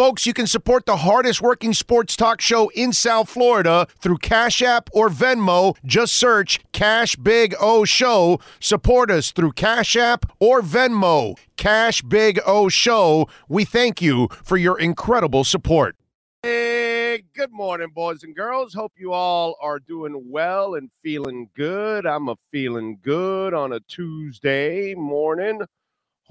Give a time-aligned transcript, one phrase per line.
[0.00, 4.62] Folks, you can support the hardest working sports talk show in South Florida through Cash
[4.62, 5.76] App or Venmo.
[5.84, 8.40] Just search Cash Big O Show.
[8.60, 11.36] Support us through Cash App or Venmo.
[11.58, 13.28] Cash Big O Show.
[13.46, 15.96] We thank you for your incredible support.
[16.42, 18.72] Hey, good morning, boys and girls.
[18.72, 22.06] Hope you all are doing well and feeling good.
[22.06, 25.60] I'm a feeling good on a Tuesday morning.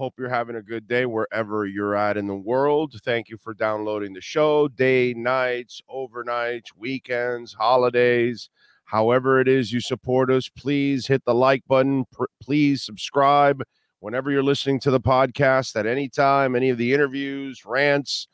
[0.00, 2.94] Hope you're having a good day wherever you're at in the world.
[3.04, 8.48] Thank you for downloading the show, day, nights, overnights, weekends, holidays,
[8.86, 10.48] however it is you support us.
[10.48, 12.06] Please hit the like button.
[12.18, 13.62] P- please subscribe
[13.98, 18.26] whenever you're listening to the podcast at any time, any of the interviews, rants.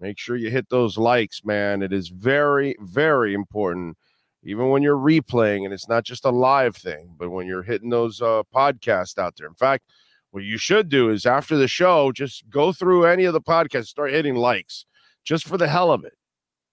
[0.00, 1.82] Make sure you hit those likes, man.
[1.82, 3.96] It is very, very important.
[4.42, 7.90] Even when you're replaying, and it's not just a live thing, but when you're hitting
[7.90, 9.46] those uh, podcasts out there.
[9.46, 9.84] In fact,
[10.32, 13.88] what you should do is after the show, just go through any of the podcasts,
[13.88, 14.86] start hitting likes
[15.24, 16.14] just for the hell of it.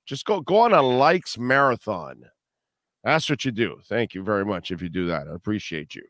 [0.06, 2.24] Just go go on a likes marathon.
[3.04, 3.80] That's what you do.
[3.88, 5.28] Thank you very much if you do that.
[5.28, 6.04] I appreciate you.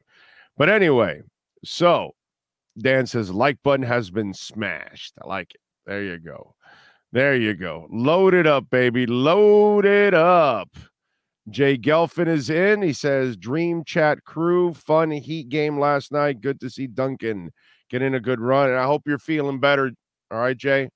[0.57, 1.21] But anyway,
[1.63, 2.11] so
[2.77, 5.13] Dan says like button has been smashed.
[5.21, 5.61] I like it.
[5.85, 6.55] There you go.
[7.11, 7.87] There you go.
[7.91, 9.05] Load it up, baby.
[9.07, 10.69] Load it up.
[11.51, 12.81] Jay Gelfin is in.
[12.81, 16.41] He says, Dream Chat crew, fun heat game last night.
[16.41, 17.51] Good to see Duncan
[17.89, 18.69] get in a good run.
[18.69, 19.91] And I hope you're feeling better.
[20.31, 20.89] All right, Jay.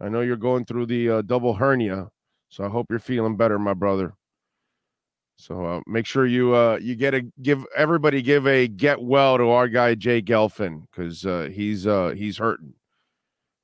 [0.00, 2.08] I know you're going through the uh, double hernia.
[2.48, 4.14] So I hope you're feeling better, my brother.
[5.36, 9.36] So uh, make sure you uh, you get a give everybody give a get well
[9.36, 12.74] to our guy Jay Gelfin because uh, he's uh, he's hurting.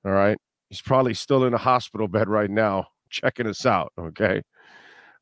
[0.05, 0.36] All right,
[0.69, 3.92] he's probably still in a hospital bed right now, checking us out.
[3.97, 4.42] Okay,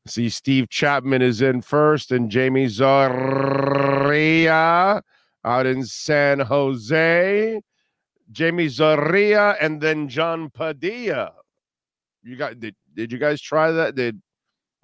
[0.09, 3.93] See, Steve Chapman is in first, and Jamie Zorria
[5.45, 7.61] out in San Jose.
[8.31, 11.33] Jamie Zorria, and then John Padilla.
[12.23, 13.93] You got did, did you guys try that?
[13.93, 14.19] Did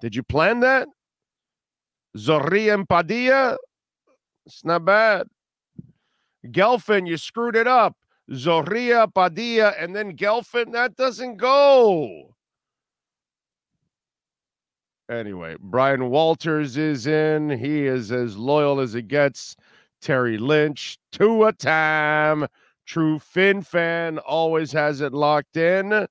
[0.00, 0.86] did you plan that?
[2.16, 3.56] Zorria and Padilla?
[4.46, 5.26] It's not bad.
[6.46, 7.96] Gelfin, you screwed it up.
[8.30, 10.70] Zorria, Padilla, and then Gelfin.
[10.72, 12.35] That doesn't go.
[15.10, 17.50] Anyway, Brian Walters is in.
[17.50, 19.56] He is as loyal as it gets.
[20.00, 22.46] Terry Lynch, two a time.
[22.86, 26.06] True Finn fan always has it locked in.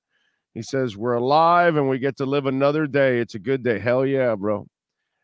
[0.54, 3.18] He says, We're alive and we get to live another day.
[3.20, 3.78] It's a good day.
[3.78, 4.66] Hell yeah, bro.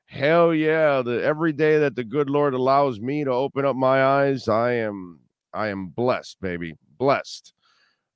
[0.07, 1.01] Hell yeah.
[1.01, 4.73] The, every day that the good Lord allows me to open up my eyes, I
[4.73, 5.21] am
[5.55, 6.75] I am blessed, baby.
[6.99, 7.55] Blessed.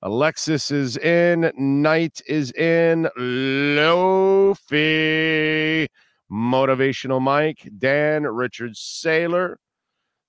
[0.06, 1.50] Alexis is in.
[1.56, 3.09] Knight is in.
[3.19, 4.69] Lofi.
[6.31, 7.69] Motivational Mike.
[7.77, 8.22] Dan.
[8.22, 9.56] Richard Saylor.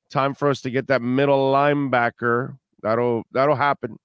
[0.10, 2.58] Time for us to get that middle linebacker.
[2.82, 3.98] That'll that'll happen.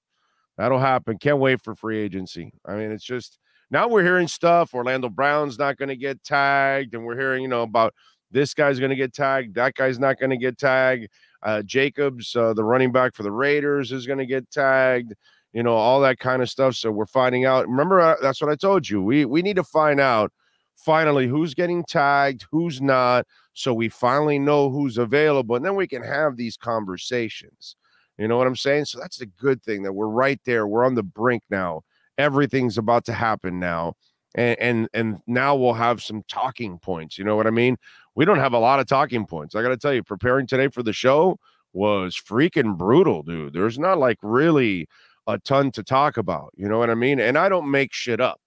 [0.59, 1.17] That'll happen.
[1.17, 2.53] Can't wait for free agency.
[2.63, 3.39] I mean, it's just
[3.71, 4.75] now we're hearing stuff.
[4.75, 7.95] Orlando Brown's not going to get tagged, and we're hearing, you know, about
[8.29, 9.55] this guy's going to get tagged.
[9.55, 11.07] That guy's not going to get tagged.
[11.41, 15.15] Uh, Jacobs, uh, the running back for the Raiders, is going to get tagged
[15.53, 16.75] you know, all that kind of stuff.
[16.75, 17.67] So we're finding out.
[17.67, 19.01] Remember, uh, that's what I told you.
[19.01, 20.31] We we need to find out
[20.75, 25.87] finally who's getting tagged, who's not, so we finally know who's available, and then we
[25.87, 27.75] can have these conversations.
[28.17, 28.85] You know what I'm saying?
[28.85, 30.67] So that's the good thing that we're right there.
[30.67, 31.81] We're on the brink now.
[32.17, 33.93] Everything's about to happen now.
[34.35, 37.17] And, and and now we'll have some talking points.
[37.17, 37.77] You know what I mean?
[38.15, 39.55] We don't have a lot of talking points.
[39.55, 41.37] I got to tell you, preparing today for the show
[41.71, 43.53] was freaking brutal, dude.
[43.53, 44.87] There's not like really
[45.27, 46.53] a ton to talk about.
[46.55, 47.19] You know what I mean?
[47.19, 48.39] And I don't make shit up.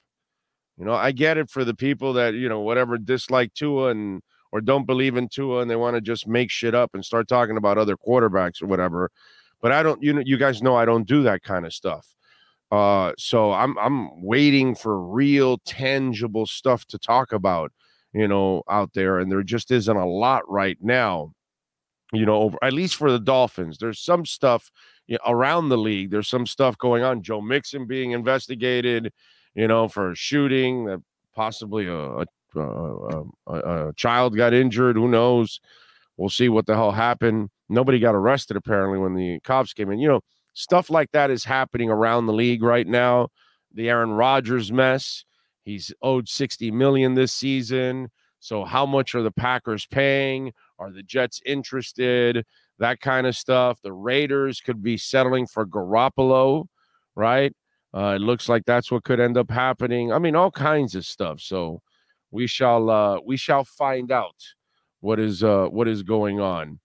[0.79, 4.23] You know, I get it for the people that, you know, whatever dislike Tua and
[4.53, 7.29] or don't believe in Tua and they want to just make shit up and start
[7.29, 9.11] talking about other quarterbacks or whatever.
[9.61, 12.15] But I don't, you know, you guys know I don't do that kind of stuff.
[12.71, 17.73] Uh, so I'm I'm waiting for real tangible stuff to talk about,
[18.13, 21.33] you know, out there, and there just isn't a lot right now.
[22.13, 24.71] You know, over, at least for the Dolphins, there's some stuff
[25.07, 26.11] you know, around the league.
[26.11, 27.23] There's some stuff going on.
[27.23, 29.13] Joe Mixon being investigated,
[29.55, 31.03] you know, for shooting that
[31.35, 32.27] possibly a, a,
[32.57, 34.97] um, a, a, child got injured.
[34.97, 35.61] Who knows?
[36.17, 37.51] We'll see what the hell happened.
[37.69, 39.99] Nobody got arrested apparently when the cops came in.
[39.99, 40.21] You know,
[40.55, 43.29] stuff like that is happening around the league right now.
[43.75, 45.25] The Aaron Rodgers mess.
[45.63, 48.09] He's owed 60 million this season.
[48.39, 50.53] So how much are the Packers paying?
[50.79, 52.47] Are the Jets interested?
[52.79, 53.79] That kind of stuff.
[53.83, 56.67] The Raiders could be settling for Garoppolo,
[57.15, 57.55] right?
[57.95, 60.13] Uh, it looks like that's what could end up happening.
[60.13, 61.41] I mean, all kinds of stuff.
[61.41, 61.81] So
[62.31, 64.37] we shall uh, we shall find out
[65.01, 66.81] what is uh, what is going on.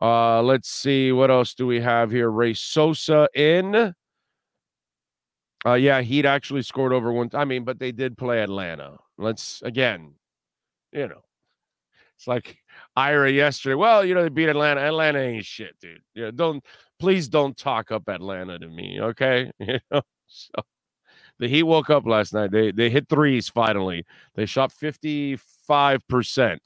[0.00, 2.30] Uh, let's see what else do we have here.
[2.30, 3.94] Ray Sosa in.
[5.64, 7.30] Uh, yeah, he'd actually scored over one.
[7.34, 8.96] I mean, but they did play Atlanta.
[9.16, 10.14] Let's again,
[10.92, 11.22] you know,
[12.22, 12.56] it's like
[12.94, 13.74] Ira yesterday.
[13.74, 14.80] Well, you know, they beat Atlanta.
[14.80, 16.00] Atlanta ain't shit, dude.
[16.14, 16.64] You know, don't
[17.00, 19.50] please don't talk up Atlanta to me, okay?
[19.60, 20.62] You know, so
[21.40, 22.52] the Heat woke up last night.
[22.52, 24.06] They they hit threes finally.
[24.36, 25.36] They shot fifty
[25.66, 26.62] five percent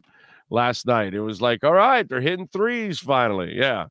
[0.50, 1.14] last night.
[1.14, 3.56] It was like, all right, they're hitting threes finally.
[3.56, 3.86] Yeah.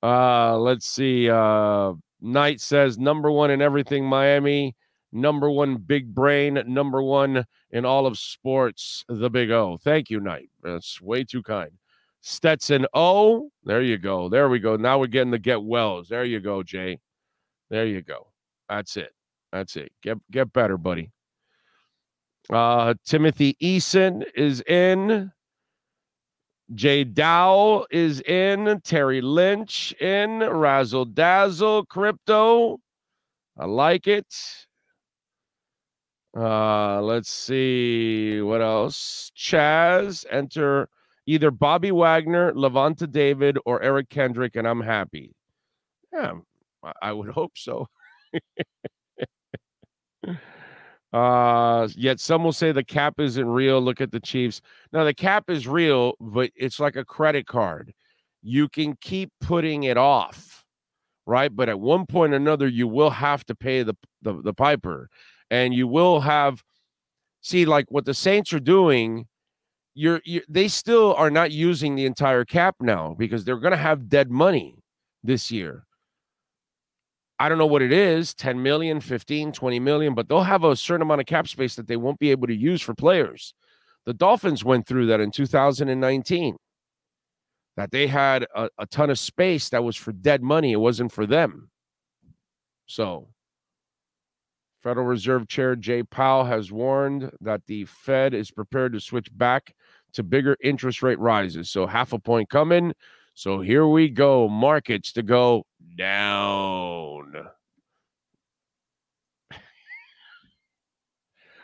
[0.00, 1.28] Uh, let's see.
[1.28, 4.76] Uh, Knight says number one in everything, Miami.
[5.12, 6.62] Number one big brain.
[6.66, 9.78] Number one in all of sports, the big O.
[9.82, 10.50] Thank you, Knight.
[10.62, 11.70] That's way too kind.
[12.20, 13.50] Stetson O.
[13.64, 14.28] There you go.
[14.28, 14.76] There we go.
[14.76, 16.08] Now we're getting the get wells.
[16.08, 16.98] There you go, Jay.
[17.70, 18.28] There you go.
[18.68, 19.12] That's it.
[19.52, 19.92] That's it.
[20.02, 21.10] Get get better, buddy.
[22.50, 25.32] Uh Timothy Eason is in.
[26.74, 28.80] Jay Dow is in.
[28.84, 30.40] Terry Lynch in.
[30.40, 32.78] Razzle Dazzle Crypto.
[33.56, 34.26] I like it.
[36.38, 39.32] Uh, let's see what else.
[39.36, 40.88] Chaz, enter
[41.26, 45.34] either Bobby Wagner, Lavonte David, or Eric Kendrick, and I'm happy.
[46.12, 46.34] Yeah,
[47.02, 47.88] I would hope so.
[51.12, 53.80] Uh, yet some will say the cap isn't real.
[53.80, 54.60] Look at the Chiefs.
[54.92, 57.92] Now the cap is real, but it's like a credit card.
[58.42, 60.64] You can keep putting it off,
[61.26, 61.54] right?
[61.54, 65.08] But at one point or another, you will have to pay the the, the piper,
[65.50, 66.62] and you will have.
[67.40, 69.26] See, like what the Saints are doing,
[69.94, 73.76] you're, you're they still are not using the entire cap now because they're going to
[73.76, 74.76] have dead money
[75.22, 75.84] this year.
[77.40, 80.74] I don't know what it is 10 million, 15, 20 million, but they'll have a
[80.74, 83.54] certain amount of cap space that they won't be able to use for players.
[84.06, 86.56] The Dolphins went through that in 2019,
[87.76, 90.72] that they had a, a ton of space that was for dead money.
[90.72, 91.70] It wasn't for them.
[92.86, 93.28] So,
[94.82, 99.74] Federal Reserve Chair Jay Powell has warned that the Fed is prepared to switch back
[100.12, 101.68] to bigger interest rate rises.
[101.70, 102.94] So, half a point coming.
[103.34, 104.48] So, here we go.
[104.48, 105.64] Markets to go
[105.96, 107.32] down.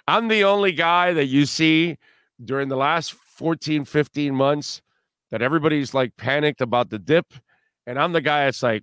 [0.07, 1.97] I'm the only guy that you see
[2.45, 4.83] during the last 14, 15 months
[5.31, 7.33] that everybody's like panicked about the dip.
[7.87, 8.83] And I'm the guy that's like,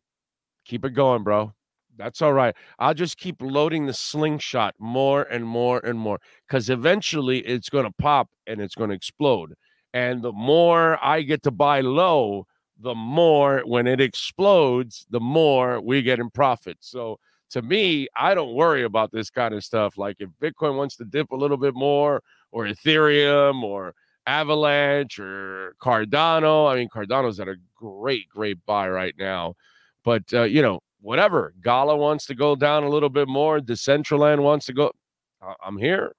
[0.66, 1.54] keep it going, bro.
[2.02, 2.56] That's all right.
[2.80, 7.86] I'll just keep loading the slingshot more and more and more because eventually it's going
[7.86, 9.54] to pop and it's going to explode.
[9.94, 12.48] And the more I get to buy low,
[12.80, 16.78] the more when it explodes, the more we get in profit.
[16.80, 17.20] So
[17.52, 19.98] to me, I don't worry about this kind of stuff.
[19.98, 23.94] Like if Bitcoin wants to dip a little bit more, or Ethereum, or
[24.26, 26.72] Avalanche, or Cardano.
[26.72, 29.56] I mean, Cardano's at a great, great buy right now.
[30.04, 31.54] But uh, you know, whatever.
[31.62, 33.60] Gala wants to go down a little bit more.
[33.60, 34.92] Decentraland wants to go.
[35.64, 36.14] I'm here.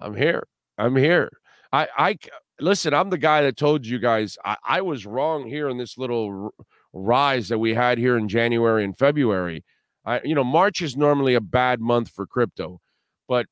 [0.00, 0.44] I'm here.
[0.76, 1.30] I'm here.
[1.72, 2.18] I, I
[2.60, 5.98] listen, I'm the guy that told you guys I, I was wrong here in this
[5.98, 9.64] little r- rise that we had here in January and February.
[10.04, 12.80] I, you know, March is normally a bad month for crypto,
[13.28, 13.46] but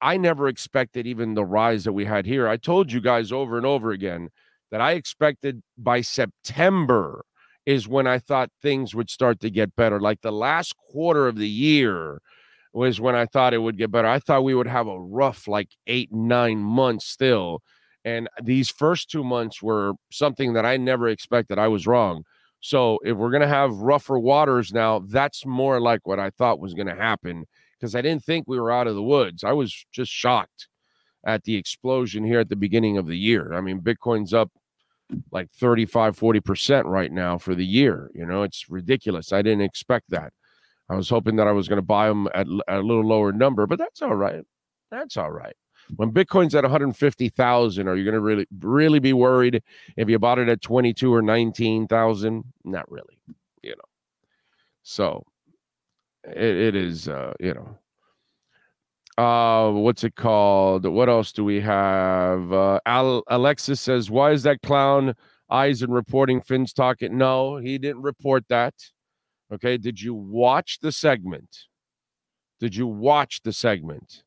[0.00, 2.48] I never expected even the rise that we had here.
[2.48, 4.30] I told you guys over and over again
[4.70, 7.24] that I expected by September
[7.70, 10.00] is when I thought things would start to get better.
[10.00, 12.20] Like the last quarter of the year
[12.72, 14.08] was when I thought it would get better.
[14.08, 17.62] I thought we would have a rough like eight, nine months still
[18.04, 21.58] and these first two months were something that I never expected.
[21.58, 22.24] I was wrong.
[22.60, 26.60] So if we're going to have rougher waters now, that's more like what I thought
[26.60, 27.44] was going to happen
[27.78, 29.44] because I didn't think we were out of the woods.
[29.44, 30.68] I was just shocked
[31.24, 33.52] at the explosion here at the beginning of the year.
[33.52, 34.50] I mean, Bitcoin's up
[35.30, 38.10] like 35, 40% right now for the year.
[38.14, 39.32] You know, it's ridiculous.
[39.32, 40.32] I didn't expect that.
[40.88, 43.32] I was hoping that I was going to buy them at, at a little lower
[43.32, 44.44] number, but that's all right.
[44.90, 45.54] That's all right.
[45.96, 49.62] When Bitcoin's at 150,000, are you going to really, really be worried
[49.96, 52.44] if you bought it at 22 or 19,000?
[52.64, 53.18] Not really,
[53.62, 53.76] you know.
[54.82, 55.24] So
[56.24, 57.78] it, it is, uh, you know.
[59.18, 60.86] Uh, what's it called?
[60.86, 62.52] What else do we have?
[62.52, 65.14] Uh, Al- Alexis says, "Why is that clown
[65.50, 68.74] Eisen reporting Finn's talking?" No, he didn't report that.
[69.52, 71.66] Okay, did you watch the segment?
[72.60, 74.22] Did you watch the segment?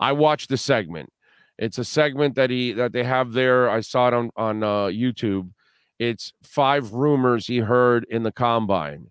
[0.00, 1.10] I watched the segment.
[1.58, 3.70] It's a segment that he that they have there.
[3.70, 5.50] I saw it on on uh, YouTube.
[5.98, 9.10] It's five rumors he heard in the combine,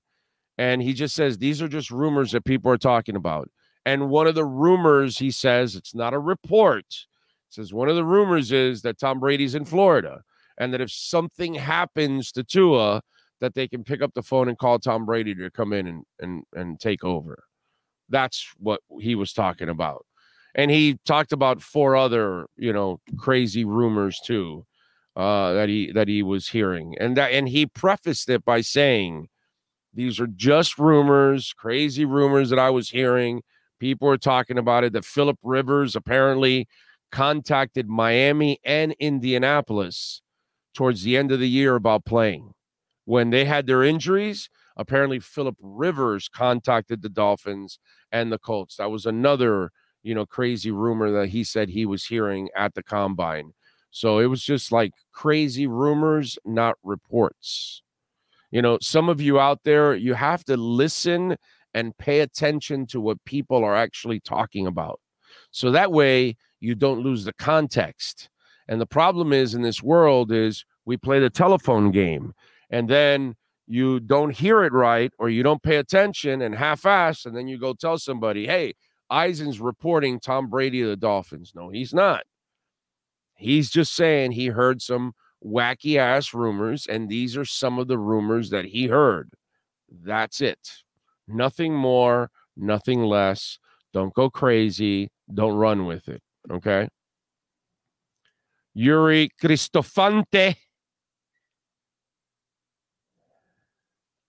[0.57, 3.49] and he just says these are just rumors that people are talking about.
[3.85, 6.85] And one of the rumors he says it's not a report.
[7.49, 10.21] Says one of the rumors is that Tom Brady's in Florida,
[10.57, 13.01] and that if something happens to Tua,
[13.41, 16.03] that they can pick up the phone and call Tom Brady to come in and
[16.19, 17.43] and and take over.
[18.09, 20.05] That's what he was talking about.
[20.55, 24.65] And he talked about four other, you know, crazy rumors too
[25.15, 29.29] uh, that he that he was hearing, and that and he prefaced it by saying,
[29.93, 33.43] "These are just rumors, crazy rumors that I was hearing.
[33.83, 34.93] People are talking about it.
[34.93, 36.69] That Philip Rivers apparently
[37.11, 40.21] contacted Miami and Indianapolis
[40.73, 42.53] towards the end of the year about playing
[43.03, 47.77] when they had their injuries." Apparently, Philip Rivers contacted the Dolphins
[48.09, 48.77] and the Colts.
[48.77, 49.71] That was another,
[50.01, 53.51] you know, crazy rumor that he said he was hearing at the combine.
[53.91, 57.83] So it was just like crazy rumors, not reports.
[58.49, 61.35] You know, some of you out there, you have to listen
[61.73, 64.99] and pay attention to what people are actually talking about.
[65.51, 68.29] So that way you don't lose the context.
[68.67, 72.33] And the problem is in this world is we play the telephone game
[72.69, 73.35] and then
[73.67, 77.57] you don't hear it right or you don't pay attention and half-ass and then you
[77.57, 78.73] go tell somebody, "Hey,
[79.09, 82.23] Eisen's reporting Tom Brady of the Dolphins." No, he's not.
[83.35, 85.13] He's just saying he heard some
[85.43, 89.31] wacky ass rumors, and these are some of the rumors that he heard.
[89.89, 90.83] That's it.
[91.27, 93.57] Nothing more, nothing less.
[93.93, 95.09] Don't go crazy.
[95.33, 96.21] Don't run with it.
[96.51, 96.89] Okay.
[98.73, 100.55] Yuri Cristofante.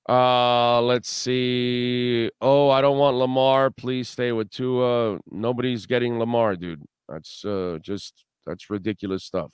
[0.06, 2.30] Uh, let's see.
[2.42, 3.70] Oh, I don't want Lamar.
[3.70, 5.18] Please stay with Tua.
[5.30, 6.82] Nobody's getting Lamar, dude.
[7.08, 9.52] That's uh just that's ridiculous stuff.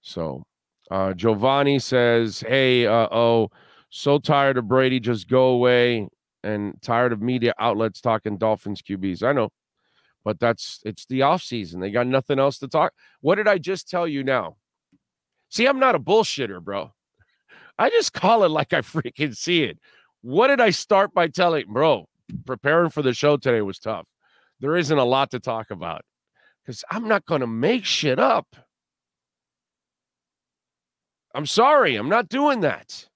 [0.00, 0.44] So,
[0.90, 3.50] uh, Giovanni says, Hey, uh oh,
[3.90, 6.08] so tired of Brady, just go away
[6.42, 9.22] and tired of media outlets talking Dolphins QBs.
[9.22, 9.50] I know,
[10.24, 11.80] but that's it's the off season.
[11.80, 12.92] They got nothing else to talk.
[13.20, 14.56] What did I just tell you now?
[15.50, 16.92] See, I'm not a bullshitter, bro.
[17.78, 19.78] I just call it like I freaking see it.
[20.20, 22.06] What did I start by telling, bro?
[22.44, 24.06] Preparing for the show today was tough.
[24.60, 26.02] There isn't a lot to talk about
[26.62, 28.56] because I'm not going to make shit up.
[31.34, 33.07] I'm sorry, I'm not doing that.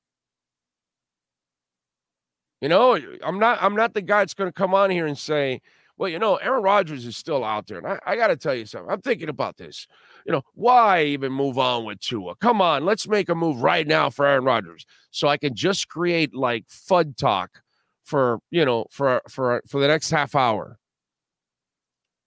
[2.62, 5.18] You know, I'm not I'm not the guy that's going to come on here and
[5.18, 5.60] say,
[5.96, 7.78] well, you know, Aaron Rodgers is still out there.
[7.78, 8.88] And I, I got to tell you something.
[8.88, 9.88] I'm thinking about this.
[10.24, 12.36] You know, why even move on with Tua?
[12.36, 15.88] Come on, let's make a move right now for Aaron Rodgers so I can just
[15.88, 17.62] create like FUD talk
[18.04, 20.78] for, you know, for for for the next half hour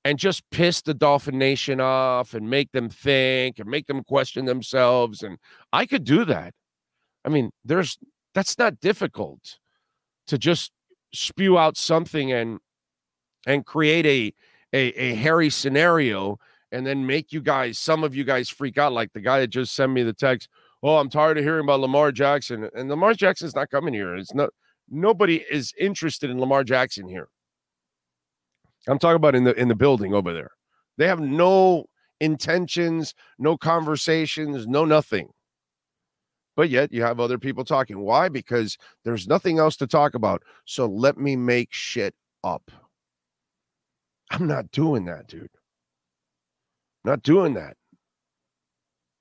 [0.04, 4.44] and just piss the Dolphin Nation off and make them think and make them question
[4.44, 5.24] themselves.
[5.24, 5.38] And
[5.72, 6.54] I could do that.
[7.24, 7.98] I mean, there's
[8.34, 9.60] that's not difficult
[10.28, 10.72] to just
[11.14, 12.60] spew out something and
[13.48, 14.34] and create a
[14.74, 16.38] a, a hairy scenario
[16.72, 19.48] and then make you guys, some of you guys freak out, like the guy that
[19.48, 20.50] just sent me the text.
[20.84, 22.70] Oh, I'm tired of hearing about Lamar Jackson.
[22.76, 24.16] And Lamar Jackson's not coming here.
[24.16, 24.50] It's not
[24.90, 27.30] nobody is interested in Lamar Jackson here.
[28.88, 30.52] I'm talking about in the in the building over there.
[30.98, 31.86] They have no
[32.20, 35.30] intentions, no conversations, no nothing.
[36.56, 38.00] But yet you have other people talking.
[38.00, 38.30] Why?
[38.30, 40.42] Because there's nothing else to talk about.
[40.66, 42.72] So let me make shit up.
[44.32, 45.50] I'm not doing that, dude.
[47.04, 47.76] Not doing that.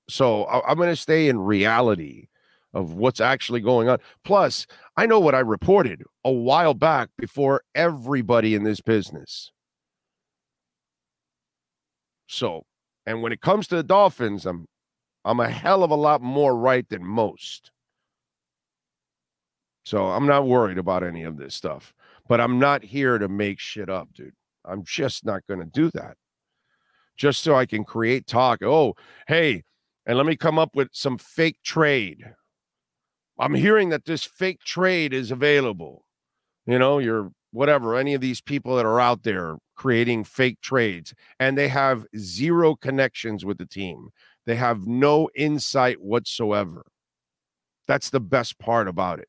[0.09, 2.27] So I'm going to stay in reality
[2.73, 3.97] of what's actually going on.
[4.23, 9.51] Plus, I know what I reported a while back before everybody in this business.
[12.27, 12.65] So,
[13.05, 14.67] and when it comes to the Dolphins, I'm
[15.25, 17.71] I'm a hell of a lot more right than most.
[19.83, 21.93] So I'm not worried about any of this stuff.
[22.27, 24.33] But I'm not here to make shit up, dude.
[24.63, 26.17] I'm just not going to do that.
[27.17, 28.63] Just so I can create talk.
[28.63, 28.95] Oh,
[29.27, 29.63] hey,
[30.05, 32.23] and let me come up with some fake trade.
[33.39, 36.05] I'm hearing that this fake trade is available.
[36.65, 41.13] You know, you're whatever, any of these people that are out there creating fake trades,
[41.39, 44.09] and they have zero connections with the team.
[44.45, 46.85] They have no insight whatsoever.
[47.87, 49.27] That's the best part about it.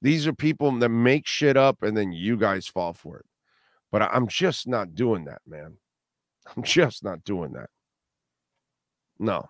[0.00, 3.26] These are people that make shit up and then you guys fall for it.
[3.90, 5.76] But I'm just not doing that, man.
[6.56, 7.70] I'm just not doing that.
[9.18, 9.48] No.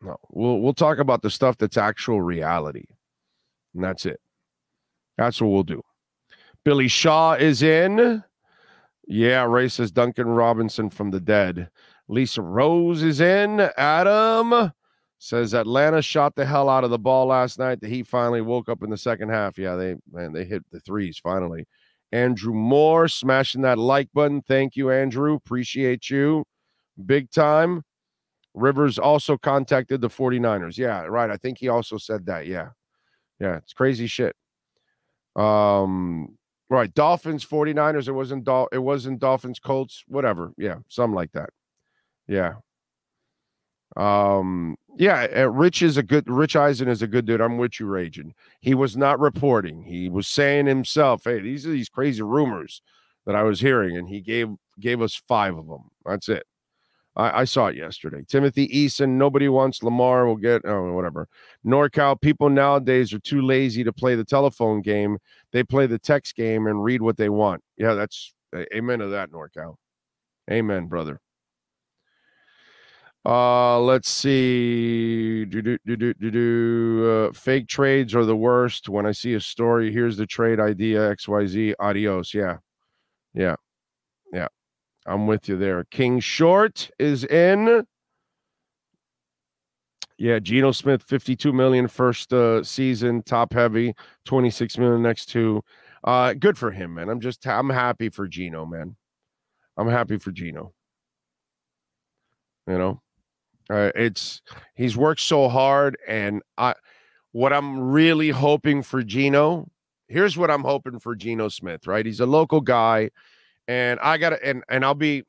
[0.00, 0.16] No.
[0.30, 2.86] We'll we'll talk about the stuff that's actual reality.
[3.74, 4.20] And that's it.
[5.16, 5.82] That's what we'll do.
[6.64, 8.22] Billy Shaw is in.
[9.06, 11.68] Yeah, racist Duncan Robinson from the dead.
[12.08, 13.60] Lisa Rose is in.
[13.76, 14.72] Adam
[15.18, 17.80] says Atlanta shot the hell out of the ball last night.
[17.80, 19.56] The Heat finally woke up in the second half.
[19.56, 21.66] Yeah, they man, they hit the threes finally.
[22.12, 24.42] Andrew Moore smashing that like button.
[24.42, 25.34] Thank you, Andrew.
[25.34, 26.44] Appreciate you.
[27.06, 27.82] Big time.
[28.54, 30.76] Rivers also contacted the 49ers.
[30.78, 31.30] Yeah, right.
[31.30, 32.46] I think he also said that.
[32.46, 32.68] Yeah.
[33.40, 34.36] Yeah, it's crazy shit.
[35.36, 36.36] Um
[36.70, 36.92] Right.
[36.94, 38.08] Dolphins, 49ers.
[38.08, 40.52] It wasn't Dol- it wasn't Dolphins, Colts, whatever.
[40.56, 41.50] Yeah, something like that.
[42.26, 42.54] Yeah.
[43.96, 47.40] Um, yeah, Rich is a good Rich Eisen is a good dude.
[47.40, 48.34] I'm with you, Raging.
[48.60, 49.82] He was not reporting.
[49.82, 52.82] He was saying himself, hey, these are these crazy rumors
[53.26, 54.48] that I was hearing, and he gave
[54.80, 55.90] gave us five of them.
[56.04, 56.44] That's it.
[57.16, 58.24] I, I saw it yesterday.
[58.26, 60.26] Timothy Eason, nobody wants Lamar.
[60.26, 61.28] Will get oh whatever.
[61.64, 65.18] NorCal people nowadays are too lazy to play the telephone game.
[65.52, 67.62] They play the text game and read what they want.
[67.76, 68.34] Yeah, that's
[68.74, 69.76] amen to that, NorCal.
[70.50, 71.20] Amen, brother.
[73.26, 75.46] Uh, let's see.
[75.46, 77.28] Do do do do do do.
[77.30, 78.88] Uh, fake trades are the worst.
[78.88, 81.74] When I see a story, here's the trade idea X Y Z.
[81.80, 82.34] Adios.
[82.34, 82.58] Yeah,
[83.32, 83.56] yeah,
[84.32, 84.48] yeah.
[85.06, 85.84] I'm with you there.
[85.84, 87.86] King Short is in.
[90.16, 93.94] Yeah, Geno Smith, 52 million first uh, season, top heavy,
[94.26, 95.60] 26 million next two.
[96.04, 97.08] Uh, good for him, man.
[97.08, 98.96] I'm just I'm happy for Geno, man.
[99.76, 100.72] I'm happy for Geno.
[102.68, 103.02] You know,
[103.70, 104.42] uh, it's
[104.74, 106.74] he's worked so hard, and I
[107.32, 109.68] what I'm really hoping for Geno.
[110.08, 111.86] Here's what I'm hoping for Geno Smith.
[111.86, 113.10] Right, he's a local guy,
[113.66, 115.24] and I got to and and I'll be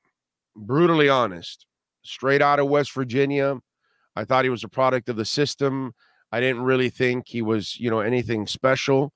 [0.55, 1.65] brutally honest.
[2.03, 3.57] Straight out of West Virginia,
[4.15, 5.93] I thought he was a product of the system.
[6.31, 9.13] I didn't really think he was, you know, anything special.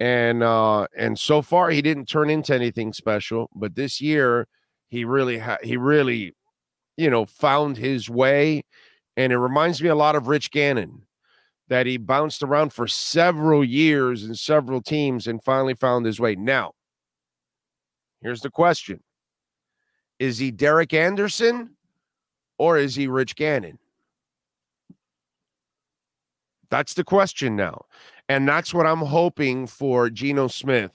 [0.00, 4.46] And uh and so far he didn't turn into anything special, but this year
[4.88, 6.34] he really ha- he really
[6.96, 8.62] you know, found his way.
[9.16, 11.02] And it reminds me a lot of Rich Gannon
[11.68, 16.34] that he bounced around for several years in several teams and finally found his way.
[16.34, 16.72] Now,
[18.20, 19.00] here's the question
[20.18, 21.76] Is he Derek Anderson
[22.58, 23.78] or is he Rich Gannon?
[26.70, 27.82] That's the question now.
[28.28, 30.92] And that's what I'm hoping for Geno Smith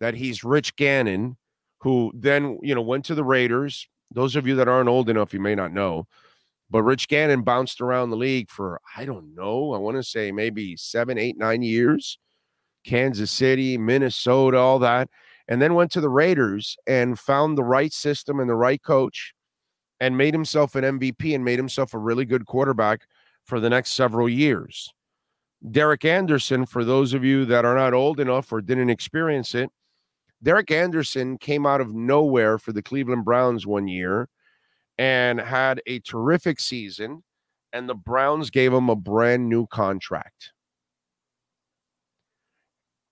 [0.00, 1.36] that he's Rich Gannon,
[1.80, 5.32] who then, you know, went to the Raiders, those of you that aren't old enough,
[5.32, 6.06] you may not know,
[6.70, 10.30] but Rich Gannon bounced around the league for, I don't know, I want to say
[10.32, 12.18] maybe seven, eight, nine years.
[12.84, 15.08] Kansas City, Minnesota, all that.
[15.48, 19.34] And then went to the Raiders and found the right system and the right coach
[19.98, 23.02] and made himself an MVP and made himself a really good quarterback
[23.44, 24.92] for the next several years.
[25.70, 29.70] Derek Anderson, for those of you that are not old enough or didn't experience it,
[30.42, 34.28] Derek Anderson came out of nowhere for the Cleveland Browns one year
[34.96, 37.22] and had a terrific season,
[37.72, 40.52] and the Browns gave him a brand new contract.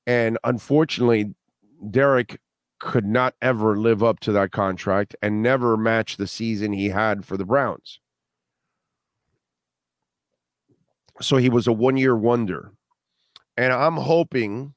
[0.06, 1.34] And unfortunately,
[1.90, 2.40] Derek
[2.80, 7.24] could not ever live up to that contract and never match the season he had
[7.24, 8.00] for the Browns.
[11.20, 12.72] So he was a one year wonder.
[13.56, 14.74] And I'm hoping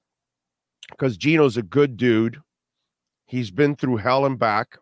[0.91, 2.41] because Geno's a good dude.
[3.25, 4.77] He's been through hell and back.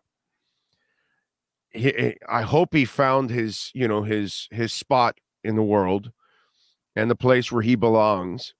[1.70, 6.12] He, eh, I hope he found his, you know, his his spot in the world
[6.96, 8.54] and the place where he belongs.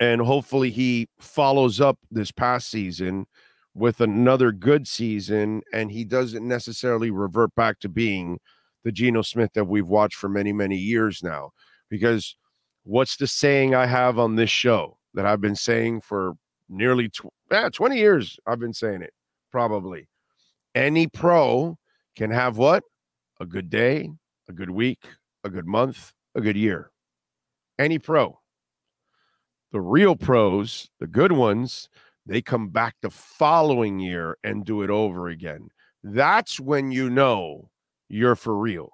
[0.00, 3.26] And hopefully he follows up this past season
[3.74, 8.38] with another good season and he doesn't necessarily revert back to being
[8.84, 11.50] the Geno Smith that we've watched for many, many years now.
[11.88, 12.36] Because
[12.84, 16.34] what's the saying I have on this show that I've been saying for
[16.68, 19.12] nearly tw- yeah, 20 years I've been saying it,
[19.50, 20.08] probably.
[20.74, 21.76] Any pro
[22.16, 22.84] can have what?
[23.40, 24.10] A good day,
[24.48, 25.04] a good week,
[25.44, 26.90] a good month, a good year.
[27.78, 28.40] Any pro.
[29.72, 31.88] The real pros, the good ones,
[32.26, 35.68] they come back the following year and do it over again.
[36.02, 37.70] That's when you know
[38.08, 38.90] you're for real.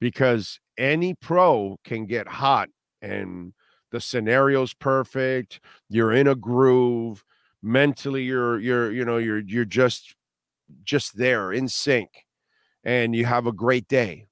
[0.00, 2.68] Because any pro can get hot
[3.02, 3.52] and
[3.90, 7.24] the scenario's perfect you're in a groove
[7.62, 10.14] mentally you're you're you know you're you're just
[10.84, 12.24] just there in sync
[12.84, 14.26] and you have a great day.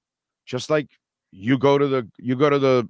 [0.47, 0.89] Just like
[1.31, 2.89] you go to the you go to the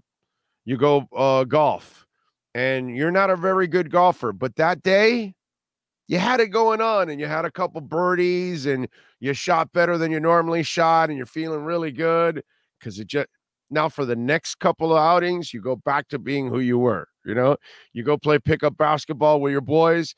[0.64, 2.06] you go uh golf
[2.54, 5.34] and you're not a very good golfer but that day
[6.06, 8.86] you had it going on and you had a couple birdies and
[9.18, 12.44] you shot better than you normally shot and you're feeling really good
[12.78, 13.26] because it just
[13.70, 17.08] now for the next couple of outings, you go back to being who you were.
[17.24, 17.56] You know,
[17.92, 20.14] you go play pickup basketball with your boys.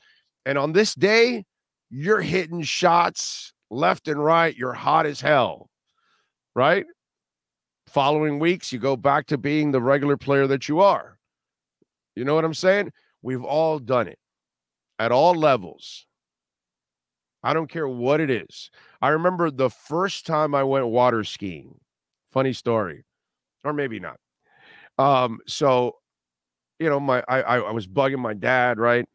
[0.46, 1.44] And on this day,
[1.90, 4.56] you're hitting shots left and right.
[4.56, 5.68] You're hot as hell.
[6.54, 6.86] Right.
[7.88, 11.18] Following weeks, you go back to being the regular player that you are.
[12.14, 12.92] You know what I'm saying?
[13.22, 14.18] We've all done it
[14.98, 16.06] at all levels.
[17.42, 18.70] I don't care what it is.
[19.00, 21.80] I remember the first time I went water skiing.
[22.30, 23.04] Funny story
[23.64, 24.18] or maybe not.
[24.98, 25.96] Um, so
[26.78, 29.06] you know, my I I was bugging my dad, right?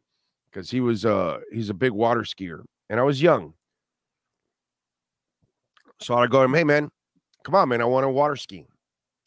[0.56, 3.52] because he was uh he's a big water skier, and I was young.
[6.00, 6.90] So I go to him, hey man,
[7.44, 8.66] come on, man, I want to water ski.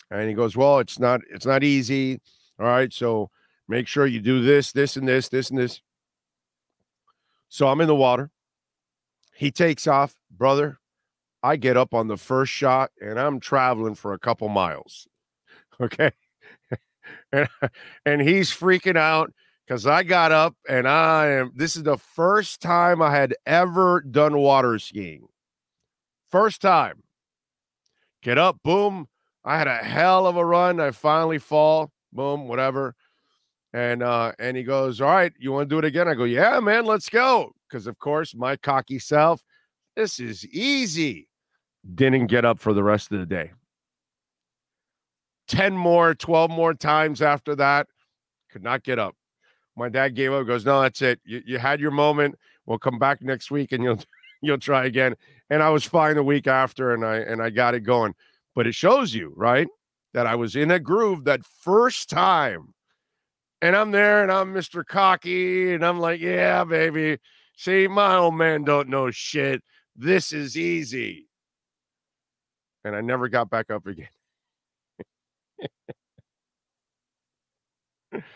[0.09, 2.19] And he goes, Well, it's not it's not easy.
[2.59, 3.29] All right, so
[3.67, 5.81] make sure you do this, this, and this, this, and this.
[7.47, 8.31] So I'm in the water.
[9.35, 10.79] He takes off, brother.
[11.43, 15.07] I get up on the first shot and I'm traveling for a couple miles.
[15.81, 16.11] Okay.
[17.31, 17.47] and,
[18.05, 19.31] and he's freaking out
[19.65, 24.01] because I got up and I am, this is the first time I had ever
[24.01, 25.27] done water skiing.
[26.29, 27.03] First time.
[28.21, 29.07] Get up, boom.
[29.45, 30.81] I had a hell of a run.
[30.81, 32.95] I finally fall, boom, whatever.
[33.71, 36.07] And uh, and he goes, All right, you want to do it again?
[36.07, 37.53] I go, Yeah, man, let's go.
[37.69, 39.43] Because of course, my cocky self,
[39.95, 41.29] this is easy
[41.95, 43.51] didn't get up for the rest of the day.
[45.49, 47.87] 10 more, 12 more times after that,
[48.51, 49.15] could not get up.
[49.75, 51.19] My dad gave up, goes, No, that's it.
[51.25, 52.35] You, you had your moment.
[52.65, 54.01] We'll come back next week and you'll
[54.41, 55.15] you'll try again.
[55.49, 58.15] And I was fine the week after and I and I got it going.
[58.55, 59.67] But it shows you, right?
[60.13, 62.73] That I was in a groove that first time.
[63.61, 64.85] And I'm there and I'm Mr.
[64.85, 67.19] Cocky and I'm like, yeah, baby.
[67.57, 69.61] See, my old man don't know shit.
[69.95, 71.29] This is easy
[72.83, 74.07] and I never got back up again.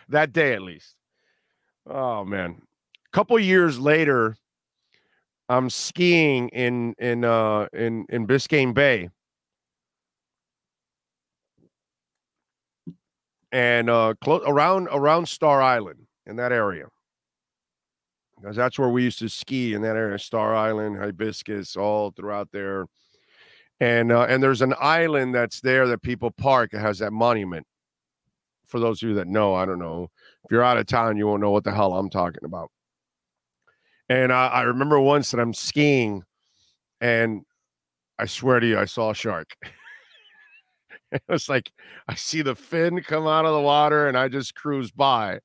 [0.09, 0.95] That day, at least.
[1.85, 4.35] Oh man, a couple years later,
[5.49, 9.09] I'm skiing in in uh in in Biscayne Bay,
[13.51, 16.85] and uh close around around Star Island in that area.
[18.39, 22.49] Because that's where we used to ski in that area, Star Island, Hibiscus, all throughout
[22.51, 22.87] there
[23.83, 26.73] and uh, and there's an island that's there that people park.
[26.73, 27.67] It has that monument.
[28.65, 30.07] For those of you that know, I don't know
[30.45, 32.71] if you're out of town, you won't know what the hell I'm talking about.
[34.07, 36.23] And I, I remember once that I'm skiing,
[37.01, 37.41] and
[38.17, 39.49] I swear to you, I saw a shark.
[41.11, 41.69] it was like
[42.07, 45.39] I see the fin come out of the water, and I just cruise by,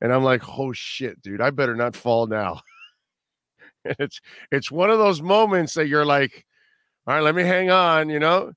[0.00, 1.42] and I'm like, "Oh shit, dude!
[1.42, 2.62] I better not fall now."
[3.84, 6.46] it's it's one of those moments that you're like
[7.06, 8.52] all right, let me hang on, you know.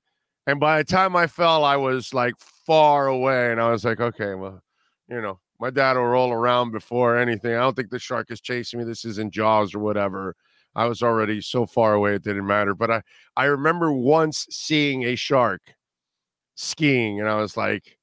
[0.46, 2.34] And by the time I fell, I was like
[2.66, 4.62] far away, and I was like, okay, well,
[5.08, 7.54] you know, my dad will roll around before anything.
[7.54, 8.84] I don't think the shark is chasing me.
[8.84, 10.34] This isn't Jaws or whatever.
[10.74, 12.74] I was already so far away it didn't matter.
[12.74, 13.02] But I
[13.36, 15.74] I remember once seeing a shark
[16.54, 17.98] skiing, and I was like,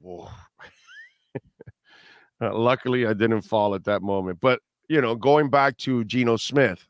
[0.00, 0.28] whoa.
[2.40, 4.40] uh, luckily, I didn't fall at that moment.
[4.40, 6.86] But you know, going back to Geno Smith,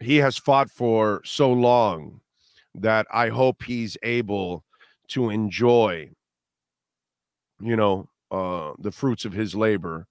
[0.00, 2.20] he has fought for so long
[2.74, 4.64] that I hope he's able
[5.08, 6.10] to enjoy,
[7.60, 10.06] you know, uh, the fruits of his labor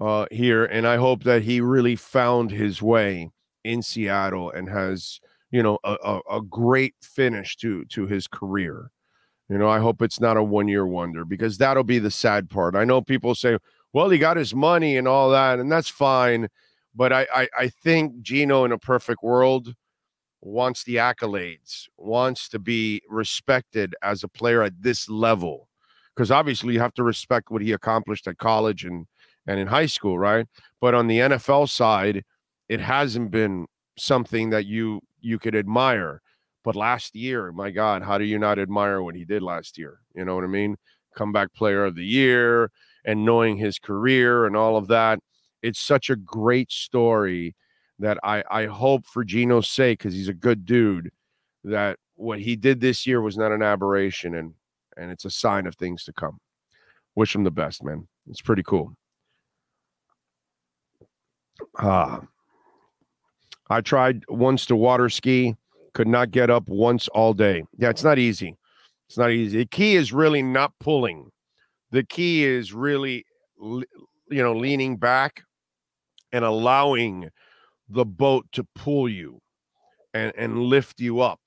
[0.00, 0.64] uh, here.
[0.64, 3.30] And I hope that he really found his way
[3.64, 8.90] in Seattle and has, you know, a, a, a great finish to to his career.
[9.48, 12.48] You know, I hope it's not a one year wonder because that'll be the sad
[12.48, 12.74] part.
[12.74, 13.58] I know people say,
[13.92, 16.48] well, he got his money and all that, and that's fine.
[16.94, 19.74] But I, I, I think Geno in a perfect world
[20.42, 25.68] wants the accolades, wants to be respected as a player at this level.
[26.14, 29.06] Because obviously you have to respect what he accomplished at college and
[29.46, 30.46] and in high school, right?
[30.80, 32.24] But on the NFL side,
[32.68, 33.66] it hasn't been
[33.98, 36.20] something that you you could admire.
[36.64, 39.98] But last year, my God, how do you not admire what he did last year?
[40.14, 40.76] You know what I mean?
[41.16, 42.70] Comeback player of the year
[43.04, 45.18] and knowing his career and all of that
[45.62, 47.54] it's such a great story
[47.98, 51.10] that I I hope for Geno's sake because he's a good dude
[51.64, 54.54] that what he did this year was not an aberration and
[54.96, 56.38] and it's a sign of things to come.
[57.14, 58.08] Wish him the best, man.
[58.28, 58.94] It's pretty cool.
[61.78, 62.18] Ah.
[62.18, 62.20] Uh,
[63.70, 65.56] I tried once to water ski,
[65.94, 67.64] could not get up once all day.
[67.78, 68.58] Yeah, it's not easy.
[69.08, 69.58] It's not easy.
[69.58, 71.30] The key is really not pulling.
[71.90, 73.24] The key is really
[73.60, 75.42] you know leaning back
[76.32, 77.28] and allowing
[77.88, 79.40] the boat to pull you
[80.14, 81.40] and, and lift you up.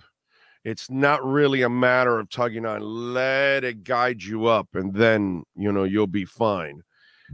[0.63, 5.43] It's not really a matter of tugging on, let it guide you up, and then
[5.55, 6.81] you know you'll be fine.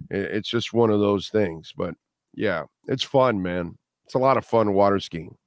[0.09, 1.73] It's just one of those things.
[1.75, 1.95] But
[2.33, 3.77] yeah, it's fun, man.
[4.05, 5.37] It's a lot of fun water skiing.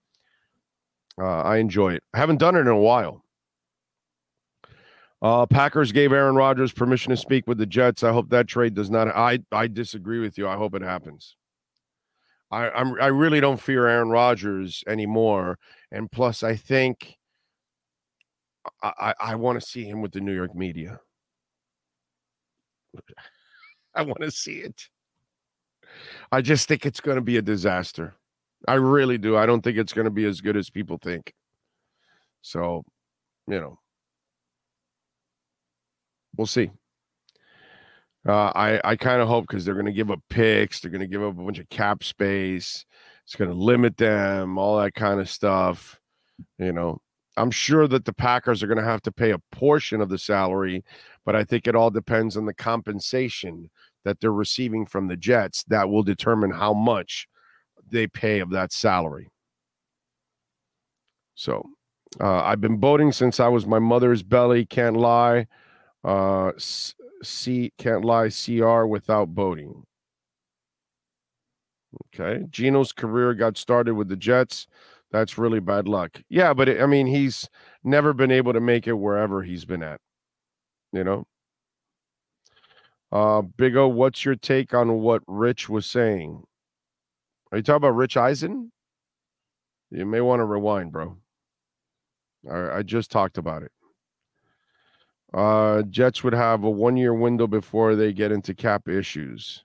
[1.20, 2.02] Uh, I enjoy it.
[2.14, 3.22] I haven't done it in a while.
[5.20, 8.02] Uh, Packers gave Aaron Rodgers permission to speak with the Jets.
[8.02, 9.08] I hope that trade does not.
[9.08, 10.48] I I disagree with you.
[10.48, 11.36] I hope it happens.
[12.54, 15.58] I I'm, I really don't fear Aaron Rodgers anymore,
[15.90, 17.16] and plus, I think
[18.82, 21.00] I I, I want to see him with the New York media.
[23.94, 24.88] I want to see it.
[26.32, 28.14] I just think it's going to be a disaster.
[28.66, 29.36] I really do.
[29.36, 31.32] I don't think it's going to be as good as people think.
[32.42, 32.84] So,
[33.46, 33.78] you know,
[36.36, 36.70] we'll see.
[38.26, 41.00] Uh, I I kind of hope because they're going to give up picks, they're going
[41.00, 42.84] to give up a bunch of cap space.
[43.24, 45.98] It's going to limit them, all that kind of stuff.
[46.58, 47.00] You know,
[47.36, 50.18] I'm sure that the Packers are going to have to pay a portion of the
[50.18, 50.84] salary,
[51.24, 53.70] but I think it all depends on the compensation
[54.04, 57.26] that they're receiving from the Jets that will determine how much
[57.90, 59.30] they pay of that salary.
[61.34, 61.66] So
[62.20, 64.66] uh, I've been boating since I was my mother's belly.
[64.66, 65.46] Can't lie.
[66.04, 66.52] Uh,
[67.24, 68.28] C can't lie.
[68.28, 69.84] CR without boating.
[72.14, 72.44] Okay.
[72.50, 74.66] Geno's career got started with the Jets.
[75.10, 76.22] That's really bad luck.
[76.28, 77.48] Yeah, but it, I mean, he's
[77.84, 80.00] never been able to make it wherever he's been at.
[80.92, 81.26] You know.
[83.12, 86.42] Uh, Big O, what's your take on what Rich was saying?
[87.52, 88.72] Are you talking about Rich Eisen?
[89.92, 91.16] You may want to rewind, bro.
[92.50, 93.70] I, I just talked about it.
[95.34, 99.64] Uh, Jets would have a one year window before they get into cap issues.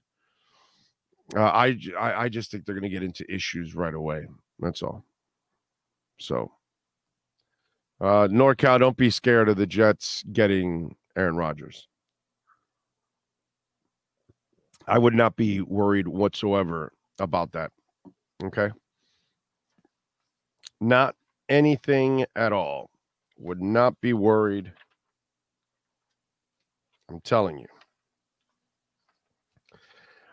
[1.36, 4.26] Uh, I, I, I just think they're going to get into issues right away.
[4.60, 5.06] That's all.
[6.20, 6.52] So,
[8.02, 11.88] uh, NorCal, don't be scared of the Jets getting Aaron Rodgers.
[14.88, 17.72] I would not be worried whatsoever about that.
[18.44, 18.72] Okay.
[20.82, 21.16] Not
[21.48, 22.90] anything at all.
[23.38, 24.74] Would not be worried.
[27.10, 27.68] I'm telling you.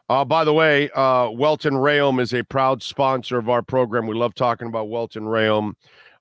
[0.09, 4.07] Uh, by the way, uh, Welton Rheaume is a proud sponsor of our program.
[4.07, 5.75] We love talking about Welton Rheaume,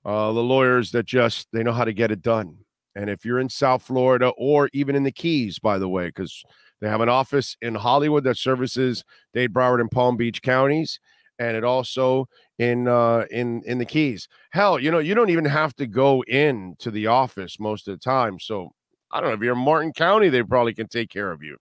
[0.04, 2.56] uh, the lawyers that just they know how to get it done.
[2.96, 6.42] And if you're in South Florida or even in the Keys, by the way, because
[6.80, 10.98] they have an office in Hollywood that services Dade, Broward, and Palm Beach counties,
[11.38, 14.26] and it also in uh, in in the Keys.
[14.50, 17.94] Hell, you know, you don't even have to go in to the office most of
[17.94, 18.40] the time.
[18.40, 18.72] So
[19.10, 21.56] I don't know if you're in Martin County, they probably can take care of you.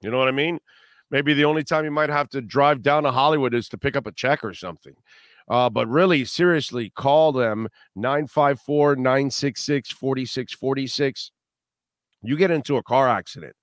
[0.00, 0.58] You know what I mean?
[1.10, 3.96] Maybe the only time you might have to drive down to Hollywood is to pick
[3.96, 4.94] up a check or something.
[5.48, 11.32] Uh, but really, seriously, call them 954 966 4646.
[12.22, 13.56] You get into a car accident,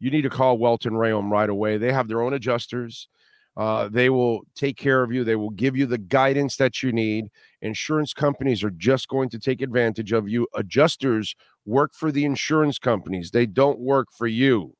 [0.00, 1.78] you need to call Welton Rheaume right away.
[1.78, 3.08] They have their own adjusters.
[3.56, 5.24] Uh, they will take care of you.
[5.24, 7.30] They will give you the guidance that you need.
[7.60, 10.48] Insurance companies are just going to take advantage of you.
[10.54, 11.36] Adjusters
[11.66, 14.74] work for the insurance companies, they don't work for you.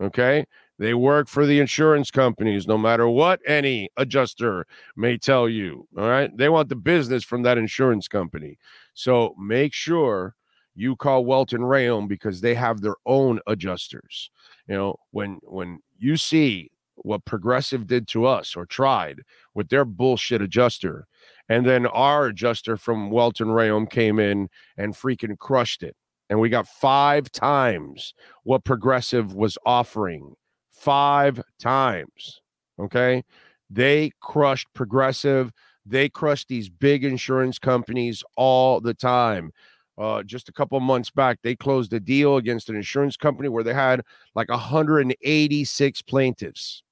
[0.00, 0.44] Okay.
[0.78, 5.88] They work for the insurance companies, no matter what any adjuster may tell you.
[5.96, 6.34] All right.
[6.36, 8.58] They want the business from that insurance company.
[8.92, 10.34] So make sure
[10.74, 14.30] you call Welton Rheaume because they have their own adjusters.
[14.68, 19.20] You know, when when you see what Progressive did to us or tried
[19.54, 21.06] with their bullshit adjuster,
[21.48, 25.96] and then our adjuster from Welton Rheaume came in and freaking crushed it.
[26.28, 30.34] And we got five times what Progressive was offering
[30.72, 32.40] five times.
[32.78, 33.22] Okay.
[33.70, 35.52] They crushed Progressive.
[35.84, 39.52] They crushed these big insurance companies all the time.
[39.98, 43.64] Uh, just a couple months back, they closed a deal against an insurance company where
[43.64, 44.02] they had
[44.34, 46.82] like 186 plaintiffs.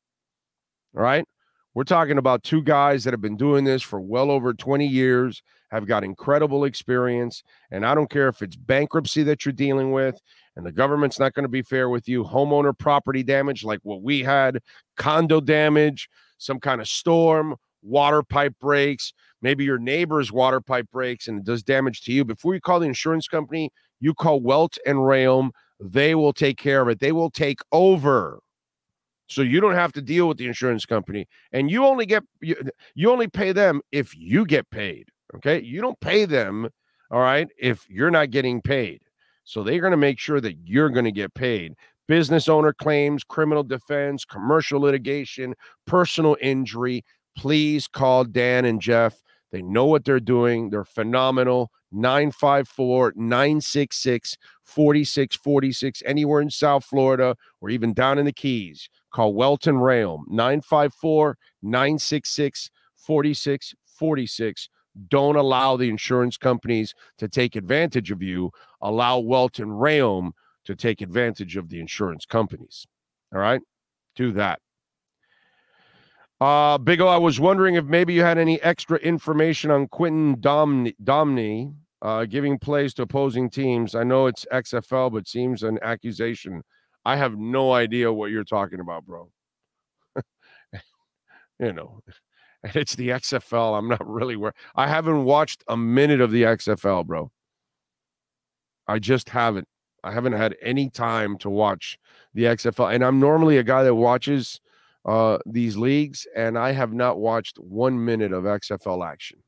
[0.94, 1.26] Right.
[1.74, 5.42] We're talking about two guys that have been doing this for well over 20 years,
[5.72, 7.42] have got incredible experience.
[7.72, 10.20] And I don't care if it's bankruptcy that you're dealing with,
[10.54, 12.22] and the government's not going to be fair with you.
[12.22, 14.61] Homeowner property damage, like what we had,
[14.96, 21.26] condo damage, some kind of storm, water pipe breaks, maybe your neighbor's water pipe breaks
[21.26, 22.24] and it does damage to you.
[22.24, 25.50] Before you call the insurance company, you call Welton Rheaume.
[25.80, 27.00] They will take care of it.
[27.00, 28.40] They will take over.
[29.35, 32.57] So you don't have to deal with the insurance company and you only get you,
[32.94, 35.61] you only pay them if you get paid, okay?
[35.61, 36.68] You don't pay them,
[37.11, 39.03] all right, if you're not getting paid.
[39.44, 41.75] So they're going to make sure that you're going to get paid.
[42.07, 45.55] Business owner claims, criminal defense, commercial litigation,
[45.87, 47.05] personal injury.
[47.37, 49.23] Please call Dan and Jeff.
[49.51, 50.70] They know what they're doing.
[50.70, 51.70] They're phenomenal.
[51.92, 58.88] 954 966 4646, anywhere in South Florida or even down in the Keys.
[59.14, 64.68] Call Welton Rheaume 954 966 4646
[65.09, 68.50] don't allow the insurance companies to take advantage of you.
[68.81, 70.33] Allow Welton Rheaume
[70.64, 72.87] to take advantage of the insurance companies.
[73.33, 73.61] All right,
[74.16, 74.61] do that.
[76.40, 80.40] Uh, Big O, I was wondering if maybe you had any extra information on Quinton
[80.40, 81.72] Domney, Domney
[82.03, 83.94] uh, giving plays to opposing teams.
[83.94, 86.62] I know it's XFL, but seems an accusation
[87.05, 89.31] I have no idea what you're talking about, bro.
[91.61, 92.01] you know,
[92.62, 93.79] and it's the XFL.
[93.79, 97.31] I'm not really where I haven't watched a minute of the XFL, bro.
[98.87, 99.69] I just haven't.
[100.03, 101.99] I haven't had any time to watch
[102.35, 104.61] the XFL, and I'm normally a guy that watches
[105.07, 109.38] uh, these leagues, and I have not watched one minute of XFL action.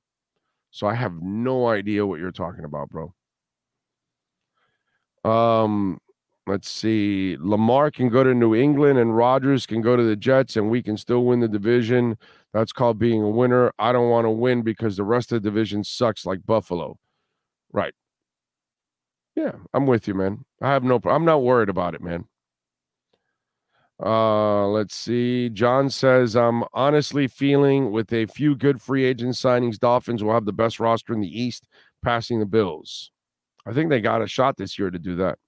[0.71, 3.15] So I have no idea what you're talking about, bro.
[5.25, 5.99] Um,
[6.47, 7.37] let's see.
[7.41, 10.83] Lamar can go to New England, and Rodgers can go to the Jets, and we
[10.83, 12.17] can still win the division.
[12.53, 13.73] That's called being a winner.
[13.79, 16.99] I don't want to win because the rest of the division sucks like Buffalo.
[17.73, 17.95] Right.
[19.35, 20.45] Yeah, I'm with you, man.
[20.63, 21.01] I have no.
[21.05, 22.25] I'm not worried about it, man.
[24.03, 25.49] Uh, let's see.
[25.49, 30.45] John says, I'm honestly feeling with a few good free agent signings, Dolphins will have
[30.45, 31.67] the best roster in the East,
[32.03, 33.11] passing the Bills.
[33.67, 35.39] I think they got a shot this year to do that.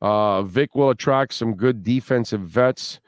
[0.00, 3.00] Uh, Vic will attract some good defensive vets.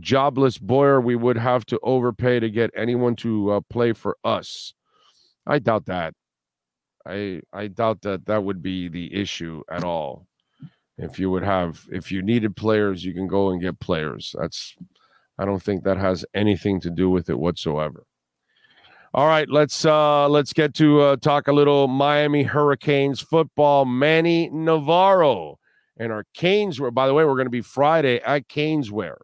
[0.00, 4.74] Jobless Boyer, we would have to overpay to get anyone to uh, play for us.
[5.46, 6.14] I doubt that.
[7.06, 10.26] I I doubt that that would be the issue at all.
[10.98, 14.34] If you would have, if you needed players, you can go and get players.
[14.38, 14.74] That's,
[15.38, 18.04] I don't think that has anything to do with it whatsoever.
[19.14, 23.84] All right, let's uh let's get to uh, talk a little Miami Hurricanes football.
[23.84, 25.58] Manny Navarro
[25.96, 26.78] and our Canes.
[26.92, 29.16] By the way, we're going to be Friday at Caneswear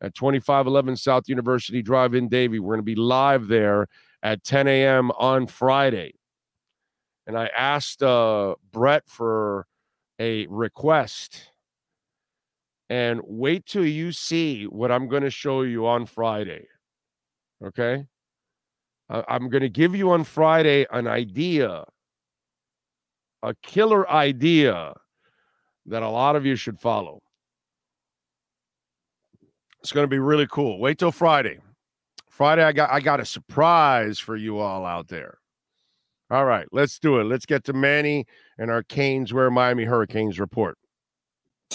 [0.00, 2.58] at 2511 South University Drive in Davie.
[2.58, 3.86] We're going to be live there
[4.22, 5.10] at 10 a.m.
[5.12, 6.14] on Friday.
[7.26, 9.66] And I asked uh, Brett for
[10.18, 11.50] a request.
[12.88, 16.66] And wait till you see what I'm going to show you on Friday.
[17.64, 18.04] Okay.
[19.08, 21.84] I'm going to give you on Friday an idea,
[23.42, 24.94] a killer idea
[25.86, 27.20] that a lot of you should follow.
[29.80, 30.78] It's going to be really cool.
[30.78, 31.58] Wait till Friday.
[32.28, 35.38] Friday, I got I got a surprise for you all out there.
[36.30, 37.24] All right, let's do it.
[37.24, 38.24] Let's get to Manny
[38.56, 40.78] and our Canes where Miami Hurricanes report.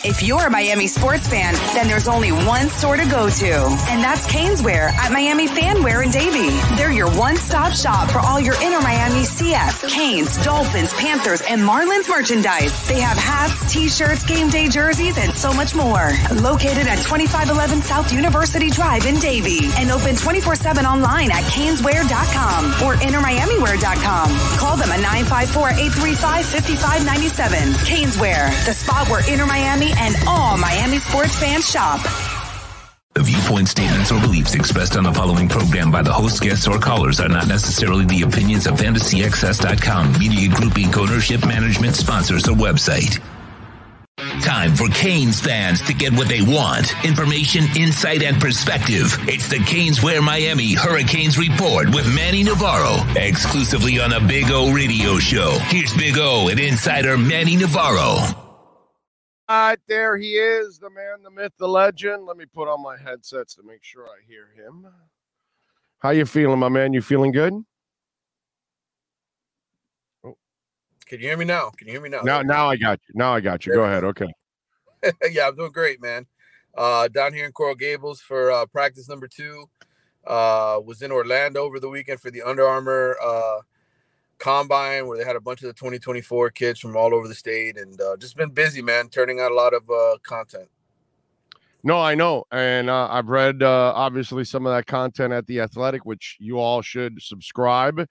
[0.03, 3.51] If you're a Miami sports fan, then there's only one store to go to,
[3.89, 6.49] and that's Caneswear at Miami Fanwear in Davie.
[6.75, 12.07] They're your one-stop shop for all your Inter Miami CF, Canes, Dolphins, Panthers, and Marlins
[12.09, 12.85] merchandise.
[12.87, 16.11] They have hats, t-shirts, game day jerseys, and so much more.
[16.43, 22.95] Located at 2511 South University Drive in Davie, and open 24-7 online at caneswear.com or
[22.95, 24.37] innermiamiwear.com.
[24.59, 27.73] Call them at 954-835-5597.
[27.87, 31.99] Caneswear, the spot where Inter Miami Miami and all Miami sports fans shop.
[33.13, 36.79] The viewpoint statements or beliefs expressed on the following program by the host, guests, or
[36.79, 40.97] callers are not necessarily the opinions of FantasyXS.com, Media Group Inc.
[40.97, 43.23] ownership, management, sponsors, or website.
[44.41, 46.93] Time for Canes fans to get what they want.
[47.05, 49.15] Information, insight, and perspective.
[49.27, 55.19] It's the Caneswear Miami Hurricanes Report with Manny Navarro, exclusively on the Big O Radio
[55.19, 55.57] Show.
[55.67, 58.44] Here's Big O and insider Manny Navarro.
[59.47, 62.25] Right there he is, the man, the myth, the legend.
[62.25, 64.87] Let me put on my headsets to make sure I hear him.
[65.99, 66.93] How you feeling, my man?
[66.93, 67.53] You feeling good?
[70.23, 70.35] Oh.
[71.05, 71.69] Can you hear me now?
[71.69, 72.21] Can you hear me now?
[72.21, 73.13] Now, now I got you.
[73.13, 73.73] Now I got you.
[73.73, 74.03] Go ahead.
[74.03, 74.27] Okay.
[75.31, 76.25] yeah, I'm doing great, man.
[76.75, 79.69] Uh, down here in Coral Gables for uh, practice number two.
[80.25, 83.59] Uh, was in Orlando over the weekend for the Under Armour uh,
[84.37, 87.77] combine where they had a bunch of the 2024 kids from all over the state
[87.77, 90.69] and uh, just been busy man turning out a lot of uh, content.
[91.83, 95.59] No i know and uh, i've read uh, obviously some of that content at the
[95.59, 98.07] athletic which you all should subscribe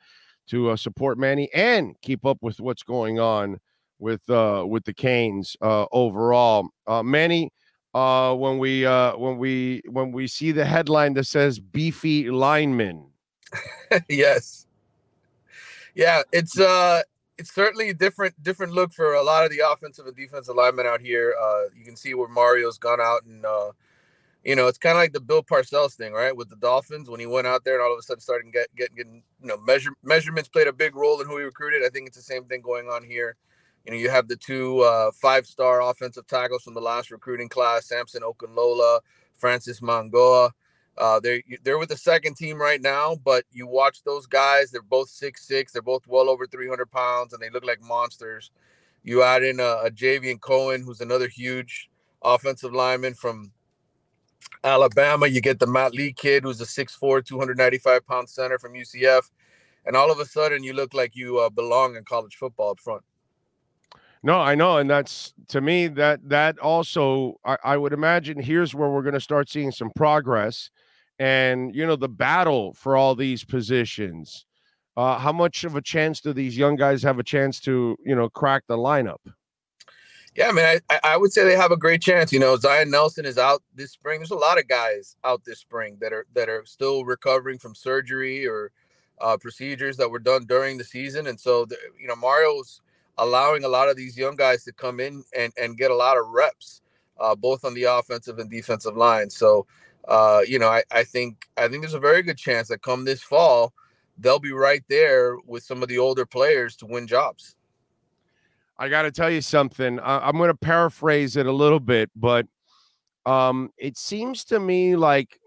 [0.46, 3.58] to uh, support manny and keep up with what's going on
[3.98, 6.68] with uh, with the canes overall.
[7.02, 7.50] Manny
[7.92, 13.06] when we uh when we when we see the headline that says beefy lineman
[14.08, 14.63] yes
[15.94, 17.02] yeah, it's uh
[17.38, 20.86] it's certainly a different different look for a lot of the offensive and defensive linemen
[20.86, 21.34] out here.
[21.40, 23.72] Uh, you can see where Mario's gone out and uh,
[24.44, 26.36] you know it's kind of like the Bill Parcells thing, right?
[26.36, 28.74] With the Dolphins when he went out there and all of a sudden started get,
[28.76, 31.82] getting getting you know measure measurements played a big role in who he recruited.
[31.84, 33.36] I think it's the same thing going on here.
[33.84, 37.48] You know, you have the two uh, five star offensive tackles from the last recruiting
[37.48, 39.00] class, Samson Okunlola,
[39.34, 40.52] Francis Mauigoa.
[40.96, 44.82] Uh, they're they're with the second team right now, but you watch those guys; they're
[44.82, 45.72] both six six.
[45.72, 48.50] They're both well over three hundred pounds, and they look like monsters.
[49.02, 51.90] You add in a, a Javion Cohen, who's another huge
[52.22, 53.52] offensive lineman from
[54.62, 55.26] Alabama.
[55.26, 59.30] You get the Matt Lee kid, who's a 6'4", 295 pound center from UCF,
[59.84, 62.80] and all of a sudden you look like you uh, belong in college football up
[62.80, 63.02] front.
[64.22, 68.74] No, I know, and that's to me that that also I, I would imagine here's
[68.74, 70.70] where we're going to start seeing some progress,
[71.18, 74.46] and you know the battle for all these positions.
[74.96, 78.14] Uh, how much of a chance do these young guys have a chance to you
[78.14, 79.20] know crack the lineup?
[80.36, 82.32] Yeah, I mean, I, I would say they have a great chance.
[82.32, 84.18] You know, Zion Nelson is out this spring.
[84.18, 87.74] There's a lot of guys out this spring that are that are still recovering from
[87.74, 88.72] surgery or
[89.20, 92.80] uh, procedures that were done during the season, and so the, you know Mario's
[93.18, 96.16] allowing a lot of these young guys to come in and, and get a lot
[96.16, 96.82] of reps,
[97.20, 99.30] uh, both on the offensive and defensive line.
[99.30, 99.66] So,
[100.08, 103.04] uh, you know, I, I think I think there's a very good chance that come
[103.04, 103.72] this fall,
[104.18, 107.56] they'll be right there with some of the older players to win jobs.
[108.78, 110.00] I got to tell you something.
[110.00, 112.46] I, I'm going to paraphrase it a little bit, but
[113.24, 115.38] um, it seems to me like,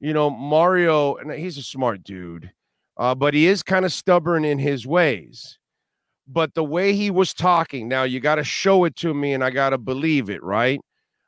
[0.00, 2.52] you know, Mario, and he's a smart dude,
[2.96, 5.58] uh, but he is kind of stubborn in his ways
[6.32, 9.42] but the way he was talking, now you got to show it to me and
[9.42, 10.80] I got to believe it, right?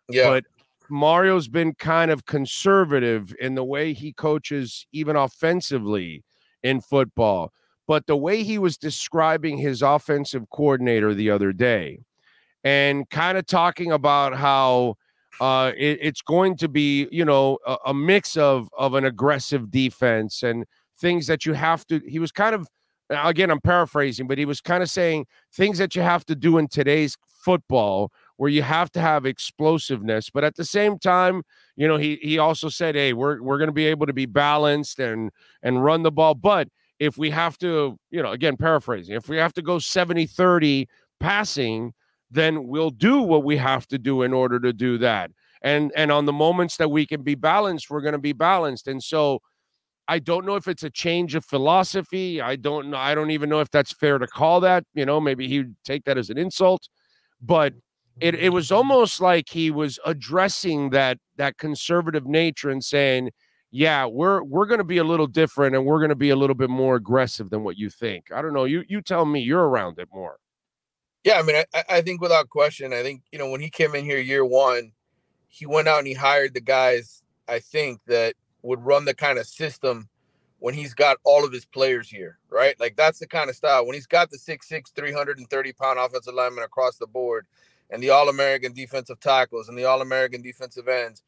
[0.09, 0.29] Yeah.
[0.29, 0.45] But
[0.91, 6.25] Mario's been kind of conservative in the way he coaches, even offensively
[6.63, 7.53] in football.
[7.87, 12.01] But the way he was describing his offensive coordinator the other day
[12.65, 14.95] and kind of talking about how
[15.41, 19.71] uh, it, it's going to be, you know, a, a mix of of an aggressive
[19.71, 20.65] defense and
[20.99, 22.01] things that you have to.
[22.07, 22.69] He was kind of
[23.11, 26.59] again, I'm paraphrasing, but he was kind of saying things that you have to do
[26.59, 28.11] in today's football
[28.43, 30.29] where you have to have explosiveness.
[30.29, 31.45] But at the same time,
[31.77, 34.99] you know, he he also said, hey, we're we're gonna be able to be balanced
[34.99, 35.31] and
[35.63, 36.35] and run the ball.
[36.35, 36.67] But
[36.99, 40.89] if we have to, you know, again, paraphrasing, if we have to go 70-30
[41.21, 41.95] passing,
[42.33, 45.31] then we'll do what we have to do in order to do that.
[45.63, 48.89] And and on the moments that we can be balanced, we're going to be balanced.
[48.89, 49.39] And so
[50.09, 52.41] I don't know if it's a change of philosophy.
[52.41, 52.97] I don't know.
[52.97, 54.83] I don't even know if that's fair to call that.
[54.95, 56.89] You know, maybe he'd take that as an insult,
[57.41, 57.75] but
[58.21, 63.31] it, it was almost like he was addressing that that conservative nature and saying,
[63.71, 66.37] "Yeah, we're we're going to be a little different and we're going to be a
[66.37, 68.65] little bit more aggressive than what you think." I don't know.
[68.65, 69.41] You you tell me.
[69.41, 70.37] You're around it more.
[71.25, 73.95] Yeah, I mean, I, I think without question, I think you know when he came
[73.95, 74.93] in here year one,
[75.49, 77.23] he went out and he hired the guys.
[77.49, 80.09] I think that would run the kind of system
[80.61, 82.79] when he's got all of his players here, right?
[82.79, 83.85] Like that's the kind of style.
[83.85, 87.47] When he's got the 6'6, 330 pound offensive lineman across the board
[87.93, 91.23] and the All American defensive tackles and the All American defensive ends,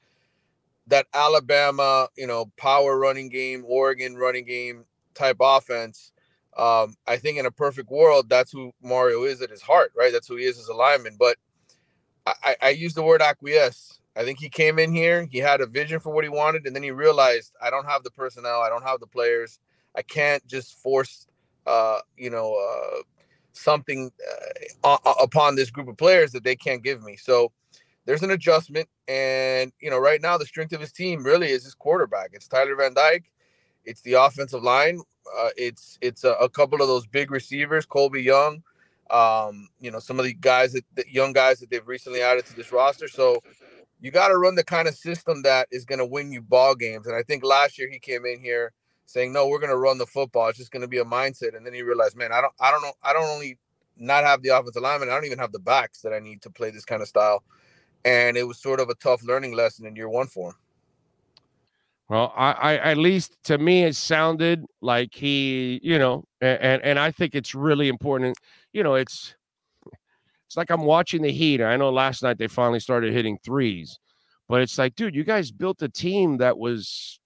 [0.88, 4.84] that Alabama, you know, power running game, Oregon running game
[5.14, 6.12] type offense.
[6.56, 10.12] Um, I think in a perfect world, that's who Mario is at his heart, right?
[10.12, 11.16] That's who he is as a lineman.
[11.18, 11.36] But
[12.26, 15.66] I, I use the word acquiesce I think he came in here, he had a
[15.66, 18.68] vision for what he wanted, and then he realized I don't have the personnel, I
[18.68, 19.58] don't have the players,
[19.96, 21.26] I can't just force,
[21.66, 23.02] uh, you know, uh,
[23.54, 24.10] something
[24.82, 27.16] uh, upon this group of players that they can't give me.
[27.16, 27.52] So
[28.04, 31.64] there's an adjustment, and you know, right now the strength of his team really is
[31.64, 32.30] his quarterback.
[32.32, 33.30] It's Tyler Van Dyke,
[33.84, 35.00] it's the offensive line,
[35.38, 38.62] uh, it's it's a, a, couple of those big receivers, Colbie Young.
[39.10, 42.46] Um, you know, some of the guys that the young guys that they've recently added
[42.46, 43.08] to this roster.
[43.08, 43.40] So
[44.00, 46.74] you got to run the kind of system that is going to win you ball
[46.74, 47.06] games.
[47.06, 48.72] And I think last year he came in here
[49.06, 50.48] saying, "No, we're going to run the football.
[50.48, 52.70] It's just going to be a mindset." And then he realized, "Man, I don't, I
[52.70, 53.58] don't know, I don't only
[53.96, 56.50] not have the offensive lineman, I don't even have the backs that I need to
[56.50, 57.42] play this kind of style."
[58.04, 60.56] And it was sort of a tough learning lesson in year one for him.
[62.08, 66.98] Well, I, I at least to me it sounded like he, you know, and and
[66.98, 68.36] I think it's really important.
[68.72, 69.34] You know, it's
[70.46, 71.62] it's like I'm watching the Heat.
[71.62, 73.98] I know last night they finally started hitting threes,
[74.48, 77.20] but it's like, dude, you guys built a team that was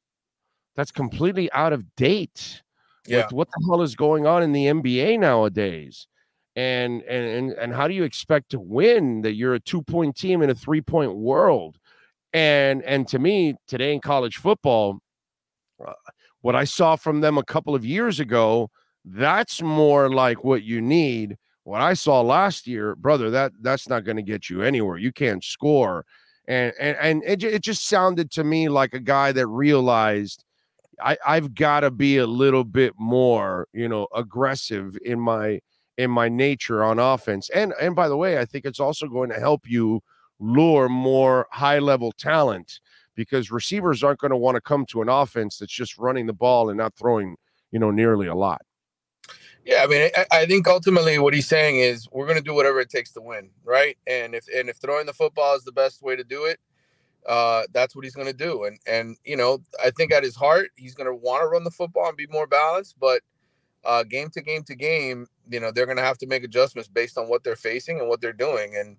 [0.79, 2.63] that's completely out of date.
[3.05, 3.25] Yeah.
[3.25, 6.07] With what the hell is going on in the NBA nowadays?
[6.55, 10.41] And and and how do you expect to win that you're a two point team
[10.41, 11.79] in a three point world?
[12.33, 15.01] And and to me, today in college football,
[15.85, 15.95] uh,
[16.43, 18.71] what I saw from them a couple of years ago,
[19.05, 24.05] that's more like what you need what I saw last year, brother, that that's not
[24.05, 24.97] going to get you anywhere.
[24.97, 26.07] You can't score,
[26.47, 30.45] and and and it, it just sounded to me like a guy that realized
[31.01, 35.61] I I've got to be a little bit more, you know, aggressive in my
[35.97, 37.51] in my nature on offense.
[37.51, 40.01] And and by the way, I think it's also going to help you
[40.39, 42.81] lure more high level talent
[43.15, 46.33] because receivers aren't going to want to come to an offense that's just running the
[46.33, 47.37] ball and not throwing,
[47.73, 48.63] you know, nearly a lot.
[49.65, 52.55] Yeah, I mean, I, I, think ultimately what he's saying is we're going to do
[52.55, 53.99] whatever it takes to win, right?
[54.07, 56.59] And if and if throwing the football is the best way to do it,
[57.27, 58.65] uh, that's what he's going to do.
[58.65, 61.65] And and you know, I think at his heart, he's going to want to run
[61.65, 62.97] the football and be more balanced.
[62.99, 63.23] But
[63.85, 66.89] uh, game to game to game, you know, they're going to have to make adjustments
[66.89, 68.77] based on what they're facing and what they're doing.
[68.77, 68.97] And,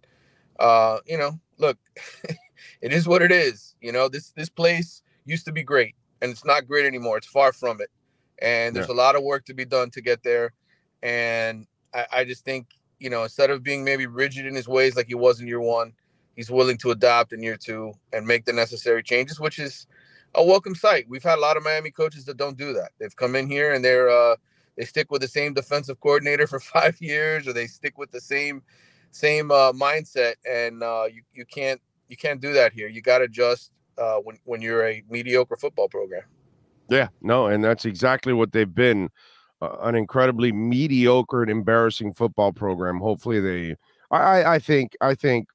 [0.60, 1.78] uh, you know, look,
[2.82, 3.76] it is what it is.
[3.82, 7.18] You know, this this place used to be great, and it's not great anymore.
[7.18, 7.90] It's far from it,
[8.42, 8.96] and there's yeah.
[8.96, 10.54] a lot of work to be done to get there.
[11.02, 12.68] And I, I just think,
[13.00, 15.62] you know, instead of being maybe rigid in his ways like he was in year
[15.62, 15.94] one,
[16.40, 19.88] he's willing to adopt in year two and make the necessary changes, which is
[20.36, 21.04] a welcome sight.
[21.10, 22.92] We've had a lot of Miami coaches that don't do that.
[22.98, 24.38] They've come in here and they're uh,
[24.78, 28.22] they stick with the same defensive coordinator for five years, or they stick with the
[28.22, 28.64] same
[29.12, 32.88] same uh, mindset, and uh, you you can't you can't do that here.
[32.88, 36.24] You got to adjust uh, when when you're a mediocre football program.
[36.90, 39.10] Yeah, no, and that's exactly what they've been.
[39.62, 42.98] Uh, an incredibly mediocre and embarrassing football program.
[43.00, 43.76] Hopefully, they.
[44.10, 45.50] I I think I think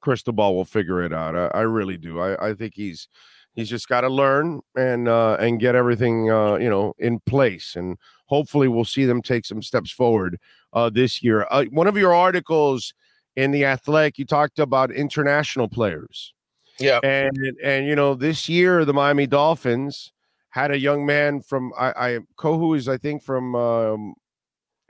[0.00, 1.36] Cristobal will figure it out.
[1.36, 2.20] I, I really do.
[2.20, 3.08] I I think he's
[3.54, 7.74] he's just got to learn and uh, and get everything uh, you know in place
[7.76, 10.38] and hopefully we'll see them take some steps forward
[10.72, 11.46] uh, this year.
[11.50, 12.92] Uh, one of your articles
[13.36, 16.34] in the Athletic, you talked about international players.
[16.78, 20.12] Yeah, and and you know this year the Miami Dolphins
[20.50, 24.14] had a young man from I, I Kohou is I think from um,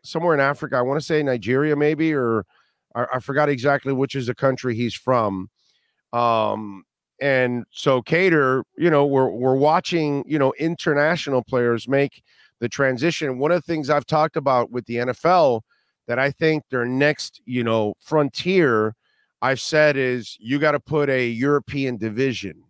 [0.02, 0.76] somewhere in Africa.
[0.76, 2.44] I want to say Nigeria maybe or
[2.96, 5.50] I, I forgot exactly which is the country he's from.
[6.12, 6.84] Um,
[7.20, 12.22] and so Kader, you know, we're we're watching, you know, international players make
[12.60, 13.38] the transition.
[13.38, 15.62] One of the things I've talked about with the NFL
[16.08, 18.94] that I think their next, you know, frontier,
[19.42, 22.64] I've said is you got to put a European division,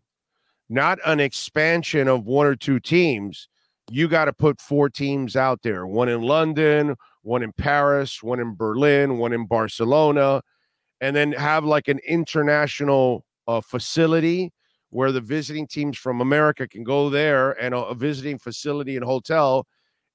[0.69, 3.49] not an expansion of one or two teams.
[3.91, 6.97] You got to put four teams out there one in London,
[7.27, 10.43] one in Paris, one in Berlin, one in Barcelona,
[11.01, 14.53] and then have like an international uh, facility
[14.91, 19.05] where the visiting teams from America can go there and a, a visiting facility and
[19.05, 19.67] hotel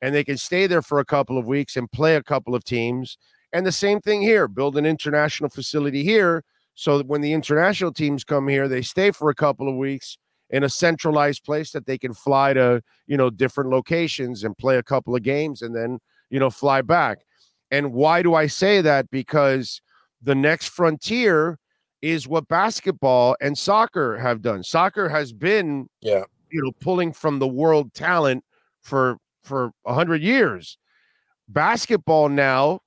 [0.02, 2.64] and they can stay there for a couple of weeks and play a couple of
[2.64, 3.18] teams.
[3.54, 6.44] And the same thing here, build an international facility here
[6.74, 10.18] so that when the international teams come here, they stay for a couple of weeks
[10.50, 14.78] in a centralized place that they can fly to, you know, different locations and play
[14.78, 16.00] a couple of games and then,
[16.32, 17.20] you know, fly back.
[17.70, 19.12] And why do I say that?
[19.12, 19.82] Because
[20.22, 21.60] the next frontier
[22.02, 24.64] is what basketball and soccer have done.
[24.64, 28.44] Soccer has been, yeah, you know, pulling from the world talent
[28.82, 30.78] for for a 100 years.
[31.48, 32.80] Basketball now,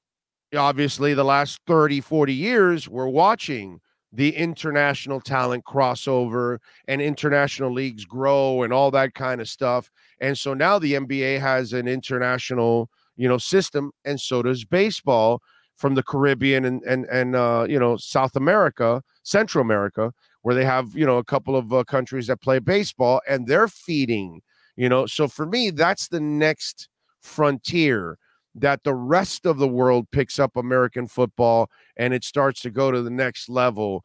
[0.57, 3.81] obviously, the last 30, 40 years, we're watching
[4.13, 9.91] the international talent crossover and international leagues grow and all that kind of stuff.
[10.21, 15.41] And so now the NBA has an international, you know, system, and so does baseball
[15.77, 20.13] from the Caribbean and and and uh, you know South America, Central America,
[20.43, 23.69] where they have you know a couple of uh, countries that play baseball, and they're
[23.69, 24.41] feeding
[24.77, 26.89] you know, so for me, that's the next
[27.21, 28.19] frontier
[28.57, 32.91] that the rest of the world picks up American football and it starts to go
[32.91, 34.05] to the next level.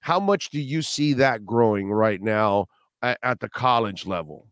[0.00, 2.66] How much do you see that growing right now
[3.02, 4.49] at, at the college level?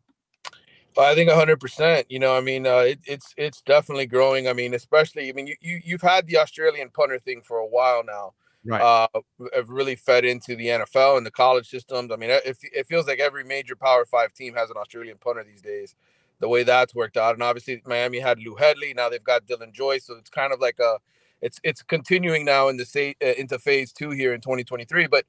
[1.05, 2.05] I think 100%.
[2.09, 4.49] You know, I mean, uh, it, it's it's definitely growing.
[4.49, 7.67] I mean, especially, I mean, you, you you've had the Australian punter thing for a
[7.67, 8.33] while now
[8.65, 8.81] right.
[8.81, 9.21] uh,
[9.55, 12.11] have really fed into the NFL and the college systems.
[12.13, 15.45] I mean, it, it feels like every major Power Five team has an Australian punter
[15.45, 15.95] these days.
[16.41, 18.95] The way that's worked out, and obviously Miami had Lou Hedley.
[18.95, 20.99] Now they've got Dylan Joyce, so it's kind of like a,
[21.43, 25.09] it's it's continuing now in the say uh, into phase two here in 2023.
[25.09, 25.25] But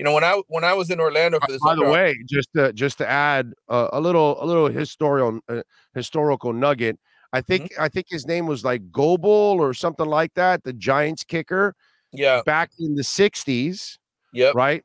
[0.00, 2.48] you know, when I when I was in Orlando for this, by the way, just
[2.54, 5.60] to just to add uh, a little a little historical uh,
[5.92, 6.98] historical nugget.
[7.34, 7.82] I think mm-hmm.
[7.82, 11.74] I think his name was like Goebel or something like that, the Giants kicker.
[12.14, 12.40] Yeah.
[12.46, 13.98] Back in the 60s.
[14.32, 14.54] Yep.
[14.54, 14.82] Right.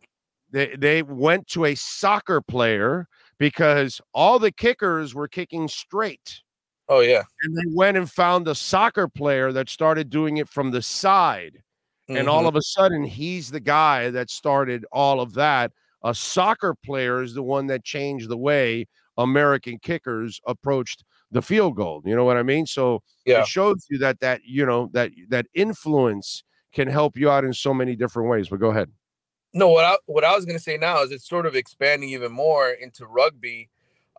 [0.52, 3.08] They they went to a soccer player
[3.38, 6.42] because all the kickers were kicking straight.
[6.90, 7.24] Oh yeah.
[7.44, 11.64] And they went and found a soccer player that started doing it from the side.
[12.10, 12.18] Mm-hmm.
[12.18, 15.72] And all of a sudden he's the guy that started all of that.
[16.04, 18.88] A soccer player is the one that changed the way
[19.18, 22.02] American kickers approached the field goal.
[22.06, 22.66] You know what I mean?
[22.66, 23.42] So yeah.
[23.42, 26.44] it shows you that that you know that that influence
[26.74, 28.50] can help you out in so many different ways.
[28.50, 28.92] But go ahead.
[29.54, 32.10] No, what I what I was going to say now is it's sort of expanding
[32.10, 33.70] even more into rugby,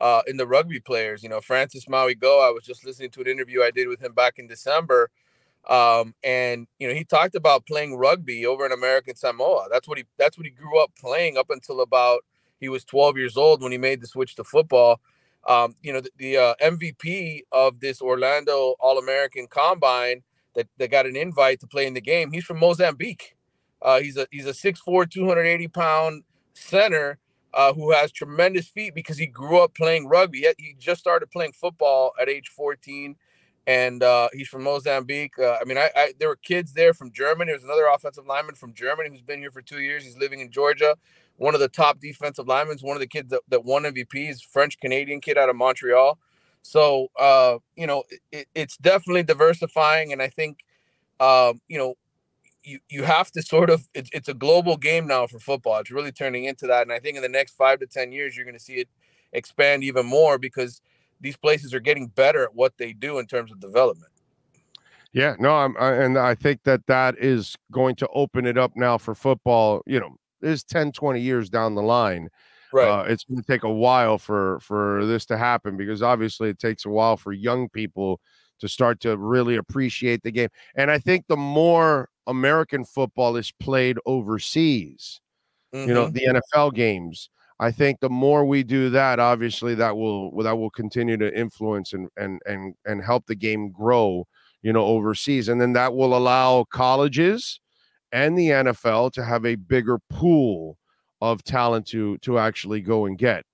[0.01, 1.23] uh, in the rugby players.
[1.23, 2.49] You know, Francis Mauigoa.
[2.49, 5.11] I was just listening to an interview I did with him back in December,
[5.69, 9.69] um, and you know he talked about playing rugby over in American Samoa.
[9.71, 12.25] That's what he that's what he grew up playing up until about
[12.61, 15.01] he was 12 years old when he made the switch to football.
[15.47, 20.23] Um, you know, the, the uh, MVP of this Orlando All American Combine
[20.55, 22.33] that, that got an invite to play in the game.
[22.33, 23.37] He's from Mozambique.
[23.81, 27.19] Uh, he's a he's a 6'4", 280 pound center
[27.55, 30.41] uh, who has tremendous feet because he grew up playing rugby.
[30.41, 33.17] He, he just started playing football at age 14,
[33.67, 35.39] and uh, he's from Mozambique.
[35.39, 37.51] Uh, I mean, I, I, there were kids there from Germany.
[37.51, 40.05] There's another offensive lineman from Germany who's been here for two years.
[40.05, 40.97] He's living in Georgia.
[41.37, 44.79] One of the top defensive linemen, one of the kids that, that won MVPs, French
[44.79, 46.19] Canadian kid out of Montreal.
[46.63, 50.65] So uh, you know, it, it's definitely diversifying, and I think
[51.21, 51.95] um, you know,
[52.65, 55.79] you you have to sort of it's, it's a global game now for football.
[55.79, 58.37] It's really turning into that, and I think in the next five to ten years,
[58.37, 58.89] you're going to see it
[59.33, 60.81] expand even more because
[61.21, 64.13] these places are getting better at what they do in terms of development.
[65.13, 68.73] Yeah, no, I'm, I, and I think that that is going to open it up
[68.77, 69.83] now for football.
[69.87, 72.29] You know, is 10, 20 years down the line.
[72.73, 72.89] Right.
[72.89, 76.59] Uh, it's going to take a while for for this to happen because obviously it
[76.59, 78.21] takes a while for young people
[78.61, 80.49] to start to really appreciate the game.
[80.75, 85.21] And I think the more American football is played overseas,
[85.75, 85.89] mm-hmm.
[85.89, 86.33] you know, mm-hmm.
[86.33, 90.71] the NFL games, I think the more we do that, obviously that will that will
[90.71, 94.27] continue to influence and and and and help the game grow,
[94.63, 97.61] you know, overseas, and then that will allow colleges
[98.13, 100.79] and the NFL to have a bigger pool
[101.23, 103.45] of talent to to actually go and get.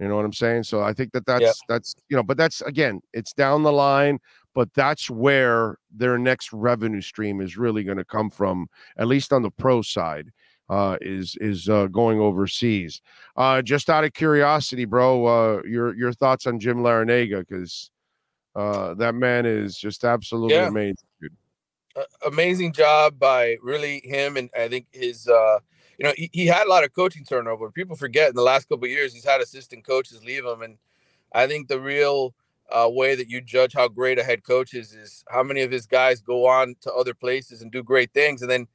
[0.00, 0.64] You know what I'm saying?
[0.64, 4.18] So I think that that's that's you know, but that's again, it's down the line,
[4.54, 9.32] but that's where their next revenue stream is really going to come from, at least
[9.32, 10.32] on the pro side
[10.68, 13.00] uh, is is uh, going overseas.
[13.36, 17.90] Uh, just out of curiosity, bro, uh, your your thoughts on Jim Larrañaga because
[18.54, 20.68] uh, that man is just absolutely yeah.
[20.68, 20.96] amazing.
[22.26, 25.28] amazing job by really him, and I think his.
[25.28, 25.58] Uh,
[25.98, 27.70] you know, he, he had a lot of coaching turnover.
[27.70, 30.78] People forget in the last couple years he's had assistant coaches leave him, and
[31.32, 32.34] I think the real
[32.70, 35.70] uh, way that you judge how great a head coach is is how many of
[35.70, 38.66] his guys go on to other places and do great things, and then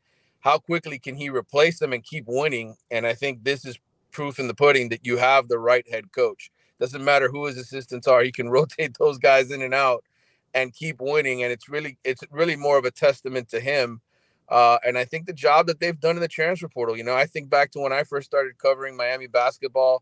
[0.47, 2.77] how quickly can he replace them and keep winning?
[2.89, 3.77] And I think this is
[4.13, 6.51] proof in the pudding that you have the right head coach.
[6.79, 10.05] Doesn't matter who his assistants are, he can rotate those guys in and out
[10.53, 11.43] and keep winning.
[11.43, 13.99] And it's really it's really more of a testament to him.
[14.47, 17.13] Uh, and I think the job that they've done in the transfer portal, you know,
[17.13, 20.01] I think back to when I first started covering Miami basketball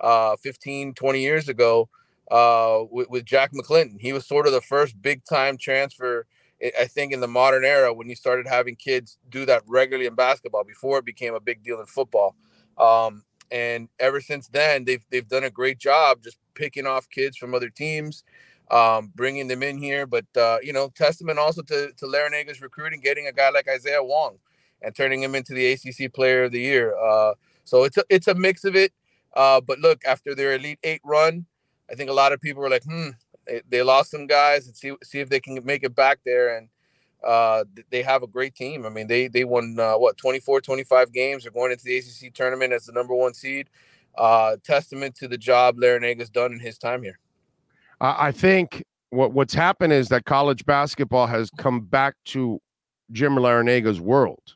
[0.00, 1.88] uh, 15, 20 years ago
[2.30, 3.98] uh, with, with Jack McClinton.
[3.98, 6.26] He was sort of the first big time transfer
[6.62, 10.14] I think in the modern era when you started having kids do that regularly in
[10.14, 12.34] basketball before it became a big deal in football.
[12.78, 17.36] Um, and ever since then, they've they've done a great job just picking off kids
[17.36, 18.24] from other teams,
[18.70, 20.06] um, bringing them in here.
[20.06, 24.02] But uh, you know, testament also to to Larrañaga's recruiting, getting a guy like Isaiah
[24.02, 24.38] Wong,
[24.82, 26.96] and turning him into the ACC Player of the Year.
[26.96, 27.34] Uh,
[27.64, 28.92] so it's a it's a mix of it.
[29.34, 31.46] Uh, but look, after their Elite Eight run,
[31.90, 33.10] I think a lot of people were like, hmm,
[33.46, 36.56] they, they lost some guys and see see if they can make it back there
[36.56, 36.68] and
[37.24, 38.86] uh, they have a great team.
[38.86, 41.42] I mean, they they won uh, what 24, 25 games.
[41.42, 43.68] They're going into the ACC tournament as the number one seed.
[44.16, 47.18] Uh, testament to the job Larrañaga's done in his time here.
[48.00, 52.60] I think what what's happened is that college basketball has come back to
[53.12, 54.54] Jim Larrañaga's world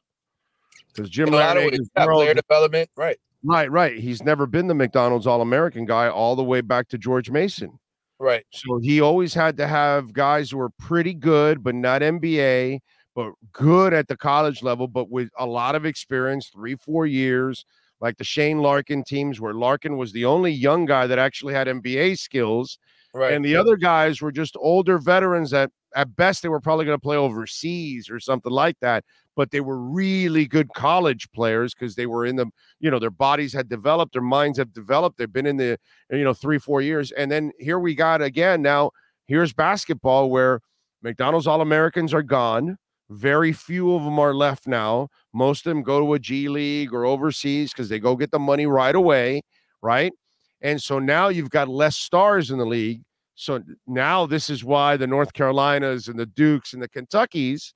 [0.92, 3.16] because Jim Larrañaga's world, player development, right?
[3.42, 3.98] Right, right.
[3.98, 7.78] He's never been the McDonald's All American guy all the way back to George Mason.
[8.20, 8.44] Right.
[8.52, 12.80] So he always had to have guys who were pretty good, but not NBA,
[13.14, 17.64] but good at the college level, but with a lot of experience, three, four years,
[17.98, 21.66] like the Shane Larkin teams, where Larkin was the only young guy that actually had
[21.66, 22.78] NBA skills.
[23.14, 23.32] Right.
[23.32, 26.98] And the other guys were just older veterans that at best they were probably going
[26.98, 29.02] to play overseas or something like that
[29.40, 32.44] but they were really good college players because they were in the
[32.78, 35.78] you know their bodies had developed their minds have developed they've been in the
[36.10, 38.90] you know three four years and then here we got again now
[39.28, 40.60] here's basketball where
[41.00, 42.76] mcdonald's all americans are gone
[43.08, 46.92] very few of them are left now most of them go to a g league
[46.92, 49.40] or overseas because they go get the money right away
[49.82, 50.12] right?
[50.60, 53.00] And so now you've got less stars in the league
[53.40, 57.72] so now this is why the North Carolinas and the Dukes and the Kentuckies,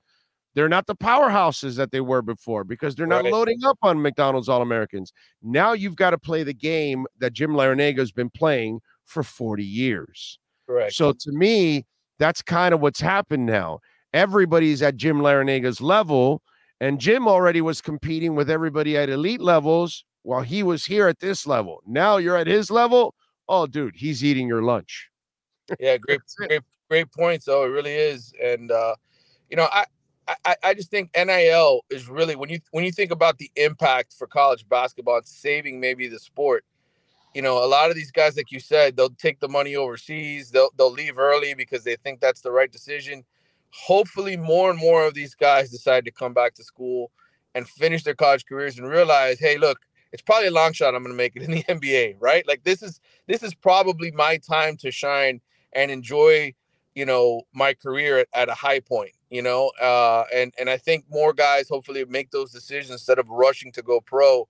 [0.55, 3.33] they're not the powerhouses that they were before because they're not right.
[3.33, 5.13] loading up on McDonald's All Americans.
[5.43, 9.63] Now you've got to play the game that Jim Larrañaga has been playing for 40
[9.63, 10.39] years.
[10.65, 10.93] Correct.
[10.93, 11.85] So to me,
[12.17, 13.79] that's kind of what's happened now.
[14.13, 16.41] Everybody's at Jim Larrañaga's level,
[16.79, 21.19] and Jim already was competing with everybody at elite levels while he was here at
[21.19, 21.81] this level.
[21.85, 23.13] Now you're at his level.
[23.47, 25.11] Oh, dude, he's eating your lunch
[25.79, 27.45] yeah, great, great, great points.
[27.45, 27.63] though.
[27.63, 28.33] it really is.
[28.43, 28.95] And uh,
[29.49, 29.85] you know, I,
[30.45, 34.13] I, I just think NIL is really when you when you think about the impact
[34.13, 36.65] for college basketball, it's saving maybe the sport.
[37.33, 40.51] You know, a lot of these guys, like you said, they'll take the money overseas.
[40.51, 43.23] They'll they'll leave early because they think that's the right decision.
[43.71, 47.11] Hopefully, more and more of these guys decide to come back to school
[47.53, 49.79] and finish their college careers and realize, hey, look,
[50.11, 52.47] it's probably a long shot I'm going to make it in the NBA, right?
[52.47, 55.41] Like this is this is probably my time to shine
[55.73, 56.53] and enjoy
[56.95, 60.77] you know, my career at, at a high point, you know, uh, and, and I
[60.77, 64.47] think more guys hopefully make those decisions instead of rushing to go pro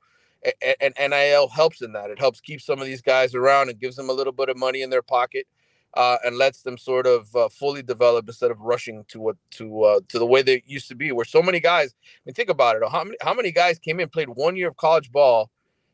[0.61, 2.09] and, and NIL helps in that.
[2.09, 4.57] It helps keep some of these guys around and gives them a little bit of
[4.57, 5.47] money in their pocket.
[5.93, 9.81] Uh, and lets them sort of uh, fully develop instead of rushing to what to
[9.83, 11.13] uh, to the way they used to be.
[11.13, 12.81] Where so many guys, I mean, think about it.
[12.91, 15.49] How many how many guys came in, played one year of college ball,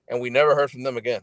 [0.07, 1.21] and we never heard from them again?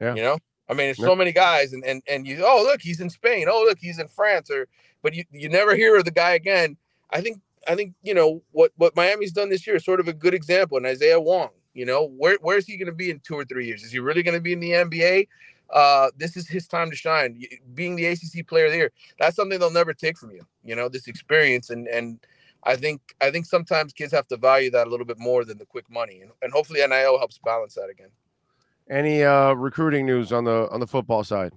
[0.00, 0.38] Yeah, you know,
[0.70, 3.46] I mean, there's so many guys, and and and you, oh look, he's in Spain.
[3.50, 4.68] Oh look, he's in France, or
[5.02, 6.76] but you you never hear of the guy again.
[7.10, 10.06] I think I think you know what what Miami's done this year is sort of
[10.06, 10.76] a good example.
[10.76, 13.66] And Isaiah Wong, you know, where where's he going to be in two or three
[13.66, 13.82] years?
[13.82, 15.26] Is he really going to be in the NBA?
[15.72, 17.40] Uh, this is his time to shine.
[17.74, 20.46] Being the ACC player of the year, that's something they'll never take from you.
[20.64, 22.20] You know, this experience, and and
[22.62, 25.58] I think I think sometimes kids have to value that a little bit more than
[25.58, 28.10] the quick money, and, and hopefully NIL helps balance that again.
[28.90, 31.52] Any uh, recruiting news on the on the football side?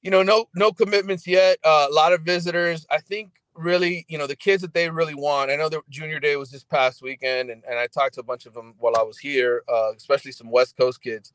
[0.00, 1.58] You know, no no commitments yet.
[1.62, 2.86] Uh, a lot of visitors.
[2.90, 5.50] I think really, you know, the kids that they really want.
[5.50, 8.24] I know the junior day was this past weekend, and, and I talked to a
[8.24, 11.32] bunch of them while I was here, uh, especially some West Coast kids.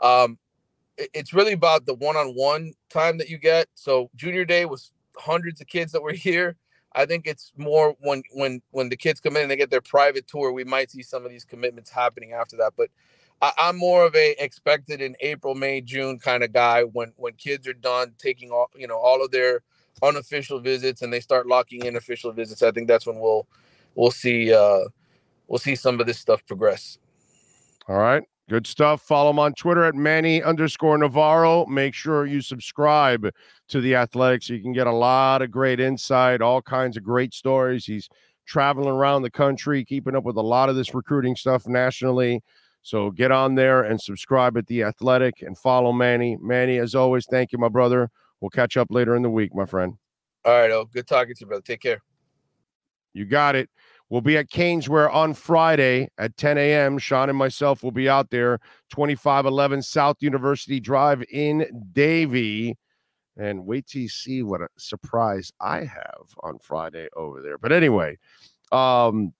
[0.00, 0.38] Um,
[0.96, 3.68] it, it's really about the one-on-one time that you get.
[3.74, 6.56] So junior day was hundreds of kids that were here.
[6.92, 9.80] I think it's more when when when the kids come in and they get their
[9.80, 12.72] private tour, we might see some of these commitments happening after that.
[12.76, 12.88] But
[13.40, 17.34] I, am more of a expected in April, May, June kind of guy when when
[17.34, 19.62] kids are done taking all you know all of their
[20.02, 23.46] unofficial visits and they start locking in official visits, I think that's when we'll
[23.94, 24.80] we'll see uh
[25.46, 26.98] we'll see some of this stuff progress.
[27.88, 28.22] All right.
[28.48, 29.02] Good stuff.
[29.02, 31.66] Follow him on Twitter at Manny underscore Navarro.
[31.66, 33.28] Make sure you subscribe
[33.68, 37.04] to the Athletic so you can get a lot of great insight, all kinds of
[37.04, 37.84] great stories.
[37.84, 38.08] He's
[38.46, 42.42] traveling around the country, keeping up with a lot of this recruiting stuff nationally.
[42.82, 46.38] So get on there and subscribe at the Athletic and follow Manny.
[46.40, 48.10] Manny, as always, thank you, my brother.
[48.40, 49.94] We'll catch up later in the week, my friend.
[50.44, 50.70] All right.
[50.70, 51.62] Oh, good talking to you, brother.
[51.62, 52.00] Take care.
[53.12, 53.68] You got it.
[54.10, 56.96] We'll be at Caneswear on Friday at 10 a.m.
[56.98, 58.58] Sean and myself will be out there,
[58.90, 62.78] 2511 South University Drive in Davie.
[63.36, 67.58] And wait till you see what a surprise I have on Friday over there.
[67.58, 68.16] But anyway,
[68.72, 69.34] um,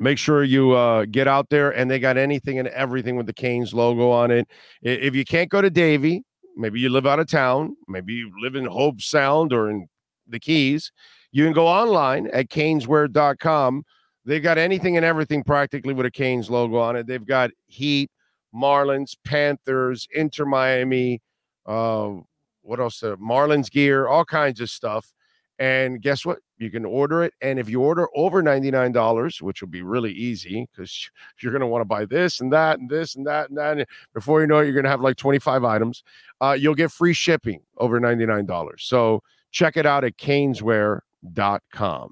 [0.00, 3.32] make sure you uh, get out there and they got anything and everything with the
[3.32, 4.48] Canes logo on it.
[4.82, 6.24] If you can't go to Davie,
[6.56, 9.86] maybe you live out of town, maybe you live in Hobe Sound or in
[10.26, 10.90] the Keys,
[11.30, 13.84] you can go online at caneswear.com.
[14.24, 17.06] They've got anything and everything practically with a Canes logo on it.
[17.06, 18.10] They've got Heat,
[18.54, 21.20] Marlins, Panthers, Inter Miami,
[21.66, 22.14] uh,
[22.62, 23.02] what else?
[23.02, 25.12] Uh, Marlins gear, all kinds of stuff.
[25.58, 26.38] And guess what?
[26.60, 27.32] You can order it.
[27.40, 31.10] And if you order over $99, which will be really easy because
[31.42, 33.78] you're going to want to buy this and that and this and that and that.
[33.78, 36.04] And before you know it, you're going to have like 25 items.
[36.40, 38.74] Uh, you'll get free shipping over $99.
[38.78, 42.10] So check it out at caneswear.com.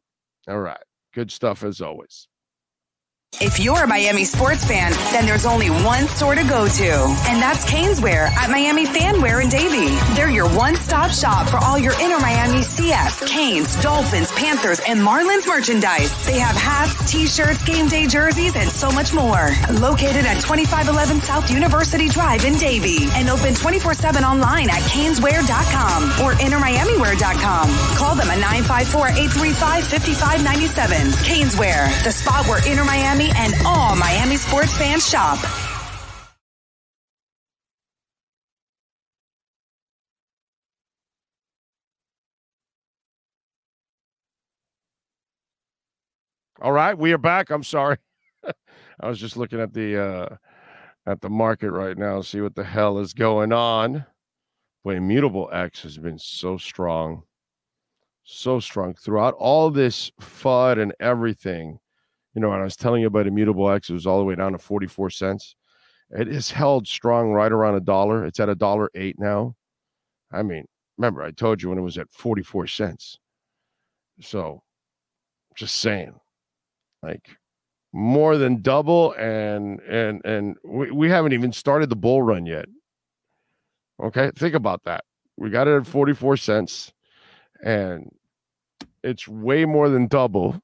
[0.48, 0.82] All right.
[1.12, 2.26] Good stuff as always.
[3.40, 6.90] If you're a Miami sports fan, then there's only one store to go to,
[7.28, 9.94] and that's Caneswear at Miami Fanwear in Davie.
[10.16, 15.44] They're your one-stop shop for all your Inter Miami CF, Canes, Dolphins, Panthers, and Marlins
[15.46, 16.12] merchandise.
[16.24, 19.50] They have hats, t-shirts, game day jerseys, and so much more.
[19.82, 26.34] Located at 2511 South University Drive in Davie, and open 24-7 online at caneswear.com or
[26.38, 27.68] innermiamiwear.com.
[27.98, 31.10] Call them at 954-835-5597.
[31.26, 35.38] Caneswear, the spot where Inter Miami Miami and all Miami sports fans shop.
[46.60, 47.50] All right, we are back.
[47.50, 47.98] I'm sorry.
[49.00, 50.36] I was just looking at the uh
[51.06, 54.04] at the market right now, see what the hell is going on.
[54.84, 57.22] Boy, Immutable X has been so strong,
[58.24, 61.78] so strong throughout all this FUD and everything
[62.38, 64.36] you know, when I was telling you about Immutable X, it was all the way
[64.36, 65.56] down to 44 cents.
[66.10, 68.24] It is held strong right around a dollar.
[68.24, 69.56] It's at a dollar eight now.
[70.30, 70.64] I mean,
[70.96, 73.18] remember, I told you when it was at 44 cents.
[74.20, 74.62] So
[75.56, 76.14] just saying,
[77.02, 77.36] like
[77.92, 82.66] more than double, and and and we, we haven't even started the bull run yet.
[84.02, 85.04] Okay, think about that.
[85.36, 86.92] We got it at 44 cents,
[87.62, 88.10] and
[89.02, 90.60] it's way more than double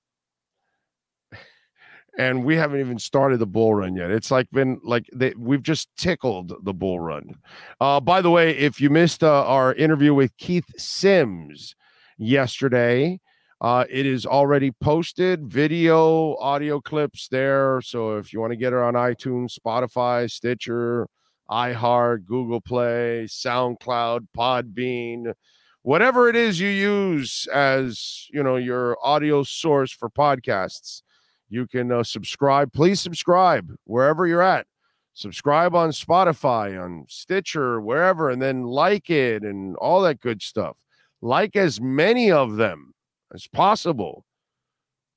[2.19, 4.11] and we haven't even started the bull run yet.
[4.11, 7.37] It's like been like they, we've just tickled the bull run.
[7.81, 11.75] Uh, by the way, if you missed uh, our interview with Keith Sims
[12.19, 13.21] yesterday,
[13.65, 17.81] uh, it is already posted, video, audio clips there.
[17.81, 21.09] So if you want to get it on iTunes, Spotify, Stitcher,
[21.51, 25.33] iHeart, Google Play, SoundCloud, Podbean,
[25.81, 31.01] whatever it is you use as you know your audio source for podcasts
[31.49, 32.71] you can uh, subscribe.
[32.71, 34.67] Please subscribe wherever you're at.
[35.15, 40.77] Subscribe on spotify on stitcher wherever and then like it and all that good stuff.
[41.23, 42.94] Like as many of them
[43.35, 44.25] as possible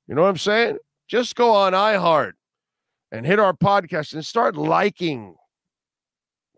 [0.06, 2.32] you know what i'm saying just go on iheart
[3.12, 5.34] and hit our podcast and start liking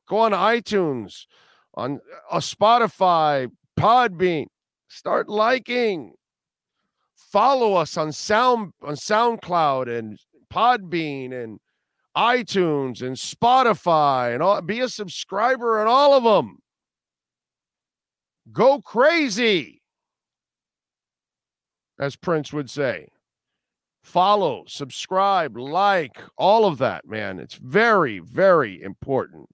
[0.09, 1.27] go on itunes
[1.75, 2.01] on
[2.33, 3.49] a uh, spotify
[3.81, 4.47] Podbean.
[4.89, 6.13] Start liking.
[7.33, 10.19] Follow us on Sound on SoundCloud and
[10.53, 11.61] Podbean and
[12.17, 14.61] iTunes and Spotify and all.
[14.61, 16.59] Be a subscriber on all of them.
[18.53, 19.80] Go crazy,
[22.01, 23.09] as Prince would say.
[24.03, 27.39] Follow, subscribe, like, all of that, man.
[27.39, 29.49] It's very, very important.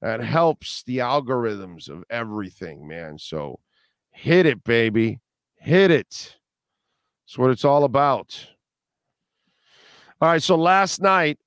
[0.00, 3.18] That helps the algorithms of everything, man.
[3.18, 3.58] So
[4.12, 5.20] hit it, baby.
[5.56, 6.36] Hit it.
[7.26, 8.46] That's what it's all about.
[10.20, 10.42] All right.
[10.42, 11.38] So last night,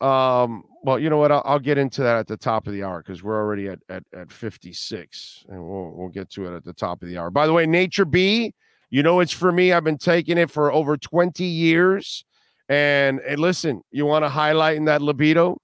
[0.00, 1.32] um, well, you know what?
[1.32, 3.78] I'll, I'll get into that at the top of the hour because we're already at,
[3.88, 7.30] at at 56, and we'll we'll get to it at the top of the hour.
[7.30, 8.52] By the way, Nature B,
[8.94, 9.72] you know it's for me.
[9.72, 12.24] I've been taking it for over 20 years.
[12.68, 15.58] And, and listen, you want to highlight in that libido?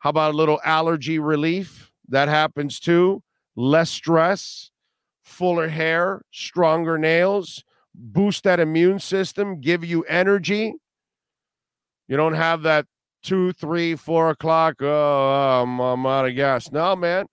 [0.00, 1.90] How about a little allergy relief?
[2.10, 3.22] That happens too.
[3.56, 4.70] Less stress,
[5.24, 7.64] fuller hair, stronger nails,
[7.94, 10.74] boost that immune system, give you energy.
[12.06, 12.84] You don't have that
[13.22, 14.74] two, three, four o'clock.
[14.82, 16.70] Oh, I'm, I'm out of gas.
[16.70, 17.24] No, man.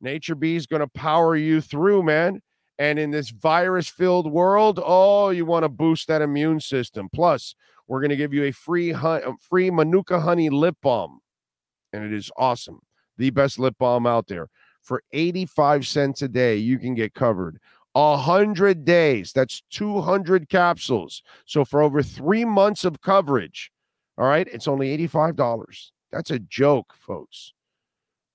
[0.00, 2.40] Nature B is going to power you through, man.
[2.78, 7.08] And in this virus filled world, oh, you want to boost that immune system.
[7.12, 7.54] Plus,
[7.88, 11.20] we're going to give you a free, um, free Manuka honey lip balm
[11.96, 12.80] and it is awesome.
[13.16, 14.48] The best lip balm out there.
[14.82, 17.58] For 85 cents a day, you can get covered.
[17.94, 21.22] A hundred days, that's 200 capsules.
[21.46, 23.72] So for over three months of coverage,
[24.18, 25.90] all right, it's only $85.
[26.12, 27.54] That's a joke, folks.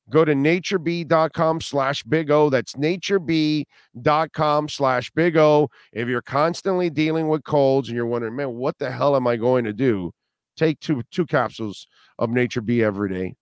[0.10, 2.50] Go to naturebee.com slash big O.
[2.50, 5.70] That's naturebee.com slash big O.
[5.94, 9.38] If you're constantly dealing with colds and you're wondering, man, what the hell am I
[9.38, 10.12] going to do?
[10.58, 11.88] Take two two capsules
[12.20, 13.36] of Nature B every day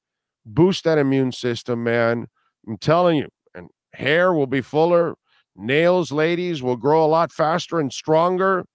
[0.46, 2.28] boost that immune system, man.
[2.68, 5.16] I'm telling you, and hair will be fuller.
[5.56, 8.66] Nails, ladies, will grow a lot faster and stronger.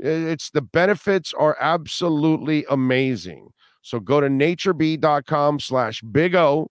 [0.00, 3.48] It's the benefits are absolutely amazing.
[3.88, 6.70] So go to naturebee.com slash big O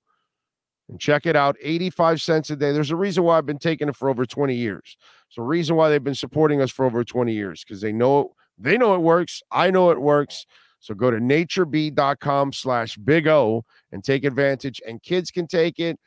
[0.87, 1.55] and check it out.
[1.59, 2.71] 85 cents a day.
[2.71, 4.95] There's a reason why I've been taking it for over 20 years.
[5.27, 8.35] It's a reason why they've been supporting us for over 20 years because they know
[8.59, 9.41] they know it works.
[9.51, 10.45] I know it works.
[10.79, 14.79] So go to naturebee.com slash big O and take advantage.
[14.87, 15.97] And kids can take it.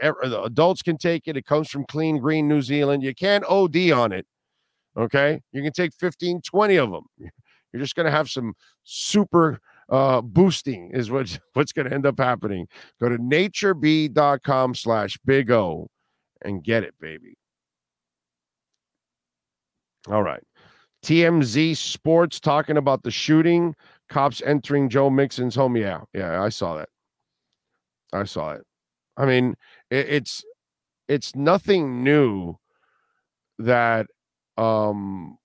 [0.00, 1.36] Adults can take it.
[1.36, 3.02] It comes from Clean Green, New Zealand.
[3.02, 4.26] You can't OD on it.
[4.96, 5.42] Okay.
[5.50, 7.06] You can take 15, 20 of them.
[7.72, 12.06] You're just going to have some super uh, boosting is what, what's going to end
[12.06, 12.66] up happening.
[13.00, 15.88] Go to naturebee.com slash big O
[16.42, 17.36] and get it, baby.
[20.08, 20.42] All right.
[21.04, 23.74] TMZ Sports talking about the shooting
[24.08, 25.76] cops entering Joe Mixon's home.
[25.76, 26.88] Yeah, yeah, I saw that.
[28.12, 28.62] I saw it.
[29.16, 29.56] I mean,
[29.90, 30.44] it, it's
[31.08, 32.56] it's nothing new
[33.58, 34.06] that
[34.56, 35.38] um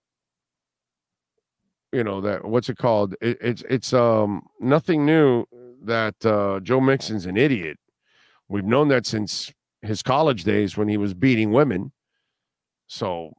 [1.91, 5.45] you know that what's it called it, it's it's um nothing new
[5.83, 7.77] that uh joe mixon's an idiot
[8.47, 11.91] we've known that since his college days when he was beating women
[12.87, 13.33] so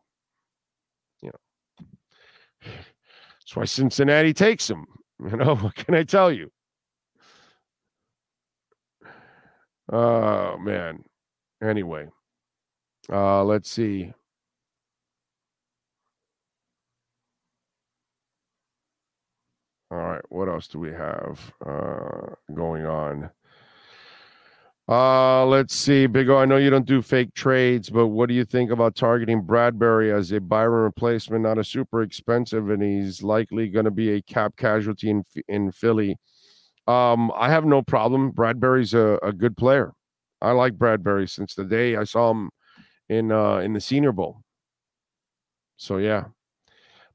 [1.23, 2.71] you know
[3.41, 4.87] that's why cincinnati takes him
[5.31, 6.51] You know, what can I tell you?
[9.93, 11.05] Oh, man.
[11.63, 12.09] Anyway,
[13.09, 14.13] uh, let's see.
[19.93, 23.29] All right, what else do we have uh, going on?
[24.89, 26.39] Uh, let's see, Big O.
[26.39, 30.11] I know you don't do fake trades, but what do you think about targeting Bradberry
[30.11, 31.43] as a Byron replacement?
[31.43, 35.71] Not a super expensive, and he's likely going to be a cap casualty in in
[35.71, 36.17] Philly.
[36.87, 38.33] Um, I have no problem.
[38.33, 39.93] Bradberry's a, a good player.
[40.41, 42.49] I like Bradberry since the day I saw him
[43.11, 44.41] in uh, in the Senior Bowl.
[45.77, 46.25] So yeah,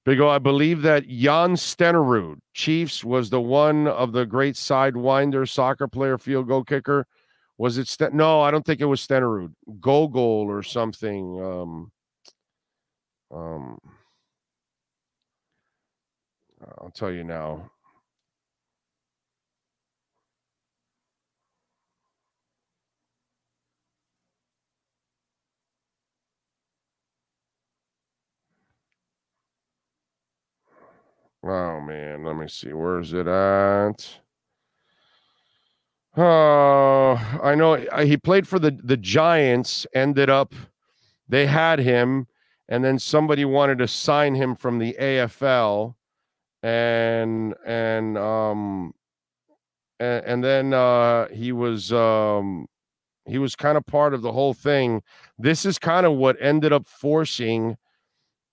[0.07, 5.45] Big O, I believe that Jan Stenerud, Chiefs, was the one of the great sidewinder
[5.47, 7.05] soccer player, field goal kicker
[7.57, 8.41] was it Sten- no?
[8.41, 9.53] I don't think it was Stenerud.
[9.81, 11.43] Gogol or something.
[11.43, 11.91] Um,
[13.31, 13.77] um,
[16.79, 17.71] I'll tell you now.
[31.49, 32.73] Oh man, let me see.
[32.73, 34.19] Where's it at?
[36.17, 39.87] Oh, I know he played for the the Giants.
[39.93, 40.53] Ended up,
[41.29, 42.27] they had him,
[42.67, 45.95] and then somebody wanted to sign him from the AFL,
[46.63, 48.93] and and um,
[49.99, 52.67] and, and then uh, he was um,
[53.25, 55.01] he was kind of part of the whole thing.
[55.37, 57.77] This is kind of what ended up forcing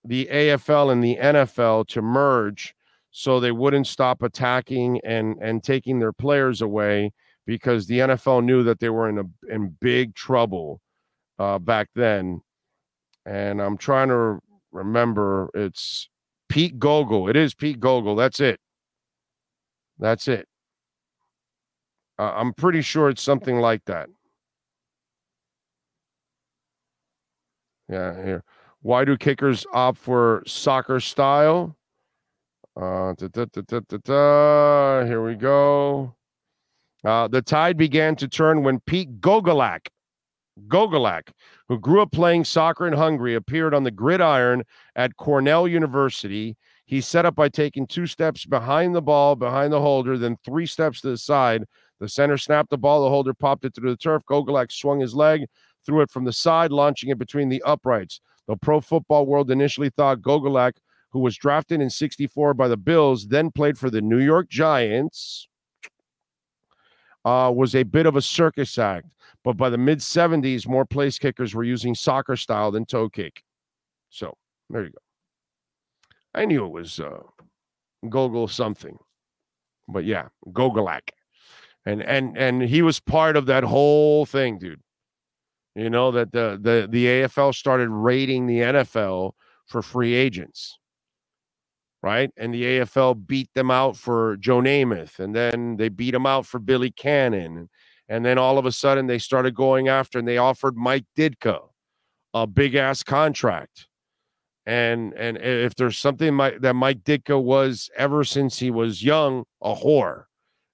[0.05, 2.75] the AFL and the NFL to merge,
[3.17, 7.13] so they wouldn't stop attacking and and taking their players away
[7.47, 10.81] because the NFL knew that they were in a in big trouble
[11.39, 12.41] uh, back then.
[13.25, 14.41] And I'm trying to
[14.73, 16.09] remember it's
[16.49, 17.29] Pete Gogol.
[17.29, 18.17] It is Pete Gogol.
[18.17, 18.59] That's it.
[20.01, 20.49] That's it.
[22.19, 24.09] Uh, I'm pretty sure it's something like that.
[27.89, 28.45] Yeah, here.
[28.83, 31.77] Why do kickers opt for soccer style?
[32.77, 36.15] Uh, da, da, da, here we go.
[37.05, 39.87] Uh, the tide began to turn when Pete Gogolak,
[40.67, 41.29] Gogolak,
[41.69, 44.65] who grew up playing soccer in Hungary, appeared on the gridiron
[44.97, 46.57] at Cornell University.
[46.87, 50.67] He set up by taking two steps behind the ball, behind the holder, then three
[50.67, 51.65] steps to the side.
[52.01, 53.05] The center snapped the ball.
[53.05, 54.23] The holder popped it through the turf.
[54.29, 55.47] Gogolak swung his leg,
[55.87, 58.21] threw it from the side, launching it between the uprights.
[58.49, 60.73] The pro football world initially thought Gogolak,
[61.15, 65.49] who was drafted in 64 by the Bills, then played for the New York Giants
[67.25, 69.07] uh, was a bit of a circus act.
[69.45, 73.45] But by the mid 70s, more place kickers were using soccer style than toe kick.
[74.11, 74.37] So
[74.69, 74.99] there you go.
[76.35, 77.21] I knew it was uh,
[78.09, 78.99] Gogol something,
[79.87, 81.11] but yeah, Gogolak,
[81.87, 84.81] and and and he was part of that whole thing, dude.
[85.77, 89.33] You know that the the the AFL started raiding the NFL
[89.69, 90.77] for free agents
[92.05, 92.31] right?
[92.37, 96.45] And the AFL beat them out for Joe Namath, and then they beat them out
[96.45, 97.71] for Billy Cannon.
[98.11, 101.61] And then all of a sudden they started going after and they offered Mike Ditka
[102.35, 103.87] a big ass contract.
[104.67, 109.75] And and if there's something that Mike Ditka was ever since he was young, a
[109.75, 110.25] whore.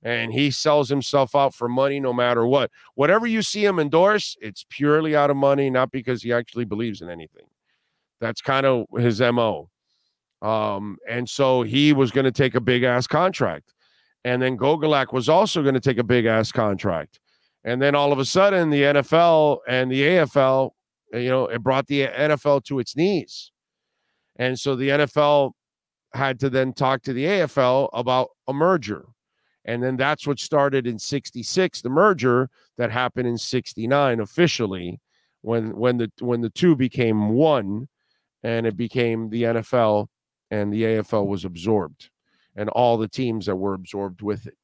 [0.02, 2.72] And he sells himself out for money no matter what.
[2.96, 7.02] Whatever you see him endorse, it's purely out of money, not because he actually believes
[7.02, 7.46] in anything.
[8.20, 9.69] That's kind of his MO.
[10.42, 13.74] Um, and so he was going to take a big ass contract.
[14.24, 17.20] And then Gogolak was also going to take a big ass contract.
[17.64, 20.70] And then all of a sudden, the NFL and the AFL,
[21.12, 23.52] you know, it brought the NFL to its knees.
[24.36, 25.52] And so the NFL
[26.14, 29.04] had to then talk to the AFL about a merger.
[29.66, 35.00] And then that's what started in 66, the merger that happened in 69 officially
[35.42, 37.88] when when the when the two became one
[38.42, 40.08] and it became the NFL
[40.50, 42.10] and the AFL was absorbed
[42.56, 44.56] and all the teams that were absorbed with it.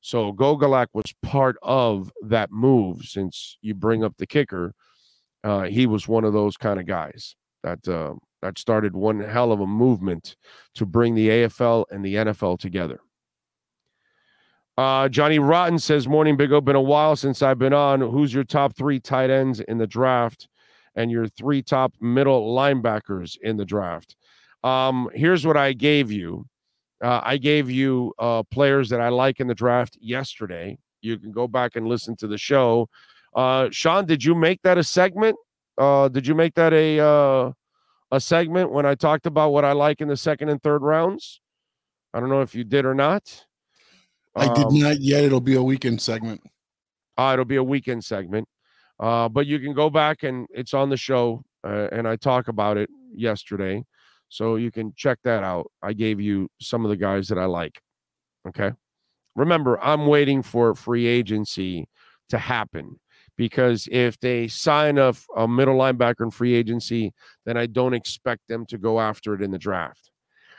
[0.00, 4.74] So Gogolak was part of that move since you bring up the kicker.
[5.44, 9.52] Uh, he was one of those kind of guys that uh, that started one hell
[9.52, 10.36] of a movement
[10.74, 13.00] to bring the AFL and the NFL together.
[14.78, 16.60] Uh, Johnny Rotten says, Morning, Big O.
[16.60, 18.00] Been a while since I've been on.
[18.00, 20.48] Who's your top three tight ends in the draft
[20.94, 24.16] and your three top middle linebackers in the draft?
[24.62, 26.46] Um, here's what I gave you.
[27.02, 30.78] Uh, I gave you uh, players that I like in the draft yesterday.
[31.00, 32.88] You can go back and listen to the show.
[33.34, 35.36] Uh, Sean, did you make that a segment?
[35.78, 37.52] Uh, did you make that a uh,
[38.12, 41.40] a segment when I talked about what I like in the second and third rounds?
[42.12, 43.46] I don't know if you did or not.
[44.36, 45.24] I um, did not yet.
[45.24, 46.42] It'll be a weekend segment.
[47.16, 48.48] Uh, it'll be a weekend segment.
[48.98, 52.48] Uh, but you can go back and it's on the show, uh, and I talk
[52.48, 53.84] about it yesterday.
[54.30, 55.70] So you can check that out.
[55.82, 57.82] I gave you some of the guys that I like.
[58.48, 58.72] Okay.
[59.36, 61.88] Remember, I'm waiting for free agency
[62.30, 62.98] to happen
[63.36, 67.12] because if they sign a, a middle linebacker in free agency,
[67.44, 70.10] then I don't expect them to go after it in the draft.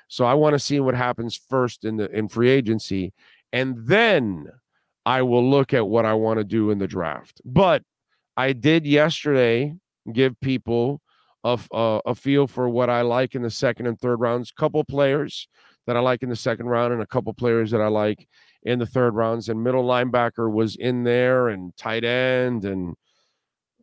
[0.07, 3.13] So I want to see what happens first in the in free agency,
[3.53, 4.47] and then
[5.05, 7.41] I will look at what I want to do in the draft.
[7.45, 7.84] But
[8.36, 9.76] I did yesterday
[10.11, 11.01] give people
[11.43, 14.51] a, a, a feel for what I like in the second and third rounds.
[14.51, 15.47] Couple players
[15.87, 18.27] that I like in the second round, and a couple players that I like
[18.63, 19.49] in the third rounds.
[19.49, 22.95] And middle linebacker was in there, and tight end, and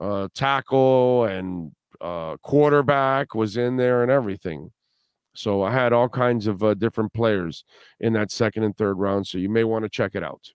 [0.00, 4.70] uh, tackle, and uh, quarterback was in there, and everything.
[5.34, 7.64] So I had all kinds of uh, different players
[8.00, 9.26] in that second and third round.
[9.26, 10.50] So you may want to check it out.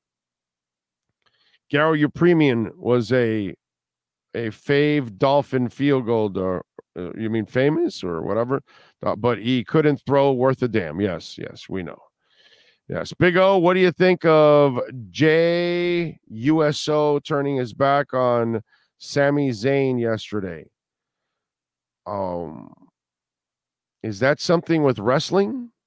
[1.72, 3.56] Garo, your premium was a
[4.36, 6.28] a fave dolphin field goal
[6.98, 8.62] Uh, you mean famous or whatever?
[9.04, 11.02] Uh, but he couldn't throw worth a damn.
[11.02, 11.98] Yes, yes, we know.
[12.88, 13.58] Yes, Big O.
[13.58, 14.80] What do you think of
[15.10, 18.62] Jey Uso turning his back on
[18.98, 20.66] Sami Zayn yesterday?
[22.06, 22.74] Um,
[24.04, 25.70] is that something with wrestling?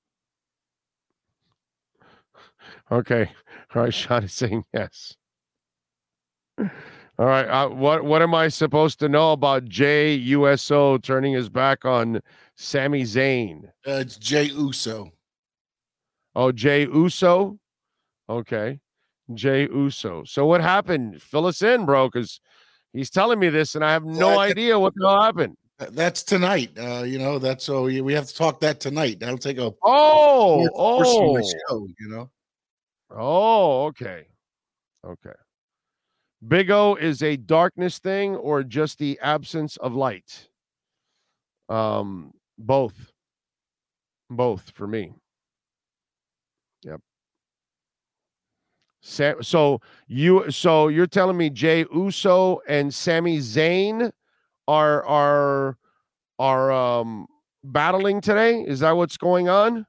[2.91, 3.31] Okay,
[3.75, 3.95] all right.
[3.95, 5.17] Sean is saying yes.
[7.19, 7.47] All right.
[7.47, 12.21] Uh, what what am I supposed to know about Jey Uso turning his back on
[12.57, 13.65] Sami Zayn?
[13.87, 15.13] Uh, it's Jey Uso.
[16.35, 17.59] Oh, Jey Uso.
[18.29, 18.81] Okay,
[19.33, 20.25] Jey Uso.
[20.25, 21.23] So what happened?
[21.23, 22.41] Fill us in, bro, because
[22.93, 25.57] he's telling me this, and I have no well, idea what the hell happened.
[25.79, 26.73] That's tonight.
[26.79, 29.21] Uh, you know, that's so we have to talk that tonight.
[29.21, 32.31] That'll take a oh oh show, you know.
[33.11, 34.27] Oh, okay,
[35.07, 35.31] okay.
[36.47, 40.49] Big O is a darkness thing or just the absence of light?
[41.69, 43.13] Um, both.
[44.31, 45.15] Both for me.
[46.83, 47.01] Yep.
[49.01, 54.11] Sam, So you so you're telling me Jey Uso and Sami Zayn
[54.67, 55.79] are are
[56.39, 57.27] are um
[57.65, 58.63] battling today?
[58.63, 59.87] Is that what's going on?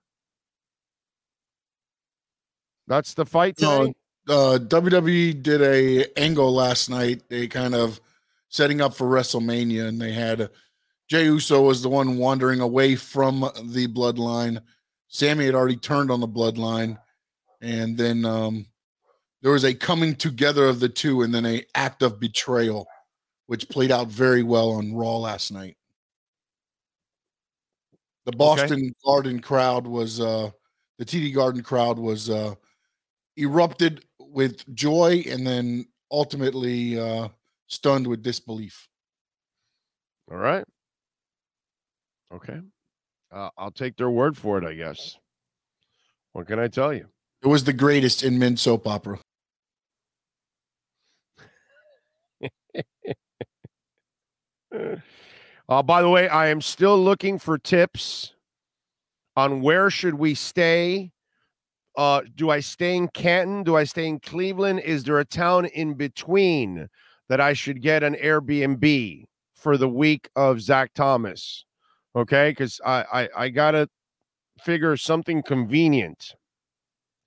[2.87, 3.93] That's the fight today?
[4.27, 7.23] Uh, WWE did a angle last night.
[7.29, 8.01] They kind of
[8.49, 10.49] setting up for WrestleMania, and they had
[11.07, 14.61] Jey Uso was the one wandering away from the bloodline.
[15.07, 16.97] Sami had already turned on the bloodline,
[17.61, 18.65] and then um,
[19.41, 22.85] there was a coming together of the two, and then a act of betrayal,
[23.45, 25.77] which played out very well on Raw last night.
[28.25, 28.93] The Boston okay.
[29.05, 30.49] Garden crowd was uh,
[30.97, 32.55] the TD Garden crowd was uh,
[33.37, 34.03] erupted
[34.37, 37.27] with joy and then ultimately uh,
[37.65, 38.87] stunned with disbelief.
[40.31, 40.63] All right.
[42.31, 42.59] Okay.
[43.31, 45.17] Uh, I'll take their word for it, I guess.
[46.33, 47.07] What can I tell you?
[47.41, 49.17] It was the greatest in men's soap opera.
[55.67, 58.35] uh, by the way, I am still looking for tips
[59.35, 61.11] on where should we stay
[61.97, 63.63] uh, do I stay in Canton?
[63.63, 64.81] Do I stay in Cleveland?
[64.81, 66.87] Is there a town in between
[67.27, 69.25] that I should get an Airbnb
[69.55, 71.65] for the week of Zach Thomas?
[72.15, 73.89] Okay, because I, I I gotta
[74.63, 76.35] figure something convenient.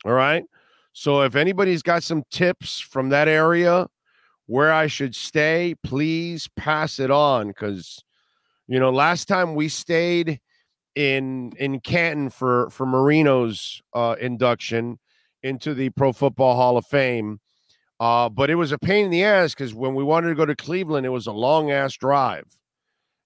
[0.05, 0.45] All right.
[0.93, 3.89] So if anybody's got some tips from that area
[4.47, 7.49] where I should stay, please pass it on.
[7.49, 8.03] Because
[8.69, 10.41] you know, last time we stayed
[10.95, 14.99] in in Canton for for Marino's uh, induction
[15.43, 17.41] into the Pro Football Hall of Fame.
[17.99, 20.47] Uh, but it was a pain in the ass because when we wanted to go
[20.47, 22.47] to Cleveland, it was a long ass drive.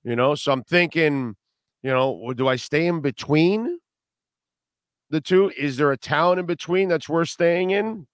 [0.02, 1.36] You know, so I'm thinking,
[1.82, 3.78] you know, do I stay in between
[5.10, 5.52] the two?
[5.56, 8.06] Is there a town in between that's worth staying in?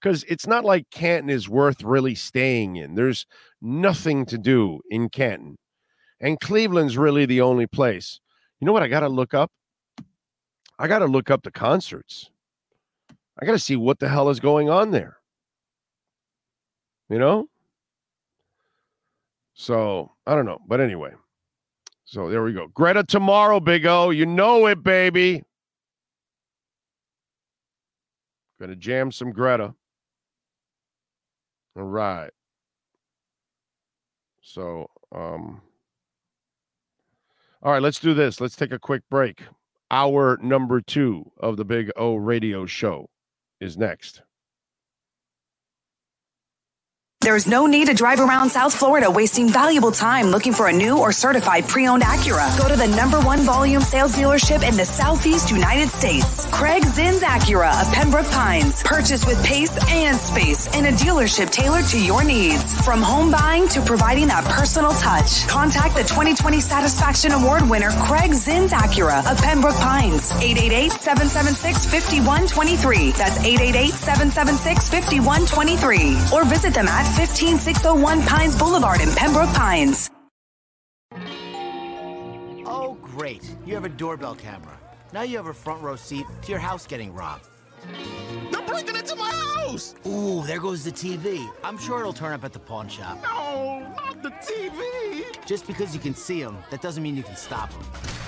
[0.00, 2.94] Because it's not like Canton is worth really staying in.
[2.94, 3.26] There's
[3.60, 5.58] nothing to do in Canton.
[6.20, 8.20] And Cleveland's really the only place.
[8.62, 9.50] You know what I got to look up?
[10.78, 12.30] I got to look up the concerts.
[13.36, 15.16] I got to see what the hell is going on there.
[17.10, 17.48] You know?
[19.54, 20.60] So, I don't know.
[20.68, 21.10] But anyway.
[22.04, 22.68] So there we go.
[22.68, 24.10] Greta tomorrow, Big O.
[24.10, 25.42] You know it, baby.
[28.60, 29.74] Gonna jam some Greta.
[31.76, 32.30] All right.
[34.40, 35.62] So, um,
[37.62, 38.40] all right, let's do this.
[38.40, 39.42] Let's take a quick break.
[39.90, 43.08] Hour number two of the Big O radio show
[43.60, 44.22] is next.
[47.22, 50.98] There's no need to drive around South Florida wasting valuable time looking for a new
[50.98, 52.58] or certified pre-owned Acura.
[52.58, 56.46] Go to the number one volume sales dealership in the Southeast United States.
[56.46, 58.82] Craig Zinn's Acura of Pembroke Pines.
[58.82, 62.64] Purchase with pace and space in a dealership tailored to your needs.
[62.84, 65.46] From home buying to providing that personal touch.
[65.46, 70.32] Contact the 2020 Satisfaction Award winner Craig Zinn's Acura of Pembroke Pines.
[70.32, 73.16] 888-776-5123.
[73.16, 76.32] That's 888-776-5123.
[76.32, 80.10] Or visit them at 15601 Pines Boulevard in Pembroke Pines.
[82.64, 83.44] Oh, great.
[83.66, 84.78] You have a doorbell camera.
[85.12, 87.48] Now you have a front row seat to your house getting robbed.
[88.50, 89.94] They're breaking into my house!
[90.06, 91.50] Ooh, there goes the TV.
[91.64, 93.18] I'm sure it'll turn up at the pawn shop.
[93.22, 95.24] No, not the TV!
[95.46, 97.80] Just because you can see them, that doesn't mean you can stop them.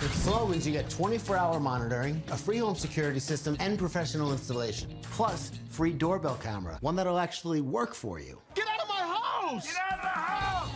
[0.02, 4.98] With Slogans, you get 24-hour monitoring, a free home security system, and professional installation.
[5.02, 8.40] Plus, free doorbell camera, one that'll actually work for you.
[8.54, 9.66] Get out of my house!
[9.66, 10.70] Get out of the house!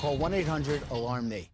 [0.00, 1.53] Call 1-800-ALARM-ME.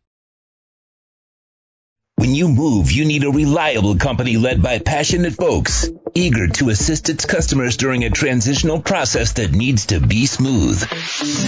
[2.20, 7.08] When you move, you need a reliable company led by passionate folks, eager to assist
[7.08, 10.86] its customers during a transitional process that needs to be smooth.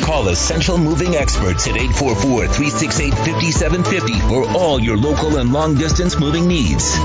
[0.03, 6.97] Call Essential Moving Experts at 844-368-5750 for all your local and long distance moving needs.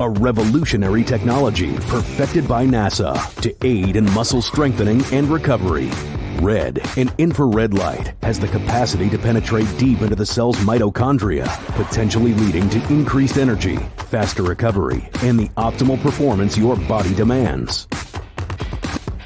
[0.00, 5.92] a revolutionary technology perfected by NASA to aid in muscle strengthening and recovery.
[6.40, 11.46] Red and infrared light has the capacity to penetrate deep into the cell's mitochondria,
[11.76, 17.88] potentially leading to increased energy, faster recovery, and the optimal performance your body demands.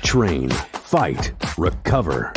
[0.03, 2.33] Train, fight, recover.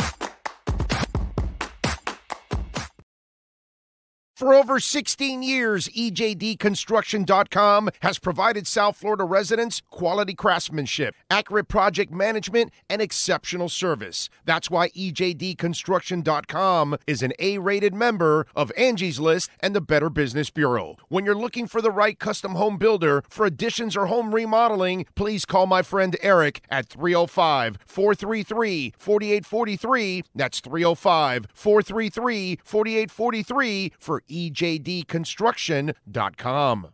[4.34, 12.72] For over 16 years, EJDConstruction.com has provided South Florida residents quality craftsmanship, accurate project management,
[12.90, 14.28] and exceptional service.
[14.44, 20.50] That's why EJDConstruction.com is an A rated member of Angie's List and the Better Business
[20.50, 20.96] Bureau.
[21.08, 25.44] When you're looking for the right custom home builder for additions or home remodeling, please
[25.44, 30.24] call my friend Eric at 305 433 4843.
[30.34, 36.93] That's 305 433 4843 for EJDConstruction.com.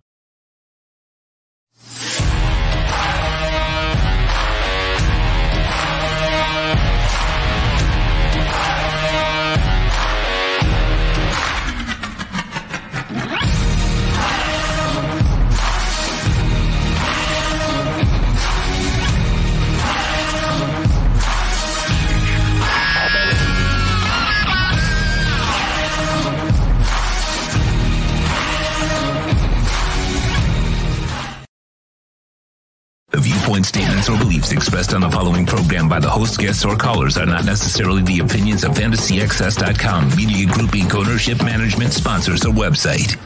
[34.91, 38.21] expressed on the following program by the host, guests, or callers are not necessarily the
[38.21, 40.95] opinions of FantasyXS.com, Media Group Inc.
[40.95, 43.17] ownership, management, sponsors, or website.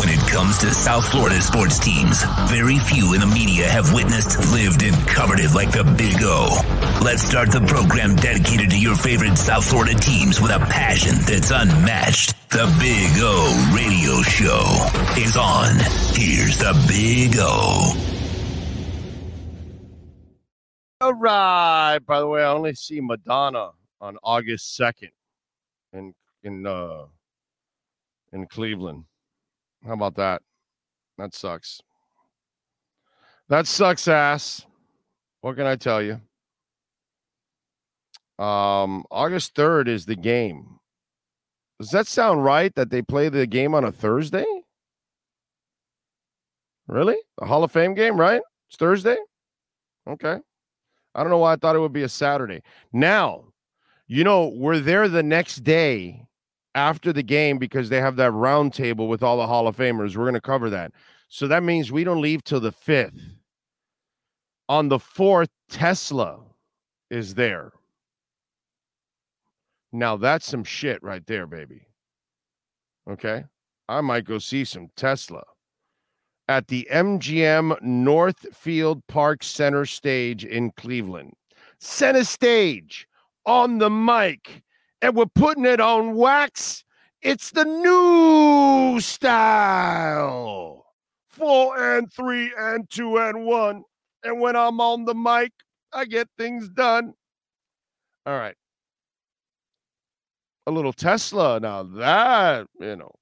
[0.00, 4.52] When it comes to South Florida sports teams, very few in the media have witnessed,
[4.52, 6.58] lived, and covered it like the Big O.
[7.04, 11.50] Let's start the program dedicated to your favorite South Florida teams with a passion that's
[11.52, 12.34] unmatched.
[12.50, 14.64] The Big O Radio Show
[15.20, 15.78] is on.
[16.18, 18.21] Here's the Big O.
[21.02, 21.98] All right.
[22.06, 23.70] By the way, I only see Madonna
[24.00, 25.10] on August second
[25.92, 26.14] in
[26.44, 27.06] in uh
[28.32, 29.06] in Cleveland.
[29.84, 30.42] How about that?
[31.18, 31.80] That sucks.
[33.48, 34.64] That sucks ass.
[35.40, 36.20] What can I tell you?
[38.38, 40.78] Um August 3rd is the game.
[41.80, 44.46] Does that sound right that they play the game on a Thursday?
[46.86, 47.16] Really?
[47.38, 48.42] The Hall of Fame game, right?
[48.68, 49.16] It's Thursday?
[50.06, 50.38] Okay.
[51.14, 52.62] I don't know why I thought it would be a Saturday.
[52.92, 53.44] Now,
[54.06, 56.26] you know, we're there the next day
[56.74, 60.16] after the game because they have that round table with all the Hall of Famers.
[60.16, 60.92] We're going to cover that.
[61.28, 63.20] So that means we don't leave till the 5th.
[64.68, 66.40] On the 4th, Tesla
[67.10, 67.72] is there.
[69.92, 71.88] Now that's some shit right there, baby.
[73.10, 73.44] Okay.
[73.88, 75.42] I might go see some Tesla
[76.48, 81.34] at the MGM Northfield Park Center stage in Cleveland.
[81.78, 83.06] center stage,
[83.44, 84.62] on the mic,
[85.00, 86.84] and we're putting it on wax.
[87.20, 90.86] It's the new style.
[91.28, 93.84] Four and three and two and one.
[94.24, 95.52] And when I'm on the mic,
[95.92, 97.14] I get things done.
[98.26, 98.56] All right.
[100.66, 101.58] A little Tesla.
[101.58, 103.12] Now that, you know,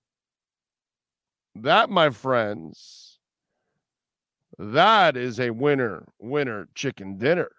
[1.54, 3.09] that, my friends,
[4.60, 7.50] that is a winner, winner chicken dinner.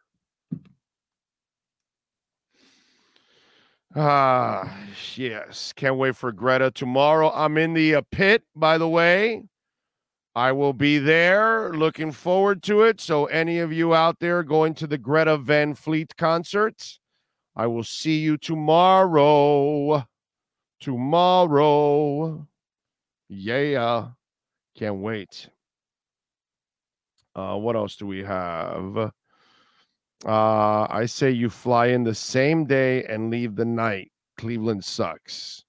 [3.95, 4.77] Ah,
[5.15, 5.73] yes.
[5.75, 7.31] Can't wait for Greta tomorrow.
[7.33, 9.41] I'm in the uh, pit, by the way.
[10.35, 11.73] I will be there.
[11.73, 13.01] Looking forward to it.
[13.01, 16.99] So, any of you out there going to the Greta Van Fleet concert,
[17.55, 20.07] I will see you tomorrow.
[20.79, 22.47] Tomorrow.
[23.27, 24.09] Yeah.
[24.77, 25.49] Can't wait.
[27.35, 29.11] Uh, what else do we have?
[30.25, 34.11] Uh, I say you fly in the same day and leave the night.
[34.37, 35.63] Cleveland sucks.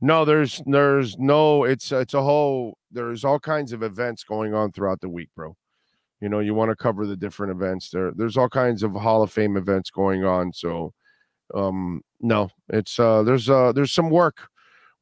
[0.00, 1.64] No, there's there's no.
[1.64, 2.78] It's it's a whole.
[2.92, 5.56] There's all kinds of events going on throughout the week, bro.
[6.20, 7.90] You know, you want to cover the different events.
[7.90, 10.52] There, there's all kinds of Hall of Fame events going on.
[10.52, 10.92] So,
[11.54, 14.48] um, no, it's uh, there's uh, there's some work.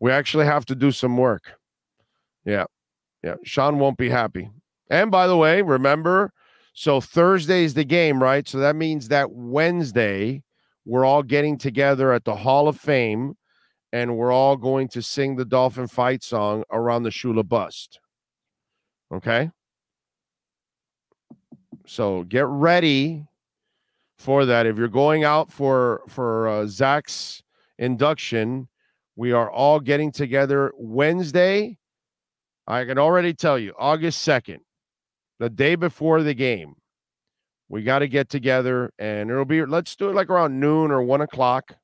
[0.01, 1.53] We actually have to do some work.
[2.45, 2.65] Yeah,
[3.23, 3.35] yeah.
[3.45, 4.51] Sean won't be happy.
[4.91, 6.33] And by the way, remember
[6.79, 8.47] so Thursday is the game, right?
[8.47, 10.43] So that means that Wednesday
[10.85, 13.35] we're all getting together at the Hall of Fame
[13.95, 17.99] and we're all going to sing the Dolphin fight song around the Shula bust.
[19.11, 19.51] Okay?
[21.87, 23.25] So get ready
[24.19, 24.67] for that.
[24.67, 27.43] If you're going out for for uh, Zach's
[27.79, 28.69] induction,
[29.17, 31.79] we are all getting together Wednesday.
[32.67, 34.59] I can already tell you, August 2nd
[35.39, 36.75] the day before the game.
[37.69, 41.03] We got to get together and it'll be, let's do it like around noon or
[41.03, 41.75] one o'clock.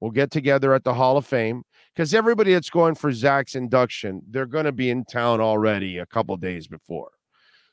[0.00, 1.62] We'll get together at the Hall of Fame
[1.94, 6.06] because everybody that's going for Zach's induction, they're going to be in town already a
[6.06, 7.10] couple days before.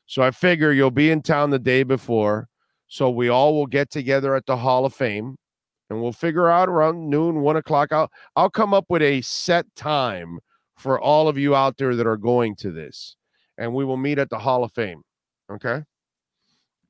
[0.05, 2.47] So I figure you'll be in town the day before.
[2.87, 5.35] So we all will get together at the Hall of Fame
[5.89, 7.91] and we'll figure out around noon, one o'clock.
[7.91, 10.39] I'll, I'll come up with a set time
[10.77, 13.17] for all of you out there that are going to this.
[13.57, 15.01] And we will meet at the Hall of Fame
[15.51, 15.83] okay?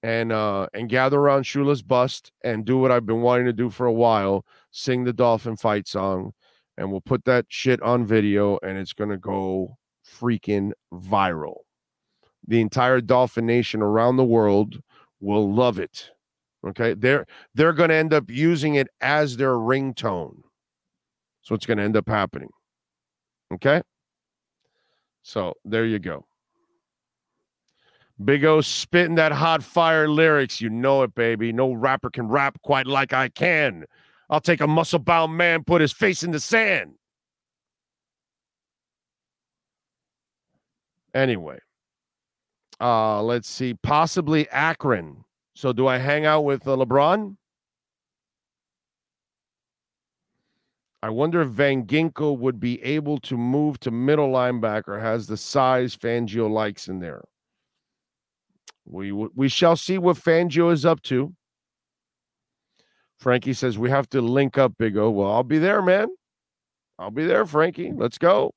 [0.03, 3.69] And uh and gather around shula's bust and do what i've been wanting to do
[3.69, 6.33] for a while sing the dolphin fight song
[6.75, 11.57] and we'll put that shit on video and it's gonna go freaking viral.
[12.47, 14.81] The entire dolphin nation around the world
[15.19, 16.09] will love it
[16.67, 16.95] okay?
[16.95, 20.41] They're they're gonna end up using it as their ringtone.
[21.43, 22.49] So it's gonna end up happening
[23.53, 23.83] okay?
[25.21, 26.25] So there you go
[28.23, 30.61] Big O spitting that hot fire lyrics.
[30.61, 31.51] You know it, baby.
[31.51, 33.85] No rapper can rap quite like I can.
[34.29, 36.93] I'll take a muscle bound man, put his face in the sand.
[41.13, 41.59] Anyway,
[42.79, 43.73] uh, let's see.
[43.73, 45.25] Possibly Akron.
[45.55, 47.35] So, do I hang out with uh, LeBron?
[51.03, 55.35] I wonder if Van Ginkel would be able to move to middle linebacker, has the
[55.35, 57.23] size Fangio likes in there.
[58.91, 61.33] We we shall see what Fangio is up to.
[63.17, 65.09] Frankie says we have to link up, Big O.
[65.09, 66.09] Well, I'll be there, man.
[66.99, 67.93] I'll be there, Frankie.
[67.95, 68.53] Let's go.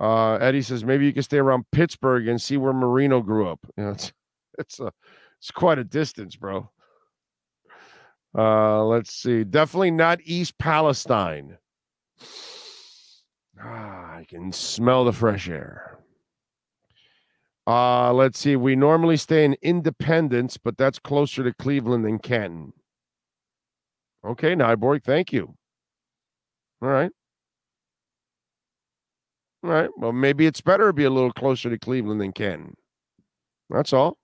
[0.00, 3.60] Uh, Eddie says maybe you can stay around Pittsburgh and see where Marino grew up.
[3.76, 4.12] You know, it's
[4.58, 4.92] it's a
[5.38, 6.70] it's quite a distance, bro.
[8.36, 9.44] Uh, let's see.
[9.44, 11.58] Definitely not East Palestine.
[13.62, 15.99] Ah, I can smell the fresh air.
[17.70, 18.56] Uh, let's see.
[18.56, 22.72] We normally stay in Independence, but that's closer to Cleveland than Canton.
[24.26, 25.54] Okay, Nyborg, thank you.
[26.82, 27.12] All right.
[29.62, 29.88] All right.
[29.98, 32.74] Well, maybe it's better to be a little closer to Cleveland than Canton.
[33.68, 34.18] That's all.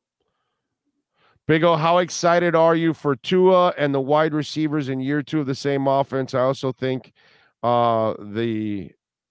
[1.46, 5.38] Big O, how excited are you for Tua and the wide receivers in year two
[5.38, 6.34] of the same offense?
[6.34, 7.12] I also think
[7.62, 8.90] uh, the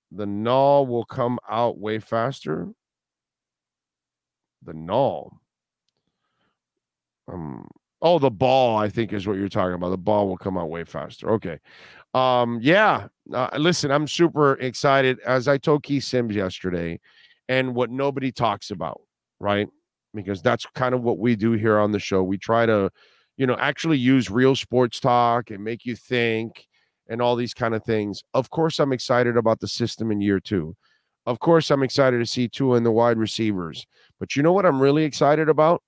[0.10, 2.70] the null will come out way faster
[4.66, 5.40] the null.
[7.32, 7.68] Um,
[8.02, 9.90] oh, the ball, I think is what you're talking about.
[9.90, 11.32] The ball will come out way faster.
[11.32, 11.60] Okay.
[12.14, 13.08] Um, yeah.
[13.34, 15.20] Uh, listen, I'm super excited.
[15.26, 17.00] As I told Keith Sims yesterday,
[17.48, 19.02] and what nobody talks about,
[19.40, 19.68] right?
[20.14, 22.24] Because that's kind of what we do here on the show.
[22.24, 22.90] We try to,
[23.38, 26.66] you know, actually use real sports talk and make you think
[27.08, 28.24] and all these kind of things.
[28.34, 30.76] Of course, I'm excited about the system in year two.
[31.26, 33.85] Of course, I'm excited to see Tua and the wide receivers.
[34.19, 35.81] But you know what I'm really excited about?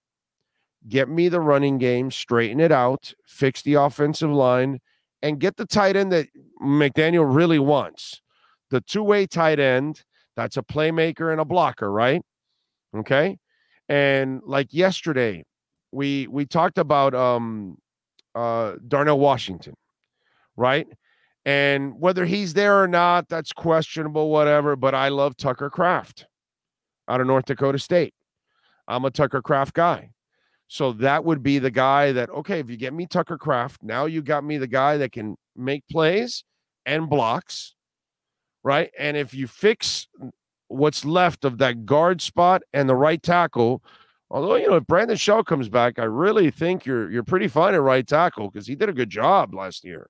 [0.87, 4.79] get me the running game, straighten it out, fix the offensive line,
[5.21, 6.27] and get the tight end that
[6.61, 8.21] McDaniel really wants.
[8.69, 10.03] The two way tight end
[10.35, 12.21] that's a playmaker and a blocker, right?
[12.95, 13.37] Okay.
[13.89, 15.43] And like yesterday,
[15.91, 17.77] we we talked about um
[18.35, 19.75] uh Darnell Washington,
[20.55, 20.87] right?
[21.47, 24.75] And whether he's there or not, that's questionable, whatever.
[24.75, 26.27] But I love Tucker Kraft
[27.07, 28.13] out of North Dakota State.
[28.85, 30.09] I'm a Tucker Kraft guy.
[30.67, 34.07] So that would be the guy that, okay, if you get me Tucker Kraft, now
[34.07, 36.43] you got me the guy that can make plays
[36.85, 37.75] and blocks,
[38.61, 38.91] right?
[38.99, 40.09] And if you fix
[40.67, 43.81] what's left of that guard spot and the right tackle,
[44.29, 47.73] although you know if Brandon Shell comes back, I really think you're you're pretty fine
[47.73, 50.09] at right tackle because he did a good job last year.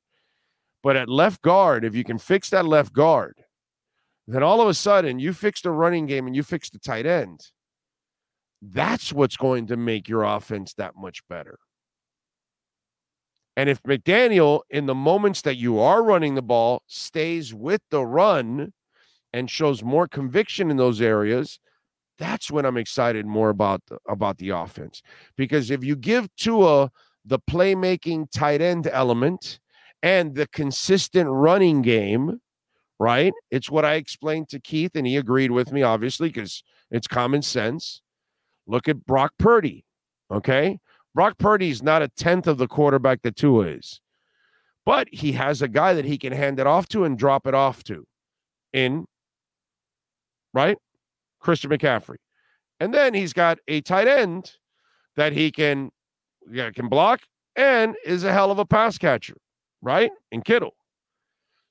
[0.88, 3.44] But at left guard, if you can fix that left guard,
[4.26, 7.06] then all of a sudden you fix the running game and you fix the tight
[7.06, 7.42] end.
[8.62, 11.60] That's what's going to make your offense that much better.
[13.58, 18.06] And if McDaniel, in the moments that you are running the ball, stays with the
[18.06, 18.72] run
[19.34, 21.60] and shows more conviction in those areas,
[22.18, 25.02] that's when I'm excited more about the, about the offense.
[25.36, 26.92] Because if you give Tua
[27.26, 29.60] the playmaking tight end element
[30.04, 32.40] and the consistent running game,
[33.00, 33.34] right?
[33.52, 37.42] It's what I explained to Keith, and he agreed with me, obviously, because it's common
[37.42, 38.02] sense.
[38.66, 39.86] Look at Brock Purdy.
[40.30, 40.80] Okay.
[41.16, 44.02] Brock Purdy is not a tenth of the quarterback that Tua is,
[44.86, 47.56] but he has a guy that he can hand it off to and drop it
[47.56, 48.06] off to
[48.74, 49.06] in,
[50.54, 50.78] right?
[51.40, 52.18] Christian McCaffrey.
[52.80, 54.52] And then he's got a tight end
[55.16, 55.90] that he can
[56.50, 57.22] yeah, can block
[57.56, 59.36] and is a hell of a pass catcher,
[59.82, 60.12] right?
[60.32, 60.76] In Kittle.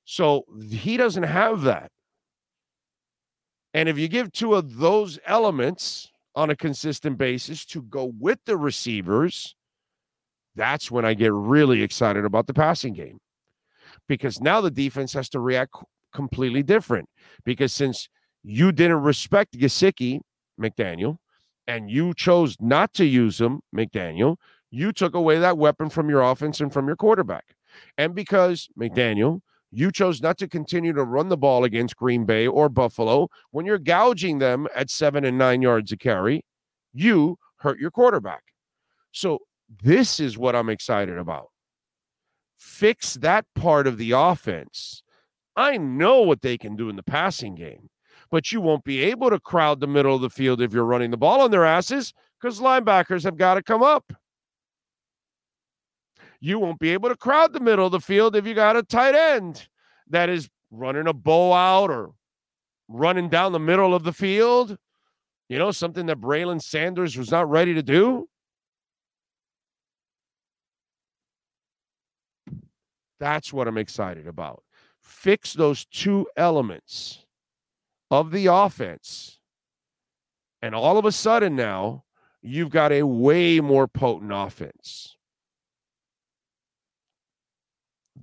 [0.04, 1.90] So he doesn't have that.
[3.74, 8.38] And if you give two of those elements on a consistent basis to go with
[8.46, 9.54] the receivers,
[10.54, 13.18] that's when I get really excited about the passing game.
[14.08, 15.74] Because now the defense has to react
[16.14, 17.08] completely different.
[17.44, 18.08] Because since
[18.42, 20.20] you didn't respect Gesicki,
[20.60, 21.18] McDaniel,
[21.66, 24.36] and you chose not to use him, McDaniel,
[24.70, 27.55] you took away that weapon from your offense and from your quarterback.
[27.98, 29.40] And because McDaniel,
[29.70, 33.66] you chose not to continue to run the ball against Green Bay or Buffalo when
[33.66, 36.44] you're gouging them at seven and nine yards a carry.
[36.92, 38.42] You hurt your quarterback.
[39.12, 39.40] So,
[39.82, 41.48] this is what I'm excited about.
[42.56, 45.02] Fix that part of the offense.
[45.56, 47.88] I know what they can do in the passing game,
[48.30, 51.10] but you won't be able to crowd the middle of the field if you're running
[51.10, 54.12] the ball on their asses because linebackers have got to come up.
[56.40, 58.82] You won't be able to crowd the middle of the field if you got a
[58.82, 59.68] tight end
[60.08, 62.12] that is running a bow out or
[62.88, 64.76] running down the middle of the field.
[65.48, 68.28] You know, something that Braylon Sanders was not ready to do.
[73.18, 74.62] That's what I'm excited about.
[75.00, 77.24] Fix those two elements
[78.10, 79.38] of the offense.
[80.62, 82.04] And all of a sudden now,
[82.42, 85.15] you've got a way more potent offense.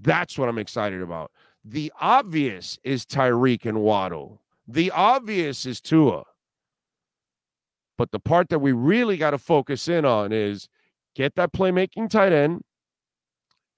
[0.04, 1.32] That's what I'm excited about.
[1.64, 4.42] The obvious is Tyreek and Waddle.
[4.68, 6.24] The obvious is Tua.
[7.98, 10.68] But the part that we really got to focus in on is
[11.16, 12.64] get that playmaking tight end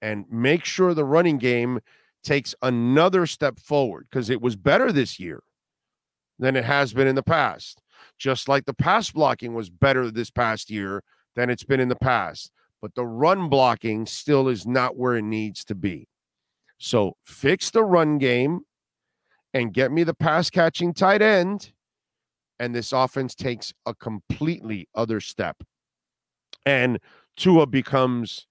[0.02, 1.80] and make sure the running game
[2.24, 5.42] takes another step forward because it was better this year
[6.38, 7.82] than it has been in the past.
[8.18, 11.02] Just like the pass blocking was better this past year
[11.36, 12.50] than it's been in the past.
[12.82, 16.08] But the run blocking still is not where it needs to be.
[16.78, 18.60] So fix the run game
[19.54, 21.72] and get me the pass catching tight end.
[22.58, 25.62] And this offense takes a completely other step.
[26.64, 26.98] And
[27.36, 28.46] Tua becomes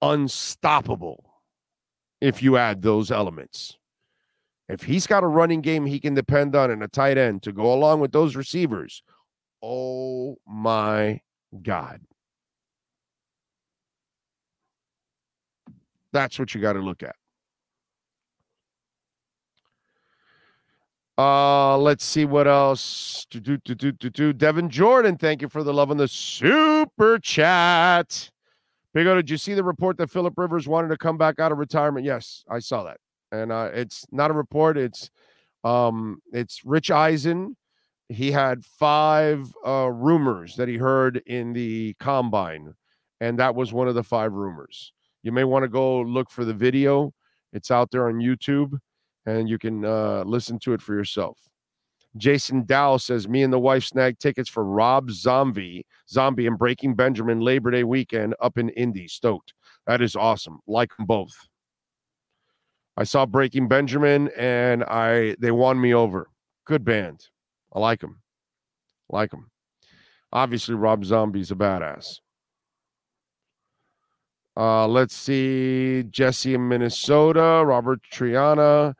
[0.00, 1.24] unstoppable
[2.20, 3.76] if you add those elements.
[4.68, 7.52] If he's got a running game he can depend on and a tight end to
[7.52, 9.02] go along with those receivers,
[9.62, 11.20] oh my
[11.62, 12.00] God.
[16.12, 17.16] That's what you got to look at.
[21.18, 23.26] Uh, let's see what else.
[23.28, 24.32] Do, do, do, do, do, do.
[24.32, 28.30] Devin Jordan, thank you for the love on the super chat.
[28.94, 31.50] Big O, did you see the report that Philip Rivers wanted to come back out
[31.50, 32.06] of retirement?
[32.06, 32.98] Yes, I saw that.
[33.32, 35.10] And uh, it's not a report, it's
[35.64, 37.56] um it's Rich Eisen.
[38.08, 42.74] He had five uh rumors that he heard in the combine,
[43.20, 44.92] and that was one of the five rumors.
[45.28, 47.12] You may want to go look for the video.
[47.52, 48.78] It's out there on YouTube
[49.26, 51.38] and you can uh, listen to it for yourself.
[52.16, 56.94] Jason Dow says, Me and the wife snagged tickets for Rob Zombie, Zombie and Breaking
[56.94, 59.06] Benjamin Labor Day weekend up in Indy.
[59.06, 59.52] Stoked.
[59.86, 60.60] That is awesome.
[60.66, 61.34] Like them both.
[62.96, 66.30] I saw Breaking Benjamin and I they won me over.
[66.64, 67.26] Good band.
[67.74, 68.22] I like them.
[69.10, 69.50] Like them.
[70.32, 72.20] Obviously, Rob Zombie's a badass.
[74.58, 76.02] Uh, let's see.
[76.10, 77.62] Jesse in Minnesota.
[77.64, 78.94] Robert Triana.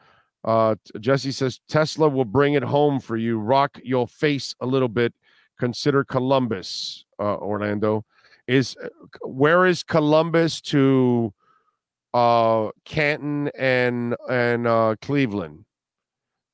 [0.45, 3.39] Uh, Jesse says Tesla will bring it home for you.
[3.41, 5.13] Rock your face a little bit.
[5.59, 8.05] Consider Columbus, uh, Orlando.
[8.47, 8.77] Is
[9.23, 11.35] where is Columbus to
[12.15, 15.65] uh Canton and and uh Cleveland?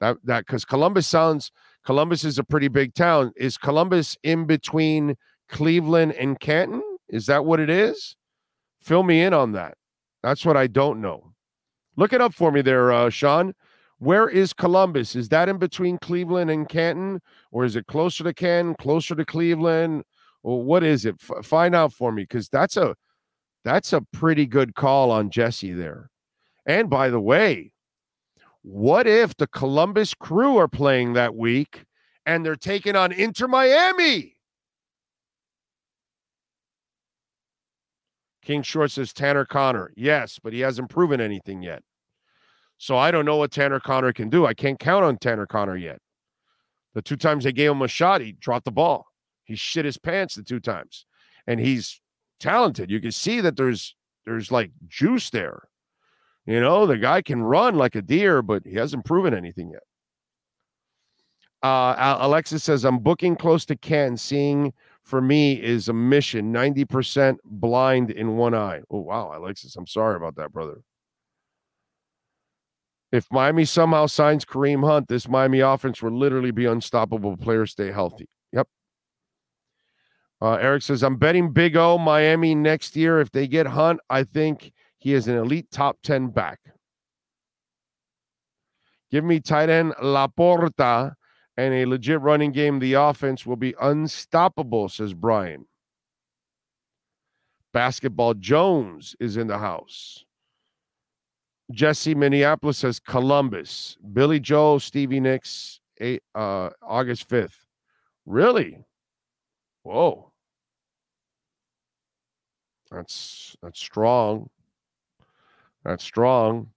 [0.01, 1.53] That that because Columbus sounds
[1.85, 3.33] Columbus is a pretty big town.
[3.37, 5.17] Is Columbus in between
[5.49, 6.83] Cleveland and Canton?
[7.09, 8.17] Is that what it is?
[8.85, 9.79] Fill me in on that.
[10.23, 11.33] That's what I don't know.
[11.97, 13.55] Look it up for me there, uh, Sean.
[13.99, 15.17] Where is Columbus?
[15.17, 19.25] Is that in between Cleveland and Canton, or is it closer to Canton, closer to
[19.25, 20.05] Cleveland?
[20.43, 21.17] What is it?
[21.19, 22.95] F- find out for me because that's a
[23.65, 26.11] that's a pretty good call on Jesse there.
[26.67, 27.73] And by the way,
[28.61, 31.85] what if the Columbus Crew are playing that week
[32.27, 34.34] and they're taking on Inter Miami?
[38.45, 39.93] King Short says Tanner Conner.
[39.97, 41.83] Yes, but he hasn't proven anything yet.
[42.79, 44.47] So I don't know what Tanner Conner can do.
[44.47, 45.99] I can't count on Tanner Conner yet.
[46.95, 49.07] The two times they gave him a shot, he dropped the ball.
[49.45, 51.07] He shit his pants the two times.
[51.47, 52.01] And he's
[52.39, 52.91] talented.
[52.91, 55.69] You can see that there's there's like juice there.
[56.47, 59.83] You know, the guy can run like a deer, but he hasn't proven anything yet.
[61.63, 64.75] Uh, Alexis says, I'm booking close to Ken, seeing
[65.05, 68.81] for me is a mission 90% blind in one eye.
[68.91, 69.77] Oh, wow, Alexis.
[69.77, 70.81] I'm sorry about that, brother.
[73.13, 77.37] If Miami somehow signs Kareem Hunt, this Miami offense will literally be unstoppable.
[77.37, 78.29] Players stay healthy.
[78.53, 78.67] Yep.
[80.41, 83.21] Uh, Eric says, I'm betting Big O Miami next year.
[83.21, 86.59] If they get Hunt, I think he is an elite top 10 back.
[89.11, 91.13] Give me tight end Laporta
[91.57, 95.67] and a legit running game, the offense will be unstoppable, says Brian.
[97.73, 100.25] Basketball Jones is in the house.
[101.73, 103.97] Jesse Minneapolis says Columbus.
[104.13, 107.67] Billy Joel, Stevie Nicks, eight, uh, August 5th.
[108.27, 108.85] Really?
[109.83, 110.31] Whoa.
[112.91, 114.51] That's that's strong.
[115.85, 116.71] That's strong.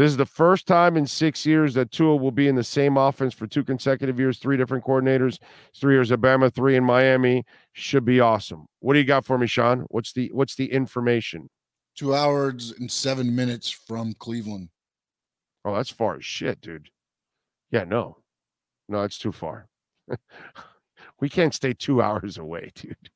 [0.00, 2.96] This is the first time in six years that Tua will be in the same
[2.96, 5.38] offense for two consecutive years, three different coordinators,
[5.76, 7.44] three years at Bama, three in Miami.
[7.74, 8.64] Should be awesome.
[8.78, 9.84] What do you got for me, Sean?
[9.90, 11.50] What's the what's the information?
[11.94, 14.70] Two hours and seven minutes from Cleveland.
[15.66, 16.88] Oh, that's far as shit, dude.
[17.70, 18.22] Yeah, no.
[18.88, 19.68] No, it's too far.
[21.20, 23.10] we can't stay two hours away, dude.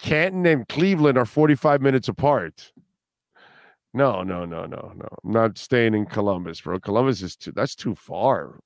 [0.00, 2.72] Canton and Cleveland are 45 minutes apart.
[3.96, 5.08] No, no, no, no, no.
[5.24, 6.78] I'm not staying in Columbus, bro.
[6.78, 8.60] Columbus is too that's too far.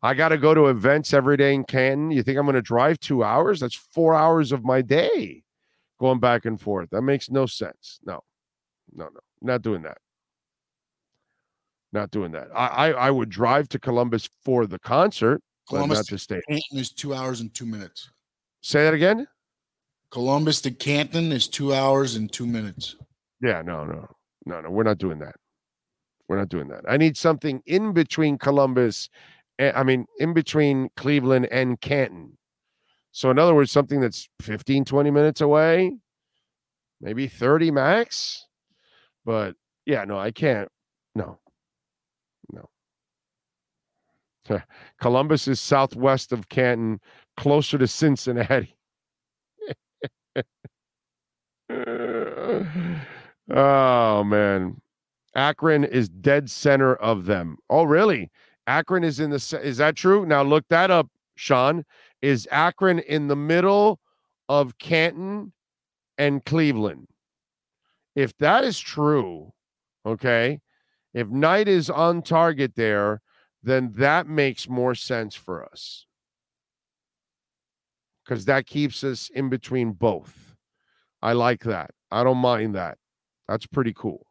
[0.00, 2.12] I got to go to events every day in Canton.
[2.12, 3.58] You think I'm going to drive 2 hours?
[3.58, 5.42] That's 4 hours of my day
[5.98, 6.90] going back and forth.
[6.90, 7.98] That makes no sense.
[8.04, 8.20] No.
[8.94, 9.18] No, no.
[9.42, 9.98] Not doing that.
[11.92, 12.46] Not doing that.
[12.54, 16.40] I I, I would drive to Columbus for the concert, Columbus but not to stay.
[16.48, 18.12] Canton is 2 hours and 2 minutes.
[18.60, 19.26] Say that again?
[20.12, 22.94] Columbus to Canton is 2 hours and 2 minutes.
[23.40, 24.08] Yeah, no, no
[24.48, 25.36] no, no, we're not doing that.
[26.26, 26.84] We're not doing that.
[26.88, 29.08] I need something in between Columbus,
[29.58, 32.36] and, I mean, in between Cleveland and Canton.
[33.12, 35.96] So, in other words, something that's 15, 20 minutes away,
[37.00, 38.46] maybe 30 max.
[39.24, 39.54] But
[39.86, 40.68] yeah, no, I can't.
[41.14, 41.38] No,
[42.52, 42.68] no.
[45.00, 47.00] Columbus is southwest of Canton,
[47.36, 48.76] closer to Cincinnati.
[53.50, 54.80] Oh man,
[55.34, 57.58] Akron is dead center of them.
[57.70, 58.30] Oh really?
[58.66, 59.60] Akron is in the.
[59.62, 60.26] Is that true?
[60.26, 61.84] Now look that up, Sean.
[62.20, 64.00] Is Akron in the middle
[64.48, 65.52] of Canton
[66.18, 67.08] and Cleveland?
[68.14, 69.52] If that is true,
[70.04, 70.60] okay.
[71.14, 73.22] If Knight is on target there,
[73.62, 76.06] then that makes more sense for us
[78.24, 80.54] because that keeps us in between both.
[81.22, 81.92] I like that.
[82.10, 82.98] I don't mind that.
[83.48, 84.26] That's pretty cool.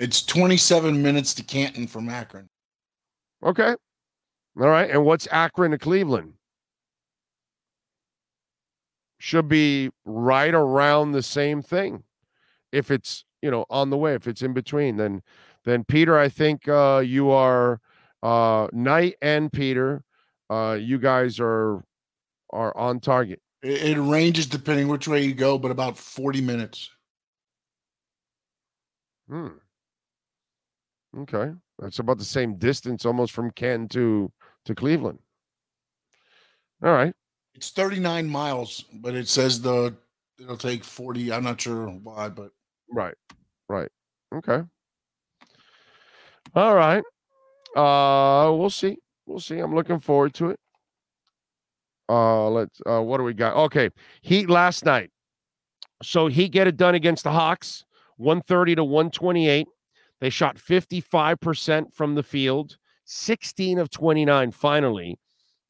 [0.00, 2.48] It's 27 minutes to Canton from Akron.
[3.42, 3.76] Okay.
[4.60, 4.90] All right.
[4.90, 6.34] And what's Akron to Cleveland?
[9.18, 12.04] Should be right around the same thing.
[12.72, 15.22] If it's, you know, on the way, if it's in between, then
[15.64, 17.80] Then Peter, I think uh, you are
[18.22, 20.04] uh, Knight and Peter.
[20.50, 21.82] Uh, you guys are
[22.50, 23.40] are on target.
[23.64, 26.90] It, it ranges depending which way you go, but about 40 minutes.
[29.28, 29.48] Hmm.
[31.16, 34.30] Okay, that's about the same distance, almost from Canton to
[34.66, 35.20] to Cleveland.
[36.82, 37.14] All right.
[37.54, 39.96] It's 39 miles, but it says the
[40.38, 41.32] it'll take 40.
[41.32, 42.50] I'm not sure why, but
[42.90, 43.14] Right.
[43.68, 43.88] Right.
[44.34, 44.62] Okay.
[46.54, 47.04] All right.
[47.76, 48.98] Uh we'll see.
[49.24, 49.58] We'll see.
[49.60, 50.58] I'm looking forward to it.
[52.08, 53.54] Uh let's uh what do we got?
[53.56, 53.90] Okay.
[54.22, 55.10] Heat last night.
[56.02, 57.84] So Heat get it done against the Hawks,
[58.16, 59.66] 130 to 128.
[60.20, 65.18] They shot 55% from the field, 16 of 29 finally.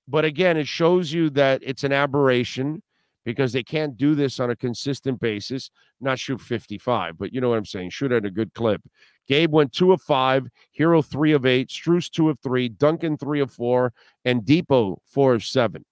[0.06, 2.82] But again, it shows you that it's an aberration
[3.24, 5.70] because they can't do this on a consistent basis,
[6.00, 8.82] not shoot 55, but you know what I'm saying, shoot at a good clip.
[9.26, 10.46] Gabe went two of five,
[10.78, 13.94] Herro three of eight, Strus two of three, Duncan three of four,
[14.24, 15.84] and Depot four of seven.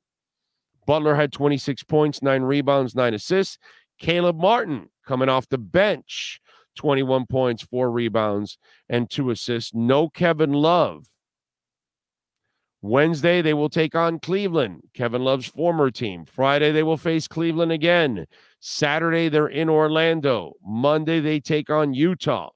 [0.86, 3.58] Butler had 26 points, nine rebounds, nine assists.
[3.98, 6.40] Caleb Martin coming off the bench,
[6.76, 9.72] 21 points, four rebounds, and two assists.
[9.74, 11.06] No Kevin Love.
[12.84, 16.24] Wednesday, they will take on Cleveland, Kevin Love's former team.
[16.24, 18.26] Friday, they will face Cleveland again.
[18.58, 20.54] Saturday, they're in Orlando.
[20.64, 22.50] Monday, they take on Utah.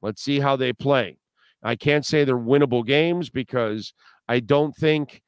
[0.00, 1.18] Let's see how they play.
[1.62, 3.92] I can't say they're winnable games because
[4.26, 5.20] I don't think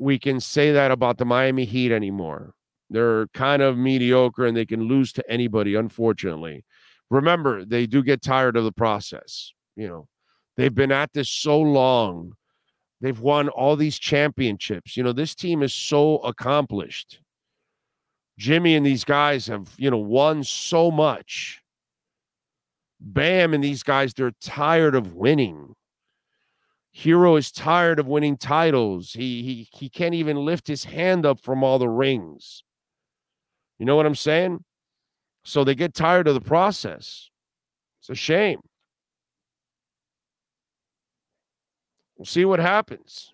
[0.00, 2.54] we can say that about the Miami Heat anymore.
[2.90, 6.64] They're kind of mediocre and they can lose to anybody, unfortunately.
[7.10, 9.52] Remember, they do get tired of the process.
[9.76, 10.08] You know,
[10.56, 12.34] they've been at this so long
[13.00, 14.96] They've won all these championships.
[14.96, 17.20] You know, this team is so accomplished.
[18.38, 21.60] Jimmy and these guys have, you know, won so much.
[23.00, 25.74] Bam and these guys, they're tired of winning.
[26.98, 29.12] Herro is tired of winning titles.
[29.12, 32.64] He he he can't even lift his hand up from all the rings.
[33.78, 34.64] You know what I'm saying?
[35.44, 37.30] So they get tired of the process.
[38.00, 38.60] It's a shame.
[42.16, 43.32] We'll see what happens.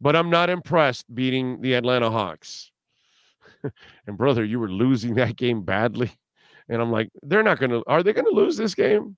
[0.00, 2.72] But I'm not impressed beating the Atlanta Hawks.
[4.06, 6.10] and brother, you were losing that game badly.
[6.68, 9.16] And I'm like, they're not going to, are they going to lose this game?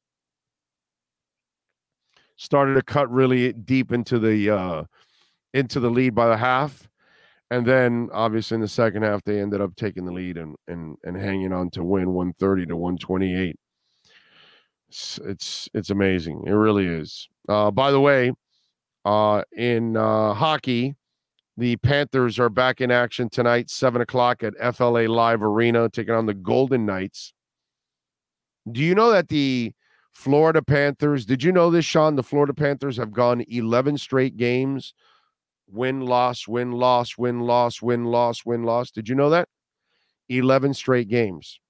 [2.36, 4.84] Started to cut really deep into the, uh,
[5.54, 6.88] into the lead by the half.
[7.50, 10.96] And then obviously in the second half, they ended up taking the lead and, and,
[11.04, 13.56] and hanging on to win 130 to 128.
[14.88, 16.44] It's, it's, it's amazing.
[16.46, 17.28] It really is.
[17.48, 18.32] Uh, by the way,
[19.04, 20.96] uh, in uh, hockey,
[21.56, 26.26] the Panthers are back in action tonight, 7 o'clock at FLA Live Arena, taking on
[26.26, 27.32] the Golden Knights.
[28.70, 29.72] Do you know that the
[30.16, 32.16] Florida Panthers, did you know this, Sean?
[32.16, 34.94] The Florida Panthers have gone 11 straight games
[35.68, 38.90] win, loss, win, loss, win, loss, win, loss, win, loss.
[38.90, 39.46] Did you know that?
[40.30, 41.60] 11 straight games.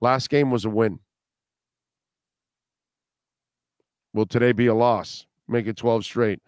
[0.00, 1.00] Last game was a win.
[4.14, 5.26] Will today be a loss?
[5.46, 6.40] make it 12 straight.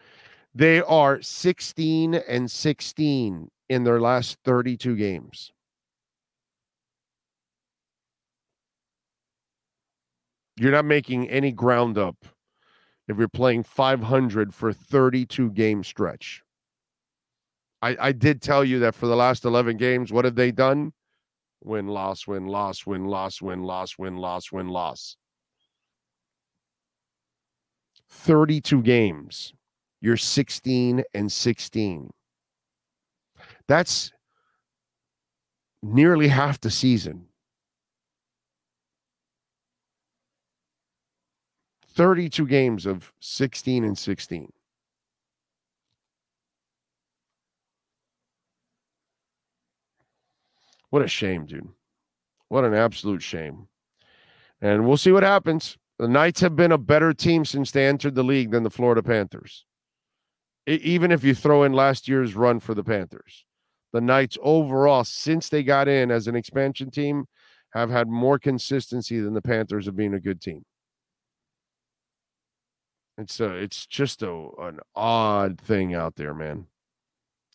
[0.54, 5.52] They are 16 and 16 in their last 32 games.
[10.56, 12.16] You're not making any ground up
[13.08, 16.42] if you're playing 500 for 32 game stretch.
[17.80, 20.92] I, I did tell you that for the last 11 games, what have they done?
[21.64, 25.16] Win, loss, win, loss, win, loss, win, loss, win, loss, win, loss.
[28.08, 29.52] 32 games,
[30.00, 32.10] you're 16 and 16.
[33.66, 34.12] That's
[35.82, 37.26] nearly half the season.
[41.94, 44.52] 32 games of 16 and 16.
[50.90, 51.68] What a shame, dude.
[52.48, 53.68] What an absolute shame.
[54.60, 55.78] And we'll see what happens.
[55.98, 59.02] The Knights have been a better team since they entered the league than the Florida
[59.02, 59.64] Panthers.
[60.66, 63.44] even if you throw in last year's run for the Panthers,
[63.92, 67.26] the Knights overall, since they got in as an expansion team,
[67.72, 70.64] have had more consistency than the Panthers of being a good team.
[73.18, 76.66] It's a, it's just a, an odd thing out there, man.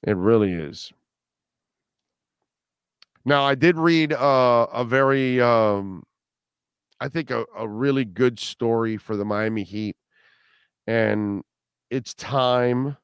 [0.03, 0.91] It really is.
[3.25, 6.03] Now, I did read uh, a very um,
[6.99, 9.95] I think a, a really good story for the Miami Heat.
[10.87, 11.43] And
[11.89, 12.97] it's time.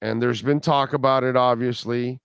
[0.00, 2.20] And there's been talk about it, obviously,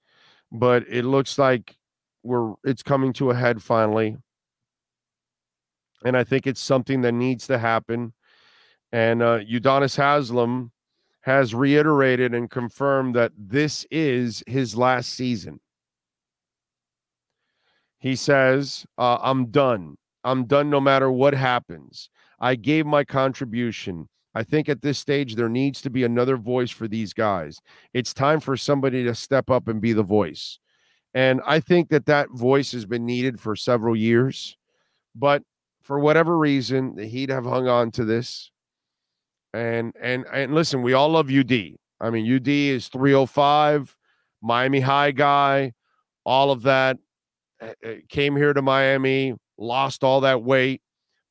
[0.51, 1.75] but it looks like
[2.21, 4.17] we're it's coming to a head finally.
[6.05, 8.13] And I think it's something that needs to happen.
[8.93, 10.71] And uh, Udonis Haslem
[11.21, 15.59] has reiterated and confirmed that this is his last season.
[17.97, 19.97] He says, uh, I'm done.
[20.23, 22.09] I'm done no matter what happens.
[22.39, 24.07] I gave my contribution.
[24.35, 27.59] I think at this stage, there needs to be another voice for these guys.
[27.93, 30.59] It's time for somebody to step up and be the voice.
[31.15, 34.55] And I think that that voice has been needed for several years.
[35.15, 35.43] But
[35.81, 38.51] for whatever reason, Heat have hung on to this.
[39.53, 41.51] And and and listen, we all love UD.
[42.01, 43.95] I mean, UD is 305,
[44.41, 45.73] Miami High guy,
[46.25, 46.97] all of that.
[47.61, 50.81] Eh, eh, came here to Miami, lost all that weight,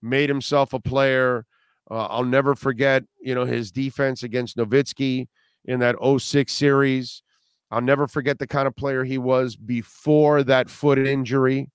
[0.00, 1.44] made himself a player.
[1.90, 5.26] Uh, I'll never forget, you know, his defense against Nowitzki
[5.64, 7.22] in that 06 series.
[7.70, 11.70] I'll never forget the kind of player he was before that foot injury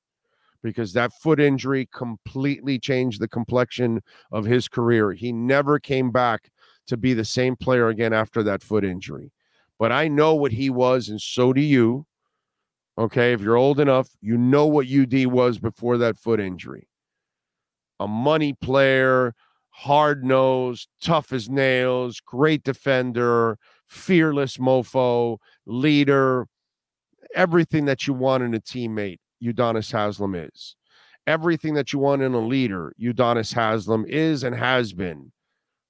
[0.68, 5.14] because that foot injury completely changed the complexion of his career.
[5.14, 6.50] He never came back
[6.88, 9.32] to be the same player again after that foot injury.
[9.80, 12.06] But I know what he was, and so do you.
[12.98, 13.32] Okay.
[13.32, 16.90] If you're old enough, you know what UD was before that foot injury
[18.00, 19.34] a money player,
[19.70, 23.58] hard nosed, tough as nails, great defender,
[23.88, 26.46] fearless mofo, leader,
[27.34, 30.76] everything that you want in a teammate, Udonis Haslem is.
[31.26, 35.32] Everything that you want in a leader, Udonis Haslem is and has been.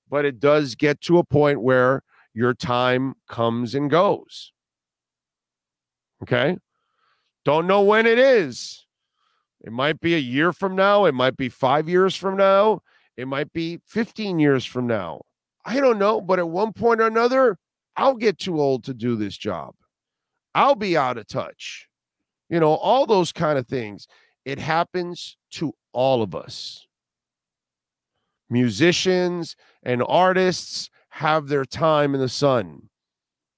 [0.10, 2.02] But it does get to a point where
[2.34, 4.52] your time comes and goes.
[6.24, 6.58] Okay.
[7.46, 8.86] Don't know when it is.
[9.62, 11.06] It might be a year from now.
[11.06, 12.82] It might be five years from now.
[13.16, 15.22] It might be 15 years from now.
[15.66, 16.22] I don't know.
[16.22, 17.58] But at one point or another,
[17.96, 19.74] I'll get too old to do this job.
[20.54, 21.88] I'll be out of touch.
[22.50, 24.08] You know, all those kind of things.
[24.46, 26.88] It happens to all of us.
[28.50, 32.90] Musicians and artists have their time in the sun.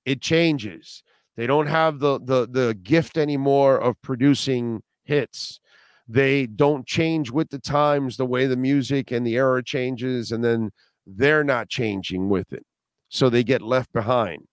[0.05, 1.03] It changes.
[1.37, 5.59] They don't have the the the gift anymore of producing hits.
[6.07, 10.43] They don't change with the times the way the music and the era changes and
[10.43, 10.71] then
[11.05, 12.65] they're not changing with it.
[13.09, 14.48] So they get left behind.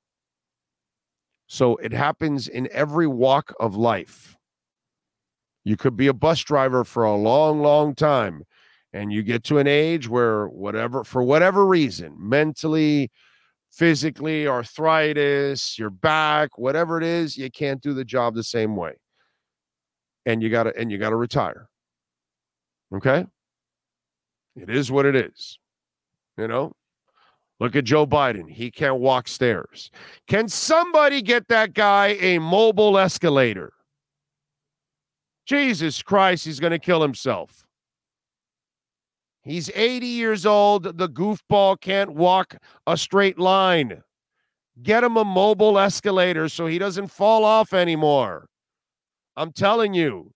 [1.46, 4.36] So it happens in every walk of life.
[5.64, 8.44] You could be a bus driver for a long, long time,
[8.92, 13.10] and you get to an age where, whatever, for whatever reason, mentally,
[13.70, 18.94] physically, arthritis, your back, whatever it is, you can't do the job the same way.
[20.24, 21.68] And you gotta, and you gotta retire.
[22.94, 23.26] Okay.
[24.56, 25.58] It is what it is.
[26.38, 26.72] You know,
[27.58, 28.50] Look at Joe Biden.
[28.50, 29.90] He can't walk stairs.
[30.26, 33.72] Can somebody get that guy a mobile escalator?
[35.46, 37.64] Jesus Christ, he's going to kill himself.
[39.42, 40.98] He's 80 years old.
[40.98, 42.56] The goofball can't walk
[42.86, 44.02] a straight line.
[44.82, 48.48] Get him a mobile escalator so he doesn't fall off anymore.
[49.36, 50.32] I'm telling you,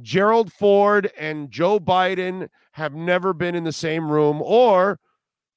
[0.00, 4.98] Gerald Ford and Joe Biden have never been in the same room or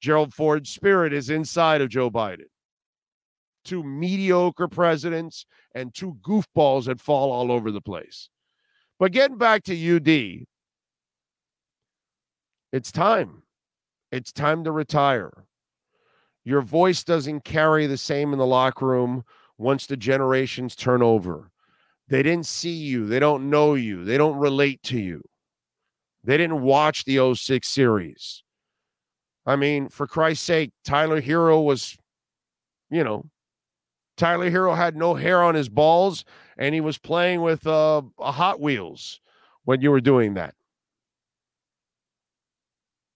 [0.00, 2.46] Gerald Ford's spirit is inside of Joe Biden.
[3.64, 5.44] Two mediocre presidents
[5.74, 8.28] and two goofballs that fall all over the place.
[8.98, 10.46] But getting back to UD,
[12.72, 13.42] it's time.
[14.10, 15.46] It's time to retire.
[16.44, 19.24] Your voice doesn't carry the same in the locker room
[19.58, 21.50] once the generations turn over.
[22.08, 25.22] They didn't see you, they don't know you, they don't relate to you.
[26.24, 28.42] They didn't watch the 06 series.
[29.48, 31.96] I mean, for Christ's sake, Tyler Herro was,
[32.90, 33.24] you know,
[34.18, 36.26] Tyler Herro had no hair on his balls
[36.58, 39.20] and he was playing with uh, a Hot Wheels
[39.64, 40.54] when you were doing that.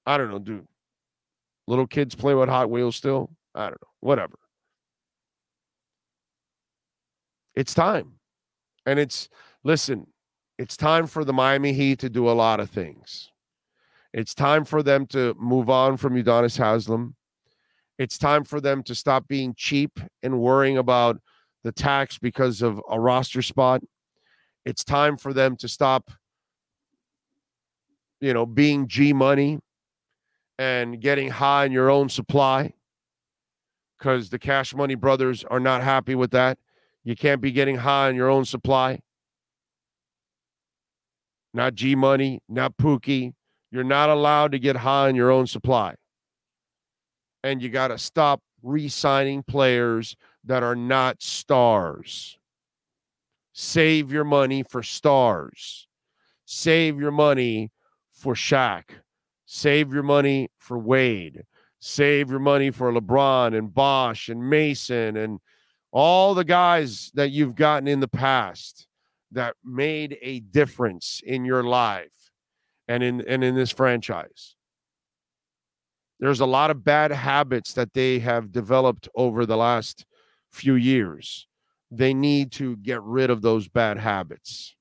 [0.06, 0.66] I don't know, dude.
[1.66, 3.28] Little kids play with Hot Wheels still?
[3.54, 3.88] I don't know.
[4.00, 4.38] Whatever.
[7.54, 8.14] It's time.
[8.86, 9.28] And it's,
[9.64, 10.06] listen,
[10.58, 13.31] it's time for the Miami Heat to do a lot of things.
[14.12, 17.14] It's time for them to move on from Udonis Haslem.
[17.98, 21.20] It's time for them to stop being cheap and worrying about
[21.62, 23.82] the tax because of a roster spot.
[24.64, 26.10] It's time for them to stop,
[28.20, 29.60] you know, being G money
[30.58, 32.74] and getting high in your own supply
[33.98, 36.58] because the Cash Money brothers are not happy with that.
[37.04, 39.00] You can't be getting high on your own supply.
[41.54, 43.34] Not G Money, not Pookie,
[43.72, 45.94] you're not allowed to get high on your own supply.
[47.42, 52.38] And you got to stop re signing players that are not stars.
[53.52, 55.88] Save your money for stars.
[56.44, 57.70] Save your money
[58.12, 58.84] for Shaq,
[59.46, 61.42] Save your money for Wade.
[61.80, 65.40] Save your money for LeBron and Bosh and Mason and
[65.90, 68.86] all the guys that you've gotten in the past
[69.32, 72.21] that made a difference in your life
[72.92, 74.54] and in and in this franchise.
[76.20, 80.04] There's a lot of bad habits that they have developed over the last
[80.50, 81.48] few years.
[81.90, 84.76] They need to get rid of those bad habits.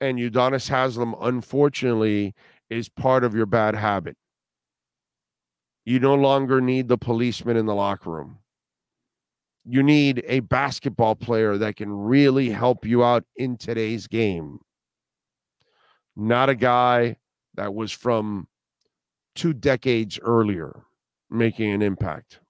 [0.00, 2.34] And Udonis Haslem, unfortunately,
[2.70, 4.16] is part of your bad habit.
[5.84, 8.38] You no longer need the policeman in the locker room.
[9.64, 14.60] You need a basketball player that can really help you out in today's game.
[16.16, 17.16] Not a guy
[17.54, 18.48] that was from
[19.34, 20.82] two decades earlier
[21.30, 22.40] making an impact.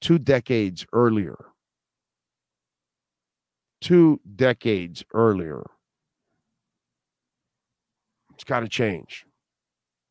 [0.00, 1.36] Two decades earlier.
[3.80, 5.62] Two decades earlier.
[8.34, 9.24] It's got to change.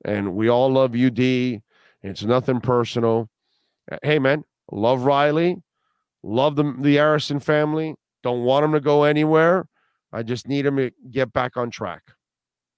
[0.05, 1.19] And we all love UD.
[1.19, 3.29] It's nothing personal.
[3.91, 5.57] Uh, hey, man, love Riley.
[6.23, 7.95] Love the, the Arison family.
[8.23, 9.67] Don't want him to go anywhere.
[10.13, 12.03] I just need him to get back on track.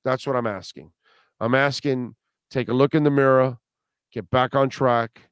[0.04, 0.92] That's what I'm asking.
[1.40, 2.16] I'm asking
[2.50, 3.58] take a look in the mirror,
[4.12, 5.30] get back on track,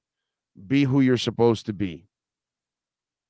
[0.67, 2.07] be who you're supposed to be.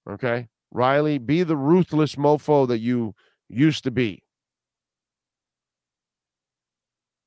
[0.10, 0.48] Okay?
[0.72, 3.14] Riley, be the ruthless mofo that you
[3.49, 4.23] used to be.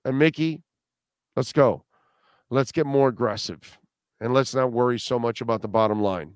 [0.04, 0.62] And Mickey,
[1.36, 1.84] let's go.
[2.50, 3.78] Let's get more aggressive
[4.20, 6.34] and let's not worry so much about the bottom line.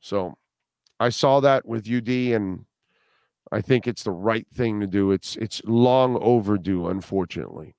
[0.00, 0.36] So
[1.00, 2.64] I saw that with UD and
[3.50, 5.10] I think it's the right thing to do.
[5.10, 7.74] It's it's long overdue, unfortunately.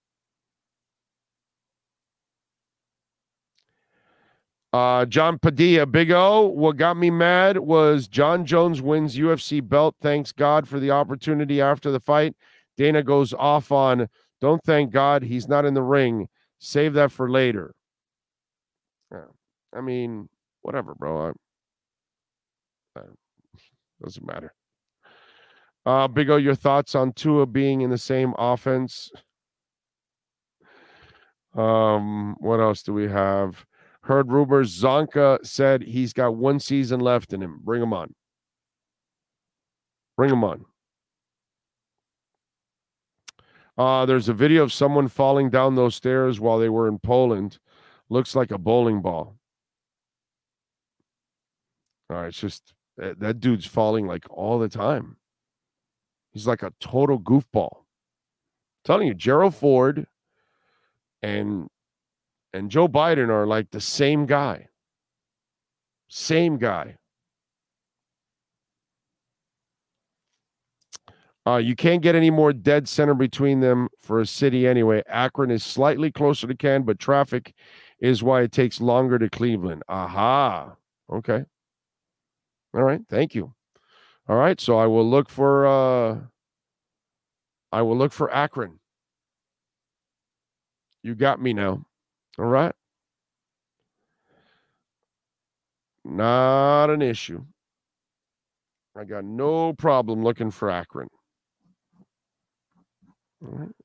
[4.71, 6.45] Uh, John Padilla, Big O.
[6.45, 9.95] What got me mad was Jon Jones wins UFC belt.
[9.99, 12.35] Thanks God for the opportunity after the fight.
[12.77, 14.07] Dana goes off on,
[14.39, 16.29] don't thank God he's not in the ring.
[16.59, 17.73] Save that for later.
[19.11, 19.25] Yeah.
[19.73, 20.29] I mean,
[20.61, 21.29] whatever, bro.
[21.29, 21.31] I,
[24.03, 24.53] doesn't matter.
[25.85, 29.11] Uh, Big O, your thoughts on Tua being in the same offense?
[31.55, 33.65] Um, what else do we have?
[34.03, 34.79] Heard rumors.
[34.79, 37.59] Zonka said he's got one season left in him.
[37.63, 38.13] Bring him on.
[40.15, 40.65] Bring him on.
[43.77, 47.59] Uh, there's a video of someone falling down those stairs while they were in Poland.
[48.09, 49.37] Looks like a bowling ball.
[52.09, 55.15] All right, it's just that, that dude's falling like all the time.
[56.31, 57.77] He's like a total goofball.
[57.77, 60.05] I'm telling you, Gerald Ford
[61.21, 61.67] and
[62.53, 64.67] and Joe Biden are like the same guy.
[66.09, 66.95] Same guy.
[71.47, 75.01] Uh, you can't get any more dead center between them for a city anyway.
[75.07, 77.53] Akron is slightly closer to Canton, but traffic
[77.99, 79.83] is why it takes longer to Cleveland.
[79.87, 80.75] Aha.
[81.11, 81.45] Okay.
[82.73, 83.01] All right.
[83.09, 83.53] Thank you.
[84.27, 84.59] All right.
[84.59, 86.19] So I will look for uh
[87.71, 88.79] I will look for Akron.
[91.03, 91.85] You got me now.
[92.37, 92.73] All right.
[96.05, 97.43] Not an issue.
[98.97, 101.09] I got no problem looking for Akron.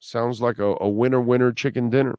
[0.00, 2.16] Sounds like a, a winner winner chicken dinner.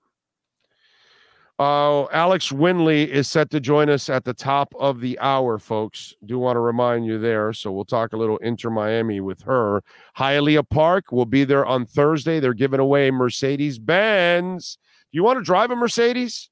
[1.57, 6.14] Uh, Alex Winley is set to join us at the top of the hour, folks.
[6.26, 7.53] Do want to remind you there.
[7.53, 9.82] So we'll talk a little Inter Miami with her.
[10.18, 12.41] Hialeah Park will be there on Thursday.
[12.41, 14.77] They're giving away Mercedes Benz.
[15.11, 16.49] Do you want to drive a Mercedes?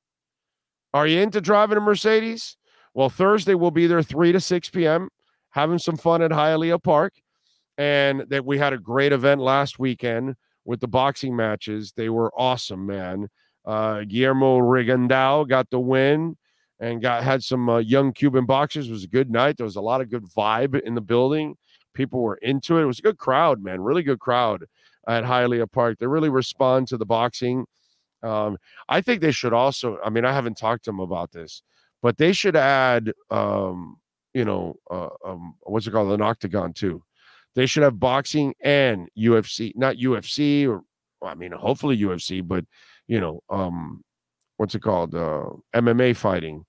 [0.94, 2.56] Are you into driving a Mercedes?
[2.94, 5.10] Well, Thursday we'll be there 3 to 6 p.m.
[5.50, 7.14] having some fun at Hialeah Park.
[7.78, 11.92] And that we had a great event last weekend with the boxing matches.
[11.98, 13.30] They were awesome, man.
[13.66, 16.38] Uh, Guillermo Rigondeaux got the win
[16.80, 18.90] and got had some uh, young Cuban boxers.
[18.90, 19.58] It was a good night.
[19.58, 21.56] There was a lot of good vibe in the building.
[21.94, 22.84] People were into it.
[22.84, 23.82] It was a good crowd, man.
[23.82, 24.66] Really good crowd
[25.08, 26.00] at Hialeah Park.
[26.00, 27.66] They really respond to the boxing.
[28.22, 28.58] Um,
[28.90, 29.98] I think they should also.
[30.04, 31.62] I mean, I haven't talked to them about this,
[32.02, 33.98] but they should add, um,
[34.34, 37.04] you know, uh, um, what's it called, an octagon too.
[37.56, 40.84] They should have boxing and UFC, not UFC or
[41.26, 42.66] I mean, hopefully UFC, but
[43.08, 44.02] you know, um,
[44.58, 45.16] what's it called?
[45.16, 46.66] Uh, MMA fighting.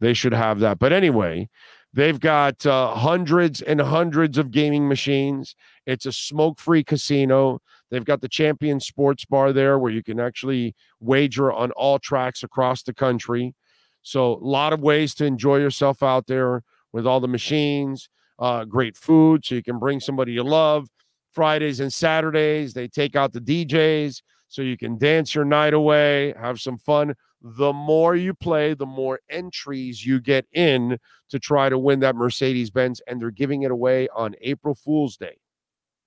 [0.00, 0.78] They should have that.
[0.78, 1.48] But anyway,
[1.92, 5.56] they've got uh, hundreds and hundreds of gaming machines.
[5.86, 7.60] It's a smoke free casino.
[7.90, 12.42] They've got the Champion Sports Bar there where you can actually wager on all tracks
[12.42, 13.54] across the country.
[14.02, 16.62] So, a lot of ways to enjoy yourself out there
[16.92, 18.08] with all the machines
[18.38, 20.88] uh, great food so you can bring somebody you love.
[21.32, 22.72] Fridays and Saturdays.
[22.72, 27.14] They take out the DJs so you can dance your night away, have some fun.
[27.40, 30.98] The more you play, the more entries you get in
[31.28, 33.00] to try to win that Mercedes Benz.
[33.06, 35.38] And they're giving it away on April Fool's Day.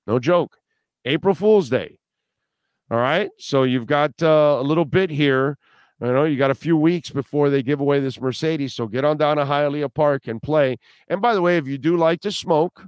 [0.07, 0.57] No joke.
[1.05, 1.99] April Fool's Day.
[2.89, 3.29] All right.
[3.37, 5.57] So you've got uh, a little bit here.
[6.01, 8.73] You know, you got a few weeks before they give away this Mercedes.
[8.73, 10.77] So get on down to Hialeah Park and play.
[11.07, 12.83] And by the way, if you do like to smoke,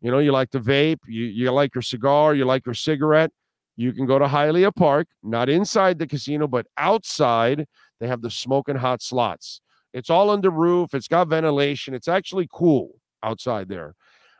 [0.00, 3.30] you know, you like to vape, you, you like your cigar, you like your cigarette,
[3.76, 7.66] you can go to Hialeah Park, not inside the casino, but outside.
[8.00, 9.60] They have the smoking hot slots.
[9.92, 10.94] It's all under roof.
[10.94, 11.94] It's got ventilation.
[11.94, 13.94] It's actually cool outside there,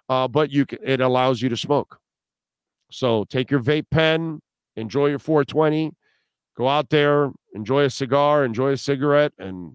[0.08, 0.78] uh, but you can.
[0.82, 1.98] It allows you to smoke.
[2.90, 4.40] So take your vape pen,
[4.76, 5.92] enjoy your 420,
[6.56, 9.74] go out there, enjoy a cigar, enjoy a cigarette, and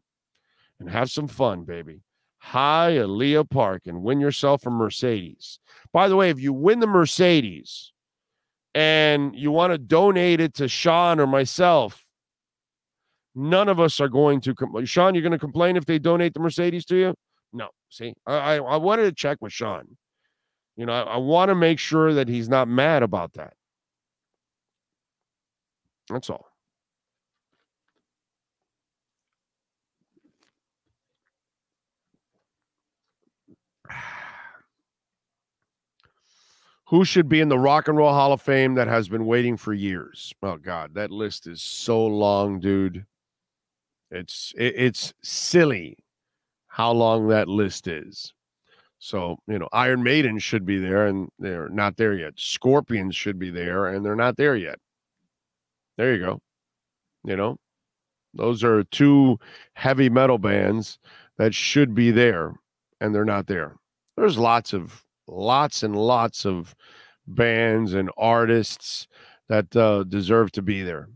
[0.80, 2.02] and have some fun, baby.
[2.44, 5.60] Hialeah Park and win yourself a Mercedes.
[5.94, 7.92] By the way, if you win the Mercedes
[8.73, 12.06] and you want to donate it to Sean or myself,
[13.35, 14.56] none of us are going to.
[14.56, 17.14] Com- Sean, you're going to complain if they donate the Mercedes to you?
[17.53, 17.69] No.
[17.89, 19.98] See, I, I, I wanted to check with Sean.
[20.77, 23.53] You know, I, I want to make sure that he's not mad about that.
[26.10, 26.51] That's all.
[36.91, 39.55] Who should be in the Rock and Roll Hall of Fame that has been waiting
[39.55, 40.34] for years?
[40.43, 43.05] Oh God, that list is so long, dude.
[44.11, 45.99] It's it, it's silly
[46.68, 48.34] how long that list is.
[48.99, 52.34] So, you know, Iron Maiden should be there and they're not there yet.
[52.35, 54.77] Scorpions should be there and they're not there yet.
[55.97, 56.41] There you go.
[57.23, 57.55] You know,
[58.34, 59.39] those are two
[59.76, 60.99] heavy metal bands
[61.38, 62.53] that should be there
[62.99, 63.77] and they're not there.
[64.18, 66.76] There's lots of lots and lots of
[67.27, 69.07] bands and artists
[69.49, 71.10] that uh, deserve to be there.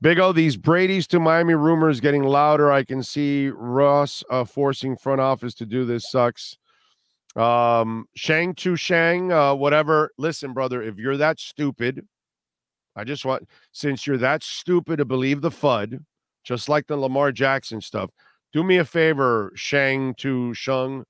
[0.00, 2.70] Big O, these Brady's to Miami rumors getting louder.
[2.70, 6.58] I can see Russ uh, forcing front office to do this sucks.
[7.36, 10.10] Um, Shang to Shang, uh, whatever.
[10.18, 12.06] Listen, brother, if you're that stupid,
[12.94, 16.04] I just want, since you're that stupid to believe the FUD,
[16.44, 18.10] just like the Lamar Jackson stuff,
[18.52, 21.04] do me a favor, Shang to Shung.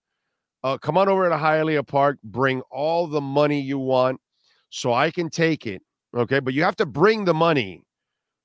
[0.64, 4.20] Uh, come on over to Hialeah Park, bring all the money you want
[4.70, 5.82] so I can take it.
[6.16, 6.40] Okay.
[6.40, 7.84] But you have to bring the money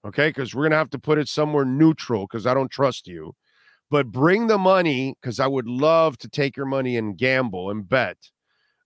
[0.05, 0.29] okay?
[0.29, 3.33] Because we're going to have to put it somewhere neutral because I don't trust you.
[3.91, 7.87] But bring the money because I would love to take your money and gamble and
[7.87, 8.17] bet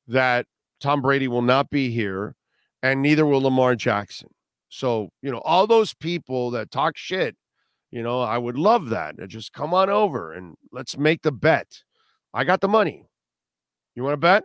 [0.07, 0.45] that
[0.79, 2.35] Tom Brady will not be here
[2.81, 4.29] and neither will Lamar Jackson.
[4.69, 7.35] So, you know, all those people that talk shit,
[7.91, 9.15] you know, I would love that.
[9.27, 11.67] Just come on over and let's make the bet.
[12.33, 13.05] I got the money.
[13.95, 14.43] You want to bet?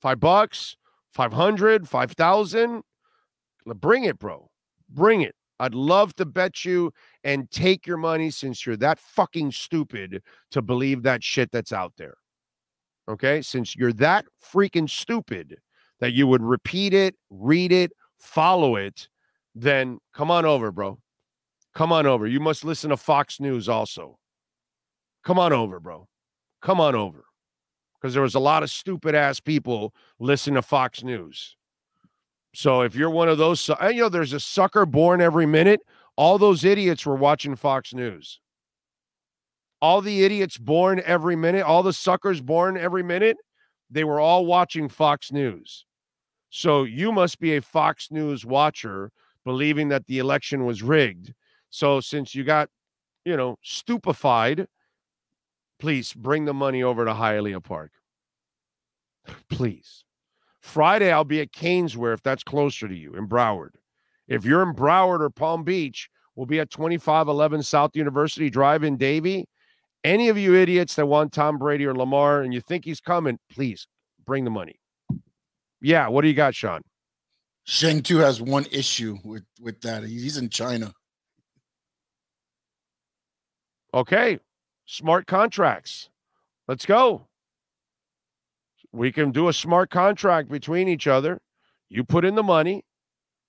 [0.00, 0.76] Five bucks,
[1.12, 2.82] 500, 5,000?
[3.66, 4.50] Bring it, bro.
[4.88, 5.34] Bring it.
[5.58, 6.92] I'd love to bet you
[7.24, 11.94] and take your money since you're that fucking stupid to believe that shit that's out
[11.96, 12.14] there.
[13.08, 13.40] Okay.
[13.40, 15.56] Since you're that freaking stupid
[16.00, 19.08] that you would repeat it, read it, follow it,
[19.54, 20.98] then come on over, bro.
[21.74, 22.26] Come on over.
[22.26, 24.18] You must listen to Fox News also.
[25.24, 26.06] Come on over, bro.
[26.60, 27.24] Come on over.
[28.06, 31.56] Because there was a lot of stupid ass people listening to Fox News.
[32.54, 35.80] So if you're one of those, you know, there's a sucker born every minute.
[36.14, 38.38] All those idiots were watching Fox News.
[39.82, 43.38] All the idiots born every minute, all the suckers born every minute,
[43.90, 45.84] they were all watching Fox News.
[46.48, 49.10] So you must be a Fox News watcher
[49.44, 51.34] believing that the election was rigged.
[51.70, 52.68] So since you got,
[53.24, 54.68] you know, stupefied,
[55.78, 57.92] please bring the money over to Hialeah Park.
[59.50, 60.04] Please.
[60.60, 63.70] Friday, I'll be at Caneswear if that's closer to you in Broward.
[64.28, 68.96] If you're in Broward or Palm Beach, we'll be at 2511 South University Drive in
[68.96, 69.46] Davie.
[70.02, 73.38] Any of you idiots that want Tom Brady or Lamar and you think he's coming,
[73.50, 73.86] please
[74.24, 74.80] bring the money.
[75.80, 76.82] Yeah, what do you got, Sean?
[77.64, 80.04] Shang Tu has one issue with with that.
[80.04, 80.92] He's in China.
[83.92, 84.38] Okay,
[84.86, 86.08] smart contracts.
[86.66, 87.26] Let's go
[88.96, 91.38] we can do a smart contract between each other.
[91.88, 92.84] You put in the money,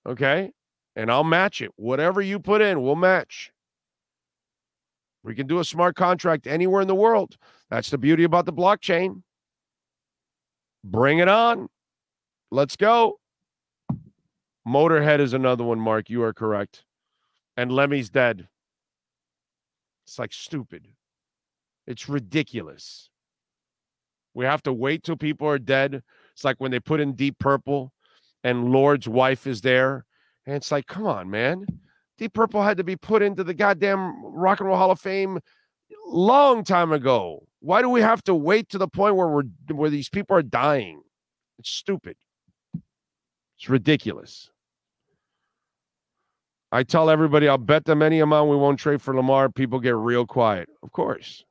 [0.06, 0.52] okay,
[0.94, 1.70] and I'll match it.
[1.76, 3.50] Whatever you put in, we'll match.
[5.24, 7.36] We can do a smart contract anywhere in the world.
[7.70, 9.22] That's the beauty about the blockchain.
[10.84, 11.68] Bring it on.
[12.50, 13.18] Let's go.
[14.66, 16.08] Motorhead is another one, Mark.
[16.08, 16.84] You are correct.
[17.56, 18.48] And Lemmy's dead.
[20.06, 20.88] It's like stupid.
[21.88, 23.08] It's ridiculous.
[24.34, 26.02] We have to wait till people are dead
[26.34, 27.92] It's like when they put in Deep Purple
[28.44, 30.04] and Lord's wife is there.
[30.46, 31.64] And it's like, come on, man.
[32.18, 35.38] Deep Purple had to be put into the goddamn Rock and Roll Hall of Fame
[36.06, 37.46] long time ago.
[37.60, 40.42] Why do we have to wait to the point where we're where these people are
[40.42, 41.00] dying?
[41.58, 42.16] It's stupid.
[43.56, 44.50] It's ridiculous.
[46.70, 49.48] I tell everybody I'll bet them any amount we won't trade for Lamar.
[49.48, 50.68] People get real quiet.
[50.82, 51.44] Of course.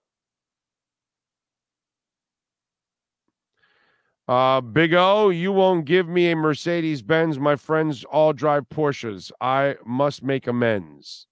[4.28, 7.40] Uh, Big O, you won't give me a Mercedes Benz.
[7.40, 9.32] My friends all drive Porsches.
[9.40, 11.28] I must make amends.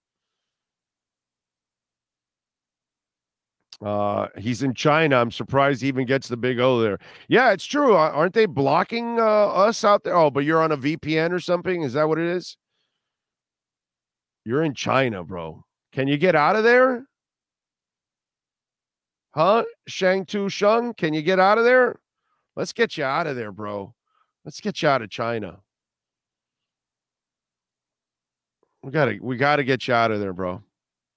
[3.81, 5.17] Uh, he's in China.
[5.17, 6.97] I'm surprised he even gets the big O there.
[7.27, 7.93] Yeah, it's true.
[7.93, 10.15] Aren't they blocking uh, us out there?
[10.15, 11.81] Oh, but you're on a VPN or something?
[11.83, 12.55] Is that what it is?
[14.45, 15.63] You're in China, bro.
[15.91, 17.05] Can you get out of there?
[19.33, 19.65] Huh?
[19.87, 21.99] Shang Tu Sheng, can you get out of there?
[22.55, 23.93] Let's get you out of there, bro.
[24.43, 25.59] Let's get you out of China.
[28.83, 30.61] We gotta we gotta get you out of there, bro.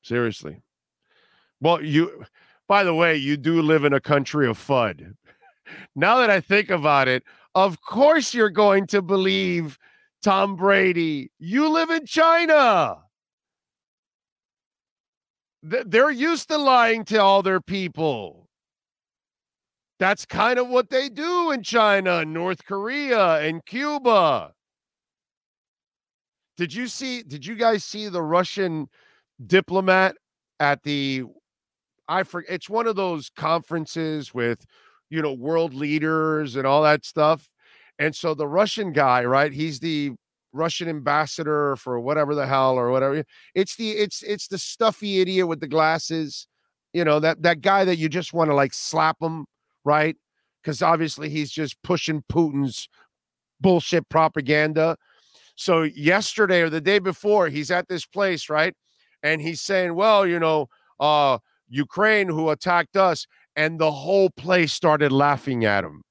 [0.02, 0.62] Seriously.
[1.60, 2.24] Well, you
[2.66, 5.14] by the way, you do live in a country of FUD.
[5.94, 7.24] Now that I think about it,
[7.54, 9.78] of course you're going to believe
[10.22, 11.30] Tom Brady.
[11.38, 13.02] You live in China.
[15.62, 18.47] They're used to lying to all their people.
[19.98, 24.52] That's kind of what they do in China, North Korea, and Cuba.
[26.56, 27.22] Did you see?
[27.22, 28.88] Did you guys see the Russian
[29.44, 30.16] diplomat
[30.60, 31.24] at the?
[32.08, 32.52] I forget.
[32.52, 34.64] It's one of those conferences with,
[35.10, 37.48] you know, world leaders and all that stuff.
[37.98, 39.52] And so the Russian guy, right?
[39.52, 40.12] He's the
[40.52, 43.24] Russian ambassador for whatever the hell or whatever.
[43.54, 46.46] It's the it's it's the stuffy idiot with the glasses.
[46.92, 49.46] You know that that guy that you just want to like slap him
[49.88, 50.16] right?
[50.62, 52.88] Because obviously he's just pushing Putin's
[53.58, 54.96] bullshit propaganda.
[55.56, 58.74] So yesterday or the day before, he's at this place, right?
[59.22, 60.68] And he's saying, well, you know,
[61.00, 61.38] uh,
[61.68, 66.02] Ukraine who attacked us, and the whole place started laughing at him.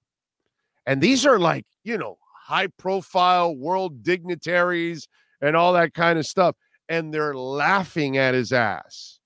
[0.87, 5.07] And these are like, you know, high profile world dignitaries
[5.39, 6.55] and all that kind of stuff.
[6.89, 9.19] And they're laughing at his ass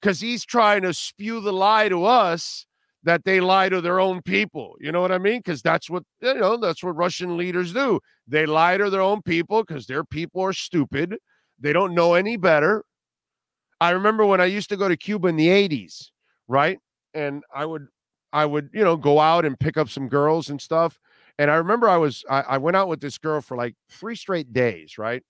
[0.00, 2.66] because he's trying to spew the lie to us
[3.04, 4.76] that they lie to their own people.
[4.80, 5.38] You know what I mean?
[5.38, 6.56] Because that's what you know.
[6.56, 8.00] That's what Russian leaders do.
[8.26, 11.16] They lie to their own people because their people are stupid.
[11.60, 12.84] They don't know any better.
[13.80, 16.10] I remember when I used to go to Cuba in the '80s,
[16.46, 16.78] right?
[17.14, 17.88] And I would,
[18.32, 20.98] I would, you know, go out and pick up some girls and stuff.
[21.38, 24.14] And I remember I was, I, I went out with this girl for like three
[24.14, 25.22] straight days, right?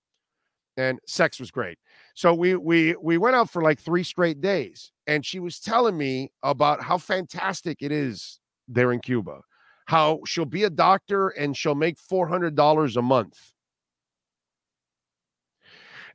[0.77, 1.79] And sex was great.
[2.15, 5.97] So we we we went out for like three straight days, and she was telling
[5.97, 8.39] me about how fantastic it is
[8.69, 9.41] there in Cuba.
[9.87, 13.39] How she'll be a doctor and she'll make four hundred dollars a month.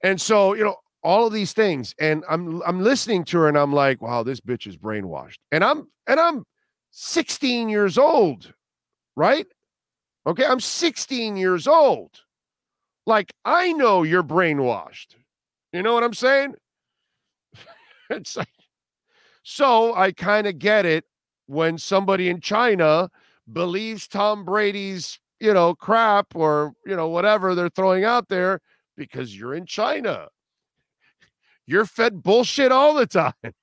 [0.04, 3.58] And so you know all of these things, and I'm I'm listening to her, and
[3.58, 6.46] I'm like, wow, this bitch is brainwashed, and I'm and I'm
[6.92, 8.54] 16 years old,
[9.16, 9.46] right?
[10.26, 12.12] Okay, I'm 16 years old.
[13.06, 15.16] Like I know you're brainwashed.
[15.72, 16.56] You know what I'm saying?
[18.10, 18.48] it's like,
[19.50, 21.06] so I kind of get it
[21.46, 23.10] when somebody in China
[23.54, 28.60] believes Tom Brady's, you know, crap or, you know, whatever they're throwing out there
[28.98, 30.28] because you're in China.
[31.66, 33.32] You're fed bullshit all the time.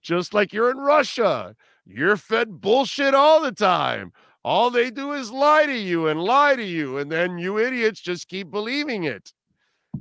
[0.00, 1.54] Just like you're in Russia.
[1.84, 4.10] You're fed bullshit all the time.
[4.42, 6.96] All they do is lie to you and lie to you.
[6.96, 9.34] And then you idiots just keep believing it.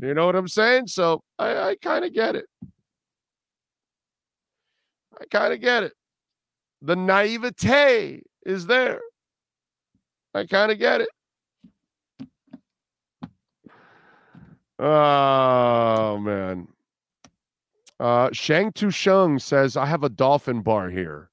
[0.02, 0.88] You know what I'm saying?
[0.88, 2.46] So I, I kind of get it.
[5.20, 5.94] I kind of get it.
[6.82, 9.00] The naivete is there.
[10.34, 11.10] I kind of get it.
[14.78, 16.68] Oh man.
[18.00, 21.30] Uh Shang Tu Sheng says, I have a dolphin bar here.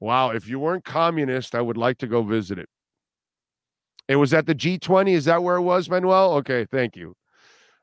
[0.00, 2.68] Wow, if you weren't communist, I would like to go visit it.
[4.06, 5.10] It was at the G20.
[5.10, 6.34] Is that where it was, Manuel?
[6.34, 7.14] Okay, thank you.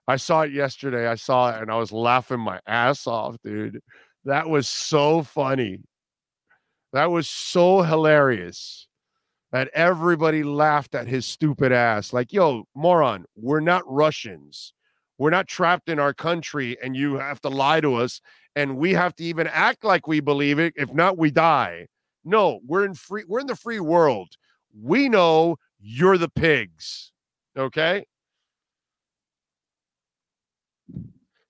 [0.07, 1.07] I saw it yesterday.
[1.07, 3.79] I saw it and I was laughing my ass off, dude.
[4.25, 5.79] That was so funny.
[6.93, 8.87] That was so hilarious
[9.51, 12.11] that everybody laughed at his stupid ass.
[12.11, 14.73] Like, yo, moron, we're not Russians.
[15.17, 18.19] We're not trapped in our country and you have to lie to us
[18.55, 20.73] and we have to even act like we believe it.
[20.75, 21.87] If not, we die.
[22.23, 24.29] No, we're in free we're in the free world.
[24.73, 27.11] We know you're the pigs.
[27.55, 28.05] Okay?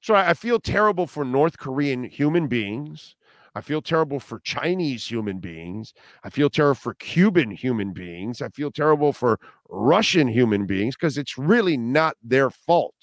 [0.06, 3.16] So I feel terrible for North Korean human beings.
[3.56, 5.96] I feel terrible for Chinese human beings.
[6.24, 8.40] I feel terrible for Cuban human beings.
[8.40, 12.94] I feel terrible for Russian human beings because it's really not their fault.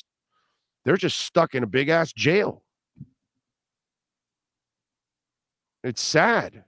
[0.84, 2.62] They're just stuck in a big ass jail.
[5.82, 6.62] It's sad.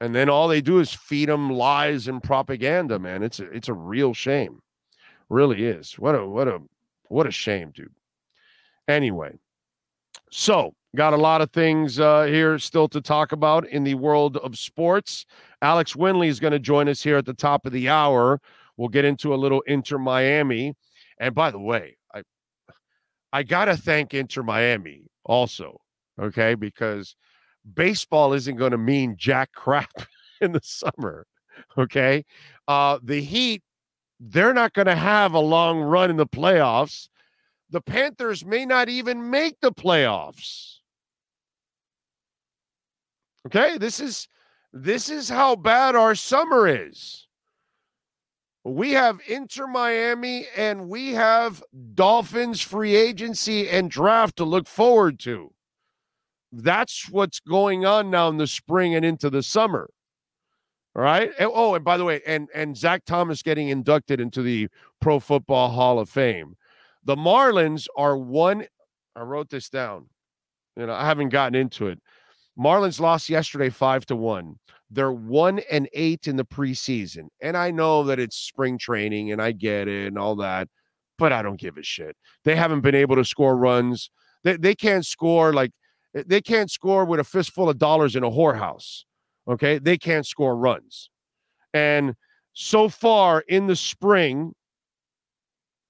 [0.00, 3.24] And then all they do is feed them lies and propaganda, man.
[3.24, 4.60] It's a, it's a real shame.
[5.28, 5.98] Really is.
[5.98, 6.60] What a what a
[7.08, 7.90] what a shame, dude.
[8.88, 9.38] Anyway,
[10.30, 14.36] so got a lot of things uh, here still to talk about in the world
[14.38, 15.24] of sports.
[15.62, 18.40] Alex Winley is going to join us here at the top of the hour.
[18.76, 20.74] We'll get into a little Inter Miami.
[21.18, 22.22] And by the way, I
[23.32, 25.80] I gotta thank Inter Miami also,
[26.20, 27.14] okay, because
[27.74, 29.92] baseball isn't going to mean jack crap
[30.40, 31.26] in the summer.
[31.76, 32.24] Okay.
[32.66, 33.62] Uh, the Heat,
[34.20, 37.08] they're not going to have a long run in the playoffs.
[37.72, 40.76] The Panthers may not even make the playoffs.
[43.46, 43.78] Okay.
[43.78, 44.28] This is
[44.74, 47.26] this is how bad our summer is.
[48.64, 51.62] We have Inter Miami and we have
[51.94, 55.52] Dolphins free agency and draft to look forward to.
[56.52, 59.90] That's what's going on now in the spring and into the summer.
[60.94, 61.30] All right.
[61.40, 64.68] Oh, and by the way, and and Zach Thomas getting inducted into the
[65.00, 66.54] Pro Football Hall of Fame.
[67.04, 68.66] The Marlins are one.
[69.16, 70.06] I wrote this down.
[70.76, 72.00] You know, I haven't gotten into it.
[72.58, 74.56] Marlins lost yesterday five to one.
[74.90, 77.28] They're one and eight in the preseason.
[77.40, 80.68] And I know that it's spring training and I get it and all that,
[81.18, 82.14] but I don't give a shit.
[82.44, 84.10] They haven't been able to score runs.
[84.44, 85.72] They, they can't score like
[86.14, 89.04] eh, they can't score with a fistful of dollars in a whorehouse.
[89.48, 89.78] Okay.
[89.78, 91.08] They can't score runs.
[91.72, 92.14] And
[92.52, 94.52] so far in the spring,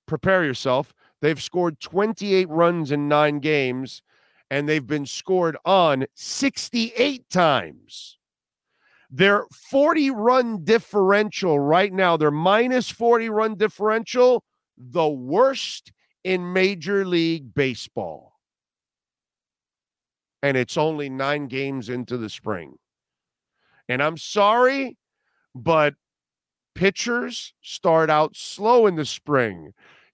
[0.07, 0.93] prepare yourself.
[1.23, 4.03] They've scored 28 runs in nine games,
[4.51, 8.19] and they've been scored on 68 times.
[9.11, 14.45] Their 40 run differential right now, their minus 40 run differential,
[14.77, 15.93] the worst
[16.23, 18.33] in Major League Baseball
[20.43, 22.77] and it's only nine games into the spring.
[23.89, 24.97] And I'm sorry,
[25.55, 25.95] but
[26.75, 29.73] pitchers start out slow in the spring.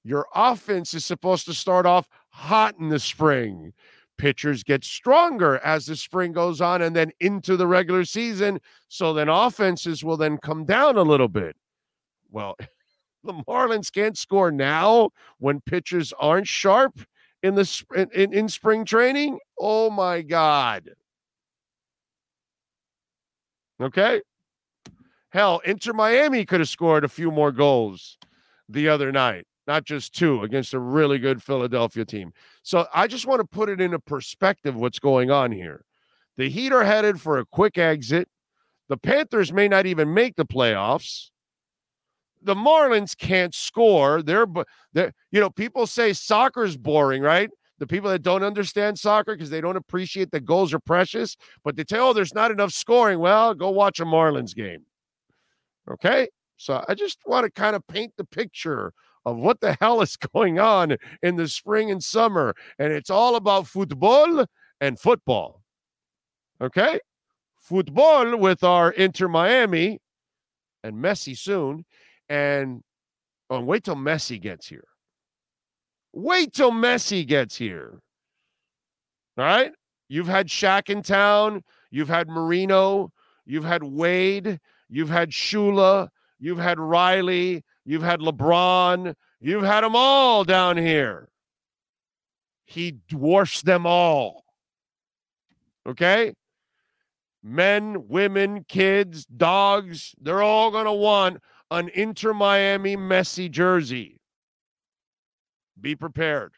[0.08, 3.74] Your offense is supposed to start off hot in the spring.
[4.16, 8.58] Pitchers get stronger as the spring goes on and then into the regular season.
[8.88, 11.56] So then offenses will then come down a little bit.
[12.30, 12.56] Well,
[13.22, 15.10] the Marlins can't score now
[15.40, 16.98] when pitchers aren't sharp
[17.42, 19.38] in the in, in spring training.
[19.60, 20.88] Oh my God.
[23.78, 24.22] Okay.
[25.28, 28.16] Hell, Inter Miami could have scored a few more goals
[28.70, 32.32] the other night, not just two against a really good Philadelphia team.
[32.62, 35.84] So I just want to put it into perspective what's going on here.
[36.36, 38.28] The Heat are headed for a quick exit.
[38.88, 41.30] The Panthers may not even make the playoffs
[42.42, 44.22] the Marlins can't score.
[44.22, 44.46] They're,
[44.92, 47.50] they're, you know, people say soccer's boring, right?
[47.78, 51.76] The people that don't understand soccer because they don't appreciate that goals are precious, but
[51.76, 53.20] they tell, oh, there's not enough scoring.
[53.20, 54.84] Well, go watch a Marlins game.
[55.90, 56.28] Okay.
[56.56, 58.92] So I just want to kind of paint the picture
[59.30, 62.54] of what the hell is going on in the spring and summer.
[62.78, 64.46] And it's all about football
[64.80, 65.62] and football.
[66.60, 67.00] Okay.
[67.56, 70.00] Football with our Inter Miami
[70.82, 71.84] and Messi soon
[72.28, 72.82] and
[73.50, 74.84] oh, wait till Messi gets here.
[76.12, 78.00] Wait till Messi gets here.
[79.36, 79.72] All right.
[80.08, 81.62] You've had Shaq in town.
[81.90, 83.12] You've had Marino.
[83.44, 84.58] You've had Wade.
[84.88, 86.08] You've had Shula.
[86.38, 87.62] You've had Riley.
[87.88, 89.14] You've had LeBron.
[89.40, 91.30] You've had them all down here.
[92.66, 94.44] He dwarfs them all.
[95.88, 96.34] Okay?
[97.42, 101.38] Men, women, kids, dogs, they're all going to want
[101.70, 104.20] an Inter Miami Messi jersey.
[105.80, 106.52] Be prepared.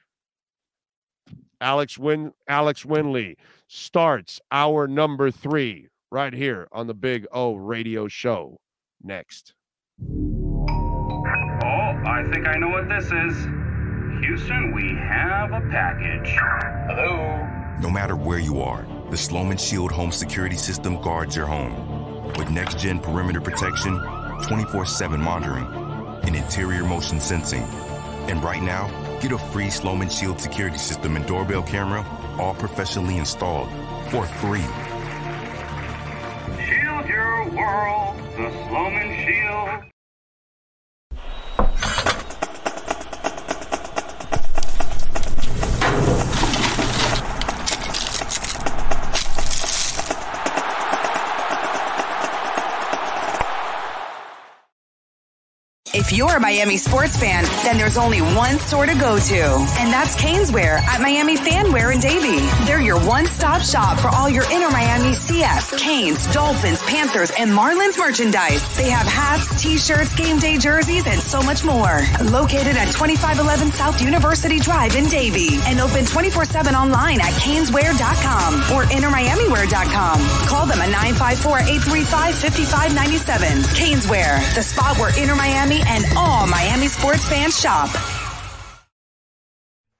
[1.60, 3.36] Alex Win Alex Winley
[3.68, 8.58] starts our number three right here on the Big O Radio Show.
[9.00, 9.54] Next.
[12.20, 13.46] I think I know what this is.
[14.20, 16.28] Houston, we have a package.
[16.86, 17.48] Hello.
[17.80, 22.34] No matter where you are, the Slomin Shield home security system guards your home.
[22.36, 23.98] With next gen perimeter protection
[24.42, 25.64] 24 7 monitoring,
[26.24, 27.62] and interior motion sensing.
[28.28, 28.88] And right now,
[29.20, 32.04] get a free Slomin Shield security system and doorbell camera,
[32.38, 33.70] all professionally installed,
[34.10, 34.60] for free.
[36.66, 39.90] Shield your world, the Slomin Shield.
[56.00, 59.92] If you're a Miami sports fan, then there's only one store to go to, and
[59.92, 62.40] that's Caneswear at Miami Fanwear in Davie.
[62.64, 67.98] They're your one-stop shop for all your Inter Miami CF, Canes, Dolphins, Panthers, and Marlins
[67.98, 68.62] merchandise.
[68.78, 72.00] They have hats, t-shirts, game day jerseys, and so much more.
[72.32, 78.84] Located at 2511 South University Drive in Davie and open 24-7 online at caneswear.com or
[78.84, 80.18] intermiamiwear.com.
[80.48, 83.64] Call them at 954-835-5597.
[83.76, 87.90] Caneswear, the spot where Inter Miami and all Miami sports fans shop.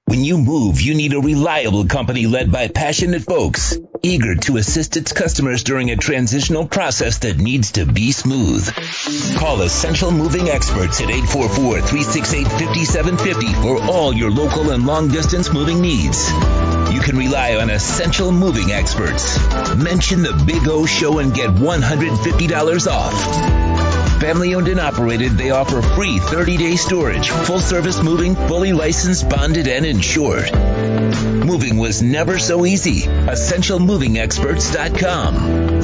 [0.05, 4.97] When you move, you need a reliable company led by passionate folks, eager to assist
[4.97, 8.69] its customers during a transitional process that needs to be smooth.
[9.37, 16.29] Call Essential Moving Experts at 844-368-5750 for all your local and long distance moving needs.
[16.91, 19.37] You can rely on Essential Moving Experts.
[19.77, 23.70] Mention the Big O Show and get $150 off.
[24.21, 29.27] Family owned and operated, they offer free 30 day storage, full service moving, fully licensed,
[29.27, 30.53] bonded, and insured.
[31.43, 33.01] Moving was never so easy.
[33.01, 35.80] EssentialMovingExperts.com.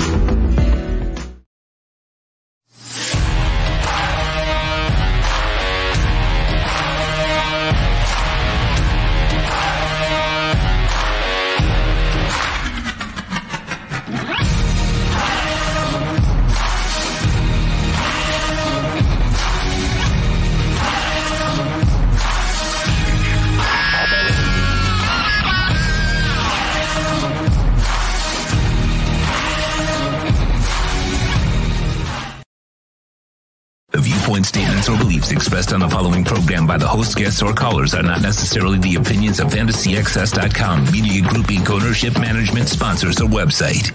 [35.18, 38.77] beliefs expressed on the following program by the host, guests, or callers are not necessarily
[38.77, 41.69] the opinions of FantasyXS.com, Media Group Inc.
[41.69, 43.89] ownership, management, sponsors, or website.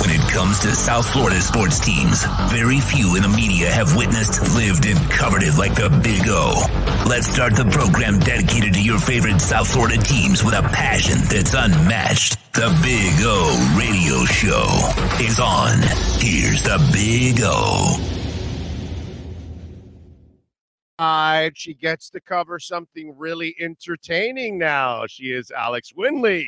[0.00, 4.42] When it comes to South Florida sports teams, very few in the media have witnessed,
[4.56, 6.66] lived, and covered it like the Big O.
[7.08, 11.54] Let's start the program dedicated to your favorite South Florida teams with a passion that's
[11.54, 12.38] unmatched.
[12.52, 14.66] The Big O Radio Show
[15.24, 15.78] is on.
[16.18, 18.23] Here's the Big O.
[20.98, 25.06] Uh, she gets to cover something really entertaining now.
[25.08, 26.46] She is Alex Winley,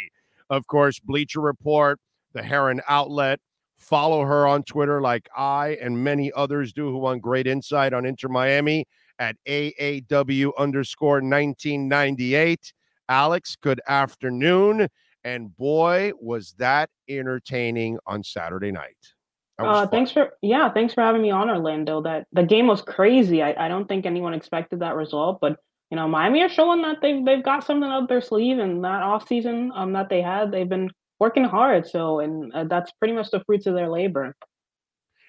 [0.51, 1.99] of course, Bleacher Report,
[2.33, 3.41] the Heron Outlet.
[3.77, 8.07] Follow her on Twitter like I and many others do who want great insight on
[8.07, 8.87] Inter Miami
[9.19, 12.73] at AAW underscore 1998.
[13.09, 14.89] Alex, good afternoon.
[15.25, 19.16] And boy, was that entertaining on Saturday night.
[19.59, 22.03] Uh, thanks for yeah, thanks for having me on, Orlando.
[22.03, 23.43] That the game was crazy.
[23.43, 25.57] I, I don't think anyone expected that result, but
[25.91, 29.03] you know, Miami are showing that they've they've got something up their sleeve, and that
[29.03, 31.87] off season um that they had, they've been working hard.
[31.87, 34.37] So, and uh, that's pretty much the fruits of their labor.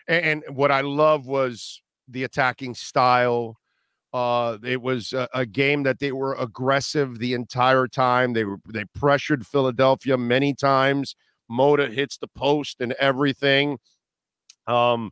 [0.08, 3.58] And, and what I love was the attacking style.
[4.14, 8.34] Uh, it was a, a game that they were aggressive the entire time.
[8.34, 11.16] They were they pressured Philadelphia many times.
[11.50, 13.78] Mota hits the post and everything.
[14.68, 15.12] Um,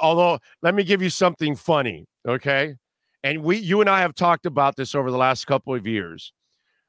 [0.00, 2.74] although let me give you something funny, okay?
[3.22, 6.32] And we, you and I have talked about this over the last couple of years.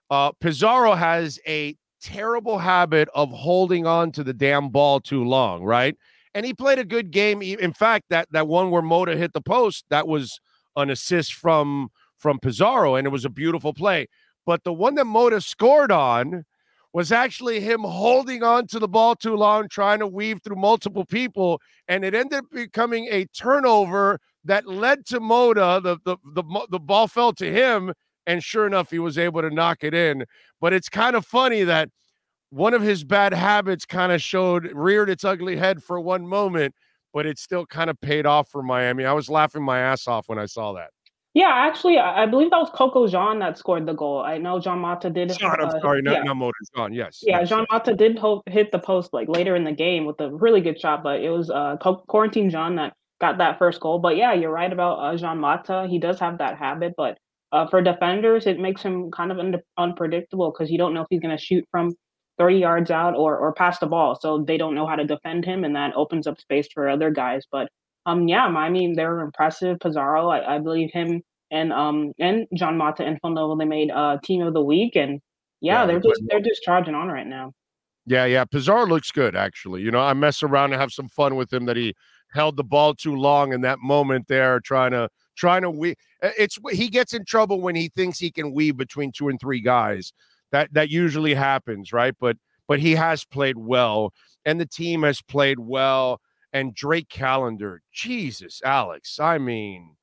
[0.10, 5.64] Uh, Pizarro has a terrible habit of holding on to the damn ball too long,
[5.64, 5.98] right?
[6.34, 7.42] And he played a good game.
[7.42, 10.40] In fact, that that one where Mota hit the post, that was
[10.76, 14.08] an assist from from Pizarro, and it was a beautiful play.
[14.46, 16.44] But the one that Mota scored on
[16.96, 21.04] was actually him holding on to the ball too long, trying to weave through multiple
[21.04, 21.60] people,
[21.90, 25.82] and it ended up becoming a turnover that led to Mota.
[25.84, 27.92] The the the, the ball fell to him,
[28.26, 30.24] and sure enough, he was able to knock it in.
[30.62, 31.90] But it's kind of funny that
[32.50, 36.76] one of his bad habits kind of showed reared its ugly head for one moment,
[37.14, 39.04] but it still kind of paid off for Miami.
[39.04, 40.92] I was laughing my ass off when I saw that.
[41.36, 44.22] Yeah, actually, I I believe that was Coco Jean that scored the goal.
[44.22, 45.32] I know Jean Mota did.
[45.44, 46.24] I'm uh, sorry, not, yeah.
[46.24, 46.94] not Motor's gone.
[46.94, 47.22] Yes.
[47.22, 47.68] Yeah, yes, Jean yes.
[47.72, 50.80] Mota did ho- hit the post like later in the game with a really good
[50.80, 54.00] shot, but it was uh Co- Corentin Jean that got that first goal.
[54.00, 55.88] But yeah, you're right about uh, Jean Mota.
[55.90, 57.18] He does have that habit, but
[57.52, 61.08] uh, for defenders, it makes him kind of un- unpredictable because you don't know if
[61.10, 61.92] he's going to shoot from
[62.38, 65.44] 30 yards out or or pass the ball, so they don't know how to defend
[65.44, 67.44] him, and that opens up space for other guys.
[67.52, 67.68] But
[68.06, 69.80] um, yeah, I mean they're impressive.
[69.80, 71.22] Pizarro, I, I believe him
[71.52, 75.22] and um and Jean Mota and Phil they made uh team of the week, and
[75.62, 77.54] yeah, Yeah, they're they just they're just charging on right now.
[78.06, 78.46] Yeah, yeah.
[78.46, 79.82] Pizarro looks good, actually.
[79.82, 81.96] You know, I mess around and have some fun with him that he
[82.32, 85.96] held the ball too long in that moment there, trying to trying to weave.
[86.22, 89.62] It's he gets in trouble when he thinks he can weave between two and three
[89.62, 90.14] guys.
[90.52, 92.16] That that usually happens, right?
[92.20, 92.38] But
[92.68, 94.14] but he has played well,
[94.46, 96.22] and the team has played well.
[96.56, 97.82] And Drake Callender.
[97.92, 99.20] Jesus, Alex.
[99.20, 99.98] I mean,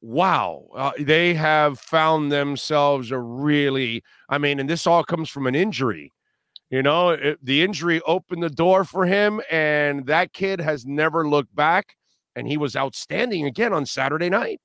[0.00, 0.68] wow.
[0.74, 5.54] Uh, they have found themselves a really, I mean, and this all comes from an
[5.54, 6.14] injury.
[6.70, 11.28] You know, it, the injury opened the door for him, and that kid has never
[11.28, 11.94] looked back.
[12.34, 14.60] And he was outstanding again on Saturday night.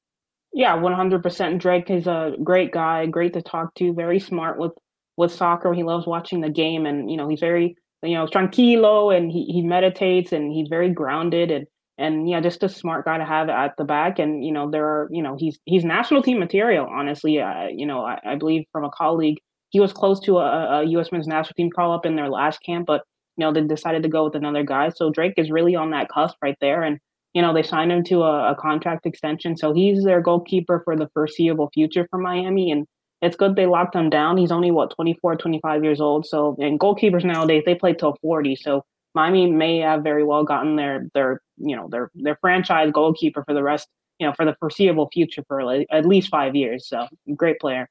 [0.53, 1.61] Yeah, one hundred percent.
[1.61, 4.71] Drake is a great guy, great to talk to, very smart with
[5.17, 5.73] with soccer.
[5.73, 9.45] He loves watching the game, and you know he's very you know tranquilo, and he
[9.45, 11.67] he meditates, and he's very grounded, and
[11.97, 14.19] and yeah, just a smart guy to have at the back.
[14.19, 16.87] And you know there are you know he's he's national team material.
[16.89, 19.37] Honestly, uh, you know I, I believe from a colleague
[19.71, 21.11] he was close to a, a U.S.
[21.11, 23.03] men's national team call up in their last camp, but
[23.37, 24.89] you know they decided to go with another guy.
[24.89, 26.99] So Drake is really on that cusp right there, and
[27.33, 30.95] you know they signed him to a, a contract extension, so he's their goalkeeper for
[30.95, 32.85] the foreseeable future for Miami, and
[33.21, 34.37] it's good they locked him down.
[34.37, 36.25] He's only what 24, 25 years old.
[36.25, 38.55] So and goalkeepers nowadays they play till 40.
[38.55, 38.83] So
[39.13, 43.53] Miami may have very well gotten their their you know their their franchise goalkeeper for
[43.53, 43.87] the rest
[44.19, 46.87] you know for the foreseeable future for like at least five years.
[46.87, 47.87] So great player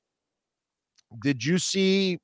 [1.19, 2.19] did you see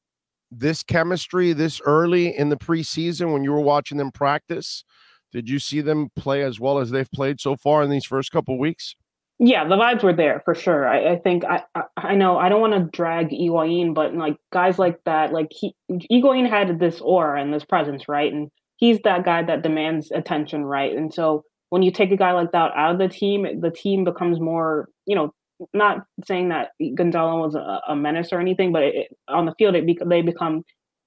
[0.51, 4.85] this chemistry this early in the preseason when you were watching them practice?
[5.33, 8.31] Did you see them play as well as they've played so far in these first
[8.31, 8.95] couple weeks?
[9.39, 10.89] Yeah, the vibes were there for sure.
[10.89, 14.37] I, I think I, I, I know I don't want to drag Higuain, but like
[14.51, 18.33] guys like that, like he Higuain had this aura and this presence, right?
[18.33, 20.97] And he's that guy that demands attention, right?
[20.97, 24.05] And so when you take a guy like that out of the team, the team
[24.05, 25.35] becomes more, you know,
[25.75, 29.75] not saying that Gonzalo was a, a menace or anything, but it, on the field,
[29.75, 30.63] it be, they become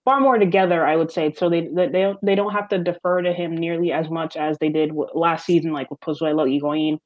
[0.05, 0.85] far more together.
[0.85, 3.55] I would say so they they they don't, they don't have to defer to him
[3.57, 6.99] nearly as much as they did last season, like with Pozuelo, Higuain.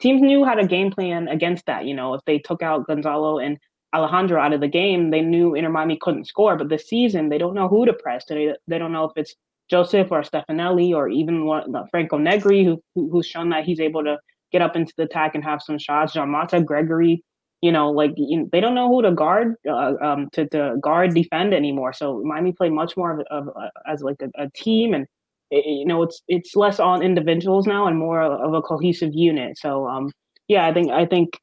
[0.00, 1.86] Teams knew how to game plan against that.
[1.86, 3.58] You know, if they took out Gonzalo and
[3.94, 6.56] Alejandro out of the game, they knew Inter Miami couldn't score.
[6.56, 8.24] But this season, they don't know who to press.
[8.28, 9.34] They they don't know if it's
[9.68, 11.48] Joseph or Stefanelli or even
[11.90, 14.18] Franco Negri, who, who who's shown that he's able to
[14.50, 16.12] get up into the attack and have some shots.
[16.12, 17.18] Jean Mata, Gregore,
[17.62, 21.14] you know, like you they don't know who to guard uh, um, to, to guard
[21.14, 21.92] defend anymore.
[21.92, 25.06] So Miami played much more of, of uh, as like a, a team, and
[25.52, 29.58] it, you know, it's it's less on individuals now and more of a cohesive unit.
[29.58, 30.10] So um,
[30.48, 31.38] yeah, I think I think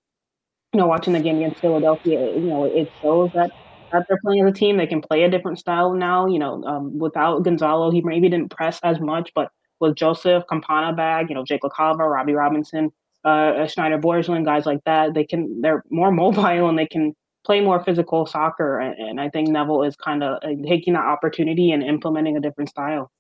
[0.73, 3.51] you know, watching the game against Philadelphia, you know, it shows that
[3.91, 4.77] that they're playing as a team.
[4.77, 6.27] They can play a different style now.
[6.27, 9.49] You know, um, without Gonzalo, he maybe didn't press as much, but
[9.79, 12.91] with Joseph Campana bag, you know, Jake LaCava, Robbie Robinson,
[13.23, 17.13] uh, Shanyder Borgelin, guys like that, they can they're more mobile and they can
[17.45, 18.79] play more physical soccer.
[18.79, 22.41] And, and I think Neville is kind of uh, taking that opportunity and implementing a
[22.41, 23.11] different style.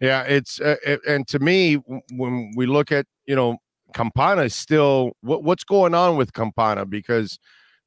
[0.00, 0.76] Yeah, it's uh,
[1.08, 1.74] and to me,
[2.12, 3.58] when we look at you know
[3.94, 7.38] Campana is still what, what's going on with Campana because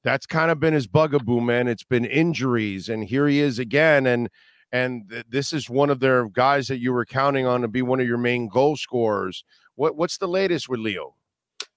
[0.04, 1.68] that's kind of been his bugaboo, man.
[1.68, 4.30] It's been injuries, and here he is again, and
[4.72, 7.82] and th- this is one of their guys that you were counting on to be
[7.82, 9.44] one of your main goal scorers.
[9.76, 11.16] What what's the latest with Leo?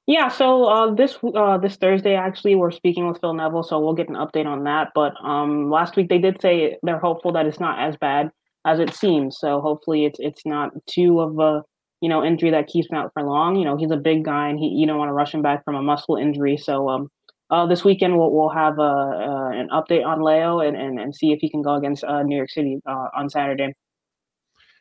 [0.07, 3.95] Yeah, so uh, this uh, this Thursday, actually, we're speaking with Phil Neville, so we'll
[3.95, 4.93] get an update on that.
[4.95, 8.33] But um, last week they did say they're hopeful that it's not as bad
[8.65, 9.39] as it seems.
[9.39, 11.63] So hopefully it's it's not too of a
[12.01, 13.57] you know injury that keeps him out for long.
[13.57, 15.65] You know, he's a big guy, and he you don't want to rush him back
[15.65, 16.57] from a muscle injury.
[16.57, 17.09] So um,
[17.51, 21.15] uh, this weekend we'll we'll have a, uh, an update on Leo and, and and
[21.15, 23.75] see if he can go against uh, New York City uh, on Saturday.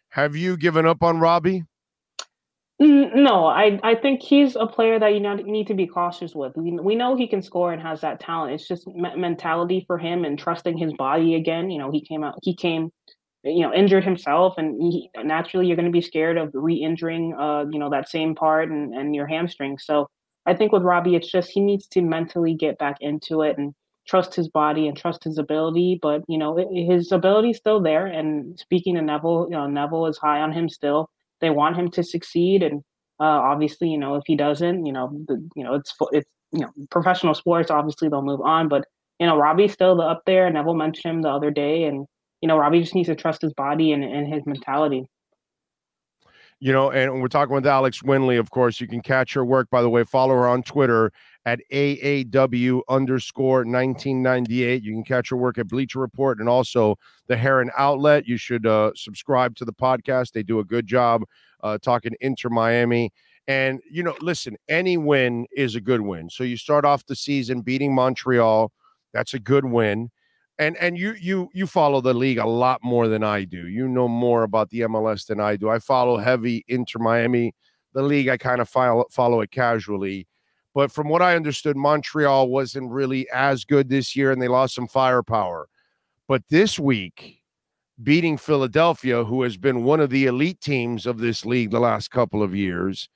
[0.09, 1.63] Have you given up on Robbie?
[2.83, 6.53] No, I, I think he's a player that you need to be cautious with.
[6.55, 8.55] We, we know he can score and has that talent.
[8.55, 11.69] It's just me- mentality for him and trusting his body again.
[11.69, 12.89] You know, he came out, he came,
[13.43, 17.65] you know, injured himself, and he, naturally you're going to be scared of re-injuring, uh,
[17.71, 19.77] you know, that same part and and your hamstring.
[19.79, 20.07] So
[20.45, 23.73] I think with Robbie, it's just he needs to mentally get back into it and
[24.07, 25.99] trust his body and trust his ability.
[26.01, 28.05] But you know, his ability is still there.
[28.05, 31.09] And speaking to Neville, you know, Neville is high on him still
[31.41, 32.81] they want him to succeed, and
[33.19, 36.61] uh, obviously, you know, if he doesn't, you know, the, you know, it's it's you
[36.61, 37.69] know, professional sports.
[37.69, 38.85] Obviously, they'll move on, but
[39.19, 40.49] you know, Robbie's still up there.
[40.49, 42.05] Neville mentioned him the other day, and
[42.41, 45.05] you know, Robbie just needs to trust his body and, and his mentality.
[46.59, 48.79] You know, and we're talking with Alex Winley, of course.
[48.79, 50.03] You can catch her work, by the way.
[50.03, 51.11] Follow her on Twitter
[51.45, 54.83] at AAW underscore 1998.
[54.83, 56.97] You can catch her work at Bleacher Report and also
[57.27, 58.27] the Heron Outlet.
[58.27, 60.33] You should uh, subscribe to the podcast.
[60.33, 61.23] They do a good job
[61.63, 63.11] uh, talking Inter Miami.
[63.47, 66.29] And, you know, listen, any win is a good win.
[66.29, 68.71] So you start off the season beating Montreal.
[69.13, 70.11] That's a good win.
[70.61, 73.67] And and you you you follow the league a lot more than I do.
[73.67, 75.69] You know more about the MLS than I do.
[75.69, 77.55] I follow heavy Inter Miami.
[77.93, 80.27] The league I kind of follow follow it casually.
[80.75, 84.75] But from what I understood, Montreal wasn't really as good this year and they lost
[84.75, 85.67] some firepower.
[86.27, 87.41] But this week,
[88.03, 92.11] beating Philadelphia, who has been one of the elite teams of this league the last
[92.11, 93.09] couple of years.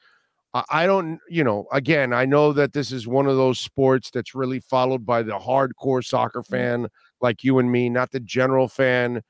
[0.69, 4.33] I don't, you know, again, I know that this is one of those sports that's
[4.33, 6.85] really followed by the hardcore soccer Mm-hmm.
[7.21, 9.21] Like you and me, not the general fan.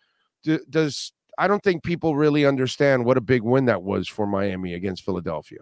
[0.69, 4.73] Does I don't think people really understand what a big win that was for Miami
[4.73, 5.59] against Philadelphia.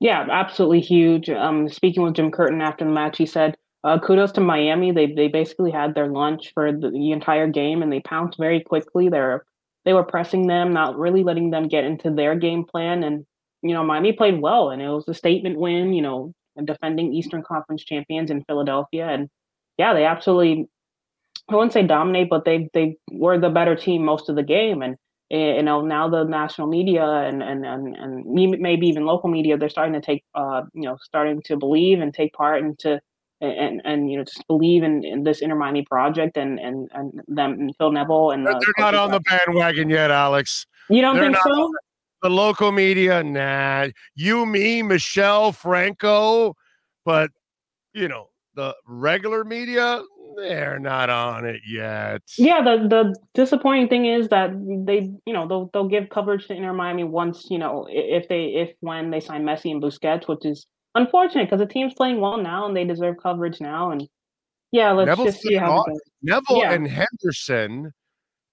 [0.00, 1.28] Yeah, absolutely huge.
[1.28, 4.92] Um, speaking with Jim Curtin after the match, he said, uh, "Kudos to Miami.
[4.92, 8.60] They they basically had their lunch for the, the entire game, and they pounced very
[8.60, 9.08] quickly.
[9.08, 9.44] They're
[9.84, 13.02] they were pressing them, not really letting them get into their game plan.
[13.02, 13.26] And
[13.62, 15.92] you know, Miami played well, and it was a statement win.
[15.92, 16.34] You know,
[16.64, 19.28] defending Eastern Conference champions in Philadelphia, and
[19.76, 20.68] yeah, they absolutely.
[21.48, 24.82] I wouldn't say dominate, but they they were the better team most of the game,
[24.82, 24.96] and
[25.30, 29.56] eh, you know now the national media and and and, and maybe even local media
[29.56, 33.00] they're starting to take uh you know starting to believe and take part into
[33.40, 37.20] and and you know just believe in, in this Inter Miami project and and and
[37.26, 40.66] them and Phil Neville and They're not on the bandwagon yet, Alex.
[40.88, 41.50] You don't They're think so?
[41.50, 41.78] The
[42.22, 43.88] the local media, nah.
[44.14, 46.54] You, me, Michelle, Franco,
[47.04, 47.30] but
[47.94, 50.02] you know the regular media,
[50.36, 52.22] they're not on it yet.
[52.38, 54.50] Yeah, the the disappointing thing is that
[54.86, 58.46] they, you know, they'll they'll give coverage to Inter Miami once, you know, if they
[58.46, 62.36] if when they sign Messi and Busquets, which is unfortunate because the team's playing well
[62.38, 63.90] now and they deserve coverage now.
[63.90, 64.08] And
[64.72, 65.84] yeah, let's Neville's just see how.
[66.22, 66.72] Neville Yeah.
[66.72, 67.92] and Henderson.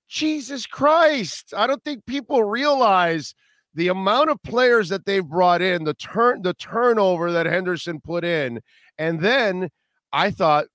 [0.08, 1.54] Jesus Christ.
[1.56, 3.36] I don't think people realize
[3.74, 8.24] the amount of players that they've brought in, the turn the turnover that Henderson put
[8.24, 8.60] in.
[8.98, 9.70] And then
[10.14, 10.66] I thought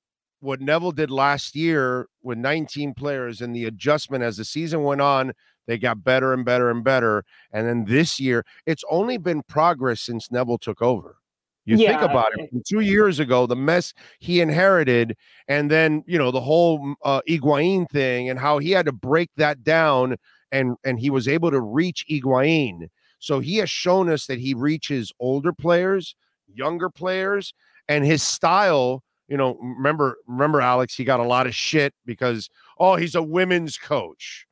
[0.43, 5.01] what Neville did last year with 19 players and the adjustment as the season went
[5.01, 5.33] on,
[5.67, 7.25] they got better and better and better.
[7.53, 11.17] And then this year, it's only been progress since Neville took over.
[11.65, 12.51] You think about it.
[12.67, 15.17] Two years ago, the mess he inherited,
[15.47, 18.93] and then you know the whole mm, uh, Higuain thing, and how he had to
[18.93, 20.17] break that down,
[20.51, 22.89] and and he was able to reach Higuain.
[23.21, 26.17] So he has shown us that he reaches older players,
[26.53, 27.55] younger players,
[27.89, 29.05] and his style.
[29.29, 33.23] You know, remember remember Alex, he got a lot of shit because oh he's a
[33.23, 34.47] women's coach,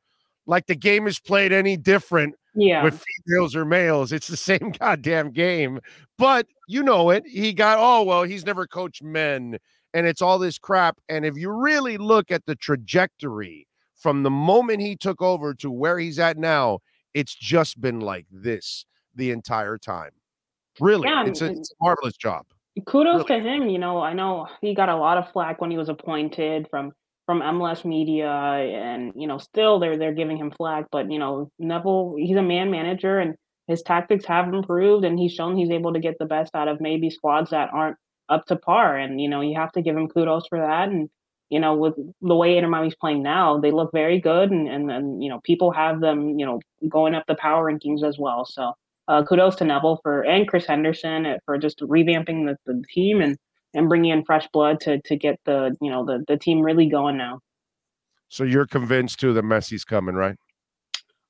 [0.45, 2.83] like the game is played any different Yeah.
[2.83, 4.11] with females or males.
[4.11, 5.79] It's the same goddamn game.
[6.17, 7.23] But you know it.
[7.27, 9.57] He got, oh, well, he's never coached men.
[9.93, 10.97] And it's all this crap.
[11.09, 13.67] And if you really look at the trajectory
[13.97, 16.79] from the moment he took over to where he's at now,
[17.13, 18.85] it's just been like this
[19.15, 20.11] the entire time.
[20.79, 22.45] Really, Yeah, it's, a, it's a marvelous job.
[22.85, 23.69] Kudos to him.
[23.69, 26.93] You know, I know he got a lot of flack when he was appointed from
[27.25, 30.85] from MLS media, and you know, still they're they're giving him flack.
[30.91, 33.35] But you know, Neville, he's a man manager, and
[33.67, 36.81] his tactics have improved, and he's shown he's able to get the best out of
[36.81, 37.97] maybe squads that aren't
[38.29, 38.97] up to par.
[38.97, 40.89] And you know, you have to give him kudos for that.
[40.89, 41.09] And
[41.49, 44.91] you know, with the way Inter Miami's playing now, they look very good, and and,
[44.91, 48.45] and you know, people have them, you know, going up the power rankings as well.
[48.45, 48.73] So
[49.07, 53.21] uh, kudos to Neville for and Chris Henderson uh, for just revamping the, the team
[53.21, 53.37] and
[53.73, 56.87] and bringing in fresh blood to to get the you know the the team really
[56.87, 57.39] going now.
[58.29, 60.37] So you're convinced too that Messi's coming, right?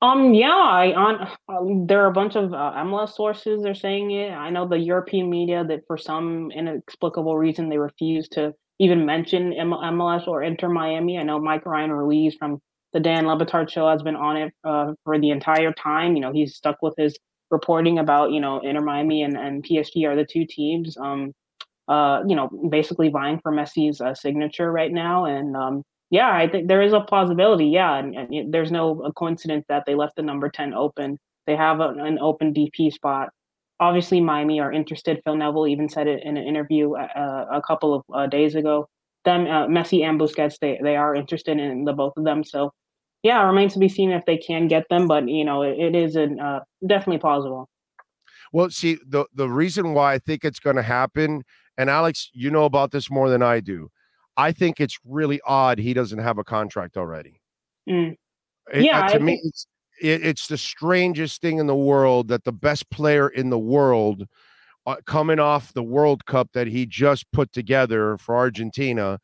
[0.03, 4.11] Um, yeah, I on um, there are a bunch of uh, MLS sources they're saying
[4.11, 4.31] it.
[4.31, 9.53] I know the European media that for some inexplicable reason they refuse to even mention
[9.53, 11.19] M- MLS or Inter Miami.
[11.19, 12.60] I know Mike Ryan Ruiz from
[12.93, 16.15] the Dan Le Batard show has been on it uh, for the entire time.
[16.15, 17.18] You know, he's stuck with his
[17.51, 20.97] reporting about you know Inter Miami and, and PSG are the two teams.
[20.97, 21.33] Um,
[21.87, 26.47] uh, you know, basically vying for Messi's uh, signature right now, and um, yeah, I
[26.47, 27.67] think there is a plausibility.
[27.67, 31.17] Yeah, and, and there's no a coincidence that they left the number ten open.
[31.47, 33.29] They have a, an open DP spot.
[33.79, 35.21] Obviously, Miami are interested.
[35.25, 38.87] Phil Neville even said it in an interview uh, a couple of uh, days ago.
[39.25, 42.43] Them, uh, Messi and Busquets, they they are interested in the both of them.
[42.43, 42.71] So,
[43.23, 45.07] yeah, it remains to be seen if they can get them.
[45.07, 47.69] But you know, it, it is an, uh, definitely plausible.
[48.53, 51.43] Well, see, the the reason why I think it's going to happen,
[51.77, 53.89] and Alex, you know about this more than I do.
[54.38, 57.41] I think it's really odd he doesn't have a contract already.
[57.89, 58.15] Mm.
[58.73, 59.68] It- Yeah, to I me, think- it's,
[60.02, 64.26] it, it's the strangest thing in the world that the best player in the world,
[64.88, 69.19] uh, coming off the World Cup that he just put together for Argentina,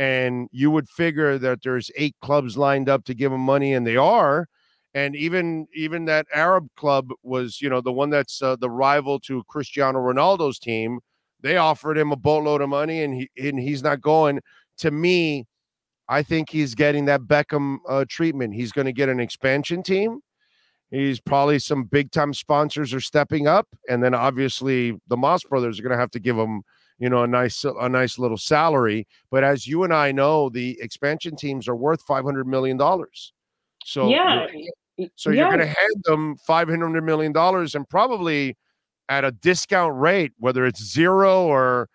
[0.00, 3.86] and you would figure that there's eight clubs lined up to give him money, and
[3.86, 4.48] they are.
[4.94, 9.20] And even even that Arab club was, you know, the one that's uh, the rival
[9.20, 11.00] to Cristiano Ronaldo's team.
[11.42, 14.40] They offered him a boatload of money, and he and he's not going.
[14.78, 15.46] To me,
[16.08, 18.54] I think he's getting that Beckham uh, treatment.
[18.54, 20.20] He's going to get an expansion team.
[20.90, 25.78] He's probably some big time sponsors are stepping up, and then obviously the Mas brothers
[25.78, 26.62] are going to have to give him,
[27.00, 29.08] you know, a nice a nice little salary.
[29.30, 33.32] But as you and I know, the expansion teams are worth five hundred million dollars.
[33.84, 34.46] So yeah,
[35.16, 35.40] so yeah.
[35.40, 38.56] you're going to hand them 500 million dollars and probably
[39.08, 41.88] at a discount rate, whether it's zero or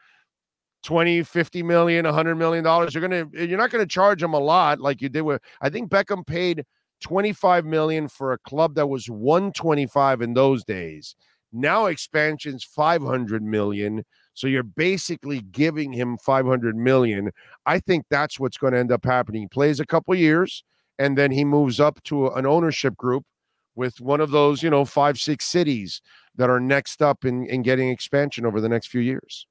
[0.83, 2.93] 20, 50 million, 100 million dollars.
[2.93, 5.41] You're going to you're not going to charge them a lot like you did with
[5.61, 6.65] I think Beckham paid
[7.01, 11.15] 25 million for a club that was 125 in those days.
[11.51, 14.03] Now expansion's 500 million.
[14.35, 17.31] So you're basically giving him 500 million.
[17.65, 19.41] I think that's what's going to end up happening.
[19.41, 20.63] He plays a couple years
[20.99, 23.23] and then he moves up to an ownership group
[23.75, 26.01] with one of those, you know, five, six cities
[26.35, 29.47] that are next up in, in getting expansion over the next few years.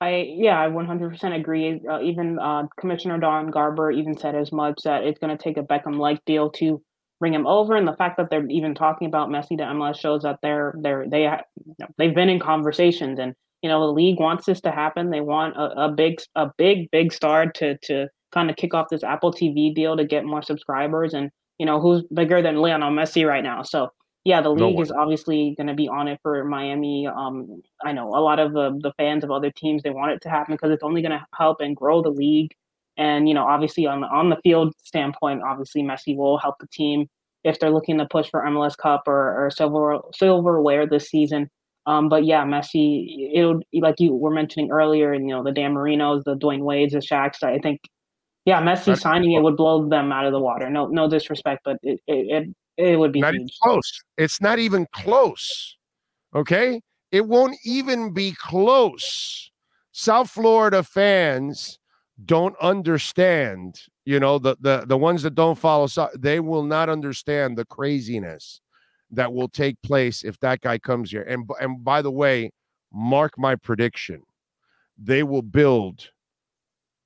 [0.00, 1.80] I yeah, I 100% agree.
[1.88, 5.56] Uh, even uh, Commissioner Don Garber even said as much that it's going to take
[5.56, 6.82] a Beckham-like deal to
[7.20, 10.22] bring him over, and the fact that they're even talking about Messi to MLS shows
[10.22, 14.18] that they're they're they you know, they've been in conversations, and you know the league
[14.18, 15.10] wants this to happen.
[15.10, 18.88] They want a, a big a big big star to to kind of kick off
[18.90, 22.90] this Apple TV deal to get more subscribers, and you know who's bigger than Lionel
[22.90, 23.62] Messi right now.
[23.62, 23.90] So
[24.24, 24.82] yeah, the league one.
[24.82, 27.08] is obviously going to be on it for Miami.
[27.08, 30.22] Um, I know a lot of the, the fans of other teams they want it
[30.22, 32.52] to happen because it's only going to help and grow the league.
[32.96, 36.68] And you know, obviously on the on the field standpoint, obviously Messi will help the
[36.68, 37.08] team
[37.42, 41.48] if they're looking to push for MLS Cup or, or silver silverware this season.
[41.86, 45.74] Um, but yeah, Messi, it'll like you were mentioning earlier, and you know the Dan
[45.74, 47.42] Marinos, the Dwayne Wades, the Shaqs.
[47.42, 47.80] I think,
[48.44, 50.70] yeah, Messi signing it would blow them out of the water.
[50.70, 54.00] No, no disrespect, but it it it, it would be Not close.
[54.16, 55.76] It's not even close.
[56.34, 56.80] Okay.
[57.10, 59.50] It won't even be close.
[59.92, 61.78] South Florida fans
[62.24, 65.88] don't understand, you know, the the the ones that don't follow
[66.18, 68.60] they will not understand the craziness
[69.12, 71.22] that will take place if that guy comes here.
[71.22, 72.50] And and by the way,
[72.92, 74.22] mark my prediction.
[74.98, 76.10] They will build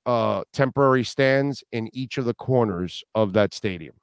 [0.05, 3.95] uh temporary stands in each of the corners of that stadium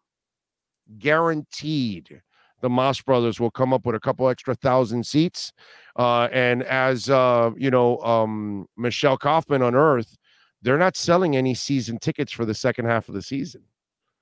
[0.98, 2.20] guaranteed
[2.60, 5.52] the Mas brothers will come up with a couple extra thousand seats.
[5.96, 10.16] Uh, and as uh, you know, um, Michelle Kaufman on Earth,
[10.62, 13.62] they're not selling any season tickets for the second half of the season.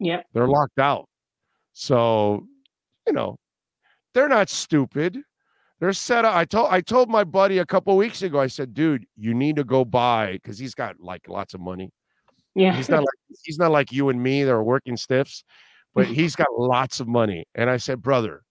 [0.00, 0.26] Yep.
[0.32, 1.08] They're locked out.
[1.72, 2.46] So,
[3.06, 3.38] you know,
[4.14, 5.18] they're not stupid.
[5.80, 6.34] They're set up.
[6.34, 9.56] I told I told my buddy a couple weeks ago, I said, dude, you need
[9.56, 11.90] to go buy because he's got like lots of money.
[12.54, 12.74] Yeah.
[12.74, 15.42] He's not like he's not like you and me that are working stiffs,
[15.94, 17.46] but he's got lots of money.
[17.54, 18.42] And I said, brother,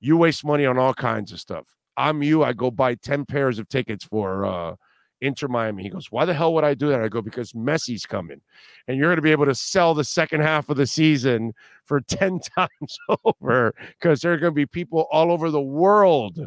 [0.00, 1.66] you waste money on all kinds of stuff.
[1.96, 2.44] I'm you.
[2.44, 4.74] I go buy 10 pairs of tickets for uh
[5.20, 5.82] Inter Miami.
[5.82, 7.00] He goes, Why the hell would I do that?
[7.00, 8.40] I go, Because Messi's coming.
[8.86, 11.52] And you're going to be able to sell the second half of the season
[11.84, 16.38] for 10 times over because there are going to be people all over the world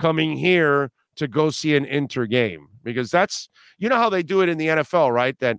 [0.00, 2.68] coming here to go see an Inter game.
[2.82, 5.38] Because that's, you know, how they do it in the NFL, right?
[5.40, 5.58] That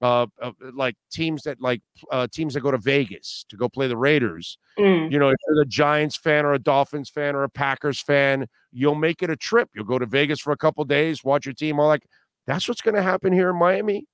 [0.00, 3.86] uh, uh like teams that like uh teams that go to Vegas to go play
[3.86, 4.58] the Raiders.
[4.78, 5.10] Mm.
[5.12, 8.46] You know, if you're a Giants fan or a Dolphins fan or a Packers fan,
[8.72, 9.68] you'll make it a trip.
[9.74, 11.78] You'll go to Vegas for a couple days, watch your team.
[11.78, 12.06] All like
[12.46, 14.06] that's what's going to happen here in Miami.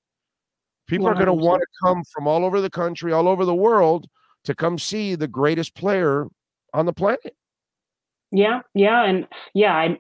[0.87, 3.55] People are going to want to come from all over the country, all over the
[3.55, 4.07] world
[4.45, 6.27] to come see the greatest player
[6.73, 7.35] on the planet.
[8.31, 9.99] Yeah, yeah, and yeah, I,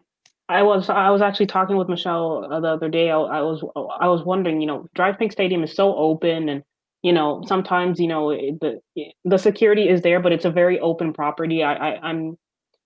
[0.49, 3.10] I was I was actually talking with Michelle uh, the other day.
[3.10, 3.62] I, I was
[4.00, 6.62] I was wondering, you know, DRV PNK Stadium is so open, and
[7.02, 8.81] you know, sometimes you know the
[9.25, 11.65] the security is there, but it's a very open property.
[11.65, 12.39] I, I I'm,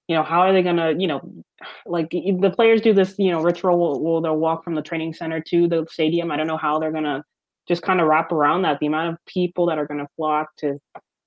[0.09, 1.21] you know, how are they gonna, you know,
[1.85, 5.13] like the players do this, you know, ritual will, will they'll walk from the training
[5.13, 6.31] center to the stadium.
[6.31, 7.25] I don't know how they're gonna
[7.69, 8.81] just kind of wrap around that.
[8.81, 10.79] The amount of people that are gonna flock to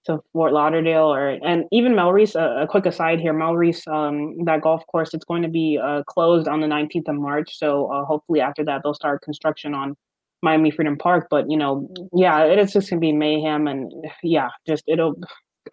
[0.05, 2.35] to Fort Lauderdale or and even Melreese.
[2.35, 6.03] A, a quick aside here, Melreese, um, that golf course, it's going to be uh,
[6.03, 7.57] closed on the 19th of March.
[7.57, 9.95] So uh, hopefully after that they'll start construction on
[10.41, 11.27] Miami Freedom Park.
[11.29, 13.91] But you know, yeah, it is just gonna be mayhem and
[14.23, 15.15] yeah, just it'll.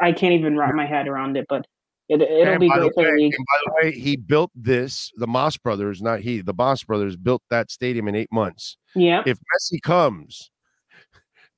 [0.00, 1.66] I can't even wrap my head around it, but
[2.08, 3.34] it it'll And be great for the league.
[3.34, 5.10] and by the way, he built this.
[5.16, 6.40] The Mas brothers, not he.
[6.40, 8.76] The Mas brothers built that stadium in eight months.
[8.94, 9.22] Yeah.
[9.26, 10.50] If Messi comes,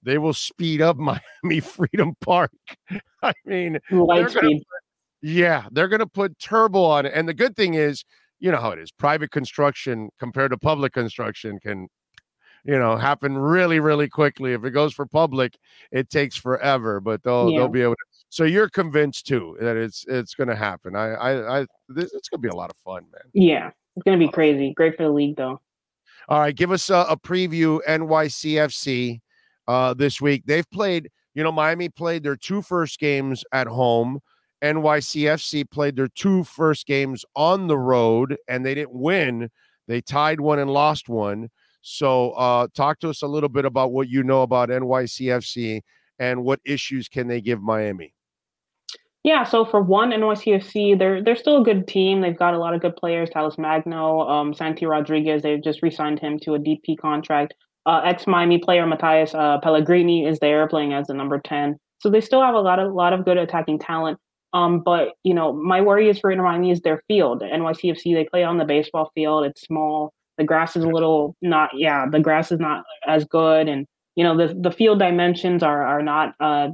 [0.03, 0.97] they will speed up
[1.45, 2.53] Miami Freedom Park.
[3.23, 4.59] I mean, they're gonna
[5.23, 7.13] yeah, they're going to put turbo on it.
[7.15, 8.05] And the good thing is,
[8.41, 8.91] you know how it is.
[8.91, 11.87] Private construction compared to public construction can,
[12.65, 14.53] you know, happen really, really quickly.
[14.53, 15.57] If it goes for public,
[15.93, 17.01] it takes forever.
[17.01, 17.59] But they'll Yeah.
[17.61, 18.05] they'll be able to.
[18.31, 20.97] So you're convinced too that it's it's going to happen.
[20.97, 23.23] I I, I this it's going to be a lot of fun, man.
[23.33, 24.75] Yeah, it's gonna be crazy.
[24.75, 25.61] Great for the league though.
[26.29, 29.21] All right, give us a, a preview NYCFC
[29.69, 30.45] uh, this week.
[30.47, 34.21] They've played, you know, Miami played their two first games at home.
[34.63, 39.51] NYCFC played their two first games on the road and they didn't win.
[39.89, 41.51] They tied one and lost one.
[41.81, 45.81] So, uh, talk to us a little bit about what you know about NYCFC
[46.21, 48.15] and what issues can they give Miami.
[49.25, 52.21] Yeah, so for one, NYCFC, they're they're still a good team.
[52.21, 53.31] They've got a lot of good players.
[53.31, 57.55] Talles Magno, um, Santi Rodriguez, they've just re-signed him to a DP contract.
[57.85, 61.77] Uh, ex Miami player Matthias uh, Pellegrini is there playing as the number ten.
[61.99, 64.19] So they still have a lot of lot of good attacking talent.
[64.53, 67.43] Um, but you know, my worry is for Inter Miami is their field.
[67.43, 69.45] NYCFC they play on the baseball field.
[69.45, 70.13] It's small.
[70.39, 71.71] The grass is a little not.
[71.75, 75.83] Yeah, the grass is not as good, and you know the the field dimensions are
[75.83, 76.35] are not.
[76.41, 76.69] Uh,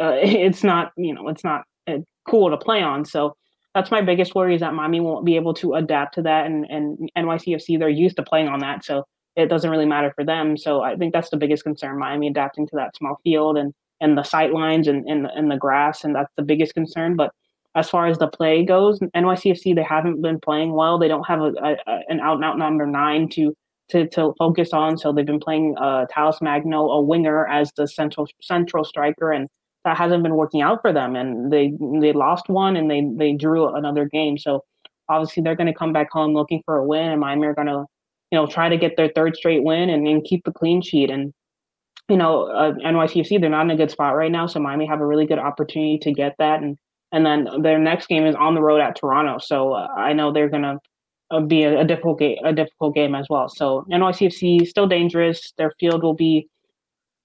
[0.00, 0.92] uh it's not.
[0.96, 3.04] You know, it's not uh, cool to play on.
[3.04, 3.34] So
[3.74, 6.66] that's my biggest worry is that Miami won't be able to adapt to that, and
[6.68, 9.04] and NYCFC they're used to playing on that, so
[9.36, 10.56] it doesn't really matter for them.
[10.56, 11.98] So I think that's the biggest concern.
[11.98, 15.56] Miami adapting to that small field and and the sight lines and, and, and the
[15.56, 17.14] grass, and that's the biggest concern.
[17.14, 17.30] But
[17.76, 20.98] as far as the play goes, NYCFC they haven't been playing well.
[20.98, 23.54] They don't have a, a, a an out and out number nine to
[23.90, 24.98] to to focus on.
[24.98, 29.48] So they've been playing uh, Talles Magno, a winger, as the central central striker, and
[29.84, 31.16] that hasn't been working out for them.
[31.16, 34.36] And they they lost one and they they drew another game.
[34.36, 34.64] So
[35.08, 37.68] obviously they're going to come back home looking for a win, and Miami are going
[37.68, 37.84] to
[38.32, 41.32] you know try to get their third straight win and, keep the clean sheet and
[42.08, 44.46] you know, uh, NYCFC, they're not in a good spot right now.
[44.46, 46.60] So Miami have a really good opportunity to get that.
[46.60, 46.76] And
[47.12, 49.38] and then their next game is on the road at Toronto.
[49.38, 50.78] So uh, I know they're going to
[51.30, 53.50] uh, be a, a, difficult game, a difficult game as well.
[53.50, 55.52] So NYCFC still dangerous.
[55.58, 56.48] Their field will be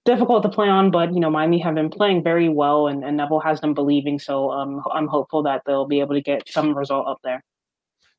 [0.03, 3.17] difficult to play on, but you know Miami have been playing very well, and, and
[3.17, 4.19] Neville has them believing.
[4.19, 7.43] So um, I'm hopeful that they'll be able to get some result up there.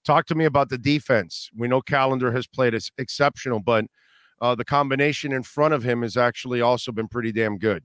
[0.04, 1.50] Talk to me about the defense.
[1.56, 3.86] We know Callender has played as exceptional, but
[4.40, 7.84] uh, the combination in front of him has actually also been pretty damn good.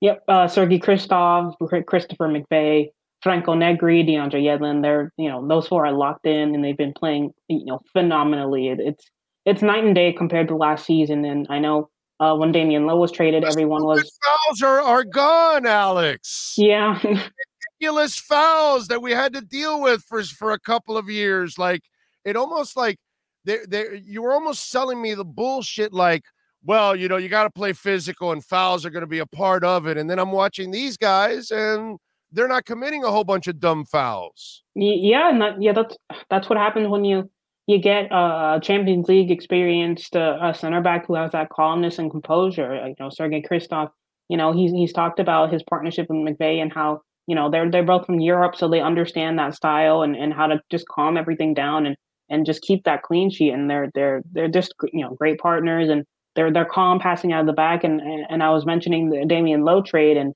[0.00, 1.54] Yep, uh, Sergey Kryvtsov,
[1.86, 2.90] Christopher McVey,
[3.22, 4.82] Franco Negri, DeAndre Yedlin.
[4.82, 8.68] They're you know those four are locked in and they've been playing you know phenomenally.
[8.68, 9.04] It, it's
[9.46, 11.24] it's night and day compared to last season.
[11.24, 11.88] And I know
[12.20, 16.54] uh, when Damion Lowe was traded, everyone was fouls are, are gone, Alex.
[16.58, 17.00] Yeah,
[17.80, 21.58] ridiculous fouls that we had to deal with for for a couple of years.
[21.58, 21.82] Like
[22.24, 22.98] it almost like
[23.44, 26.24] they you were almost selling me the bullshit like
[26.64, 29.26] well, you know, you got to play physical and fouls are going to be a
[29.26, 29.96] part of it.
[29.96, 31.96] And then I'm watching these guys and
[32.32, 34.64] they're not committing a whole bunch of dumb fouls.
[34.74, 35.96] Yeah, and yeah, that's
[36.28, 37.30] that's what happens when you
[37.68, 42.10] you get a Champions League experienced uh, a center back who has that calmness and
[42.10, 42.74] composure.
[42.86, 43.90] You know, Sergei Kryvtsov.
[44.28, 47.70] You know, he's he's talked about his partnership with McVey and how you know they're
[47.70, 51.16] they're both from Europe, so they understand that style and and how to just calm
[51.16, 51.96] everything down and
[52.28, 53.50] and just keep that clean sheet.
[53.50, 57.40] And they're they're they're just you know great partners, and they're they're calm passing out
[57.40, 57.84] of the back.
[57.84, 60.34] And and, I was mentioning the Damion Lowe trade, and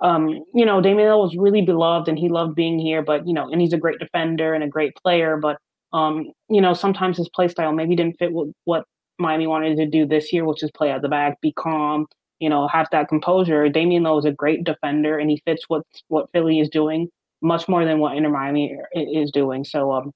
[0.00, 3.02] um, you know Damion Lowe was really beloved, and he loved being here.
[3.02, 5.36] But you know, and he's a great defender and a great player.
[5.36, 5.58] But
[5.92, 8.84] um, you know, sometimes his play style maybe didn't fit with what
[9.18, 12.06] Miami wanted to do this year, which is play out the back, be calm,
[12.44, 13.70] you know, have that composure.
[13.70, 17.08] Damion Lowe is a great defender, and he fits what what Philly is doing
[17.40, 19.64] much more than what Inter Miami is doing.
[19.64, 20.12] So, um,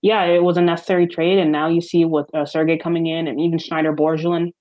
[0.00, 3.26] yeah, it was a necessary trade, and now you see with uh, Sergey coming in,
[3.26, 4.52] and even Shanyder Borgelin.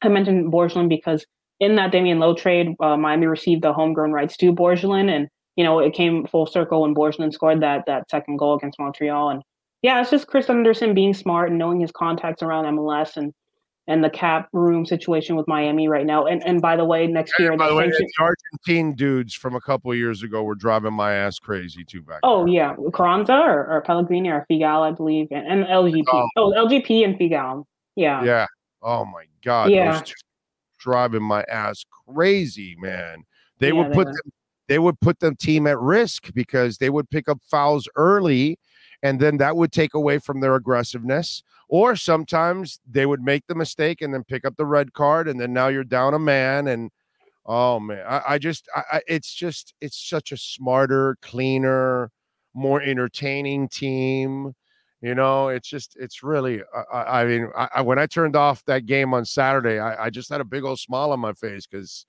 [0.00, 1.26] I mentioned Borgelin because
[1.60, 5.64] in that Damion Lowe trade, uh, Miami received the homegrown rights to Borgelin, and you
[5.64, 9.28] know it came full circle when Borgelin scored that that second goal against Montreal.
[9.28, 9.42] And
[9.82, 13.34] yeah, it's just Chris Henderson being smart and knowing his contacts around MLS and
[13.86, 16.26] and the cap room situation with Miami right now.
[16.26, 19.60] And and by the way, next year, by the way, the Argentine dudes from a
[19.60, 22.20] couple years ago were driving my ass crazy too back.
[22.22, 22.54] Oh there.
[22.54, 26.04] yeah, Carranza or, or Pellegrini or Figal, I believe, and, and LGP.
[26.12, 26.28] Oh.
[26.36, 27.64] oh, LGP and Figal.
[27.96, 28.24] Yeah.
[28.24, 28.46] Yeah.
[28.82, 29.70] Oh my God.
[29.70, 30.02] Yeah.
[30.78, 33.24] driving my ass crazy, man.
[33.58, 34.32] They yeah, would put them,
[34.68, 38.58] they would put the team at risk because they would pick up fouls early
[39.04, 43.54] and then that would take away from their aggressiveness or sometimes they would make the
[43.54, 46.66] mistake and then pick up the red card and then now you're down a man
[46.66, 46.90] and
[47.46, 52.10] oh man i, I just I, it's just it's such a smarter cleaner
[52.54, 54.54] more entertaining team
[55.02, 58.86] you know it's just it's really i, I mean I, when i turned off that
[58.86, 62.06] game on saturday I, I just had a big old smile on my face because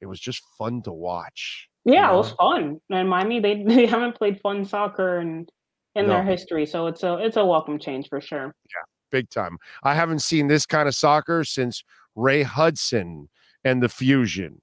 [0.00, 2.14] it was just fun to watch yeah you know?
[2.14, 5.50] it was fun and miami they, they haven't played fun soccer and
[5.94, 6.14] in no.
[6.14, 6.66] their history.
[6.66, 8.46] So it's a it's a welcome change for sure.
[8.46, 9.58] Yeah, big time.
[9.82, 11.82] I haven't seen this kind of soccer since
[12.14, 13.28] Ray Hudson
[13.64, 14.60] and the Fusion.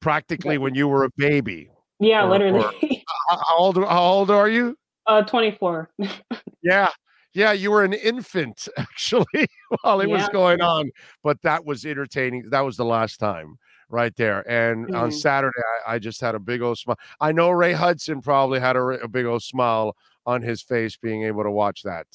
[0.00, 1.70] Practically when you were a baby.
[1.98, 2.60] Yeah, or, literally.
[2.60, 2.72] Or,
[3.28, 4.76] how old how old are you?
[5.06, 5.90] Uh 24.
[6.62, 6.88] yeah.
[7.32, 9.46] Yeah, you were an infant actually
[9.82, 10.14] while it yeah.
[10.16, 10.90] was going on,
[11.22, 12.48] but that was entertaining.
[12.48, 13.58] That was the last time
[13.88, 14.48] right there.
[14.50, 14.96] And mm-hmm.
[14.96, 16.98] on Saturday, I, I, just had a big old smile.
[17.20, 21.22] I know Ray Hudson probably had a, a, big old smile on his face being
[21.24, 22.06] able to watch that.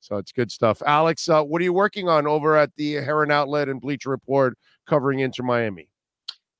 [0.00, 0.82] So it's good stuff.
[0.86, 4.56] Alex, uh, what are you working on over at the Heron Outlet and Bleacher Report
[4.86, 5.88] covering Inter Miami?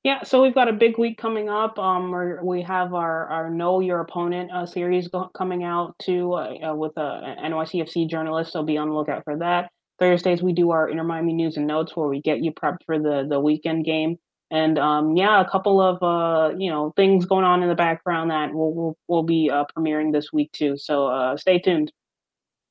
[0.04, 1.78] Yeah, so we've got a big week coming up.
[1.78, 6.70] Um, we have our our Know Your Opponent uh, series go- coming out too uh,
[6.70, 8.52] uh, with a NYCFC journalist.
[8.52, 9.70] So be on the lookout for that.
[9.98, 12.98] Thursdays we do our Inter Miami news and notes where we get you prepped for
[12.98, 14.18] the the weekend game.
[14.50, 18.30] And um, yeah, a couple of uh, you know things going on in the background
[18.30, 20.76] that we'll we'll, we'll be uh, premiering this week too.
[20.76, 21.92] So uh, stay tuned.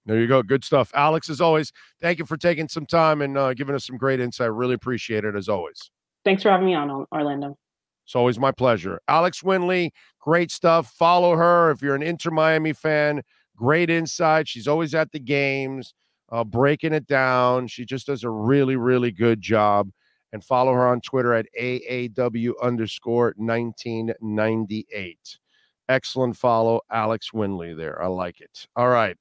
[0.07, 0.41] There you go.
[0.41, 0.91] Good stuff.
[0.95, 4.21] Alex, as always, thank you for taking some time and uh, giving us some great
[4.21, 4.51] insight.
[4.53, 5.91] Really appreciate it as always.
[6.23, 7.57] Thanks for having me on, Orlando.
[8.05, 9.01] It's always my pleasure.
[9.09, 9.91] Alex Winley,
[10.21, 10.93] great stuff.
[10.93, 13.21] Follow her if you're an Inter Miami fan.
[13.57, 14.47] Great insight.
[14.47, 15.93] She's always at the games,
[16.31, 17.67] uh, breaking it down.
[17.67, 19.89] She just does a really, really good job.
[20.37, 25.39] And follow her on Twitter at AAW underscore 1998.
[25.89, 27.99] Excellent follow, Alex Winley there.
[27.99, 28.67] I like it.
[28.75, 29.17] All right.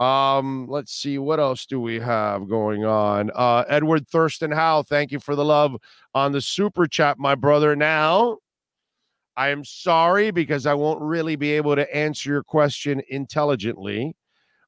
[0.00, 3.30] Um, let's see what else do we have going on.
[3.34, 5.76] Uh, Edward Thurston Howe, thank you for the love
[6.14, 7.76] on the super chat, my brother.
[7.76, 8.38] Now,
[9.36, 14.16] I am sorry because I won't really be able to answer your question intelligently.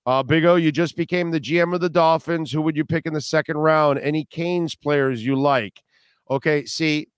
[0.05, 2.53] Uh, Big O, you just became the GM of the Dolphins.
[2.53, 3.99] Who would you pick in the second round?
[3.99, 5.83] Any Canes players you like?
[6.31, 7.09] Okay, see,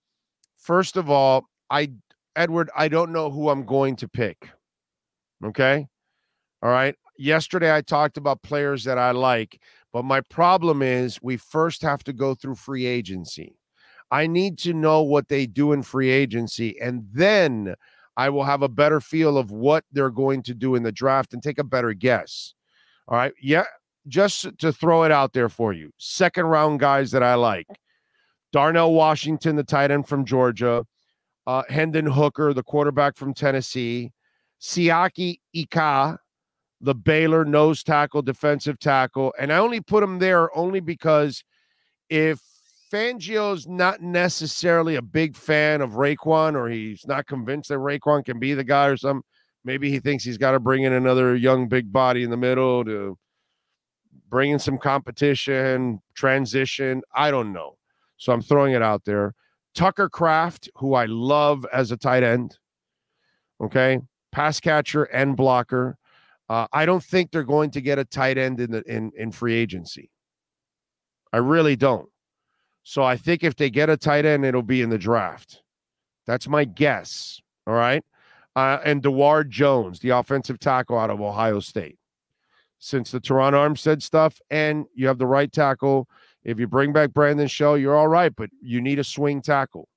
[0.57, 1.93] first of all, I
[2.37, 4.49] Edward, I don't know who I'm going to pick.
[5.45, 5.87] Okay.
[6.63, 9.61] All right yesterday I talked about players that I like,
[9.93, 13.57] but my problem is we first have to go through free agency.
[14.11, 17.75] I need to know what they do in free agency, and then
[18.17, 21.35] I will have a better feel of what they're going to do in the draft
[21.35, 22.55] and take a better guess.
[23.07, 23.33] All right.
[23.41, 23.65] Yeah.
[24.07, 27.67] Just to throw it out there for you second round guys that I like
[28.53, 30.85] Darnell Washington, the tight end from Georgia,
[31.47, 34.13] uh, Hendon Hooker, the quarterback from Tennessee,
[34.61, 36.19] Siaki Ika,
[36.81, 39.35] the Baylor nose tackle, defensive tackle.
[39.39, 41.43] And I only put him there only because
[42.09, 42.41] if
[42.93, 48.39] Fangio's not necessarily a big fan of Raekwon or he's not convinced that Raekwon can
[48.39, 49.25] be the guy or something,
[49.65, 52.85] maybe he thinks he's got to bring in another young big body in the middle
[52.85, 53.19] to
[54.29, 57.03] bring in some competition, transition.
[57.15, 57.78] I don't know.
[58.19, 59.35] So I'm throwing it out there.
[59.75, 62.59] Tucker Kraft, who I love as a tight end.
[63.61, 64.01] Okay.
[64.33, 65.97] Pass catcher and blocker.
[66.49, 69.33] Uh, I don't think they're going to get a tight end in the in in
[69.33, 70.11] free agency.
[71.33, 72.09] I really don't.
[72.83, 75.63] So I think if they get a tight end, it'll be in the draft.
[76.27, 77.41] That's my guess.
[77.67, 78.03] All right.
[78.57, 81.99] Uh, and Dawand Jones, the offensive tackle out of Ohio State.
[82.79, 86.09] Since the Terron Armstead stuff, and you have the right tackle.
[86.45, 89.89] If you bring back Brandon Shell, you're all right, but you need a swing tackle.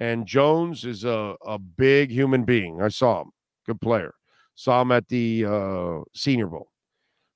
[0.00, 2.80] And Jones is a, a big human being.
[2.82, 3.30] I saw him.
[3.66, 4.14] Good player.
[4.54, 6.70] Saw him at the uh, Senior Bowl.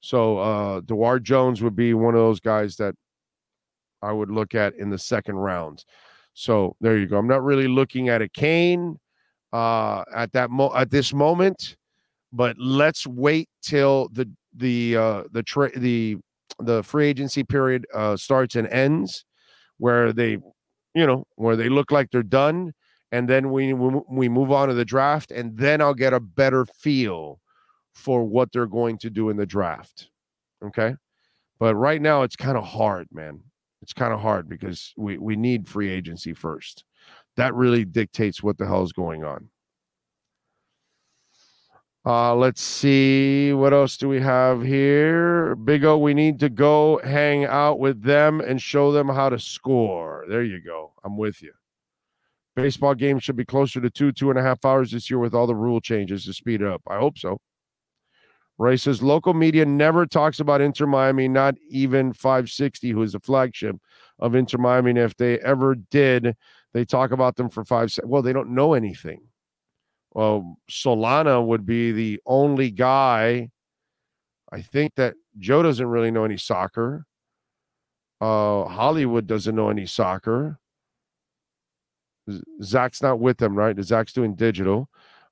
[0.01, 2.95] So uh, Dawand Jones would be one of those guys that
[4.03, 5.85] I would look at in the second round.
[6.35, 7.19] So there you go.
[7.19, 8.99] I'm not really looking at a Cane
[9.53, 11.77] uh, at that mo- at this moment,
[12.33, 16.19] but let's wait till the the uh, the tra- the
[16.59, 19.25] the free agency period uh, starts and ends,
[19.79, 20.39] where they,
[20.95, 22.73] you know, where they look like they're done,
[23.13, 26.67] and then we we move on to the draft and then I'll get a better
[26.67, 27.41] feel
[27.95, 30.11] for what they're going to do in the draft.
[30.65, 30.97] Okay?
[31.59, 33.41] But right now it's kind of hard, man.
[33.83, 36.85] It's kind of hard because we we need free agency first.
[37.37, 39.49] That really dictates what the hell is going on.
[42.07, 45.57] Uh, let's see what else do we have here.
[45.57, 49.41] Big O, we need to go hang out with them and show them how to
[49.41, 50.25] score.
[50.29, 50.93] There you go.
[51.03, 51.53] I'm with you.
[52.55, 55.35] Baseball games should be closer to two, two and a half hours this year with
[55.35, 56.81] all the rule changes to speed it up.
[56.87, 57.39] I hope so.
[58.57, 63.21] Ray says local media never talks about Inter Miami, not even 560, who is the
[63.21, 63.77] flagship
[64.21, 64.91] of Inter Miami.
[64.91, 66.37] And if they ever did,
[66.73, 68.11] they talk about them for five seconds.
[68.11, 69.23] Well, they don't know anything.
[70.17, 73.51] Well, Solana would be the only guy.
[74.51, 77.05] I think that Joe doesn't really know any soccer.
[78.19, 80.59] Uh, Hollywood doesn't know any soccer.
[82.63, 83.79] Zach's not with them, right?
[83.83, 84.89] Zach's doing digital.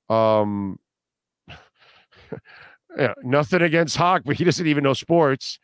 [0.07, 0.77] Um,
[2.95, 5.57] yeah, nothing against Hawk, but he doesn't even know sports.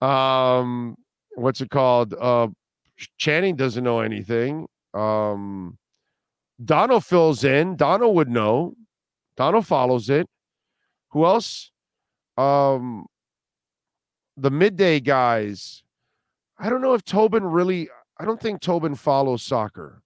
[0.00, 0.94] Um,
[1.34, 2.14] what's it called?
[2.14, 2.46] Uh,
[3.18, 4.68] Channing doesn't know anything.
[4.94, 5.76] Um,
[6.64, 7.76] Donald fills in.
[7.76, 8.74] Donald would know.
[9.36, 10.28] Donald follows it.
[11.10, 11.70] Who else?
[12.36, 13.06] Um,
[14.36, 15.82] the midday guys.
[16.58, 17.88] I don't know if Tobin really.
[18.18, 20.02] I don't think Tobin follows soccer.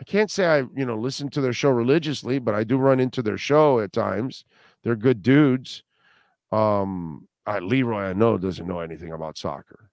[0.00, 3.00] I can't say I, you know, listen to their show religiously, but I do run
[3.00, 4.44] into their show at times.
[4.82, 5.84] They're good dudes.
[6.52, 9.90] Um, uh, Leroy, I know, doesn't know anything about soccer.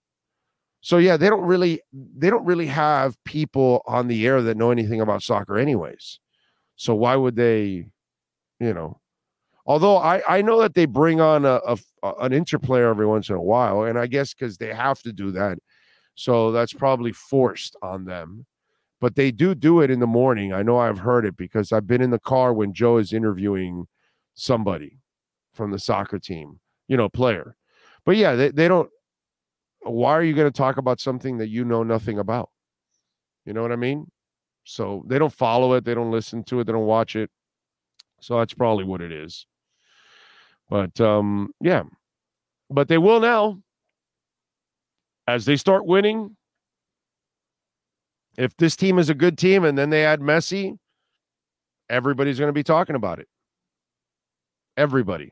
[0.83, 4.69] So yeah, they don't really they don't really have people on the air that know
[4.69, 6.19] anything about soccer anyways.
[6.75, 7.87] So why would they,
[8.59, 8.99] you know?
[9.65, 11.77] Although I I know that they bring on a, a
[12.19, 15.31] an interplayer every once in a while, and I guess because they have to do
[15.31, 15.57] that,
[16.15, 18.45] so that's probably forced on them.
[19.01, 20.53] But they do do it in the morning.
[20.53, 23.87] I know I've heard it because I've been in the car when Joe is interviewing
[24.35, 24.99] somebody
[25.53, 27.55] from the soccer team, you know, player.
[28.05, 28.89] But yeah, they, they don't
[29.83, 32.49] why are you going to talk about something that you know nothing about?
[33.45, 34.09] You know what I mean?
[34.63, 37.29] So they don't follow it, they don't listen to it, they don't watch it.
[38.21, 39.45] So that's probably what it is.
[40.69, 41.83] But um yeah.
[42.69, 43.61] But they will now
[45.27, 46.35] as they start winning.
[48.37, 50.77] If this team is a good team and then they add Messi,
[51.89, 53.27] everybody's going to be talking about it.
[54.75, 55.31] Everybody.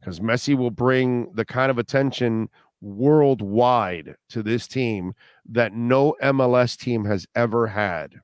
[0.00, 2.48] Because Messi will bring the kind of attention
[2.82, 5.14] worldwide to this team
[5.48, 8.16] that no MLS team has ever had.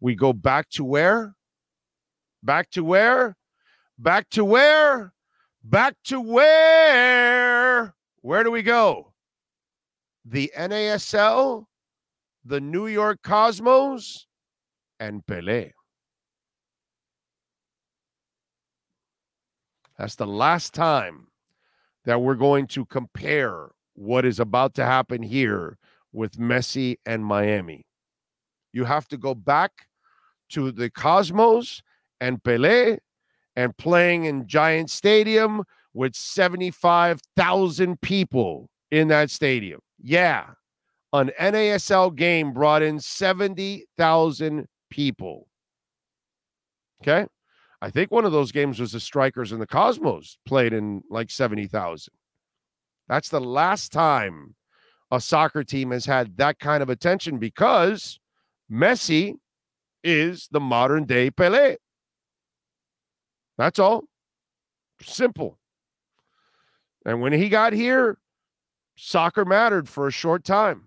[0.00, 1.34] We go back to where?
[2.42, 3.36] Back to where?
[3.98, 5.14] Back to where?
[5.64, 7.94] Back to where?
[8.20, 9.14] Where do we go?
[10.26, 11.64] The NASL,
[12.44, 14.26] the New York Cosmos,
[15.00, 15.72] and Pele.
[19.96, 21.28] That's the last time
[22.04, 25.78] that we're going to compare what is about to happen here
[26.12, 27.86] with Messi and Miami.
[28.72, 29.70] You have to go back
[30.50, 31.82] to the Cosmos
[32.20, 32.98] and Pele
[33.56, 39.80] and playing in Giant Stadium with 75,000 people in that stadium.
[40.02, 40.46] Yeah.
[41.12, 45.46] An NASL game brought in 70,000 people.
[47.02, 47.26] Okay.
[47.84, 51.30] I think one of those games was the Strikers and the Cosmos played in like
[51.30, 52.14] 70,000.
[53.10, 54.54] That's the last time
[55.10, 58.18] a soccer team has had that kind of attention because
[58.72, 59.34] Messi
[60.02, 61.76] is the modern day Pele.
[63.58, 64.04] That's all.
[65.02, 65.58] Simple.
[67.04, 68.16] And when he got here,
[68.96, 70.84] soccer mattered for a short time.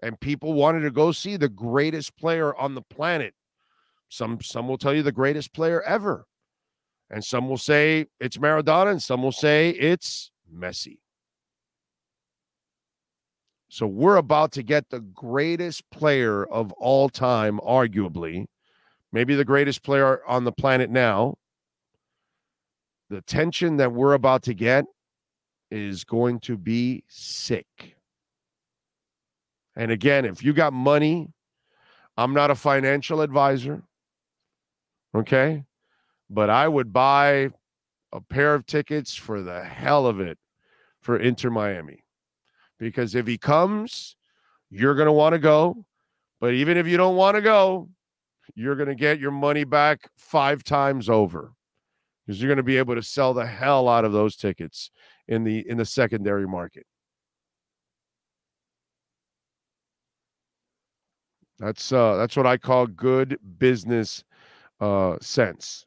[0.00, 3.34] And people wanted to go see the greatest player on the planet
[4.12, 6.26] some some will tell you the greatest player ever.
[7.08, 10.98] And some will say it's Maradona and some will say it's Messi.
[13.70, 18.44] So we're about to get the greatest player of all time, arguably,
[19.12, 21.36] maybe the greatest player on the planet now.
[23.08, 24.84] The tension that we're about to get
[25.70, 27.96] is going to be sick.
[29.74, 31.30] And again, if you got money,
[32.18, 33.82] I'm not a financial advisor.
[35.14, 35.64] Okay.
[36.30, 37.50] But I would buy
[38.12, 40.38] a pair of tickets for the hell of it
[41.00, 42.04] for Inter Miami.
[42.78, 44.16] Because if he comes,
[44.70, 45.84] you're going to want to go.
[46.40, 47.88] But even if you don't want to go,
[48.54, 51.52] you're going to get your money back five times over
[52.26, 54.90] because you're going to be able to sell the hell out of those tickets
[55.28, 56.86] in the in the secondary market.
[61.58, 64.24] That's uh that's what I call good business
[64.82, 65.86] uh, sense.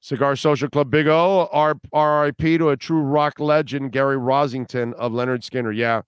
[0.00, 1.48] Cigar Social Club Big O,
[1.94, 5.76] RIP to a true rock legend, Gary Rossington of Lynyrd Skynyrd.
[5.76, 6.02] Yeah.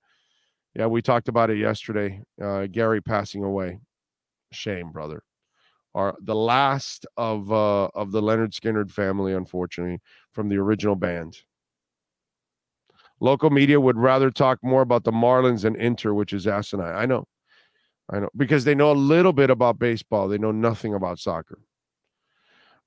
[0.74, 2.20] Yeah, we talked about it yesterday.
[2.42, 3.78] Uh, Gary passing away.
[4.50, 5.23] Shame, brother.
[5.94, 10.00] Our, the last of uh, of the Lynyrd Skynyrd family, unfortunately,
[10.32, 11.36] from the original band.
[13.20, 16.97] Local media would rather talk more about the Marlins and Inter, which is asinine.
[16.97, 17.28] I know.
[18.10, 18.31] I know.
[18.36, 20.26] Because they know a little bit about baseball.
[20.26, 21.60] They know nothing about soccer.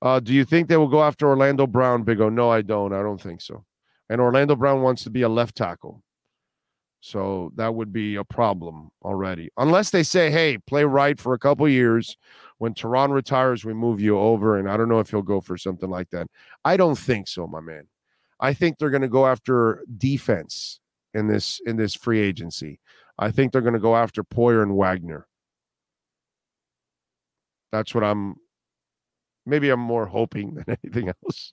[0.00, 2.28] Uh, do you think they will go after Orlando Brown, Big O?
[2.28, 2.92] No, I don't.
[2.92, 3.64] I don't think so.
[4.08, 6.02] And Orlando Brown wants to be a left tackle.
[7.00, 9.50] So that would be a problem already.
[9.56, 12.16] Unless they say, hey, play right for a couple years.
[12.58, 14.58] When Terron retires, we move you over.
[14.58, 16.26] And I don't know if he'll go for something like that.
[16.64, 17.86] I don't think so, my man.
[18.40, 20.80] I think they're going to go after defense
[21.14, 22.80] in this in this free agency.
[23.18, 25.26] I think they're going to go after Poyer and Wagner.
[27.72, 28.36] That's what I'm
[29.48, 31.52] Maybe I'm more hoping than anything else.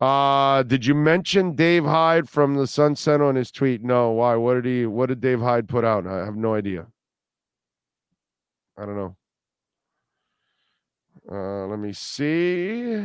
[0.00, 3.82] uh, did you mention Dave Hyde from the Sun Sentinel in his tweet?
[3.82, 4.10] No.
[4.10, 4.36] Why?
[4.36, 4.86] What did he?
[4.86, 6.06] What did Dave Hyde put out?
[6.06, 6.86] I have no idea.
[8.76, 9.16] I don't know.
[11.30, 13.00] Uh, let me see.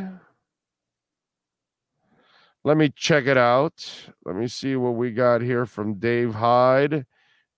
[2.66, 4.10] Let me check it out.
[4.26, 7.06] Let me see what we got here from Dave Hyde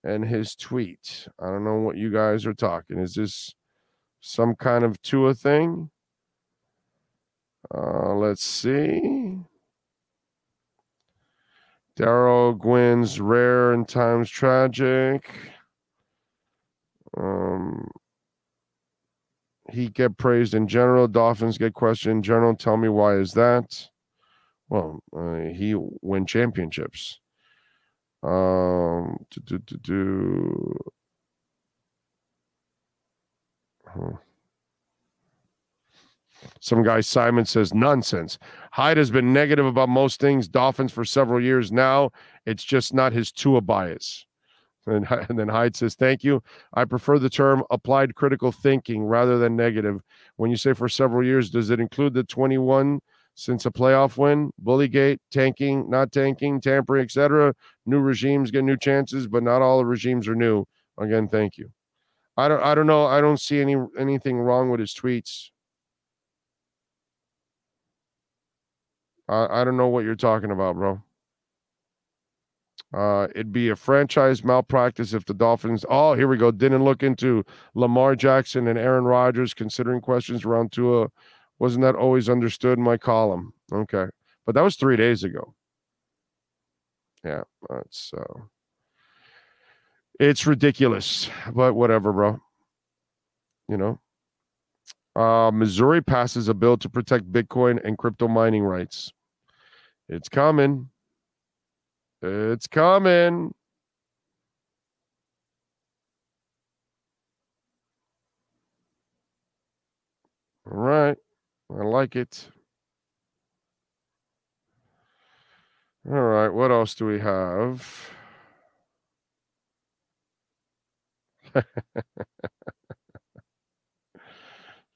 [0.04, 1.26] and his tweet.
[1.40, 2.98] I don't know what you guys are talking.
[2.98, 3.52] Is this
[4.22, 5.90] some kind of Tua thing.
[7.74, 9.40] Uh, let's see.
[11.98, 15.28] Daryl Gwynn's rare and times tragic.
[17.18, 17.90] Um,
[19.70, 21.08] he get praised in general.
[21.08, 22.54] Dolphins get questioned in general.
[22.54, 23.88] Tell me why is that?
[24.68, 27.18] Well, uh, he win championships.
[28.22, 30.78] Um, to do to do.
[36.60, 38.38] Some guy Simon says nonsense.
[38.72, 40.48] Hyde has been negative about most things.
[40.48, 42.10] Dolphins for several years now.
[42.46, 44.26] It's just not his Tua bias.
[44.86, 46.42] And, and then Hyde says, Thank you.
[46.74, 50.00] I prefer the term applied critical thinking rather than negative.
[50.36, 53.00] When you say for several years, does it include the 21
[53.34, 54.50] since a playoff win?
[54.62, 57.54] Bullygate, tanking, not tanking, tampering, etc.
[57.86, 60.64] New regimes get new chances, but not all the regimes are new.
[60.98, 61.70] Again, thank you.
[62.36, 63.06] I don't I don't know.
[63.06, 65.50] I don't see any anything wrong with his tweets.
[69.28, 71.02] I, I don't know what you're talking about, bro.
[72.94, 75.84] Uh, it'd be a franchise malpractice if the Dolphins.
[75.88, 76.50] Oh, here we go.
[76.50, 77.44] Didn't look into
[77.74, 81.08] Lamar Jackson and Aaron Rodgers considering questions around Tua.
[81.58, 83.54] Wasn't that always understood in my column?
[83.72, 84.06] Okay,
[84.44, 85.54] but that was three days ago.
[87.24, 88.40] Yeah, that's uh,
[90.20, 92.40] it's ridiculous, but whatever, bro.
[93.68, 94.00] You know,
[95.14, 99.12] uh, Missouri passes a bill to protect Bitcoin and crypto mining rights.
[100.08, 100.90] It's coming.
[102.22, 103.54] It's coming.
[110.70, 111.16] All right.
[111.70, 112.48] I like it.
[116.08, 116.48] All right.
[116.48, 118.10] What else do we have?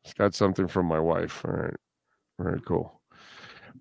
[0.04, 1.44] It's got something from my wife.
[1.44, 1.74] All right.
[2.38, 3.00] Very cool.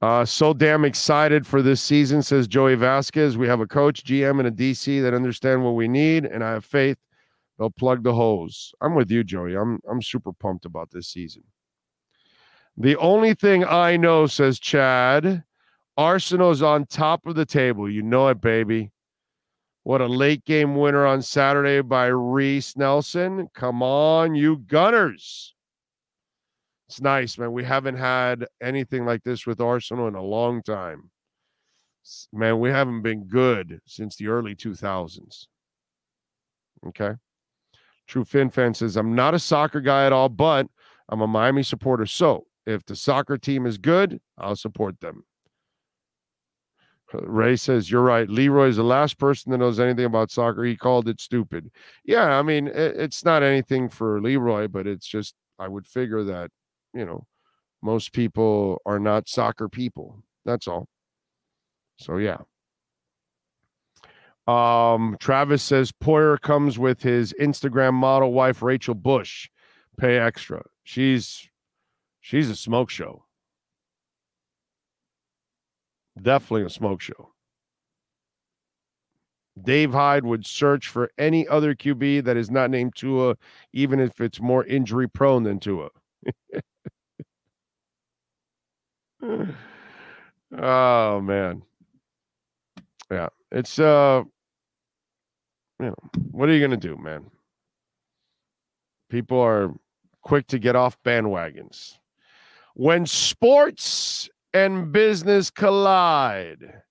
[0.01, 3.37] Uh, so damn excited for this season, says Joey Vasquez.
[3.37, 6.51] We have a coach, GM, and a DC that understand what we need, and I
[6.51, 6.97] have faith
[7.57, 8.73] they'll plug the holes.
[8.81, 9.55] I'm with you, Joey.
[9.55, 11.43] I'm I'm super pumped about this season.
[12.77, 15.43] The only thing I know, says Chad,
[15.95, 17.89] Arsenal's on top of the table.
[17.89, 18.91] You know it, baby.
[19.85, 23.49] What a late game winner on Saturday by Reiss Nelson.
[23.53, 25.53] Come on, you Gunners.
[26.89, 27.51] It's nice, man.
[27.51, 31.11] We haven't had anything like this with Arsenal in a long time.
[32.33, 35.45] Man, we haven't been good since the early 2000s.
[36.87, 37.11] Okay.
[38.07, 40.65] True Fin fan says, I'm not a soccer guy at all, but
[41.09, 42.07] I'm a Miami supporter.
[42.07, 45.25] So if the soccer team is good, I'll support them.
[47.13, 48.29] Ray says, You're right.
[48.29, 50.63] Leroy is the last person that knows anything about soccer.
[50.63, 51.71] He called it stupid.
[52.03, 56.51] Yeah, I mean, it's not anything for Leroy, but it's just, I would figure that
[56.95, 57.27] you know,
[57.83, 60.23] most people are not soccer people.
[60.45, 60.87] That's all.
[61.99, 62.37] So yeah.
[64.47, 69.49] Um, Travis says Poyer comes with his Instagram model wife Rachel Bush.
[69.97, 70.63] Pay extra.
[70.83, 71.49] She's
[72.21, 73.25] she's a smoke show.
[76.21, 77.31] Definitely a smoke show.
[79.61, 83.37] Dave Hyde would search for any other QB that is not named Tua,
[83.73, 85.89] even if it's more injury prone than Tua.
[90.57, 91.61] oh man.
[93.09, 93.29] Yeah.
[93.51, 94.23] It's uh
[95.79, 95.95] you know,
[96.31, 97.29] what are you gonna do, man?
[99.09, 99.73] People are
[100.21, 101.97] quick to get off bandwagons.
[102.73, 106.81] When sports and business collide,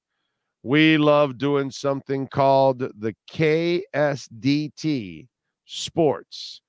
[0.62, 5.28] we love doing something called the KSDT
[5.65, 6.60] Sports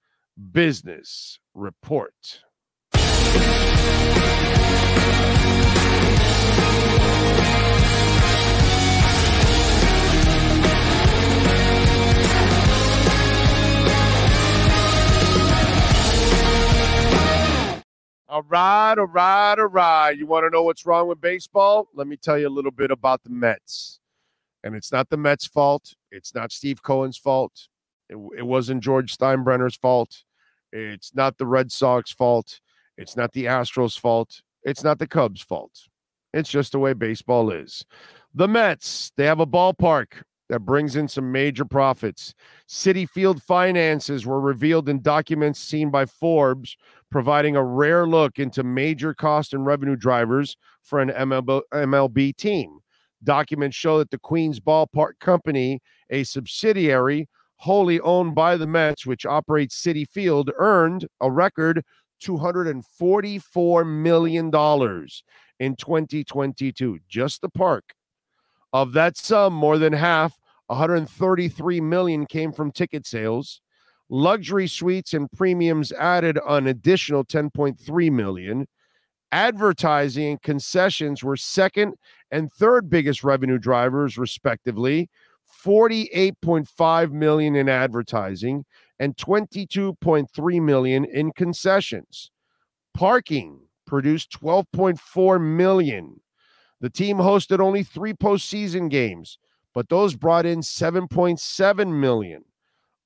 [0.54, 2.14] Business Report.
[18.28, 20.18] All right, all right, all right.
[20.18, 21.88] You want to know what's wrong with baseball?
[21.94, 24.00] Let me tell you a little bit about the Mets.
[24.64, 25.94] And it's not the Mets' fault.
[26.10, 27.68] It's not Steve Cohen's fault.
[28.10, 30.24] It, it wasn't George Steinbrenner's fault.
[30.74, 32.62] It's not the Red Sox fault.
[32.98, 34.42] It's not the Astros' fault.
[34.64, 35.74] It's not the Cubs' fault.
[36.34, 37.86] It's just the way baseball is.
[38.34, 42.34] The Mets, they have a ballpark that brings in some major profits.
[42.68, 46.78] Citi Field finances were revealed in documents seen by Forbes,
[47.10, 52.80] providing a rare look into major cost and revenue drivers for an MLB, team.
[53.24, 59.26] Documents show that the Queens Ballpark Company, a subsidiary wholly owned by the Mets, which
[59.26, 61.84] operates Citi Field, earned a record
[62.24, 64.46] $244 million
[65.60, 67.00] in 2022.
[67.08, 67.94] Just the park.
[68.76, 70.38] Of that sum, more than half,
[70.68, 73.62] 133 million came from ticket sales.
[74.10, 78.68] Luxury suites and premiums added an additional 10.3 million.
[79.32, 81.94] Advertising and concessions were second
[82.32, 85.10] and third biggest revenue drivers respectively.
[85.64, 88.66] 48.5 million in advertising
[89.00, 92.30] and 22.3 million in concessions.
[92.94, 96.20] Parking produced 12.4 million.
[96.82, 99.38] The team hosted only 3 postseason games,
[99.74, 102.45] but those brought in 7.7 million.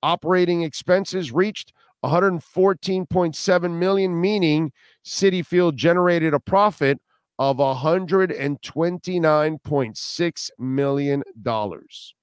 [0.02, 1.74] Operating expenses reached
[2.04, 4.72] 114.7 million, meaning
[5.06, 7.00] Citi Field generated a profit
[7.38, 12.16] of 129.6 million dollars.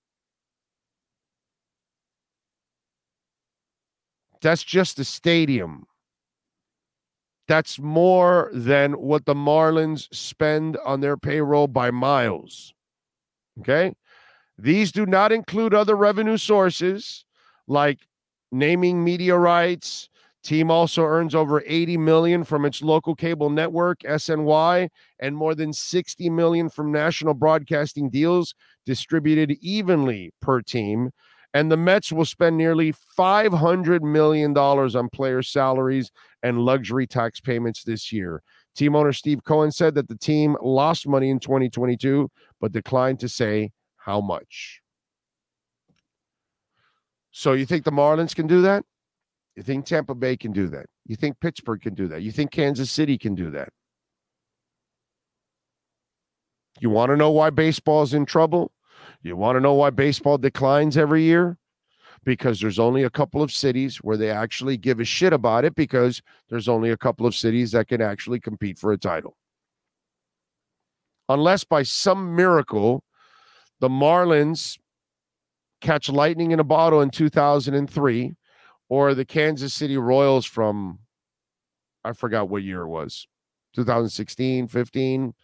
[4.43, 5.87] That's just the stadium.
[7.49, 12.75] That's more than what the Marlins spend on their payroll by miles.
[13.61, 13.95] Okay?
[14.59, 17.25] These do not include other revenue sources
[17.69, 17.99] like
[18.51, 20.09] naming media rights.
[20.43, 25.73] Team also earns over 80 million from its local cable network SNY and more than
[25.73, 28.55] 60 million from national broadcasting deals
[28.87, 31.11] distributed evenly per team.
[31.57, 36.13] And the Mets will spend nearly $500 million on player salaries
[36.43, 38.43] and luxury tax payments this year.
[38.75, 43.29] Team owner Steve Cohen said that the team lost money in 2022, but declined to
[43.31, 44.83] say how much.
[47.31, 48.85] So you think the Marlins can do that?
[49.55, 50.85] You think Tampa Bay can do that?
[51.07, 52.21] You think Pittsburgh can do that?
[52.21, 53.71] You think Kansas City can do that?
[56.81, 58.73] You want to know why baseball's in trouble?
[59.23, 61.59] You want to know why baseball declines every year?
[62.25, 65.75] Because there's only a couple of cities where they actually give a shit about it
[65.75, 69.37] because there's only a couple of cities that can actually compete for a title.
[71.29, 73.05] Unless by some miracle
[73.81, 74.79] the Marlins
[75.81, 78.35] catch lightning in a bottle in 2003
[78.89, 81.01] or the Kansas City Royals from
[82.05, 83.27] I forgot what year it was
[83.75, 85.35] 2016 15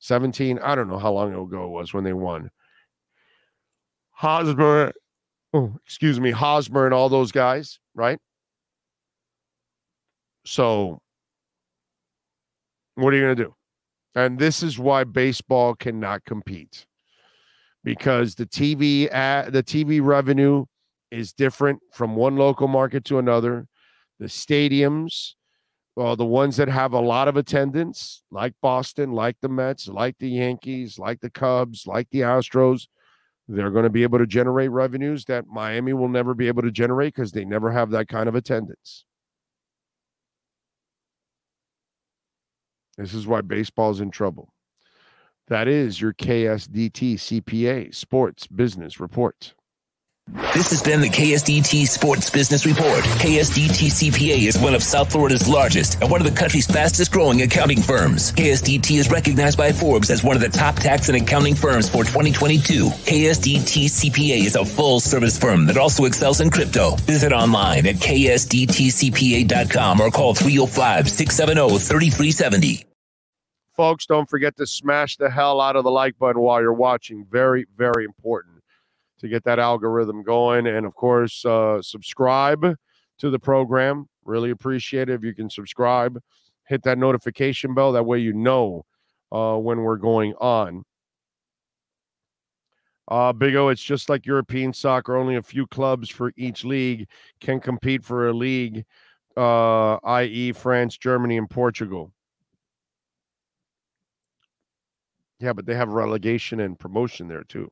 [0.00, 2.50] 17 I don't know how long ago it was when they won
[4.18, 4.92] Hosmer
[5.54, 8.18] oh excuse me Hosmer and all those guys right?
[10.44, 11.00] So
[12.96, 13.54] what are you going to do?
[14.16, 16.84] And this is why baseball cannot compete.
[17.84, 20.64] Because the TV ad, the TV revenue
[21.12, 23.68] is different from one local market to another.
[24.18, 25.34] The stadiums,
[25.94, 30.16] well, the ones that have a lot of attendance, like Boston, like the Mets, like
[30.18, 32.88] the Yankees, like the Cubs, like the Astros,
[33.48, 36.70] they're going to be able to generate revenues that Miami will never be able to
[36.70, 39.04] generate because they never have that kind of attendance.
[42.98, 44.52] This is why baseball's in trouble.
[45.46, 49.54] That is your KSDT CPA Sports Business Report.
[50.54, 53.02] This has been the KSDT Sports Business Report.
[53.18, 57.40] KSDT CPA is one of South Florida's largest and one of the country's fastest growing
[57.42, 58.32] accounting firms.
[58.32, 62.04] KSDT is recognized by Forbes as one of the top tax and accounting firms for
[62.04, 62.88] 2022.
[62.88, 66.96] KSDT CPA is a full service firm that also excels in crypto.
[66.96, 68.40] Visit online at ksdtcpa.com
[70.00, 72.84] or call 305 670 3370.
[73.74, 77.24] Folks, don't forget to smash the hell out of the like button while you're watching.
[77.30, 78.47] Very, very important
[79.18, 80.66] to get that algorithm going.
[80.66, 82.76] And of course, uh, subscribe
[83.18, 84.06] to the program.
[84.24, 86.20] Really appreciate it if you can subscribe.
[86.66, 87.92] Hit that notification bell.
[87.92, 88.84] That way you know
[89.32, 90.84] uh, when we're going on.
[93.08, 95.16] Uh, Big O, it's just like European soccer.
[95.16, 97.08] Only a few clubs for each league
[97.40, 98.84] can compete for a league,
[99.34, 102.12] uh, i.e., France, Germany, and Portugal.
[105.40, 107.70] Yeah, but they have relegation and promotion there too,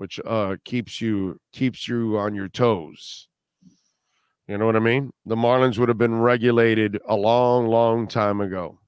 [0.00, 3.28] which uh keeps you keeps you on your toes.
[4.48, 5.10] You know what I mean?
[5.26, 8.80] The Marlins would have been regulated a long, long time ago.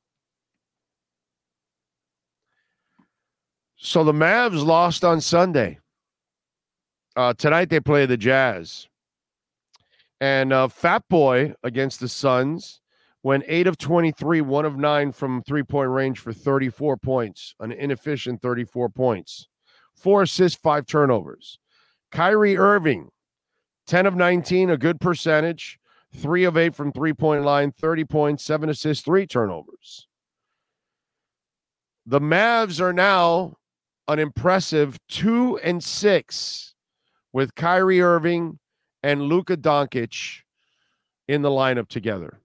[3.77, 5.81] So the Mavs lost on Sunday.
[7.15, 8.89] Uh, tonight they play the Jazz.
[10.19, 12.81] And uh, Fat Boy against the Suns
[13.23, 17.71] went 8 of 23, 1 of 9 from three point range for 34 points, an
[17.71, 19.49] inefficient 34 points,
[19.95, 21.59] four assists, five turnovers.
[22.11, 23.11] Kyrie Irving,
[23.87, 25.79] 10 of 19, a good percentage,
[26.15, 30.07] three of eight from three point line, 30 points, seven assists, three turnovers.
[32.07, 33.57] The Mavs are now
[34.09, 36.75] an impressive two and six
[37.33, 38.59] with Kyrie Irving
[39.03, 40.41] and Luka Doncic
[41.29, 42.43] in the lineup together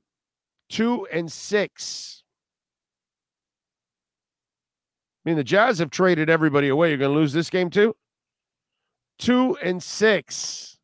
[0.70, 2.24] two and six.
[5.28, 6.88] Mean, the Jazz have traded everybody away.
[6.88, 7.94] You're going to lose this game too?
[9.20, 10.78] Two and six.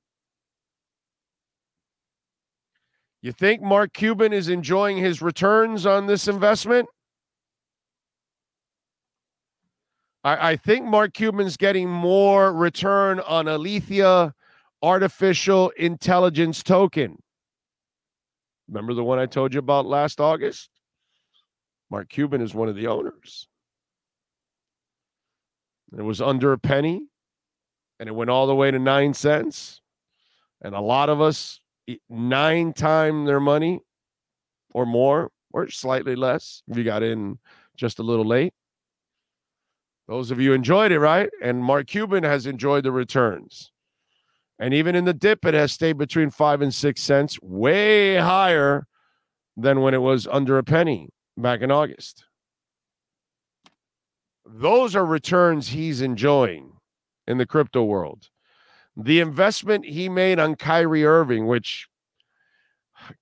[3.22, 6.89] You think Mark Cuban is enjoying his returns on this investment?
[10.25, 14.33] I, I think Mark Cuban's getting more return on Alethea
[14.81, 17.17] artificial intelligence token.
[18.67, 20.69] Remember the one I told you about last August?
[21.89, 23.47] Mark Cuban is one of the owners.
[25.97, 27.07] It was under a penny
[27.99, 29.81] and it went all the way to nine cents.
[30.61, 31.59] And a lot of us
[32.09, 33.80] nine time their money
[34.73, 37.38] or more or slightly less if you got in
[37.77, 38.53] just a little late.
[40.07, 41.30] Those of you enjoyed it, right?
[41.41, 43.72] And Mark Cuban has enjoyed the returns.
[44.59, 48.85] And even in the dip, it has stayed between five and six cents, way higher
[49.55, 52.25] than when it was under a penny back in August.
[54.45, 56.72] Those are returns he's enjoying
[57.27, 58.30] in the crypto world.
[58.95, 61.88] The investment he made on Kyrie Irving, which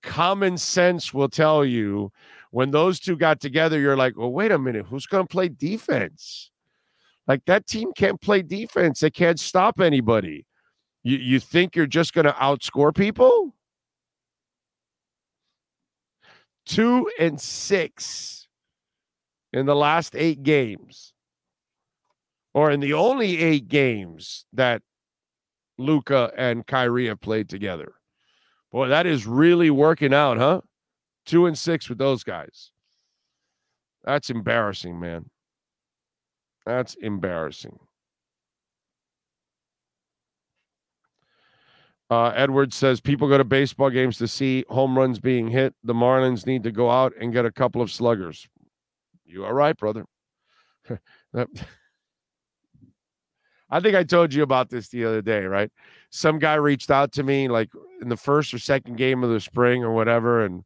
[0.04, 2.12] common sense will tell you
[2.52, 5.48] when those two got together, you're like, well, wait a minute, who's going to play
[5.48, 6.52] defense?
[7.28, 9.00] Like that team can't play defense.
[9.00, 10.46] They can't stop anybody.
[11.04, 13.56] You you think you're just going to outscore people?
[16.66, 18.48] Two and six
[19.54, 21.11] in the last eight games,
[22.54, 24.82] or in the only eight games that
[25.78, 27.94] Luka and Kyrie have played together.
[28.72, 30.62] Boy, that is really working out, huh?
[31.26, 32.72] Two and six with those guys.
[34.04, 35.30] That's embarrassing, man.
[36.66, 37.78] That's embarrassing.
[42.10, 45.74] Uh, Edwards says people go to baseball games to see home runs being hit.
[45.84, 48.48] The Marlins need to go out and get a couple of sluggers.
[49.26, 50.06] You are right, brother.
[53.72, 55.72] I think I told you about this the other day, right?
[56.10, 57.70] Some guy reached out to me like
[58.02, 60.64] in the first or second game of the spring or whatever, and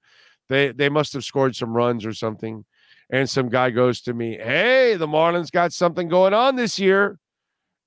[0.49, 2.65] they they must have scored some runs or something.
[3.11, 7.19] And some guy goes to me, Hey, the Marlins got something going on this year.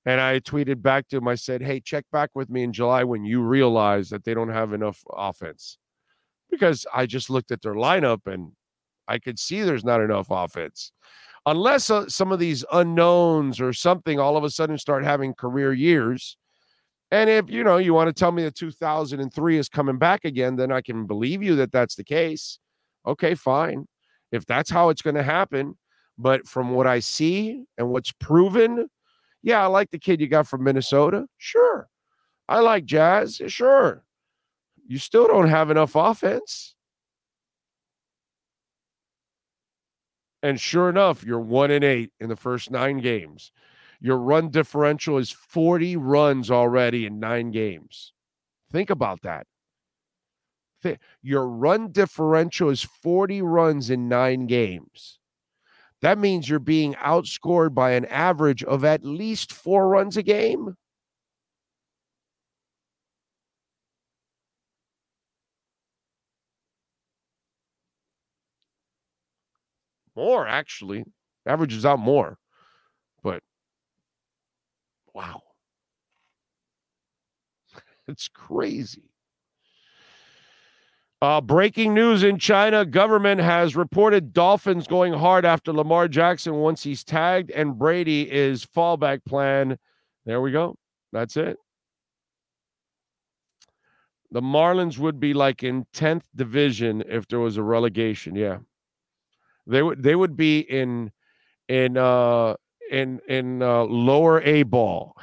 [0.05, 3.03] And I tweeted back to him, I said, Hey, check back with me in July
[3.03, 5.77] when you realize that they don't have enough offense.
[6.49, 8.53] Because I just looked at their lineup and
[9.07, 10.93] I could see there's not enough offense.
[11.49, 15.73] Unless uh, some of these unknowns or something all of a sudden start having career
[15.73, 16.37] years.
[17.11, 20.55] And if you know you want to tell me that 2003 is coming back again,
[20.55, 22.59] then I can believe you that that's the case.
[23.07, 23.87] Okay, fine
[24.31, 25.77] if that's how it's going to happen.
[26.17, 28.89] But from what I see and what's proven,
[29.41, 31.25] yeah, I like the kid you got from Minnesota.
[31.37, 31.87] Sure.
[32.47, 33.41] I like Jazz.
[33.47, 34.03] Sure.
[34.85, 36.75] You still don't have enough offense.
[40.41, 43.51] And sure enough, you're one and eight in the first nine games.
[43.99, 48.13] Your run differential is 40 runs already in nine games.
[48.71, 49.45] Think about that.
[51.21, 55.19] Your run differential is 40 runs in nine games.
[56.01, 60.77] That means you're being outscored by an average of at least four runs a game.
[70.19, 71.05] More, actually.
[71.45, 72.37] Averages out more.
[73.23, 73.41] But
[75.13, 75.41] wow.
[78.09, 79.03] It's crazy.
[81.21, 86.83] Uh, breaking news in China government has reported Dolphins going hard after Lamar Jackson once
[86.83, 89.77] he's tagged, and Brady is fallback plan.
[90.25, 90.75] There we go.
[91.13, 91.55] That's it.
[94.31, 98.35] The Marlins would be like in 10th division if there was a relegation.
[98.35, 98.57] Yeah.
[99.69, 101.11] They would they would be in
[101.67, 102.55] in uh
[102.89, 105.15] in in uh, lower A ball.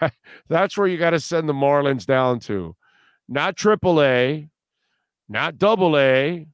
[0.48, 2.76] That's where you got to send the Marlins down to
[3.28, 4.48] not triple A,
[5.28, 6.46] not double A,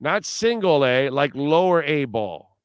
[0.00, 2.58] not single A, like lower A ball.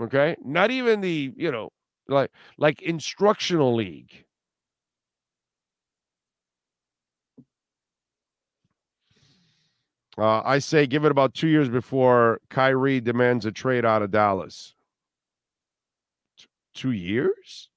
[0.00, 0.36] Okay?
[0.42, 1.70] Not even the, you know,
[2.08, 4.24] like like instructional league.
[10.18, 14.10] Uh, I say give it about two years before Kyrie demands a trade out of
[14.10, 14.74] Dallas.
[16.36, 17.68] T- two years?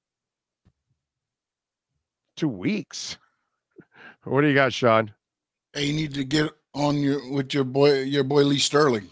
[2.36, 3.18] Two weeks.
[4.24, 5.12] What do you got, Sean?
[5.72, 9.08] Hey, you need to get on your with your boy your boy Lee Sterling.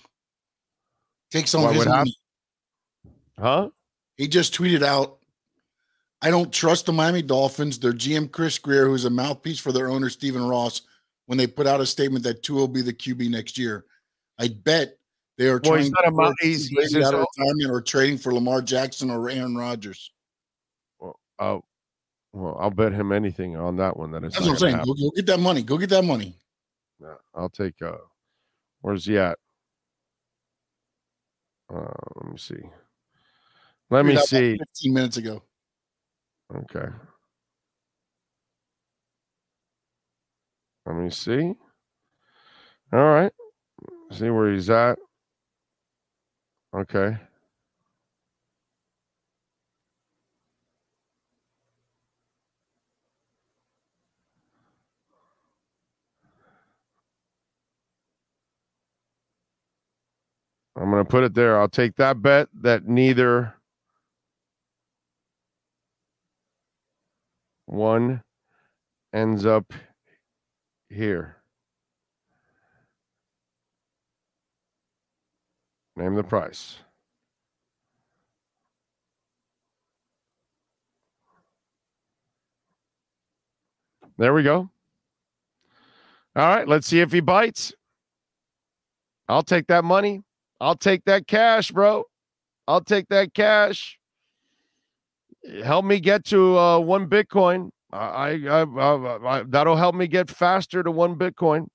[1.33, 2.17] Take some What of his money.
[3.37, 3.71] Huh?
[4.17, 5.19] He just tweeted out,
[6.23, 7.79] I don't trust the Miami Dolphins.
[7.79, 10.83] Their GM Chris Grier, who's a mouthpiece for their owner Stephen Ross,
[11.31, 13.85] when they put out a statement that Tua will be the QB next year.
[14.37, 14.97] I bet
[15.39, 18.35] They are Well, trying he's to mo- he's- he's out of retirement or trading for
[18.35, 20.11] Lamar Jackson or Aaron Rodgers.
[21.01, 21.15] Oh,
[22.33, 24.11] well, I'll bet him anything on that one.
[24.11, 24.87] That it's That's what I'm gonna saying.
[24.87, 25.63] Go, go get that money.
[25.63, 26.37] Go get that money.
[27.01, 27.81] Yeah, I'll take.
[27.81, 27.97] Uh,
[28.83, 29.39] where's he at?
[31.73, 32.61] Uh, let me see.
[33.89, 34.59] Let me Figured out see.
[34.59, 35.43] 15 minutes ago.
[36.55, 36.89] Okay.
[40.91, 41.55] Let me see.
[42.93, 43.33] All right.
[44.11, 44.99] See where he's at.
[46.75, 47.17] Okay.
[60.77, 61.61] I'm going to put it there.
[61.61, 63.55] I'll take that bet that neither
[67.67, 68.23] one
[69.15, 69.73] ends up
[70.91, 71.37] here.
[75.97, 76.79] Name the price.
[84.19, 84.69] There we go.
[86.37, 87.73] All right, let's see if he bites.
[89.29, 90.23] I'll take that money.
[90.61, 92.05] I'll take that cash, bro.
[92.69, 93.99] I'll take that cash.
[95.65, 97.71] Help me get to uh, one Bitcoin.
[97.93, 101.67] I, I, I, I, that'll help me get faster to one Bitcoin,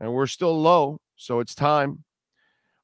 [0.00, 2.04] and we're still low, so it's time.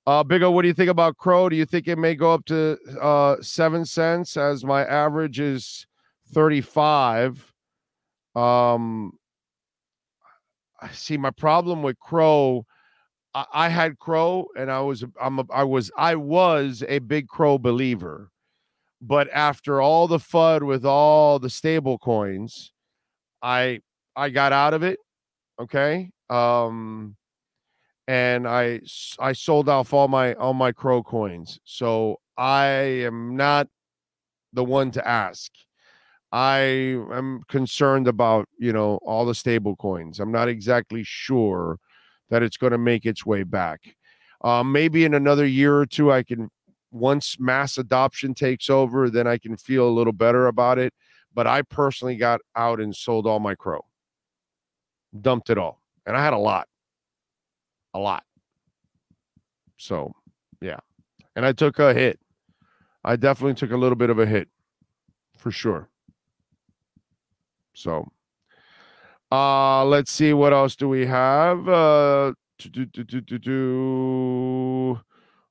[0.07, 1.49] Uh, Big O, what do you think about Crow?
[1.49, 5.87] Do you think it may go up to uh, seven cents as my average is
[6.33, 7.53] thirty-five?
[8.37, 9.19] Um,
[10.81, 12.65] I see my problem with Crow.
[13.35, 17.27] I, I had Crow, and I was I'm a, I was I was a big
[17.27, 18.31] Crow believer,
[19.07, 22.73] but after all the FUD with all the stable coins,
[23.41, 23.81] I
[24.17, 24.99] I got out of it.
[25.61, 26.11] Okay.
[26.29, 27.17] Um,
[28.09, 28.81] and I
[29.21, 33.69] I sold off all my all my Crow coins, so I am not
[34.53, 35.53] the one to ask.
[36.33, 36.59] I
[37.13, 40.19] am concerned about you know all the stable coins.
[40.19, 41.79] I'm not exactly sure
[42.31, 43.81] that it's going to make its way back.
[44.43, 46.51] Uh, maybe in another year or two, I can
[46.97, 50.93] once mass adoption takes over, then I can feel a little better about it.
[51.35, 53.85] But I personally got out and sold all my crow,
[55.21, 56.67] dumped it all, and I had a lot,
[57.93, 58.25] a lot.
[59.77, 60.15] So,
[60.63, 60.81] yeah,
[61.35, 62.19] and I took a hit.
[63.05, 64.49] I definitely took a little bit of a hit,
[65.37, 65.91] for sure.
[67.75, 68.11] So,
[69.31, 71.69] uh, let's see what else do we have.
[71.69, 75.01] Uh, do, do, do, do, do.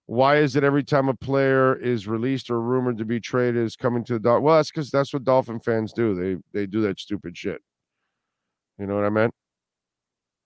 [0.07, 3.75] Why is it every time a player is released or rumored to be traded is
[3.75, 4.43] coming to the dog?
[4.43, 6.13] Well, that's because that's what Dolphin fans do.
[6.13, 7.61] They they do that stupid shit.
[8.77, 9.33] You know what I meant?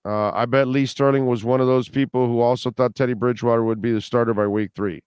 [0.05, 3.63] Uh, I bet Lee Sterling was one of those people who also thought Teddy Bridgewater
[3.63, 5.01] would be the starter by week three.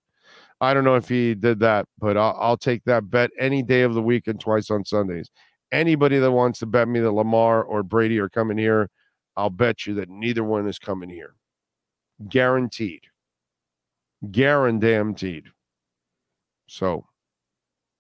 [0.61, 3.83] I don't know if he did that, but I'll, I'll take that bet any day
[3.83, 5.31] of the week and twice on Sundays.
[5.73, 8.91] Anybody that wants to bet me that Lamar or Brady are coming here,
[9.37, 11.35] I'll bet you that neither one is coming here.
[12.29, 13.07] Guaranteed.
[14.31, 15.45] Guaranteed.
[16.69, 17.07] So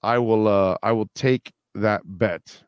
[0.02, 2.64] I will uh I will take that bet.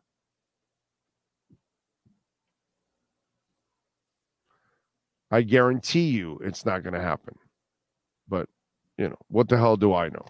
[5.30, 7.34] I guarantee you it's not going to happen.
[8.28, 8.48] But,
[8.96, 10.26] you know, what the hell do I know?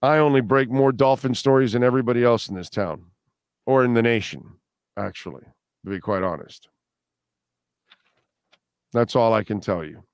[0.00, 3.04] I only break more dolphin stories than everybody else in this town
[3.66, 4.54] or in the nation,
[4.96, 5.44] actually,
[5.84, 6.68] to be quite honest.
[8.92, 10.04] That's all I can tell you.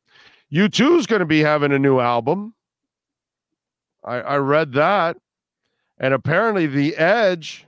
[0.55, 2.55] U2 is going to be having a new album.
[4.05, 5.17] I, I read that.
[5.99, 7.67] And apparently, The Edge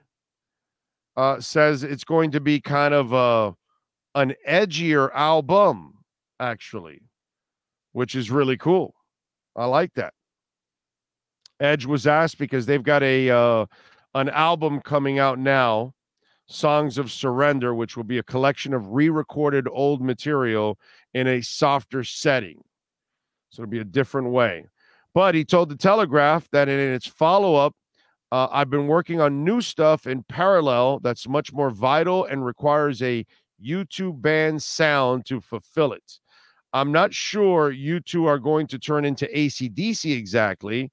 [1.16, 3.54] uh, says it's going to be kind of a,
[4.14, 5.94] an edgier album,
[6.38, 7.02] actually,
[7.92, 8.94] which is really cool.
[9.56, 10.14] I like that.
[11.58, 13.66] Edge was asked because they've got a uh,
[14.14, 15.94] an album coming out now,
[16.46, 20.78] Songs of Surrender, which will be a collection of re-recorded old material
[21.14, 22.62] in a softer setting.
[23.50, 24.66] So it'll be a different way.
[25.14, 27.74] But he told the Telegraph that in its follow-up,
[28.32, 33.00] uh, I've been working on new stuff in parallel that's much more vital and requires
[33.02, 33.24] a
[33.64, 36.18] U2 band sound to fulfill it.
[36.72, 40.92] I'm not sure U2 are going to turn into ACDC exactly.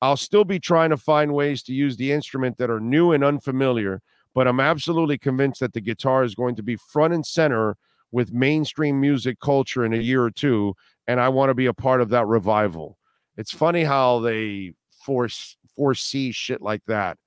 [0.00, 3.24] I'll still be trying to find ways to use the instrument that are new and
[3.24, 4.02] unfamiliar,
[4.34, 7.76] but I'm absolutely convinced that the guitar is going to be front and center
[8.12, 10.74] with mainstream music culture in a year or two,
[11.06, 12.98] and I want to be a part of that revival.
[13.36, 14.74] It's funny how they
[15.04, 17.18] force foresee shit like that,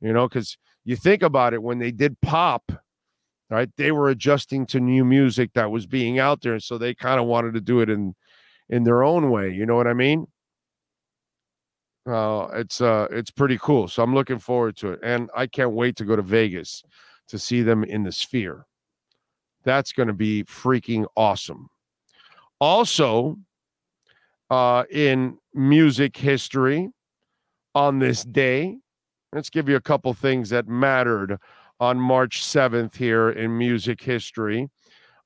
[0.00, 2.70] you know, because you think about it when they did pop,
[3.50, 3.70] right?
[3.76, 7.18] They were adjusting to new music that was being out there, and so they kind
[7.18, 8.14] of wanted to do it in
[8.68, 9.50] in their own way.
[9.50, 10.26] You know what I mean?
[12.06, 13.88] Uh, it's uh, it's pretty cool.
[13.88, 16.82] So I'm looking forward to it, and I can't wait to go to Vegas
[17.28, 18.66] to see them in the Sphere.
[19.64, 21.70] That's going to be freaking awesome.
[22.64, 23.36] Also,
[24.48, 26.88] uh, in music history,
[27.74, 28.78] on this day,
[29.34, 31.36] let's give you a couple things that mattered
[31.78, 34.70] on March 7th here in music history.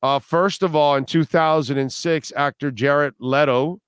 [0.02, 3.78] Uh, first of all, in 2006, actor Jared Leto,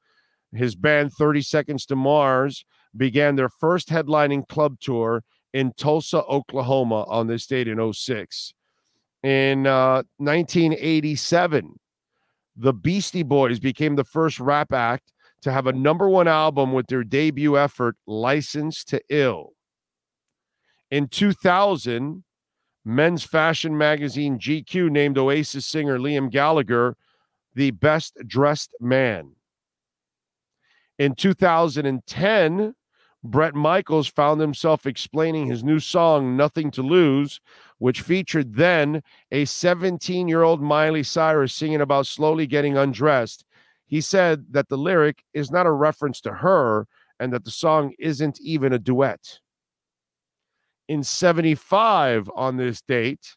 [0.55, 2.65] his band 30 Seconds to Mars,
[2.97, 8.55] began their first headlining club tour in Tulsa, Oklahoma on this date in 06.
[9.25, 11.81] In uh, 1987,
[12.57, 15.12] the Beastie Boys became the first rap act
[15.43, 19.53] to have a number one album with their debut effort, License to Ill.
[20.91, 22.25] In 2000,
[22.85, 26.97] men's fashion magazine GQ named Oasis singer Liam Gallagher
[27.55, 29.33] the best dressed man.
[30.99, 32.75] In 2010,
[33.23, 37.41] Bret Michaels found himself explaining his new song, Nothing to Lose,
[37.81, 39.02] which featured then
[39.33, 43.44] a 17 year old Miley Cyrus singing about slowly getting undressed.
[43.86, 46.86] He said that the lyric is not a reference to her
[47.18, 49.41] and that the song isn't even a duet.
[50.89, 53.34] In 75, on this date,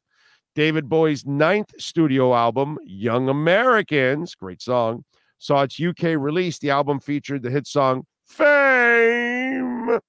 [0.55, 5.05] David Bowie's ninth studio album, Young Americans, great song,
[5.39, 6.59] saw its UK release.
[6.59, 9.99] The album featured the hit song Fame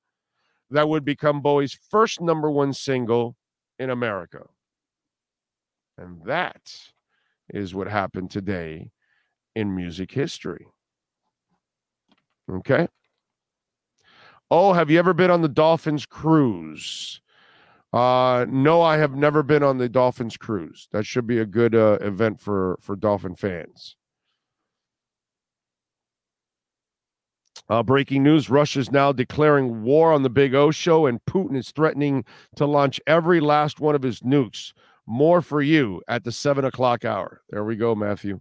[0.70, 3.36] that would become Bowie's first number one single
[3.78, 4.46] in America.
[5.96, 6.72] And that
[7.48, 8.90] is what happened today
[9.54, 10.66] in music history.
[12.50, 12.88] Okay.
[14.50, 17.20] Oh, have you ever been on the Dolphins cruise?
[17.92, 20.88] Uh, no, I have never been on the Dolphins cruise.
[20.92, 23.96] That should be a good uh, event for for Dolphin fans.
[27.68, 31.56] Uh, breaking news Russia is now declaring war on the Big O show, and Putin
[31.56, 32.24] is threatening
[32.56, 34.72] to launch every last one of his nukes.
[35.06, 37.42] More for you at the seven o'clock hour.
[37.50, 38.40] There we go, Matthew.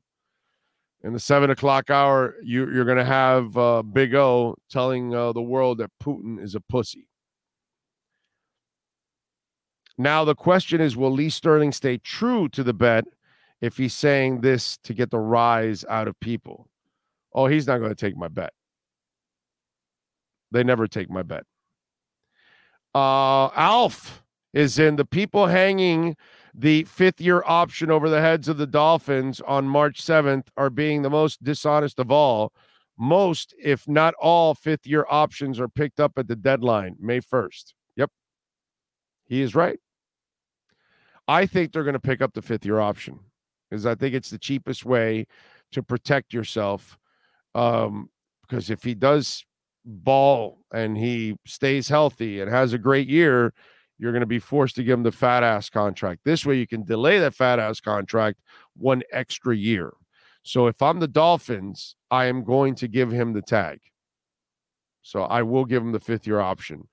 [1.04, 5.34] In the seven o'clock hour, you, are going to have uh, Big O telling uh,
[5.34, 7.08] the world that Putin is a pussy.
[9.98, 13.06] Now, the question is will Lee Sterling stay true to the bet
[13.62, 16.70] if he's saying this to get the rise out of people?
[17.34, 18.54] Oh, he's not going to take my bet.
[20.54, 21.44] They never take my bet.
[22.96, 24.24] Uh, Alf
[24.54, 26.16] is in the people hanging
[26.54, 31.02] the fifth year option over the heads of the Dolphins on March 7th are being
[31.02, 32.54] the most dishonest of all.
[32.96, 37.74] Most, if not all, fifth year options are picked up at the deadline, May 1st.
[37.96, 38.12] Yep.
[39.26, 39.80] He is right.
[41.28, 43.20] I think they're going to pick up the fifth year option
[43.68, 45.26] because I think it's the cheapest way
[45.72, 47.00] to protect yourself.
[47.56, 48.12] Um,
[48.44, 49.46] because if he does
[49.86, 53.54] ball and he stays healthy and has a great year,
[54.00, 56.22] you're going to be forced to give him the fat ass contract.
[56.26, 58.40] This way, you can delay that fat ass contract
[58.76, 59.94] one extra year.
[60.44, 63.80] So if I'm the Dolphins, I am going to give him the tag.
[65.02, 66.88] So I will give him the fifth year option.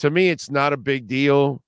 [0.00, 1.62] To me, it's not a big deal.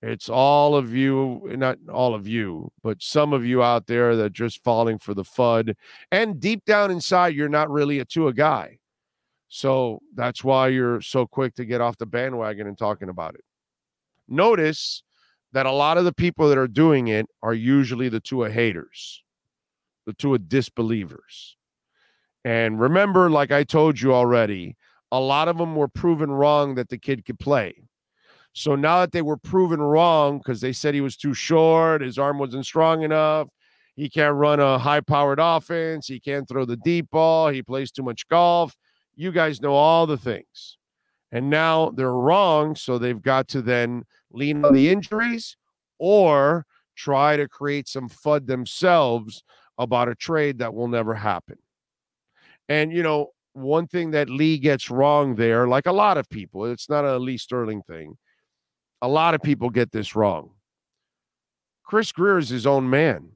[0.00, 4.14] It's all of you, eh, not all of you, but some of you out there
[4.16, 5.74] that just falling for the FUD.
[6.12, 8.78] And deep down inside, you're not really a Tua guy.
[9.48, 13.44] So that's why you're so quick to get off the bandwagon and talking about it.
[14.28, 15.02] Notice
[15.52, 19.22] that a lot of the people that are doing it are usually the Tua haters,
[20.06, 21.56] the two of disbelievers.
[22.44, 24.76] And remember, like I told you already,
[25.10, 27.82] a lot of them were proven wrong that the kid could play.
[28.52, 32.18] So now that they were proven wrong because they said he was too short, his
[32.18, 33.48] arm wasn't strong enough,
[33.96, 37.90] he can't run a high powered offense, he can't throw the deep ball, he plays
[37.90, 38.76] too much golf
[39.18, 40.78] you guys know all the things.
[41.32, 42.76] And now they're wrong.
[42.76, 45.56] So they've got to then lean on the injuries
[45.98, 46.64] or
[46.96, 49.42] try to create some FUD themselves
[49.76, 51.58] about a trade that will never happen.
[52.68, 56.64] And, you know, one thing that Lee gets wrong there, like a lot of people,
[56.66, 58.16] it's not a Lee Sterling thing.
[59.02, 60.50] A lot of people get this wrong.
[61.82, 63.32] Chris Grier is his own man.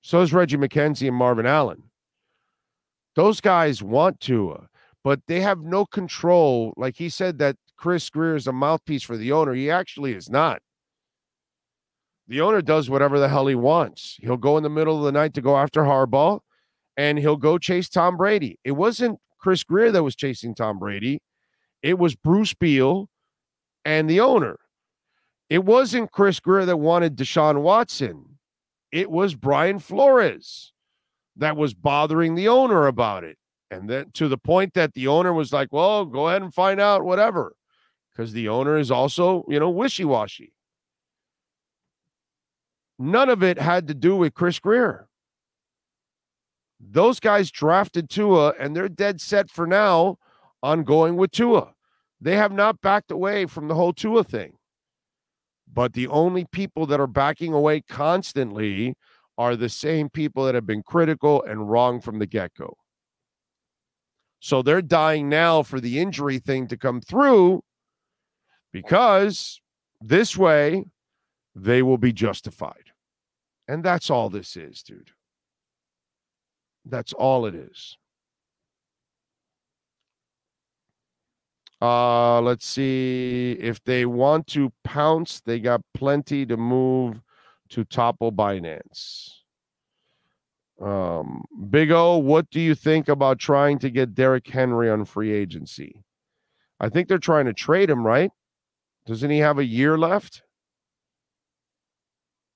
[0.00, 1.82] So is Reggie McKenzie and Marvin Allen.
[3.14, 4.68] Those guys want to
[5.04, 6.72] but they have no control.
[6.76, 9.54] Like he said that Chris Grier is a mouthpiece for the owner.
[9.54, 10.62] He actually is not.
[12.28, 14.16] The owner does whatever the hell he wants.
[14.20, 16.40] He'll go in the middle of the night to go after Harbaugh
[16.96, 18.58] and he'll go chase Tom Brady.
[18.64, 21.20] It wasn't Chris Grier that was chasing Tom Brady.
[21.82, 23.08] It was Bruce Beal
[23.84, 24.58] and the owner.
[25.50, 28.38] It wasn't Chris Grier that wanted Deshaun Watson.
[28.92, 30.72] It was Brian Flores
[31.36, 33.36] that was bothering the owner about it.
[33.72, 36.78] And then to the point that the owner was like, well, go ahead and find
[36.78, 37.56] out, whatever.
[38.10, 40.52] Because the owner is also, you know, wishy washy.
[42.98, 45.08] None of it had to do with Chris Grier.
[46.78, 50.18] Those guys drafted Tua and they're dead set for now
[50.62, 51.72] on going with Tua.
[52.20, 54.58] They have not backed away from the whole Tua thing.
[55.72, 58.96] But the only people that are backing away constantly
[59.38, 62.76] are the same people that have been critical and wrong from the get go.
[64.44, 67.62] So they're dying now for the injury thing to come through
[68.72, 69.60] because
[70.00, 70.86] this way
[71.54, 72.90] they will be justified.
[73.68, 75.12] And that's all this is, dude.
[76.84, 77.96] That's all it is.
[81.80, 83.56] Uh, let's see.
[83.60, 87.22] If they want to pounce, they got plenty to move
[87.68, 89.41] to topple Binance.
[90.82, 95.32] Um, Big O, what do you think about trying to get Derrick Henry on free
[95.32, 96.02] agency?
[96.80, 98.32] I think they're trying to trade him, right?
[99.06, 100.42] Doesn't he have a year left?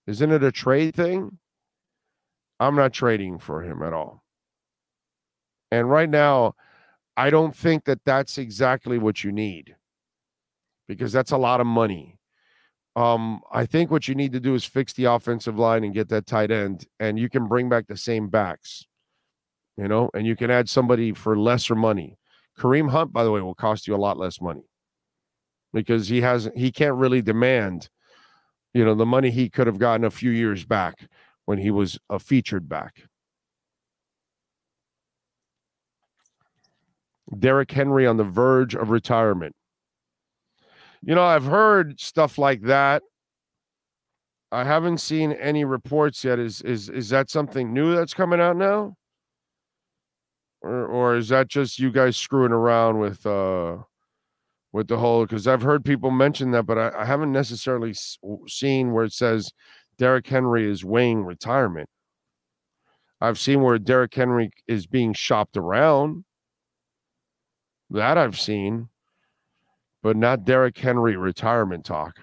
[0.09, 1.39] Isn't it a trade thing?
[2.59, 4.25] I'm not trading for him at all.
[5.71, 6.55] And right now,
[7.17, 9.77] I don't think that that's exactly what you need
[10.89, 12.16] because that's a lot of money.
[12.97, 16.09] Um, I think what you need to do is fix the offensive line and get
[16.09, 18.87] that tight end, and you can bring back the same backs,
[19.77, 22.17] you know, and you can add somebody for lesser money.
[22.59, 24.65] Kareem Hunt, by the way, will cost you a lot less money
[25.75, 27.91] because he has he can't really demand,
[28.73, 31.07] you know, the money he could have gotten a few years back
[31.45, 33.03] when he was a featured back.
[37.39, 39.55] Derrick Henry on the verge of retirement.
[41.07, 43.01] You know, I've heard stuff like that.
[44.51, 46.41] I haven't seen any reports yet.
[46.41, 48.97] Is is is that something new that's coming out now?
[50.63, 53.79] Or or is that just you guys screwing around with uh
[54.73, 57.95] with the whole because I've heard people mention that, but I, I haven't necessarily
[58.49, 59.53] seen where it says
[59.99, 61.89] Derrick Henry is weighing retirement.
[63.21, 66.25] I've seen where Derrick Henry is being shopped around.
[67.91, 68.89] That I've seen,
[70.07, 72.21] but not Derrick Henry retirement talk.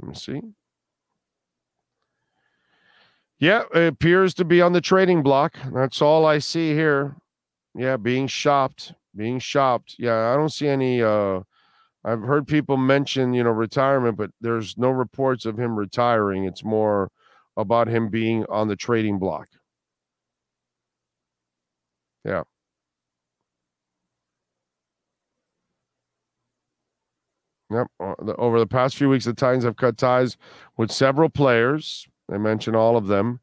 [0.00, 0.40] Let me see.
[3.38, 5.54] Yeah, it appears to be on the trading block.
[5.72, 7.14] That's all I see here.
[7.76, 9.94] Yeah, being shopped, being shopped.
[9.96, 11.42] Yeah, I don't see any uh
[12.04, 16.46] I've heard people mention, you know, retirement, but there's no reports of him retiring.
[16.46, 17.12] It's more
[17.56, 19.46] about him being on the trading block.
[22.28, 22.42] Yeah.
[27.70, 27.86] Yep.
[28.00, 30.36] Uh, over the past few weeks, the Titans have cut ties
[30.76, 32.06] with several players.
[32.28, 33.40] They mention all of them.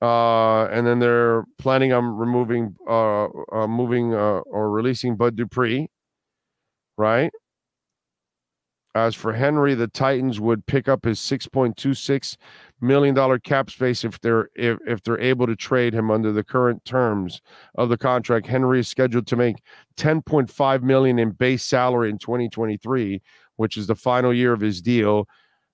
[0.00, 5.88] Uh, and then they're planning on removing, uh, uh moving, uh, or releasing Bud Dupree,
[6.98, 7.32] right?
[8.94, 12.36] As for Henry, the Titans would pick up his 6.26
[12.80, 16.44] million dollar cap space if they're if, if they're able to trade him under the
[16.44, 17.40] current terms
[17.76, 18.46] of the contract.
[18.46, 19.56] Henry is scheduled to make
[19.96, 23.22] 10.5 million in base salary in 2023,
[23.56, 25.26] which is the final year of his deal.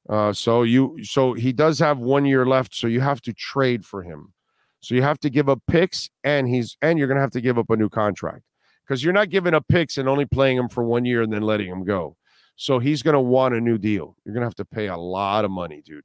[0.09, 3.85] Uh, so you so he does have one year left, so you have to trade
[3.85, 4.33] for him.
[4.81, 7.59] So you have to give up picks, and he's and you're gonna have to give
[7.59, 8.43] up a new contract
[8.85, 11.43] because you're not giving up picks and only playing him for one year and then
[11.43, 12.17] letting him go.
[12.57, 14.17] So he's gonna want a new deal.
[14.25, 16.05] You're gonna have to pay a lot of money, dude.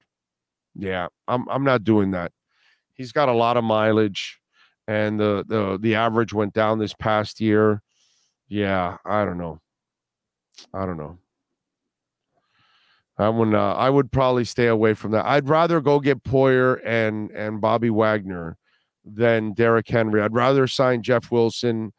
[0.77, 2.31] Yeah, I'm I'm not doing that.
[2.93, 4.39] He's got a lot of mileage,
[4.87, 7.81] and the the the average went down this past year.
[8.47, 9.59] Yeah, I don't know.
[10.73, 11.17] I don't know.
[13.17, 15.25] I would uh, I would probably stay away from that.
[15.25, 18.57] I'd rather go get Poyer and and Bobby Wagner
[19.03, 20.21] than Derrick Henry.
[20.21, 21.91] I'd rather sign Jeff Wilson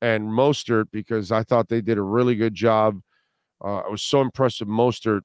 [0.00, 3.00] and Mostert because I thought they did a really good job.
[3.62, 5.20] Uh, I was so impressed with Mostert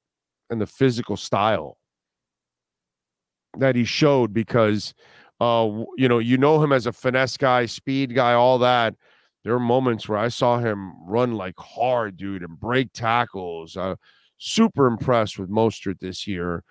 [0.50, 1.78] and the physical style
[3.60, 4.94] that he showed because
[5.40, 8.96] uh you know you know him as a finesse guy speed guy all that.
[9.44, 13.78] There were moments where i saw him run like hard dude and break tackles.
[13.78, 13.96] Uh
[14.40, 16.64] super impressed with Mostert this year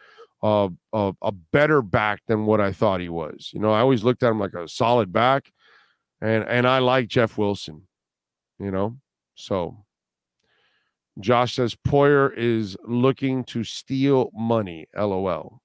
[0.43, 3.51] uh, uh, a better back than what i thought he was.
[3.53, 5.51] You know i always looked at him like a solid back
[6.21, 7.83] and and i like jeff wilson
[8.59, 8.97] you know?
[9.35, 9.85] So
[11.21, 15.61] josh says poyer is looking to steal money lol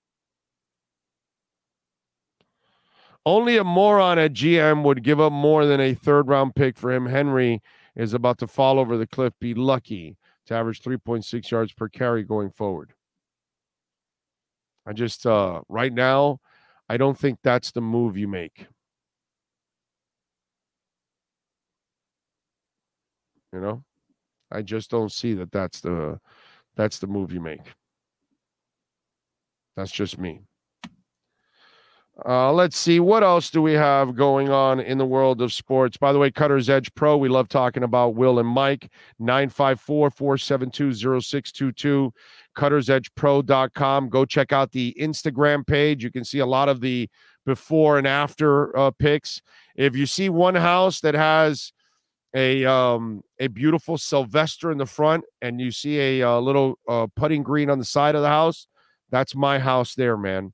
[3.25, 6.91] Only a moron at GM would give up more than a third round pick for
[6.91, 7.05] him.
[7.05, 7.61] Henry
[7.95, 9.33] is about to fall over the cliff.
[9.39, 10.17] Be lucky
[10.47, 12.93] to average 3.6 yards per carry going forward.
[14.85, 16.39] I just uh right now,
[16.89, 18.67] I don't think that's the move you make.
[23.53, 23.83] You know,
[24.51, 26.19] I just don't see that that's the
[26.75, 27.61] that's the move you make.
[29.75, 30.41] That's just me.
[32.23, 35.97] Uh, let's see what else do we have going on in the world of sports.
[35.97, 38.91] By the way, Cutter's Edge Pro, we love talking about Will and Mike.
[39.19, 42.11] 954-472-0622
[42.57, 44.09] cuttersedgepro.com.
[44.09, 46.03] Go check out the Instagram page.
[46.03, 47.09] You can see a lot of the
[47.45, 49.41] before and after uh, pics.
[49.75, 51.71] If you see one house that has
[52.33, 57.07] a um, a beautiful Sylvester in the front, and you see a, uh little uh,
[57.15, 58.67] putting green on the side of the house.
[59.09, 60.53] That's my house there, man,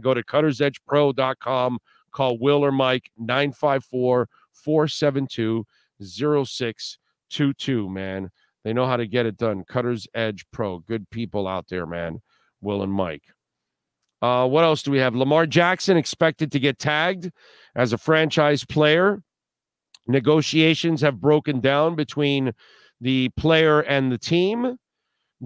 [0.00, 1.78] Go to cuttersedgepro.com.
[2.12, 5.66] Call Will or Mike 954 472
[6.02, 6.99] 0622,
[7.88, 8.30] man.
[8.64, 9.64] They know how to get it done.
[9.64, 10.80] Cutter's Edge Pro.
[10.80, 12.20] Good people out there, man.
[12.60, 13.24] Will and Mike.
[14.22, 15.14] Uh, what else do we have?
[15.14, 17.30] Lamar Jackson expected to get tagged
[17.74, 19.22] as a franchise player.
[20.06, 22.52] Negotiations have broken down between
[23.00, 24.76] the player and the team.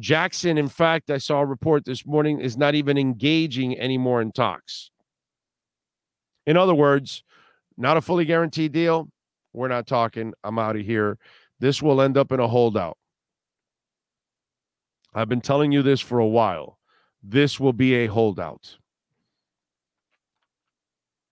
[0.01, 4.33] Jackson, in fact, I saw a report this morning, is not even engaging anymore in
[4.33, 4.91] talks.
[6.47, 7.23] In other words,
[7.77, 9.09] not a fully guaranteed deal.
[9.53, 10.35] We're not talking.
[10.43, 11.17] I'm out of here.
[11.61, 12.99] This will end up in a holdout.
[15.15, 16.79] I've been telling you this for a while.
[17.23, 18.79] This will be a holdout.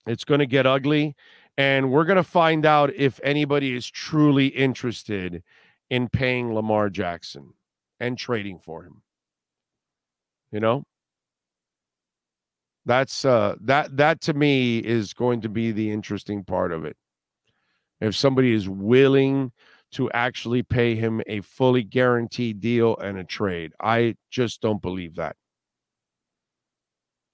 [0.06, 1.16] It's going to get ugly.
[1.58, 5.42] And we're going to find out if anybody is truly interested
[5.90, 7.52] in paying Lamar Jackson
[8.00, 9.02] and trading for him.
[10.50, 10.84] You know?
[12.84, 16.96] That's uh that that to me is going to be the interesting part of it.
[18.00, 19.52] If somebody is willing
[19.92, 23.72] to actually pay him a fully guaranteed deal and a trade.
[23.80, 25.36] I just don't believe that.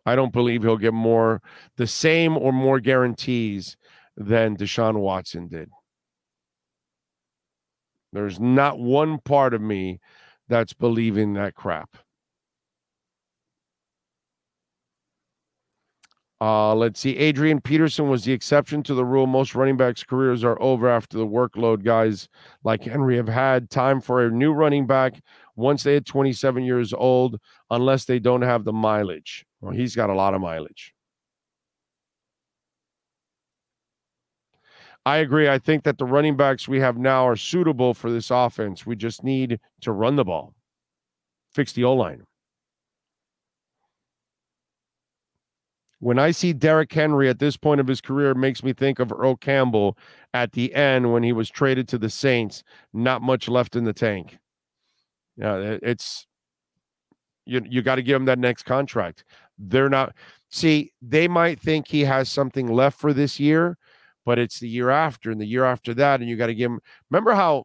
[0.04, 1.42] I don't believe he'll get more
[1.76, 3.76] the same or more guarantees
[4.16, 5.70] than Deshaun Watson did.
[8.12, 10.00] There's not one part of me
[10.48, 11.96] that's believing that crap.
[16.41, 17.17] Uh, let's see.
[17.17, 19.26] Adrian Peterson was the exception to the rule.
[19.26, 21.83] Most running backs' careers are over after the workload.
[21.83, 22.28] Guys
[22.62, 25.20] like Henry have had time for a new running back
[25.57, 29.44] once they hit 27 years old, unless they don't have the mileage.
[29.60, 30.94] Well, he's got a lot of mileage.
[35.05, 35.49] I agree.
[35.49, 38.86] I think that the running backs we have now are suitable for this offense.
[38.86, 40.55] We just need to run the ball,
[41.50, 42.27] fix the O line.
[46.01, 49.01] When I see Derrick Henry at this point of his career, it makes me think
[49.01, 49.99] of Earl Campbell
[50.33, 52.62] at the end when he was traded to the Saints.
[52.93, 54.39] Not much left in the tank.
[55.36, 56.27] Yeah, it's
[57.47, 57.62] you.
[57.68, 59.25] You got to give him that next contract.
[59.59, 60.15] They're not.
[60.51, 63.77] See, they might think he has something left for this year,
[64.25, 66.70] but it's the year after and the year after that, and you got to give
[66.70, 66.81] him.
[67.10, 67.65] Remember how?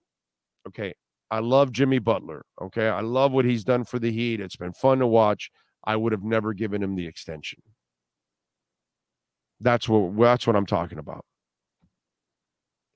[0.68, 0.94] Okay,
[1.30, 2.46] I love Jimmy Butler.
[2.62, 4.40] Okay, I love what he's done for the Heat.
[4.40, 5.52] It's been fun to watch.
[5.84, 7.62] I would have never given him the extension.
[9.64, 11.26] That's what that's what I'm talking about.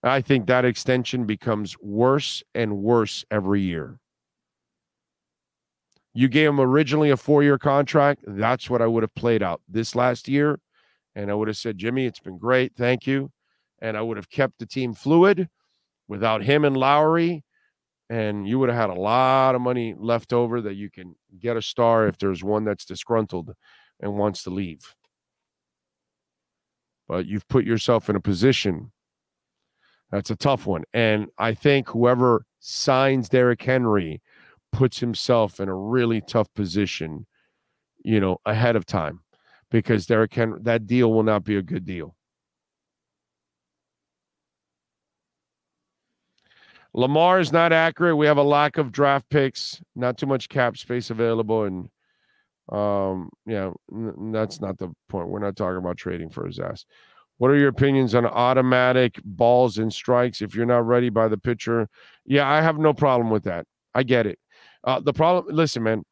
[0.03, 3.99] I think that extension becomes worse and worse every year.
[6.13, 8.23] You gave him originally a four-year contract.
[8.27, 10.59] That's what I would have played out this last year.
[11.15, 12.75] And I would have said, Jimmy, it's been great.
[12.75, 13.31] Thank you.
[13.81, 15.49] And I would have kept the team fluid
[16.07, 17.43] without him and Lowry.
[18.09, 21.57] And you would have had a lot of money left over that you can get
[21.57, 23.53] a star if there's one that's disgruntled
[23.99, 24.95] and wants to leave
[27.07, 28.91] but you've put yourself in a position
[30.11, 30.83] that's a tough one.
[30.93, 34.21] And I think whoever signs Derrick Henry
[34.71, 37.25] puts himself in a really tough position,
[38.03, 39.21] you know, ahead of time
[39.69, 42.15] because Derrick Henry, that deal will not be a good deal.
[46.93, 48.17] Lamar is not accurate.
[48.17, 51.89] We have a lack of draft picks, not too much cap space available, and
[52.71, 55.29] um, yeah, n- that's not the point.
[55.29, 56.85] We're not talking about trading for his ass.
[57.37, 61.37] What are your opinions on automatic balls and strikes if you're not ready by the
[61.37, 61.89] pitcher?
[62.25, 63.65] Yeah, I have no problem with that.
[63.93, 64.39] I get it.
[64.83, 66.03] Uh, the problem, listen, man.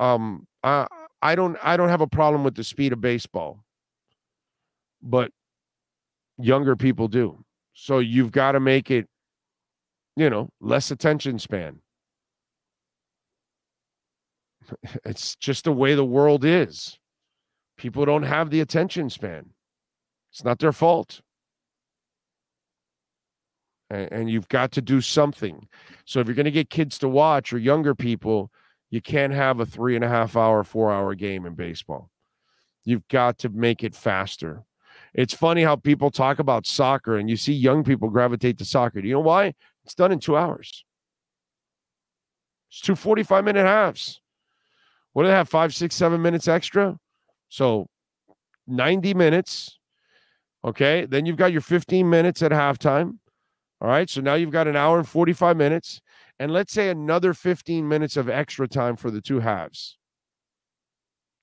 [0.00, 0.86] Um, I
[1.22, 3.64] I don't I don't have a problem with the speed of baseball,
[5.02, 5.32] but
[6.38, 7.44] younger people do.
[7.74, 9.08] So you've got to make it.
[10.16, 11.80] you know, less attention span.
[15.04, 16.98] It's just the way the world is.
[17.76, 19.50] People don't have the attention span.
[20.32, 21.20] It's not their fault.
[23.88, 25.66] And, and you've got to do something.
[26.04, 28.50] So if you're going to get kids to watch or younger people,
[28.90, 32.10] you can't have a three and a half hour, four hour game in baseball.
[32.84, 34.64] You've got to make it faster.
[35.14, 39.00] It's funny how people talk about soccer and you see young people gravitate to soccer.
[39.00, 39.54] Do you know why?
[39.84, 40.84] It's done in two hours.
[42.70, 44.20] It's two 45 minute halves.
[45.12, 45.48] What do they have?
[45.48, 46.96] Five, six, seven minutes extra?
[47.48, 47.86] So
[48.66, 49.78] 90 minutes.
[50.64, 51.06] Okay.
[51.06, 53.18] Then you've got your 15 minutes at halftime.
[53.80, 54.08] All right.
[54.08, 56.00] So now you've got an hour and 45 minutes.
[56.38, 59.98] And let's say another 15 minutes of extra time for the two halves.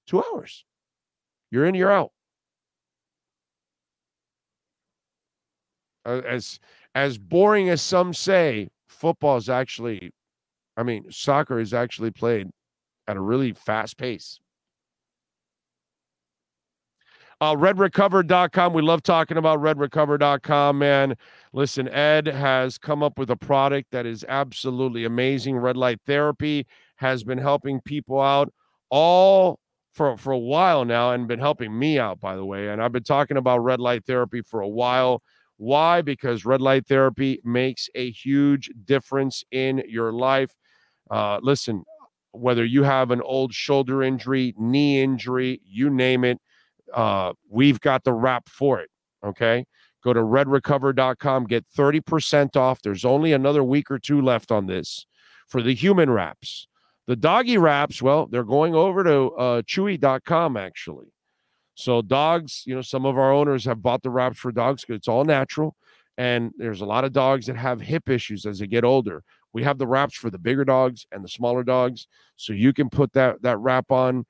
[0.08, 0.66] Two hours.
[1.52, 2.12] You're in, you're out.
[6.06, 6.60] As
[6.96, 10.12] as boring as some say, football is actually,
[10.78, 12.48] I mean, soccer is actually played
[13.08, 14.40] at a really fast pace.
[17.40, 18.74] Uh, redrecover.com.
[18.74, 21.16] We love talking about redrecover.com, man.
[21.54, 25.56] Listen, Ed has come up with a product that is absolutely amazing.
[25.58, 28.52] Red light therapy has been helping people out
[28.90, 29.60] all
[29.94, 32.70] for, for a while now and been helping me out, by the way.
[32.70, 35.22] And I've been talking about red light therapy for a while.
[35.58, 36.02] Why?
[36.02, 40.56] Because red light therapy makes a huge difference in your life.
[41.10, 41.84] Uh, listen,
[42.40, 46.40] whether you have an old shoulder injury, knee injury, you name it,
[46.94, 48.90] uh, we've got the wrap for it.
[49.24, 49.66] Okay.
[50.04, 52.82] Go to redrecover.com, get 30% off.
[52.82, 55.06] There's only another week or two left on this
[55.48, 56.68] for the human wraps.
[57.08, 61.08] The doggy wraps, well, they're going over to uh, chewy.com actually.
[61.76, 64.98] So, dogs, you know, some of our owners have bought the wraps for dogs because
[64.98, 65.76] it's all natural.
[66.18, 69.24] And there's a lot of dogs that have hip issues as they get older.
[69.58, 72.06] We have the wraps for the bigger dogs and the smaller dogs.
[72.36, 74.24] So you can put that that wrap on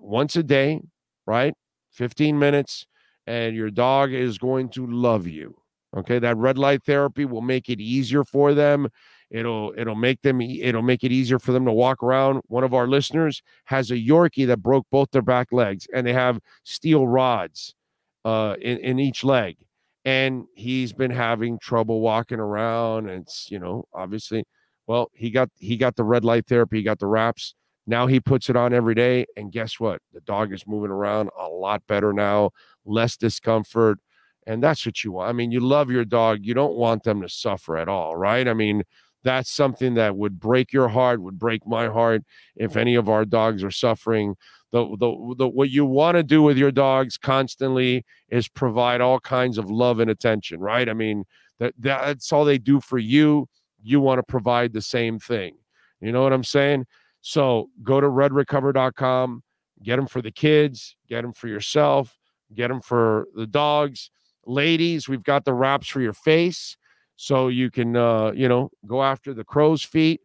[0.00, 0.80] once a day,
[1.24, 1.54] right?
[1.92, 2.84] 15 minutes,
[3.28, 5.54] and your dog is going to love you.
[5.96, 8.88] Okay, that red light therapy will make it easier for them.
[9.30, 12.42] It'll it'll make them it'll make it easier for them to walk around.
[12.48, 16.12] One of our listeners has a Yorkie that broke both their back legs, and they
[16.12, 17.76] have steel rods
[18.24, 19.58] uh, in in each leg
[20.06, 24.44] and he's been having trouble walking around and it's you know obviously
[24.86, 27.54] well he got he got the red light therapy he got the wraps.
[27.86, 30.00] Now he puts it on every day and guess what?
[30.12, 32.50] The dog is moving around a lot better now
[32.84, 33.98] less discomfort
[34.46, 35.28] and that's what you want.
[35.28, 38.46] I mean you love your dog you don't want them to suffer at all right?
[38.46, 38.82] I mean
[39.24, 42.22] that's something that would break your heart would break my heart
[42.54, 44.36] if any of our dogs are suffering.
[44.72, 49.20] The, the, the what you want to do with your dogs constantly is provide all
[49.20, 50.88] kinds of love and attention right?
[50.88, 51.24] I mean
[51.58, 53.48] that that's all they do for you
[53.86, 55.56] you want to provide the same thing.
[56.00, 56.86] You know what i'm saying?
[57.20, 59.42] So go to redrecover.com
[59.82, 62.16] get them for the kids get them for yourself
[62.54, 64.10] get them for the dogs.
[64.46, 66.76] Ladies we've got the wraps for your face
[67.16, 70.20] so you can uh, you know go after the crow's feet.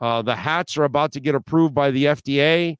[0.00, 2.76] Uh, the hats are about to get approved by the fda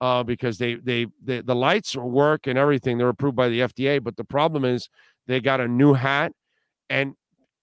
[0.00, 2.98] uh, because they, they they the lights work and everything.
[2.98, 4.88] They're approved by the FDA, but the problem is
[5.26, 6.32] they got a new hat,
[6.90, 7.14] and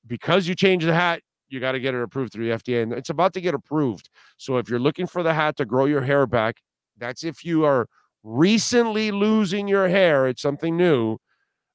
[0.07, 2.93] because you change the hat, you got to get it approved through the FDA, and
[2.93, 4.09] it's about to get approved.
[4.37, 6.57] So if you're looking for the hat to grow your hair back,
[6.97, 7.87] that's if you are
[8.23, 10.27] recently losing your hair.
[10.27, 11.17] It's something new.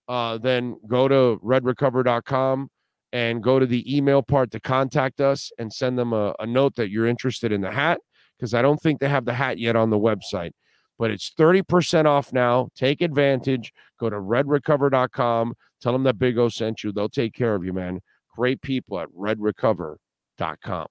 [0.08, 2.68] Uh, then go to redrecover.com
[3.12, 6.76] and go to the email part to contact us and send them a, a note
[6.76, 7.98] that you're interested in the hat
[8.38, 10.52] because I don't think they have the hat yet on the website.
[10.98, 12.68] But it's 30% off now.
[12.74, 13.72] Take advantage.
[13.98, 15.54] Go to redrecover.com.
[15.80, 16.92] Tell them that Big O sent you.
[16.92, 18.00] They'll take care of you, man.
[18.36, 20.86] Great people at redrecover.com.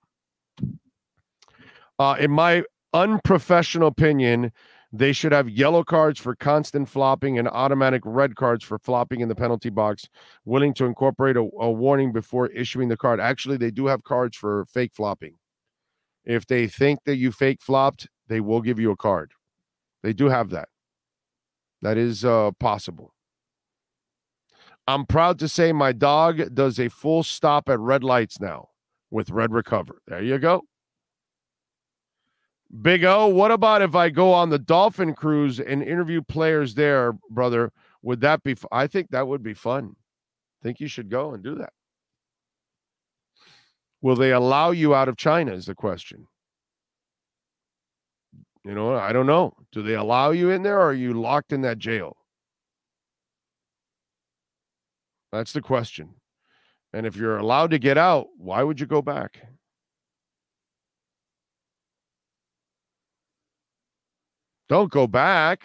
[1.97, 4.51] Uh, in my unprofessional opinion,
[4.91, 9.27] they should have yellow cards for constant flopping and automatic red cards for flopping in
[9.27, 10.07] the penalty box.
[10.45, 13.19] Willing to incorporate a, a warning before issuing the card.
[13.19, 15.35] Actually, they do have cards for fake flopping.
[16.23, 19.33] If they think that you fake flopped, they will give you a card.
[20.01, 20.69] They do have that.
[21.81, 23.14] That is uh, possible.
[24.87, 28.69] I'm proud to say my dog does a full stop at red lights now
[29.09, 30.01] with Red Recover.
[30.07, 30.63] There you go.
[32.81, 37.13] Big O, what about if I go on the Dolphin cruise and interview players there,
[37.29, 37.71] brother?
[38.01, 38.51] Would that be?
[38.51, 39.95] F- I think that would be fun.
[39.95, 41.73] I Think you should go and do that.
[44.01, 45.53] Will they allow you out of China?
[45.53, 46.27] Is the question.
[48.63, 49.55] You know, I don't know.
[49.71, 52.17] Do they allow you in there or are you locked in that jail?
[55.35, 56.15] That's the question.
[56.93, 59.41] And if you're allowed to get out, why would you go back?
[64.69, 65.61] Don't go back.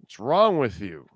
[0.00, 1.06] What's wrong with you?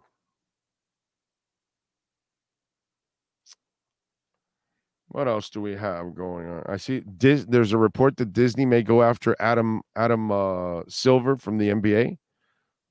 [5.08, 6.62] What else do we have going on?
[6.66, 11.36] I see Dis- there's a report that Disney may go after Adam Adam uh, Silver
[11.36, 12.16] from the NBA,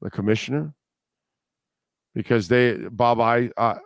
[0.01, 0.73] the commissioner,
[2.13, 3.79] because they Bob I uh,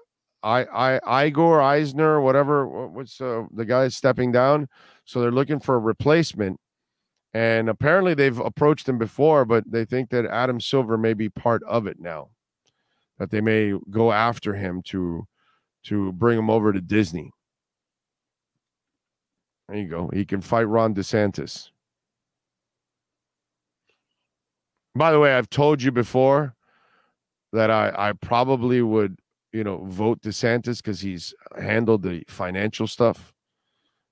[0.43, 4.67] I I Igor Eisner whatever what's uh, the guy stepping down,
[5.05, 6.59] so they're looking for a replacement,
[7.33, 11.63] and apparently they've approached him before, but they think that Adam Silver may be part
[11.63, 12.30] of it now,
[13.19, 15.25] that they may go after him to
[15.83, 17.31] to bring him over to Disney.
[19.69, 20.09] There you go.
[20.13, 21.69] He can fight Ron DeSantis.
[24.95, 26.55] By the way, I've told you before
[27.51, 29.17] that I, I probably would,
[29.53, 33.33] you know, vote DeSantis because he's handled the financial stuff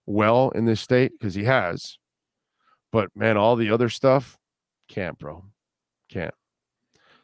[0.06, 1.98] well in this state because he has.
[2.92, 4.38] But man, all the other stuff,
[4.88, 5.44] can't, bro.
[6.10, 6.34] Can't.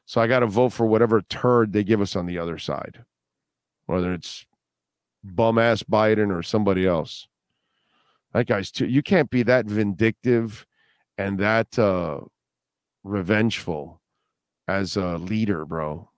[0.06, 3.04] So I got to vote for whatever turd they give us on the other side,
[3.86, 4.46] whether it's
[5.24, 7.28] bum ass Biden or somebody else.
[8.34, 8.88] That guy's too.
[8.88, 10.66] You can't be that vindictive
[11.18, 12.22] and that uh,
[13.04, 14.02] revengeful
[14.68, 16.10] as a leader, bro.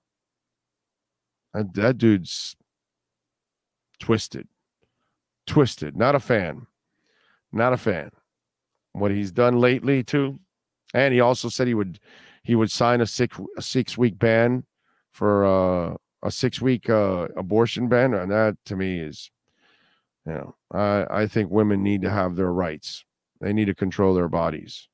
[1.54, 2.56] That, that dude's
[4.00, 4.48] twisted,
[5.48, 5.96] twisted.
[5.96, 6.68] Not a fan.
[7.52, 8.12] Not a fan.
[8.94, 10.40] What he's done lately too,
[10.94, 12.00] and he also said he would
[12.44, 14.64] he would sign a six a six week ban
[15.12, 19.32] for uh, a six week uh, abortion ban, and that to me is
[20.26, 23.04] you know, I, I think women need to have their rights.
[23.42, 24.88] They need to control their bodies.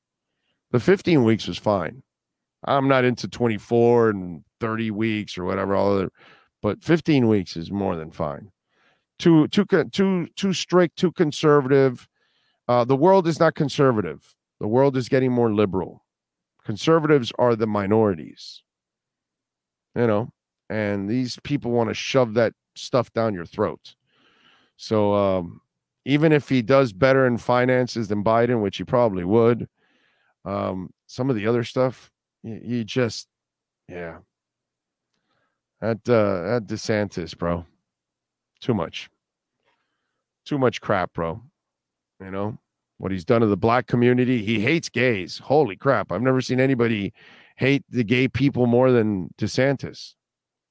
[0.70, 2.02] The 15 weeks was fine.
[2.64, 6.10] I'm not into 24 and 30 weeks or whatever, all other,
[6.66, 8.50] but 15 weeks is more than fine.
[9.20, 12.08] Too too too too strict, too conservative.
[12.66, 14.34] Uh, the world is not conservative.
[14.58, 16.04] The world is getting more liberal.
[16.64, 18.64] Conservatives are the minorities.
[19.94, 20.32] You know,
[20.68, 23.94] and these people want to shove that stuff down your throat.
[24.76, 25.60] So um,
[26.04, 29.68] even if he does better in finances than Biden, which he probably would,
[30.44, 32.10] um, some of the other stuff,
[32.42, 33.28] he, just,
[33.88, 34.18] yeah,
[35.80, 37.64] that uh, that DeSantis, bro,
[38.60, 39.10] too much,
[40.44, 41.40] too much crap, bro.
[42.20, 42.58] You know
[42.98, 44.42] what he's done to the black community.
[44.42, 45.38] He hates gays.
[45.38, 46.10] Holy crap!
[46.10, 47.12] I've never seen anybody
[47.56, 50.14] hate the gay people more than DeSantis.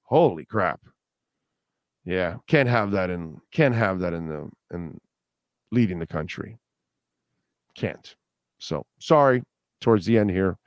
[0.03, 0.81] Holy crap!
[2.03, 4.99] Yeah, can't have that in can't have that in the in
[5.71, 6.57] leading the country.
[7.75, 8.15] Can't.
[8.57, 9.43] So sorry
[9.81, 10.57] towards the end here,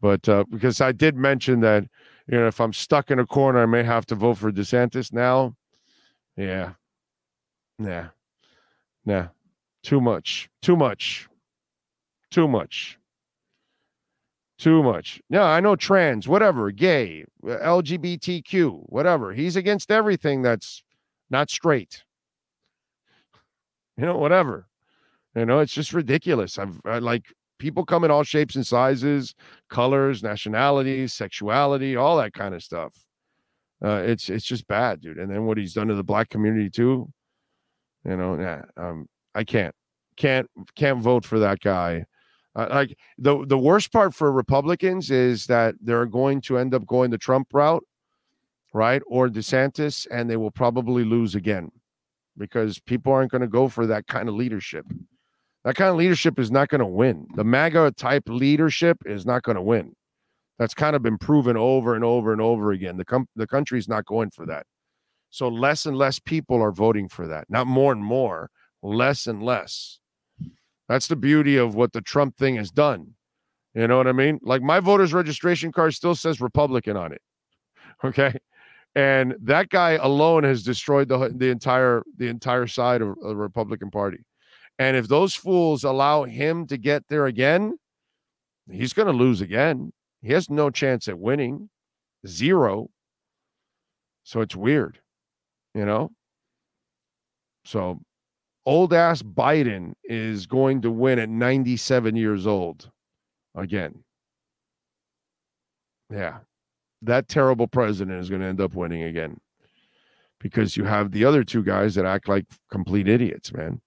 [0.00, 1.84] but uh, because I did mention that
[2.28, 5.12] you know if I'm stuck in a corner, I may have to vote for DeSantis
[5.12, 5.54] now.
[6.36, 6.72] Yeah,
[7.78, 8.08] nah,
[9.04, 9.28] nah,
[9.82, 11.28] too much, too much,
[12.30, 12.98] too much.
[14.58, 15.20] Too much.
[15.28, 19.34] Yeah, I know trans, whatever, gay, LGBTQ, whatever.
[19.34, 20.82] He's against everything that's
[21.28, 22.04] not straight.
[23.98, 24.66] You know, whatever.
[25.34, 26.58] You know, it's just ridiculous.
[26.58, 29.34] I've I like people come in all shapes and sizes,
[29.70, 32.94] colors, nationalities, sexuality, all that kind of stuff.
[33.84, 35.18] Uh, it's it's just bad, dude.
[35.18, 37.10] And then what he's done to the black community too.
[38.04, 39.74] You know, um, I can't,
[40.16, 42.04] can't, can't vote for that guy
[42.56, 46.86] uh, like the the worst part for Republicans is that they're going to end up
[46.86, 47.84] going the Trump route,
[48.72, 51.70] right, or DeSantis, and they will probably lose again
[52.38, 54.86] because people aren't going to go for that kind of leadership.
[55.66, 57.26] That kind of leadership is not going to win.
[57.34, 59.96] The MAGA type leadership is not going to win.
[60.60, 62.96] That's kind of been proven over and over and over again.
[62.96, 64.64] The com- the country's not going for that.
[65.30, 67.50] So less and less people are voting for that.
[67.50, 68.48] Not more and more,
[68.80, 69.98] less and less.
[70.88, 73.14] That's the beauty of what the Trump thing has done.
[73.74, 74.38] You know what I mean?
[74.42, 77.20] Like my voter's registration card still says Republican on it.
[78.04, 78.38] Okay.
[78.94, 83.90] And that guy alone has destroyed the the entire the entire side of the Republican
[83.90, 84.18] Party.
[84.78, 87.78] And if those fools allow him to get there again,
[88.70, 89.92] he's going to lose again.
[90.20, 91.70] He has no chance at winning.
[92.26, 92.88] Zero.
[94.24, 95.00] So it's weird,
[95.74, 96.10] you know?
[97.64, 98.00] So
[98.64, 102.90] old ass Biden is going to win at 97 years old
[103.54, 104.02] again.
[106.10, 106.38] Yeah.
[107.02, 109.38] That terrible president is going to end up winning again
[110.40, 113.80] because you have the other two guys that act like complete idiots, man.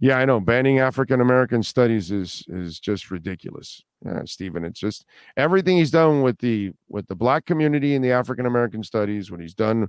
[0.00, 0.40] Yeah, I know.
[0.40, 3.82] Banning African American studies is is just ridiculous.
[4.04, 5.04] Uh, yeah, Stephen, it's just
[5.36, 9.40] everything he's done with the with the black community and the African American studies, what
[9.40, 9.88] he's done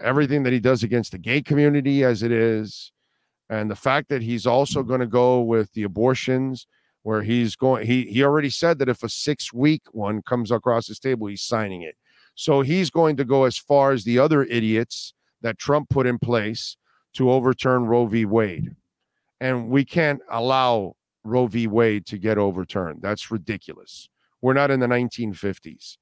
[0.00, 2.92] everything that he does against the gay community as it is,
[3.50, 4.88] and the fact that he's also mm.
[4.88, 6.66] going to go with the abortions,
[7.02, 10.86] where he's going, he he already said that if a six week one comes across
[10.86, 11.96] his table, he's signing it.
[12.34, 15.12] So he's going to go as far as the other idiots
[15.42, 16.76] that Trump put in place
[17.14, 18.24] to overturn Roe v.
[18.24, 18.74] Wade.
[19.42, 21.66] And we can't allow Roe v.
[21.66, 23.02] Wade to get overturned.
[23.02, 24.08] That's ridiculous.
[24.40, 25.96] We're not in the 1950s.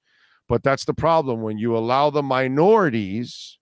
[0.47, 3.59] But that's the problem when you allow the minorities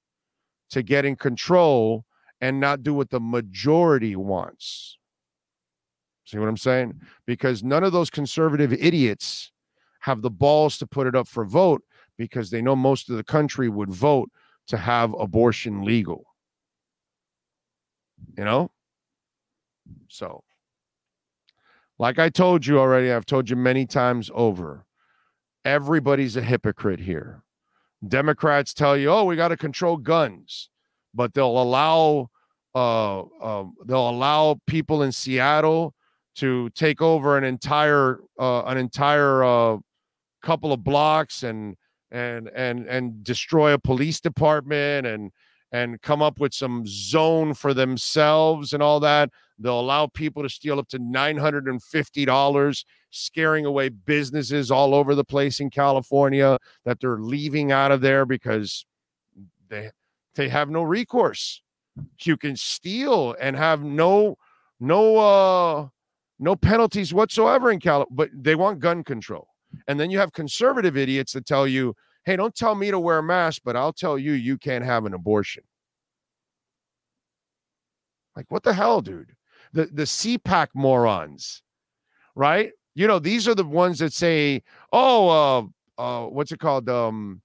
[0.71, 2.05] to get in control
[2.41, 4.99] and not do what the majority wants.
[6.25, 7.01] See what I'm saying?
[7.25, 9.53] Because none of those conservative idiots
[10.01, 11.83] have the balls to put it up for vote
[12.17, 14.29] because they know most of the country would vote
[14.67, 16.25] to have abortion legal.
[18.37, 18.73] You know?
[20.09, 20.43] So,
[21.99, 24.87] like I told you already, I've told you many times over,
[25.65, 27.43] everybody's a hypocrite here.
[28.07, 30.71] Democrats tell you, "Oh, we got to control guns,"
[31.15, 32.31] but they'll allow
[32.75, 35.95] uh, uh, they'll allow people in Seattle
[36.37, 39.79] to take over an entire uh, an entire uh,
[40.43, 41.77] couple of blocks and
[42.13, 45.33] and and and destroy a police department and
[45.73, 49.31] and come up with some zone for themselves and all that.
[49.59, 55.59] They'll allow people to steal up to $950, scaring away businesses all over the place
[55.61, 58.87] in California that they're leaving out of there because
[59.69, 59.91] they
[60.35, 61.63] they have no recourse.
[62.23, 64.37] You can steal and have no
[64.79, 65.89] no uh
[66.39, 69.49] no penalties whatsoever in California, but they want gun control.
[69.89, 73.19] And then you have conservative idiots that tell you, hey, don't tell me to wear
[73.19, 75.65] a mask, but I'll tell you, you can't have an abortion.
[78.37, 79.33] Like, what the hell, dude?
[79.73, 81.63] The, the CPAC morons,
[82.35, 82.73] right?
[82.95, 85.63] You know, these are the ones that say, oh, uh,
[86.01, 86.89] uh, what's it called?
[86.89, 87.43] Um,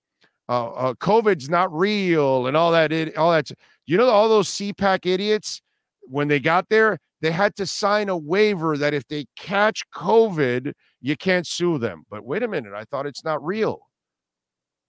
[0.50, 2.92] uh, uh, COVID's not real and all that.
[2.92, 3.52] It, all that.
[3.86, 5.62] You know, all those CPAC idiots,
[6.02, 10.74] when they got there, they had to sign a waiver that if they catch COVID,
[11.02, 12.04] you can't sue them.
[12.10, 13.80] But wait a minute, I thought it's not real.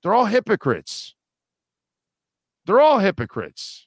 [0.02, 1.14] They're all hypocrites.
[2.66, 3.86] They're all hypocrites.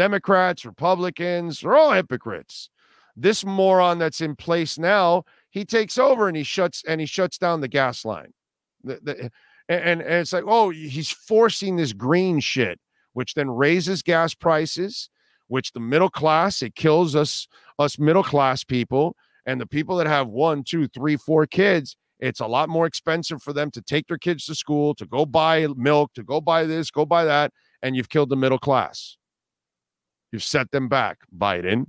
[0.00, 2.70] Democrats, Republicans, they're all hypocrites.
[3.14, 7.36] This moron that's in place now, he takes over and he shuts and he shuts
[7.36, 8.32] down the gas line.
[8.82, 9.30] The, the,
[9.68, 12.80] and, and it's like, oh, he's forcing this green shit,
[13.12, 15.10] which then raises gas prices,
[15.48, 17.46] which the middle class, it kills us,
[17.78, 19.14] us middle class people,
[19.44, 23.42] and the people that have one, two, three, four kids, it's a lot more expensive
[23.42, 26.64] for them to take their kids to school, to go buy milk, to go buy
[26.64, 29.18] this, go buy that, and you've killed the middle class.
[30.32, 31.86] You've set them back, Biden.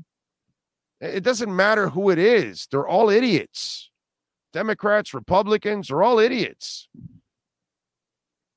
[0.99, 3.89] It doesn't matter who it is, they're all idiots.
[4.53, 6.87] Democrats, Republicans are all idiots.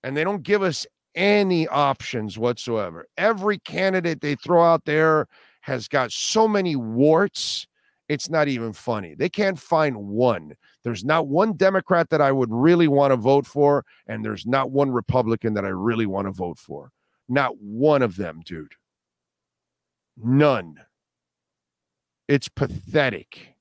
[0.02, 3.06] And they don't give us any options whatsoever.
[3.16, 5.26] Every candidate they throw out there
[5.60, 7.66] has got so many warts
[8.08, 9.14] it's not even funny.
[9.14, 10.54] They can't find one.
[10.82, 14.70] There's not one Democrat that I would really want to vote for, and there's not
[14.70, 16.90] one Republican that I really want to vote for.
[17.28, 18.72] Not one of them, dude.
[20.16, 20.80] None.
[22.28, 23.54] It's pathetic.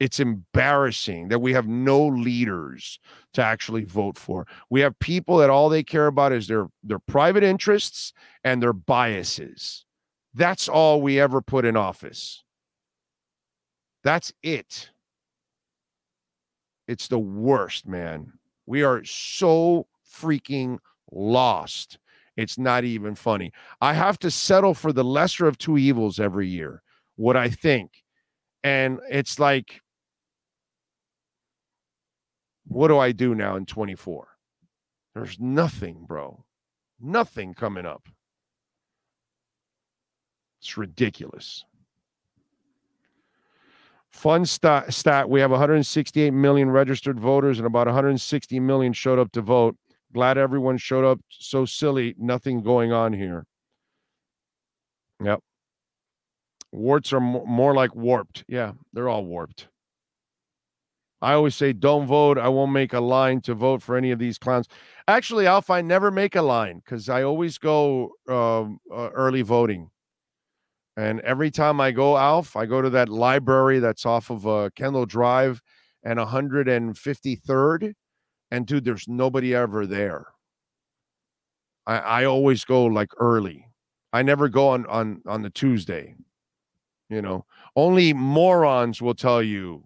[0.00, 3.00] It's embarrassing that we have no leaders
[3.34, 4.46] to actually vote for.
[4.70, 8.12] We have people that all they care about is their their private interests
[8.44, 9.84] and their biases.
[10.34, 12.44] That's all we ever put in office.
[14.04, 14.90] That's it.
[16.86, 18.34] It's the worst, man.
[18.66, 20.78] We are so freaking
[21.10, 21.98] lost.
[22.38, 23.52] It's not even funny.
[23.80, 26.82] I have to settle for the lesser of two evils every year,
[27.16, 28.04] what I think.
[28.62, 29.80] And it's like,
[32.64, 34.28] what do I do now in 24?
[35.16, 36.44] There's nothing, bro.
[37.00, 38.08] Nothing coming up.
[40.60, 41.64] It's ridiculous.
[44.10, 49.32] Fun stat, stat we have 168 million registered voters and about 160 million showed up
[49.32, 49.76] to vote.
[50.12, 51.20] Glad everyone showed up.
[51.30, 52.14] So silly.
[52.18, 53.44] Nothing going on here.
[55.22, 55.40] Yep.
[56.72, 58.44] Warts are more like warped.
[58.46, 59.68] Yeah, they're all warped.
[61.20, 62.38] I always say, don't vote.
[62.38, 64.68] I won't make a line to vote for any of these clowns.
[65.08, 69.90] Actually, Alf, I never make a line because I always go uh, uh, early voting.
[70.96, 74.70] And every time I go, Alf, I go to that library that's off of uh,
[74.76, 75.60] Kendall Drive
[76.04, 77.94] and 153rd.
[78.50, 80.26] And dude, there's nobody ever there.
[81.86, 83.66] I, I always go like early.
[84.12, 86.14] I never go on on on the Tuesday.
[87.10, 87.46] You know,
[87.76, 89.84] only morons will tell you.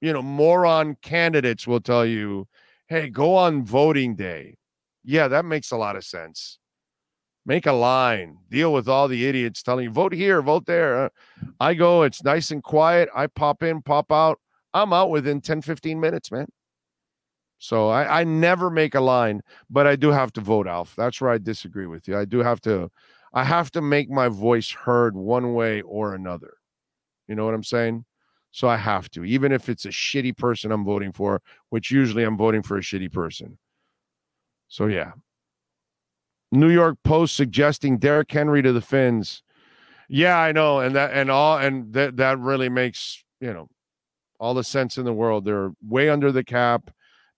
[0.00, 2.46] You know, moron candidates will tell you,
[2.88, 4.56] "Hey, go on voting day."
[5.04, 6.58] Yeah, that makes a lot of sense.
[7.46, 8.38] Make a line.
[8.50, 11.10] Deal with all the idiots telling you vote here, vote there.
[11.60, 13.10] I go, it's nice and quiet.
[13.14, 14.40] I pop in, pop out.
[14.72, 16.46] I'm out within 10, 15 minutes, man.
[17.64, 20.94] So I, I never make a line, but I do have to vote, Alf.
[20.96, 22.14] That's where I disagree with you.
[22.14, 22.90] I do have to,
[23.32, 26.58] I have to make my voice heard one way or another.
[27.26, 28.04] You know what I'm saying?
[28.50, 32.22] So I have to, even if it's a shitty person I'm voting for, which usually
[32.24, 33.56] I'm voting for a shitty person.
[34.68, 35.12] So yeah.
[36.52, 39.42] New York Post suggesting Derrick Henry to the Fins.
[40.10, 43.68] Yeah, I know, and that and all and that that really makes you know
[44.38, 45.46] all the sense in the world.
[45.46, 46.90] They're way under the cap.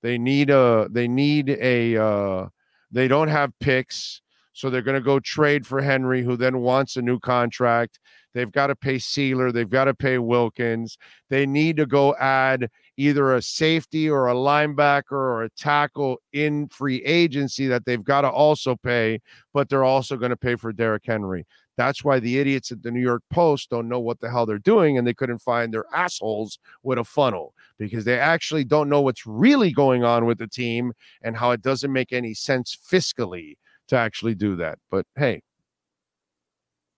[0.03, 2.49] They need a they need a uh
[2.91, 4.23] they don't have picks.
[4.53, 8.01] So they're going to go trade for Henry, who then wants a new contract.
[8.33, 9.53] They've got to pay Sealer.
[9.53, 10.97] They've got to pay Wilkins.
[11.29, 16.69] They need to go add either a safety or a linebacker or a tackle in
[16.69, 19.21] free agency that they've got to also pay,
[19.53, 21.47] but they're also going to pay for Derrick Henry.
[21.77, 24.59] That's why the idiots at the New York Post don't know what the hell they're
[24.59, 29.03] doing and they couldn't find their assholes with a funnel because they actually don't know
[29.03, 33.57] what's really going on with the team and how it doesn't make any sense fiscally
[33.89, 34.79] to actually do that.
[34.91, 35.43] But hey,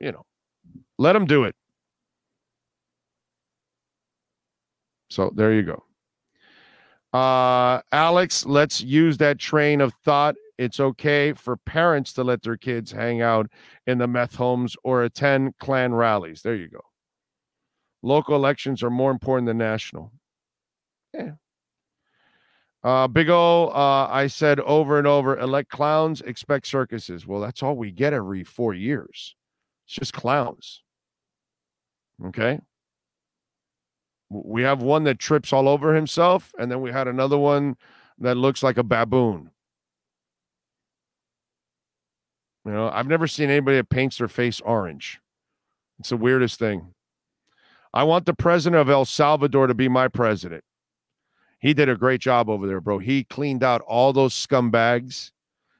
[0.00, 0.24] you know,
[0.98, 1.54] let them do it.
[5.10, 5.82] So there you go.
[7.18, 10.36] Uh, Alex, let's use that train of thought.
[10.58, 13.50] It's okay for parents to let their kids hang out
[13.86, 16.42] in the meth homes or attend Klan rallies.
[16.42, 16.80] There you go.
[18.02, 20.12] Local elections are more important than national.
[21.14, 21.32] Yeah,
[22.84, 27.26] uh, Big O, uh, I said over and over, elect clowns, expect circuses.
[27.26, 29.34] Well, that's all we get every four years.
[29.86, 30.82] It's just clowns.
[32.26, 32.60] Okay.
[34.30, 37.76] We have one that trips all over himself, and then we had another one
[38.18, 39.50] that looks like a baboon.
[42.68, 45.20] You know, I've never seen anybody that paints their face orange.
[45.98, 46.92] It's the weirdest thing.
[47.94, 50.64] I want the president of El Salvador to be my president.
[51.60, 52.98] He did a great job over there, bro.
[52.98, 55.32] He cleaned out all those scumbags.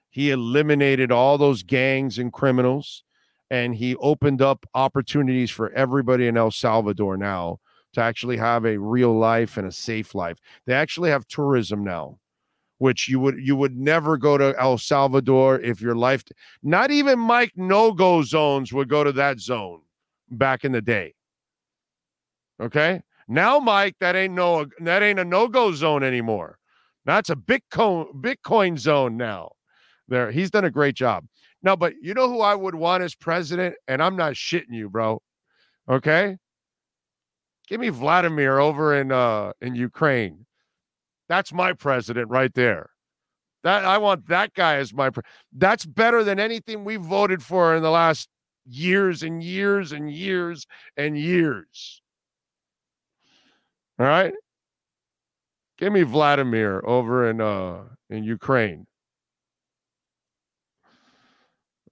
[0.08, 3.04] He eliminated all those gangs and criminals,
[3.50, 7.58] and he opened up opportunities for everybody in El Salvador now
[7.92, 10.38] to actually have a real life and a safe life.
[10.64, 12.18] They actually have tourism now,
[12.78, 16.24] which you would you would never go to El Salvador if your life
[16.62, 19.80] not even Mike no-go zones would go to that zone
[20.30, 21.14] back in the day.
[22.60, 23.00] Okay?
[23.28, 26.58] Now, Mike, that ain't no that ain't a no-go zone anymore.
[27.04, 29.50] That's a Bitcoin Bitcoin zone now.
[30.08, 31.26] There, he's done a great job.
[31.62, 34.88] No, but you know who I would want as president, and I'm not shitting you,
[34.88, 35.20] bro.
[35.88, 36.36] Okay,
[37.66, 40.46] give me Vladimir over in uh in Ukraine.
[41.28, 42.90] That's my president right there.
[43.64, 45.10] That I want that guy as my.
[45.10, 48.28] Pre- That's better than anything we voted for in the last
[48.66, 50.66] years and years and years
[50.96, 52.02] and years.
[53.98, 54.32] All right.
[55.78, 58.86] Give me Vladimir over in uh in Ukraine.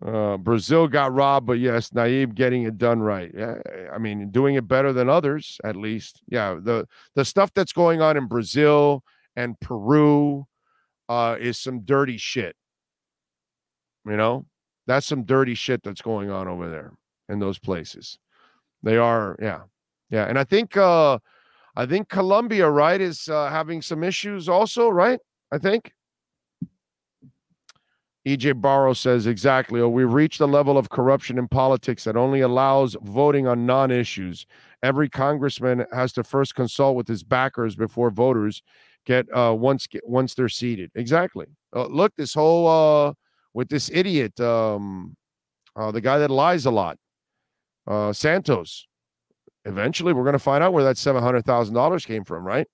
[0.05, 3.31] Uh, Brazil got robbed, but yes, Nayib getting it done right.
[3.35, 3.57] Yeah,
[3.93, 6.21] I mean, doing it better than others, at least.
[6.29, 9.03] Yeah, the the stuff that's going on in Brazil
[9.37, 10.47] and Peru
[11.09, 12.57] uh, is some dirty shit.
[14.07, 14.47] You know,
[14.87, 16.93] that's some dirty shit that's going on over there
[17.29, 18.19] in those places.
[18.83, 19.63] They are, yeah,
[20.11, 21.19] yeah, and I think uh,
[21.75, 25.21] I think Colombia, right, is uh, having some issues also, right?
[25.53, 25.93] I think.
[28.27, 29.81] EJ Barrow says exactly.
[29.81, 34.47] Oh, we reached a level of corruption in politics that only allows voting on non-issues.
[34.83, 38.65] Every congressman has to first consult with his backers before voters
[39.07, 40.91] get uh, once get, once they're seated.
[40.95, 41.47] Exactly.
[41.75, 42.69] Uh, look, this whole
[43.09, 43.13] uh,
[43.55, 45.17] with this idiot, um,
[45.75, 46.99] uh, the guy that lies a lot,
[47.87, 48.87] uh, Santos
[49.67, 52.67] eventually we're going to find out where that $700,000 came from, right?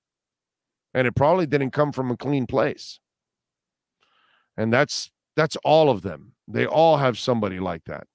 [0.95, 3.01] And it probably didn't come from a clean place.
[4.57, 6.35] And that's that's all of them.
[6.47, 8.07] They all have somebody like that.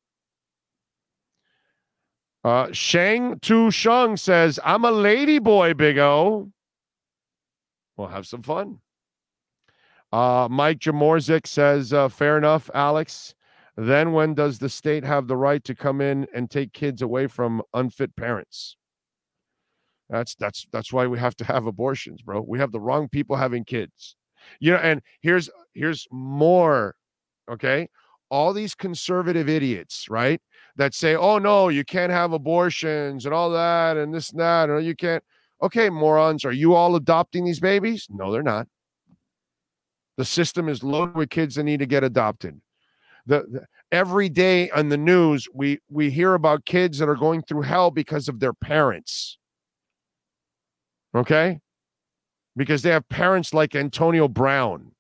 [2.43, 6.51] Uh, Shang Tu Sheng says, I'm a lady boy, Big O.
[7.97, 8.79] We'll have some fun.
[10.11, 13.35] Uh, Mike Jamorzik says, uh, fair enough, Alex.
[13.75, 17.27] Then when does the state have the right to come in and take kids away
[17.27, 18.77] from unfit parents?
[20.09, 22.41] That's that's that's why we have to have abortions, bro.
[22.41, 24.15] We have the wrong people having kids.
[24.59, 26.95] You know, and here's here's more,
[27.51, 27.89] okay?
[28.31, 30.41] All these conservative idiots, right?
[30.77, 34.69] That say, "Oh no, you can't have abortions and all that and this and that,
[34.69, 35.23] or you can't."
[35.61, 38.07] Okay, morons, are you all adopting these babies?
[38.09, 38.67] No, they're not.
[40.17, 42.59] The system is loaded with kids that need to get adopted.
[43.25, 47.41] The, the every day on the news we we hear about kids that are going
[47.41, 49.37] through hell because of their parents.
[51.15, 51.59] Okay?
[52.55, 54.91] Because they have parents like antonio brown.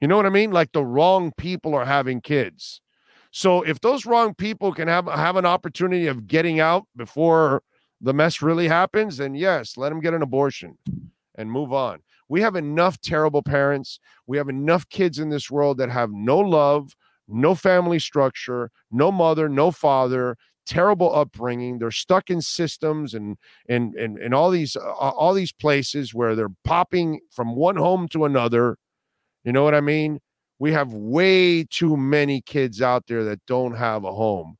[0.00, 0.50] You know what i mean?
[0.50, 2.80] Like the wrong people are having kids.
[3.30, 7.62] So if those wrong people can have have an opportunity of getting out before
[8.00, 10.76] the mess really happens then yes let them get an abortion
[11.36, 15.78] and move on we have enough terrible parents we have enough kids in this world
[15.78, 16.94] that have no love
[17.28, 21.78] no family structure, no mother, no father, terrible upbringing.
[21.78, 23.36] They're stuck in systems and
[23.68, 28.08] and and, and all these uh, all these places where they're popping from one home
[28.08, 28.76] to another.
[29.44, 30.20] You know what I mean?
[30.58, 34.56] We have way too many kids out there that don't have a home.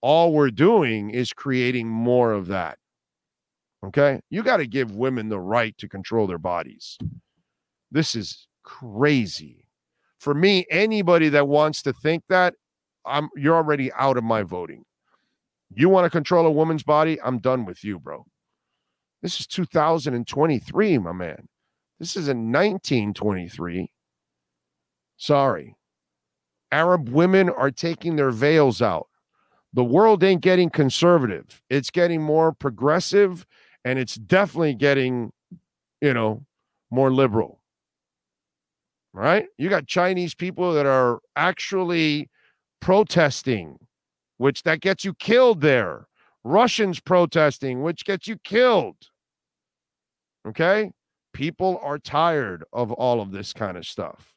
[0.00, 2.78] All we're doing is creating more of that.
[3.84, 4.20] Okay?
[4.30, 6.98] You got to give women the right to control their bodies.
[7.90, 9.68] This is crazy
[10.18, 12.54] for me, anybody that wants to think that,
[13.06, 14.84] I'm you're already out of my voting.
[15.74, 17.20] You want to control a woman's body?
[17.22, 18.26] I'm done with you, bro.
[19.22, 21.48] This is 2023, my man.
[21.98, 23.90] This is in 1923.
[25.16, 25.74] Sorry.
[26.70, 29.07] Arab women are taking their veils out.
[29.74, 31.62] The world ain't getting conservative.
[31.68, 33.46] It's getting more progressive
[33.84, 35.30] and it's definitely getting,
[36.00, 36.44] you know,
[36.90, 37.58] more liberal
[39.18, 39.46] right?
[39.56, 42.30] You got Chinese people that are actually
[42.80, 43.78] protesting,
[44.36, 46.06] which that gets you killed there.
[46.44, 48.96] Russians protesting, which gets you killed.
[50.46, 50.92] Okay?
[51.32, 54.34] People are tired of all of this kind of stuff.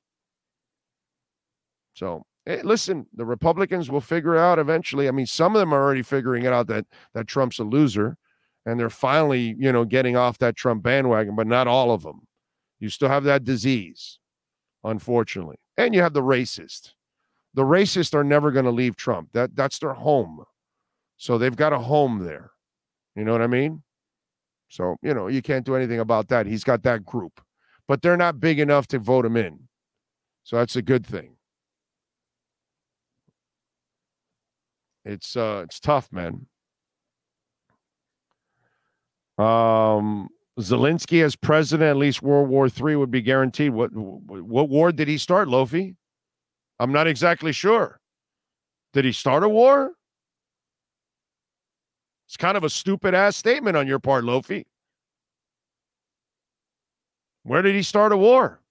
[1.94, 5.08] So, hey, listen, the Republicans will figure out eventually.
[5.08, 8.18] I mean, some of them are already figuring it out that that Trump's a loser
[8.66, 12.28] and they're finally, you know, getting off that Trump bandwagon, but not all of them.
[12.80, 14.20] You still have that disease
[14.84, 15.58] unfortunately.
[15.78, 16.94] And you have the racist.
[17.54, 19.30] The racists are never going to leave Trump.
[19.34, 20.44] That that's their home.
[21.18, 22.52] So they've got a home there.
[23.16, 23.84] You know what I mean?
[24.70, 26.46] So, you know, you can't do anything about that.
[26.46, 27.42] He's got that group.
[27.88, 29.68] But they're not big enough to vote him in.
[30.44, 31.36] So that's a good thing.
[35.06, 36.48] It's uh it's tough, man.
[39.38, 43.72] Um Zelensky as president, at least World War III would be guaranteed.
[43.72, 45.96] What what war did he start, Lofi?
[46.80, 48.00] I'm not exactly sure.
[48.94, 49.94] Did he start a war?
[52.28, 54.66] It's kind of a stupid ass statement on your part, Lofi.
[57.44, 58.62] Where did he start a war?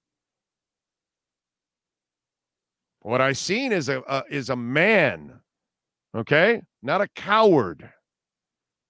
[3.01, 5.40] What I seen is a, a is a man,
[6.15, 7.91] okay, not a coward,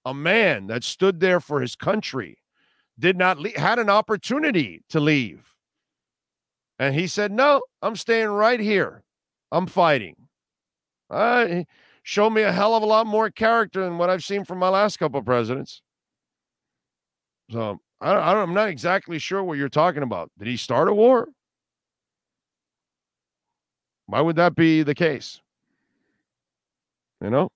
[0.05, 2.37] a man that stood there for his country
[2.97, 5.53] did not had an opportunity to leave.
[6.79, 9.03] And he said, No, I'm staying right here.
[9.51, 10.15] I'm fighting.
[11.09, 11.63] Uh,
[12.03, 14.69] show me a hell of a lot more character than what I've seen from my
[14.69, 15.81] last couple of presidents.
[17.51, 20.31] So I, I I'm not exactly sure what you're talking about.
[20.39, 21.27] Did he start a war?
[24.07, 25.41] Why would that be the case?
[27.21, 27.49] You know?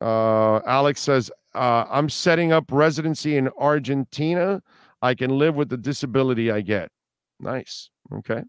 [0.00, 4.62] Uh, Alex says, uh, I'm setting up residency in Argentina.
[5.00, 6.88] I can live with the disability I get.
[7.40, 7.90] Nice.
[8.14, 8.42] Okay.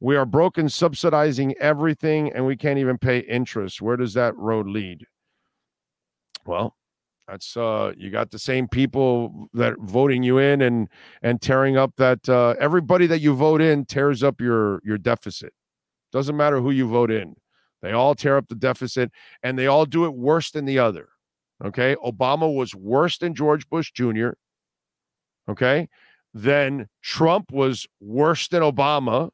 [0.00, 3.80] We are broken subsidizing everything and we can't even pay interest.
[3.80, 5.06] Where does that road lead?
[6.44, 6.76] Well,
[7.28, 10.88] that's uh you got the same people that voting you in and
[11.22, 15.52] and tearing up that uh everybody that you vote in tears up your your deficit.
[16.10, 17.36] Doesn't matter who you vote in.
[17.82, 19.10] They all tear up the deficit
[19.42, 21.08] and they all do it worse than the other.
[21.64, 21.96] Okay.
[22.04, 24.30] Obama was worse than George Bush Jr.
[25.48, 25.88] Okay.
[26.32, 29.30] Then Trump was worse than Obama.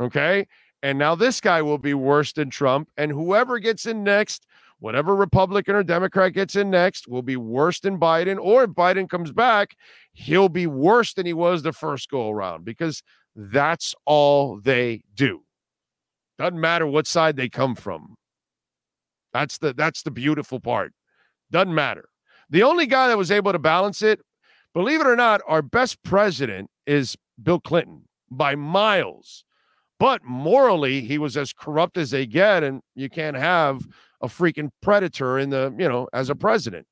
[0.00, 0.46] Okay.
[0.82, 2.88] And now this guy will be worse than Trump.
[2.96, 4.46] And whoever gets in next,
[4.78, 8.38] whatever Republican or Democrat gets in next, will be worse than Biden.
[8.40, 9.76] Or if Biden comes back,
[10.12, 13.02] he'll be worse than he was the first go around because
[13.34, 15.42] that's all they do.
[16.38, 18.14] Doesn't matter what side they come from.
[19.32, 20.92] That's the that's the beautiful part.
[21.50, 22.08] Doesn't matter.
[22.50, 24.20] The only guy that was able to balance it,
[24.72, 29.44] believe it or not, our best president is Bill Clinton by miles.
[29.98, 33.82] But morally, he was as corrupt as they get, and you can't have
[34.20, 36.86] a freaking predator in the, you know, as a president.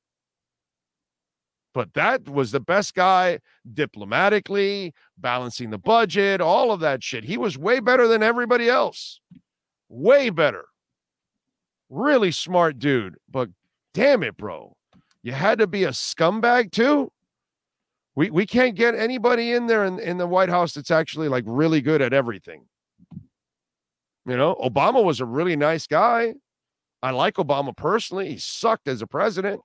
[1.77, 3.37] But that was the best guy
[3.71, 7.23] diplomatically, balancing the budget, all of that shit.
[7.23, 9.21] He was way better than everybody else.
[9.87, 10.65] Way better.
[11.91, 13.49] Really smart dude, but
[13.93, 14.75] damn it, bro.
[15.21, 17.11] You had to be a scumbag too.
[18.15, 21.43] We we can't get anybody in there in, in the White House that's actually like
[21.45, 22.65] really good at everything.
[24.25, 26.33] You know, Obama was a really nice guy.
[27.03, 28.29] I like Obama personally.
[28.29, 29.61] He sucked as a president.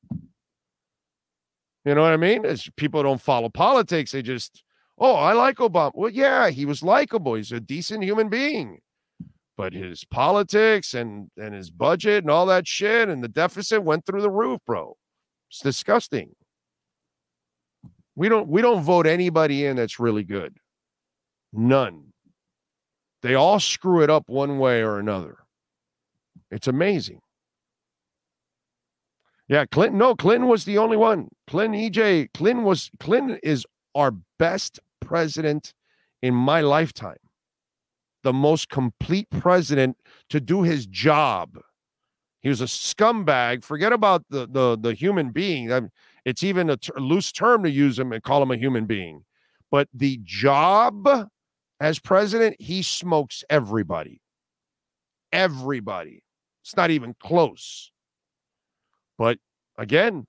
[1.85, 2.45] You know what I mean?
[2.45, 4.63] As people don't follow politics, they just,
[4.99, 5.93] oh, I like Obama.
[5.95, 7.35] Well, yeah, he was likable.
[7.35, 8.79] He's a decent human being.
[9.57, 14.07] But his politics and and his budget and all that shit and the deficit went
[14.07, 14.97] through the roof, bro.
[15.51, 16.35] It's disgusting.
[18.17, 20.57] We don't we don't vote anybody in that's really good.
[21.53, 22.13] None.
[23.21, 25.37] They all screw it up one way or another.
[26.51, 27.21] It's amazing.
[29.49, 29.99] Yeah, Clinton.
[29.99, 31.29] No, Clinton was the only one.
[31.47, 35.75] Clinton, EJ, Clinton was Clinton is our best president
[36.23, 37.17] in my lifetime.
[38.23, 39.97] The most complete president
[40.31, 41.59] to do his job.
[42.41, 43.65] He was a scumbag.
[43.65, 45.91] Forget about the the the human being.
[46.25, 49.25] It's even a loose term to use him and call him a human being.
[49.71, 51.09] But the job
[51.81, 54.21] as president, he smokes everybody.
[55.33, 56.23] Everybody.
[56.63, 57.91] It's not even close.
[59.19, 59.39] But
[59.79, 60.27] again,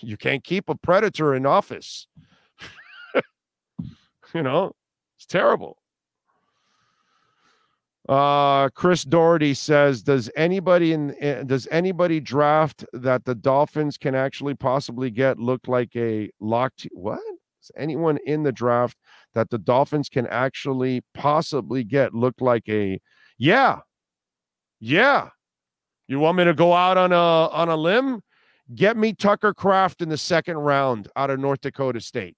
[0.00, 2.06] you can't keep a predator in office.
[4.34, 4.72] you know,
[5.16, 5.78] it's terrible.
[8.08, 14.14] Uh, Chris Doherty says, "Does anybody in uh, does anybody draft that the Dolphins can
[14.14, 17.20] actually possibly get look like a locked what?
[17.62, 18.96] Is anyone in the draft
[19.34, 23.00] that the Dolphins can actually possibly get look like a
[23.38, 23.80] yeah,
[24.78, 25.30] yeah?
[26.06, 28.22] You want me to go out on a on a limb?
[28.74, 32.36] Get me Tucker Kraft in the second round out of North Dakota State.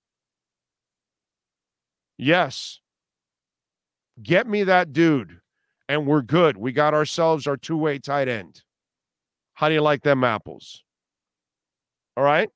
[2.18, 2.80] Yes.
[4.22, 5.40] Get me that dude,
[5.88, 6.56] and we're good.
[6.56, 8.62] We got ourselves our two way tight end.
[9.54, 10.82] How do you like them apples?
[12.16, 12.50] All right.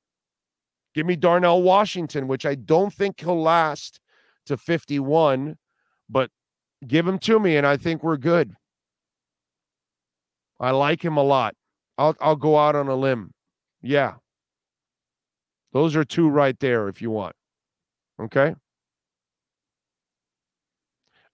[0.94, 4.01] Give me Darnell Washington, which I don't think he'll last
[4.47, 5.57] to 51,
[6.10, 6.31] but
[6.86, 8.55] give him to me, and I think we're good.
[10.60, 11.55] I like him a lot.
[11.97, 13.33] I'll I'll go out on a limb.
[13.83, 14.15] Yeah.
[15.73, 17.35] Those are two right there if you want.
[18.20, 18.55] Okay.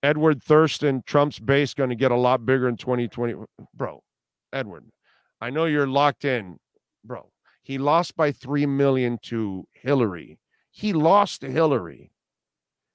[0.03, 3.35] Edward Thurston, Trump's base going to get a lot bigger in 2020.
[3.75, 4.01] Bro,
[4.53, 4.85] Edward,
[5.41, 6.59] I know you're locked in.
[7.05, 7.31] Bro,
[7.63, 10.39] he lost by 3 million to Hillary.
[10.71, 12.13] He lost to Hillary.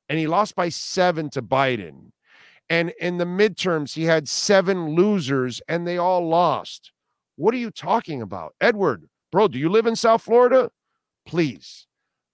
[0.08, 2.12] And he lost by 7 to Biden.
[2.70, 6.92] And in the midterms, he had seven losers and they all lost.
[7.36, 8.56] What are you talking about?
[8.62, 10.70] Edward, bro, do you live in South Florida?
[11.26, 11.88] Please.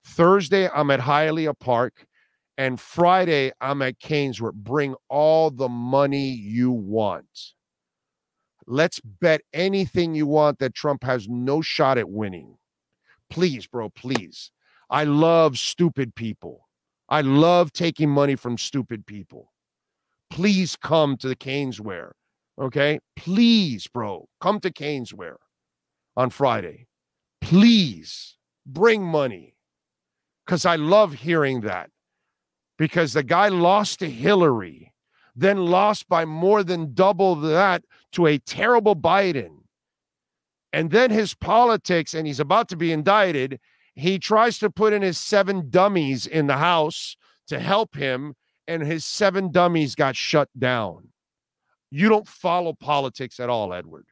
[0.03, 2.05] Thursday, I'm at Hialeah Park.
[2.57, 4.51] And Friday, I'm at Caneswear.
[4.51, 7.53] Bring all the money you want.
[8.67, 12.57] Let's bet anything you want that Trump has no shot at winning.
[13.29, 14.51] Please, bro, please.
[14.89, 16.67] I love stupid people.
[17.07, 19.53] I love taking money from stupid people.
[20.29, 22.11] Please come to the Caneswear.
[22.59, 22.99] Okay?
[23.15, 25.35] Please, bro, come to Caneswear
[26.17, 26.87] on Friday.
[27.41, 29.55] Please bring money
[30.45, 31.89] because I love hearing that.
[32.77, 34.93] Because the guy lost to Hillary,
[35.35, 39.59] then lost by more than double that to a terrible Biden.
[40.71, 43.59] And then his politics, and he's about to be indicted.
[43.95, 48.35] He tries to put in his seven dummies in the House to help him,
[48.67, 51.09] and his seven dummies got shut down.
[51.91, 54.05] You don't follow politics at all, Edward.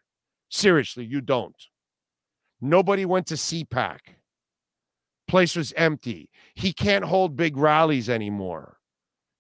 [0.50, 1.56] Seriously, you don't.
[2.62, 4.00] Nobody went to CPAC.
[5.28, 6.30] Place was empty.
[6.56, 8.78] He can't hold big rallies anymore.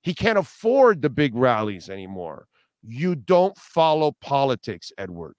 [0.01, 2.47] He can't afford the big rallies anymore.
[2.83, 5.35] You don't follow politics, Edward.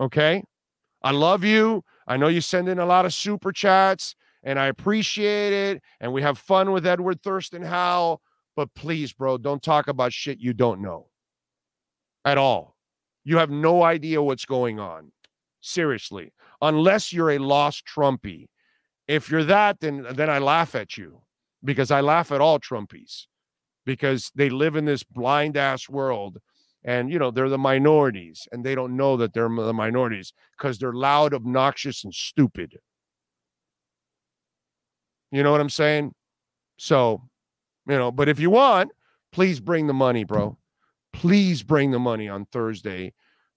[0.00, 0.44] Okay?
[1.02, 1.82] I love you.
[2.06, 5.82] I know you send in a lot of super chats and I appreciate it.
[6.00, 8.20] And we have fun with Edward Thurston Howe.
[8.56, 11.06] But please, bro, don't talk about shit you don't know
[12.24, 12.76] at all.
[13.24, 15.12] You have no idea what's going on.
[15.60, 18.48] Seriously, unless you're a lost Trumpy.
[19.06, 21.22] If you're that, then then I laugh at you
[21.64, 23.26] because I laugh at all Trumpies
[23.84, 26.38] because they live in this blind ass world
[26.84, 30.78] and you know they're the minorities and they don't know that they're the minorities because
[30.78, 32.78] they're loud obnoxious and stupid.
[35.30, 36.14] You know what i'm saying?
[36.78, 37.22] So
[37.86, 38.92] you know but if you want
[39.32, 40.58] please bring the money bro.
[41.12, 43.12] Please bring the money on thursday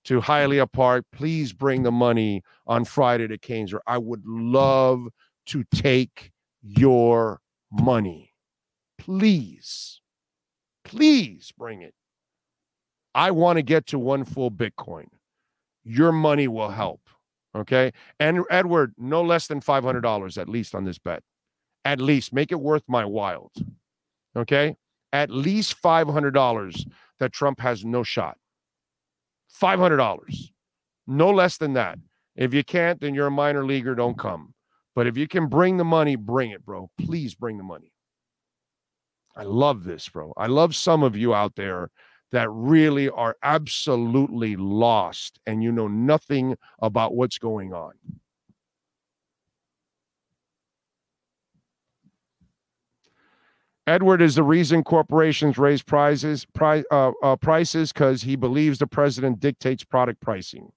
[0.06, 1.06] to Hialeah Park.
[1.12, 3.74] Please bring the money on Friday to Canes.
[3.88, 5.08] I would love
[5.48, 6.32] to take
[6.62, 8.34] your money.
[8.98, 10.02] Please,
[10.84, 11.94] please bring it.
[13.14, 15.08] I want to get to one full Bitcoin.
[15.84, 17.02] Your money will help.
[17.56, 17.92] Okay.
[18.20, 21.24] And Edward, no less than $500 at least on this bet.
[21.84, 23.52] At least make it worth my while.
[24.36, 24.76] Okay.
[25.12, 28.38] At least $500 that Trump has no shot.
[29.60, 30.52] $500.
[31.08, 32.00] No less than that.
[32.36, 34.54] If you can't, then you're a minor leaguer, don't come.
[34.96, 36.90] But if you can bring the money, bring it, bro.
[36.98, 37.92] Please bring the money.
[39.36, 40.34] I love this, bro.
[40.36, 41.90] I love some of you out there
[42.32, 47.94] that really are absolutely lost and you know nothing about what's going on.
[53.88, 58.88] Edward is the reason corporations raise prices pri- uh, uh, prices because he believes the
[58.88, 60.72] president dictates product pricing.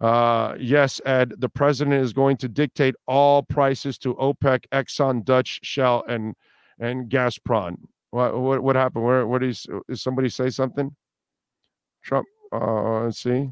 [0.00, 5.60] Uh, yes, Ed, the president is going to dictate all prices to OPEC, Exxon, Dutch,
[5.62, 6.34] Shell, and
[6.78, 7.76] and Gazprom.
[8.10, 9.04] What what, what happened?
[9.04, 10.94] Where what is is somebody say something?
[12.02, 12.26] Trump.
[12.52, 13.50] Uh, let's see.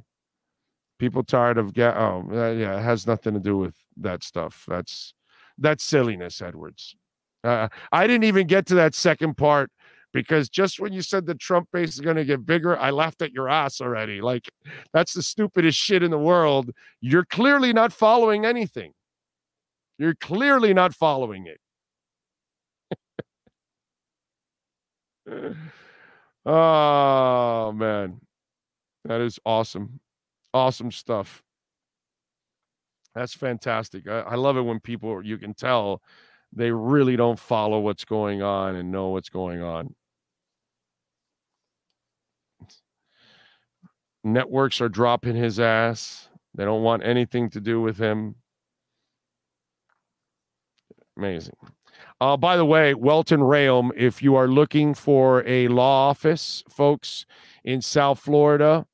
[0.99, 1.97] People tired of gas.
[1.97, 4.65] Oh, yeah, it has nothing to do with that stuff.
[4.69, 5.15] That's
[5.59, 6.95] that's silliness, Edwards.
[7.45, 9.71] Uh, I didn't even get to that second part
[10.13, 13.23] because just when you said the Trump base is going to get bigger, I laughed
[13.23, 14.21] at your ass already.
[14.21, 14.49] Like,
[14.93, 16.71] that's the stupidest shit in the world.
[17.01, 18.93] You're clearly not following anything.
[19.99, 21.61] You're clearly not following it.
[26.47, 28.21] oh, man.
[29.05, 30.01] That is awesome.
[30.55, 31.43] Awesome stuff.
[33.15, 34.09] That's fantastic.
[34.09, 36.03] I, I love it when people, you can tell
[36.53, 39.95] they really don't follow what's going on and know what's going on.
[44.25, 46.29] Networks are dropping his ass.
[46.55, 48.37] They don't want anything to do with him.
[51.17, 51.57] Amazing.
[52.21, 57.27] Uh, by the way, Welton Rheaume, if you are looking for a law office, folks,
[57.65, 58.87] in South Florida,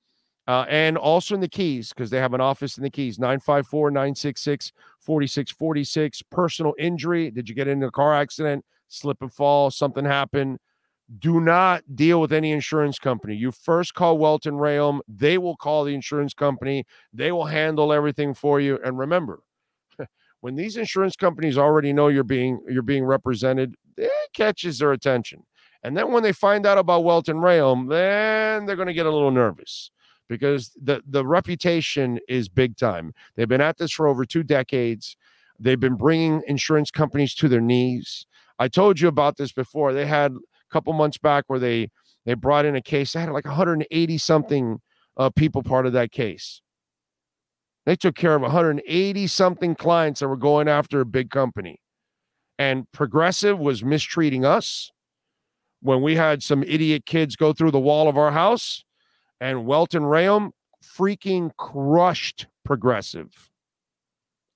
[0.47, 3.91] uh, and also in the Keys, because they have an office in the Keys, 954
[3.91, 4.73] 966
[5.09, 6.21] 4646.
[6.31, 7.31] Personal injury.
[7.31, 10.59] Did you get into a car accident, slip and fall, something happened?
[11.19, 13.35] Do not deal with any insurance company.
[13.35, 15.01] You first call Welton Rheaume.
[15.09, 16.85] They will call the insurance company.
[17.15, 18.79] They will handle everything for you.
[18.85, 19.41] And remember,
[20.41, 25.43] when these insurance companies already know you're being you're being represented, it catches their attention.
[25.83, 29.11] And then when they find out about Welton Rheaume, then they're going to get a
[29.11, 29.91] little nervous
[30.29, 33.13] because the the reputation is big time.
[33.37, 35.17] They've been at this for over two decades.
[35.59, 38.27] They've been bringing insurance companies to their knees.
[38.59, 39.93] I told you about this before.
[39.93, 40.39] They had a
[40.73, 41.91] couple months back where they
[42.25, 43.13] they brought in a case.
[43.13, 44.81] They had like 180 something
[45.17, 46.61] uh, people part of that case.
[47.87, 51.81] They took care of 180 something clients that were going after a big company.
[52.59, 54.91] And Progressive was mistreating us
[55.81, 58.85] when we had some idiot kids go through the wall of our house
[59.41, 60.53] and Welton Rheaume
[60.85, 63.49] freaking crushed Progressive.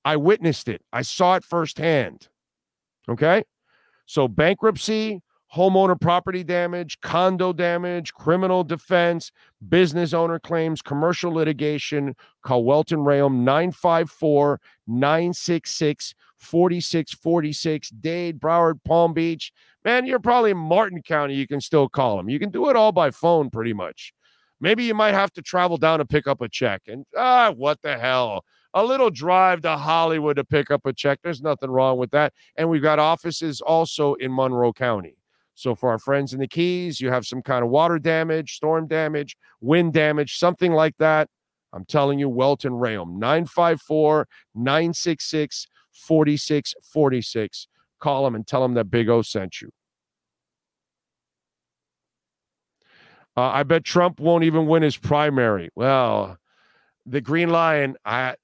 [0.05, 0.83] I witnessed it.
[0.93, 2.28] I saw it firsthand.
[3.09, 3.44] Okay.
[4.05, 5.23] So bankruptcy,
[5.55, 9.33] homeowner property damage, condo damage, criminal defense,
[9.69, 12.15] business owner claims, commercial litigation.
[12.43, 17.91] Call Welton Rheaume 954 966 4646.
[17.91, 19.52] Dade, Broward, Palm Beach.
[19.85, 21.35] Man, you're probably in Martin County.
[21.35, 22.28] You can still call them.
[22.28, 24.12] You can do it all by phone pretty much.
[24.63, 26.83] Maybe you might have to travel down to pick up a check.
[26.87, 28.45] And ah, what the hell?
[28.75, 31.19] A little drive to Hollywood to pick up a check.
[31.23, 32.33] There's nothing wrong with that.
[32.57, 35.17] And we've got offices also in Monroe County.
[35.55, 38.87] So for our friends in the Keys, you have some kind of water damage, storm
[38.87, 41.29] damage, wind damage, something like that.
[41.73, 47.69] I'm telling you, Welton Rheaume, 954 966 4646.
[47.99, 49.71] Call them and tell them that Big O sent you.
[53.36, 55.70] Uh, I bet Trump won't even win his primary.
[55.75, 56.36] Well,
[57.07, 58.36] the Green Lion, I,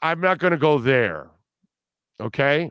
[0.00, 1.28] I'm not going to go there.
[2.20, 2.70] Okay,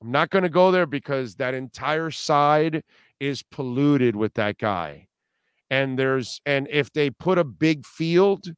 [0.00, 2.82] I'm not going to go there because that entire side
[3.18, 5.08] is polluted with that guy,
[5.68, 8.50] and there's and if they put a big field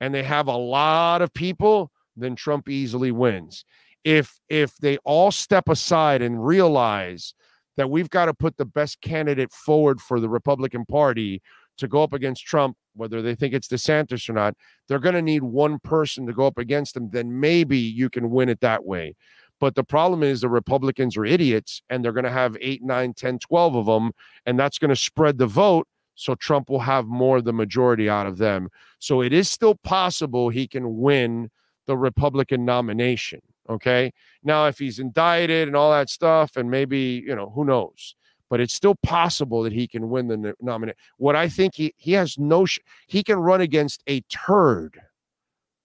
[0.00, 3.64] and they have a lot of people, then Trump easily wins.
[4.02, 7.34] If if they all step aside and realize
[7.78, 11.40] that we've got to put the best candidate forward for the Republican Party
[11.76, 14.54] to go up against Trump, whether they think it's DeSantis or not,
[14.88, 17.08] they're going to need one person to go up against him.
[17.10, 19.14] Then maybe you can win it that way.
[19.60, 23.14] But the problem is the Republicans are idiots and they're going to have 8, 9,
[23.14, 24.10] 10, 12 of them.
[24.44, 25.86] And that's going to spread the vote.
[26.16, 28.70] So Trump will have more of the majority out of them.
[28.98, 31.48] So it is still possible he can win
[31.86, 33.40] the Republican nomination.
[33.68, 34.12] Okay.
[34.42, 38.14] Now, if he's indicted and all that stuff, and maybe, you know, who knows?
[38.50, 40.96] But it's still possible that he can win the nomination.
[41.18, 44.98] What I think he he has no sh- he can run against a turd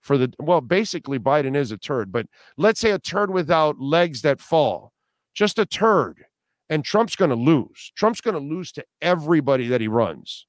[0.04, 4.22] for the well, basically Biden is a turd, but let's say a turd without legs
[4.22, 4.94] that fall,
[5.34, 6.26] just a turd.
[6.70, 7.92] And Trump's going to lose.
[7.96, 10.48] Trump's going to lose to everybody that he runs.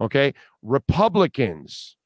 [0.00, 0.34] Okay.
[0.62, 1.96] Republicans,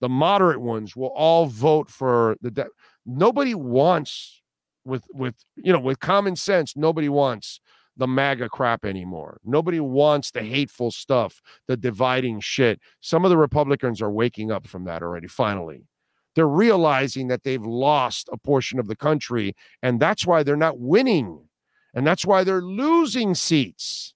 [0.00, 2.50] the moderate ones, will all vote for the.
[2.50, 2.66] De-
[3.06, 4.42] nobody wants,
[4.84, 7.60] with with you know, with common sense, nobody wants
[7.96, 9.40] the MAGA crap anymore.
[9.44, 12.78] Nobody wants the hateful stuff, the dividing shit.
[13.00, 15.86] Some of the Republicans are waking up from that already, finally.
[16.34, 20.78] They're realizing that they've lost a portion of the country, and that's why they're not
[20.78, 21.48] winning.
[21.94, 24.12] And that's why they're losing seats.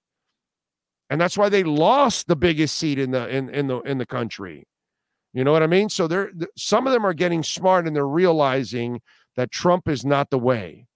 [1.09, 4.05] And that's why they lost the biggest seat in the in, in the in the
[4.05, 4.67] country.
[5.33, 5.89] You know what I mean?
[5.89, 9.01] So they're some of them are getting smart and they're realizing
[9.35, 10.87] that Trump is not the way.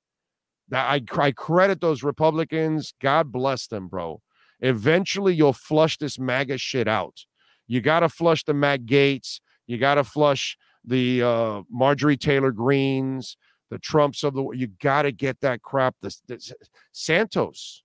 [0.70, 2.94] That I, I credit those Republicans.
[3.02, 4.22] God bless them, bro.
[4.60, 7.26] Eventually, you'll flush this MAGA shit out.
[7.68, 9.40] You got to flush the Matt Gaetz.
[9.68, 13.38] You got to flush the uh, Marjorie Taylor Greens,
[13.70, 14.50] the Trumps of the.
[14.52, 15.96] You got to get that crap.
[16.02, 16.56] The, the,
[16.92, 17.84] Santos.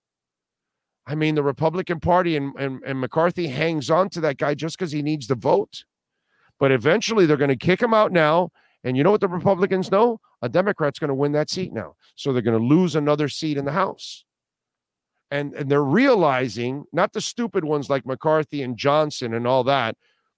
[1.07, 4.79] I mean, the Republican Party and, and, and McCarthy hangs on to that guy just
[4.79, 5.85] because he needs the vote.
[6.61, 8.51] But eventually, they're going to kick him out now
[8.85, 10.21] and you know what the Republicans know?
[10.43, 11.97] A Democrat's going to win that seat now.
[12.17, 14.25] So they're going to lose another seat in the House.
[15.31, 19.97] And, and they're realizing, not the stupid ones like McCarthy and Johnson and all that,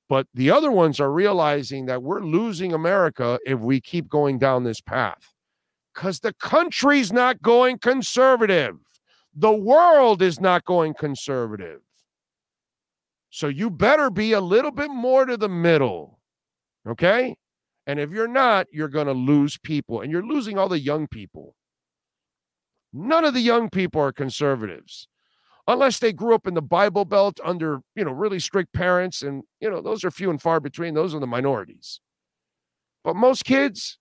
[0.09, 4.65] but the other ones are realizing that we're losing America if we keep going down
[4.65, 5.33] this path.
[5.95, 8.77] Because the country's not going conservative.
[9.35, 11.81] The world is not going conservative.
[13.35, 16.21] So you better be a little bit more to the middle.
[16.87, 17.35] Okay?
[17.87, 21.09] And if you're not, you're going to lose people and you're losing all the young
[21.09, 21.57] people.
[22.93, 25.09] None of the young people are conservatives
[25.67, 29.23] unless they grew up in the Bible Belt under, you know, really strict parents.
[29.23, 30.93] And, you know, those are few and far between.
[30.93, 32.01] Those are the minorities.
[33.03, 33.97] But most kids,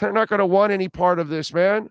[0.00, 1.90] they're not going to want any part of this, man.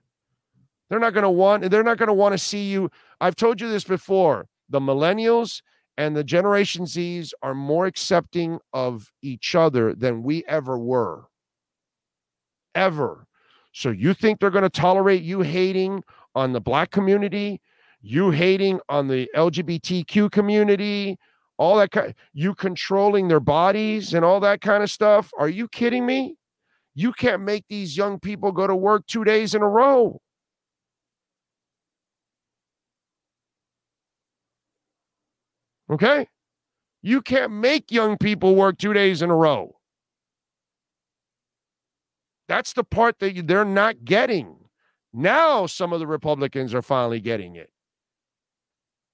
[0.90, 2.90] They're not going to want, they're not going to want to see you.
[3.22, 4.48] I've told you this before.
[4.72, 5.61] The millennials
[5.98, 11.25] and the Generation Zs are more accepting of each other than we ever were.
[12.74, 13.27] Ever.
[13.74, 17.61] So you think they're going to tolerate you hating on the black community,
[18.01, 21.17] you hating on the LGBTQ community,
[21.58, 25.30] all that kind you controlling their bodies and all that kind of stuff?
[25.38, 26.38] Are you kidding me?
[26.95, 30.19] You can't make these young people go to work 2 days in a row.
[35.91, 36.27] Okay?
[37.01, 39.75] You can't make young people work two days in a row.
[42.47, 44.55] That's the part that they're not getting.
[45.13, 47.69] Now, some of the Republicans are finally getting it.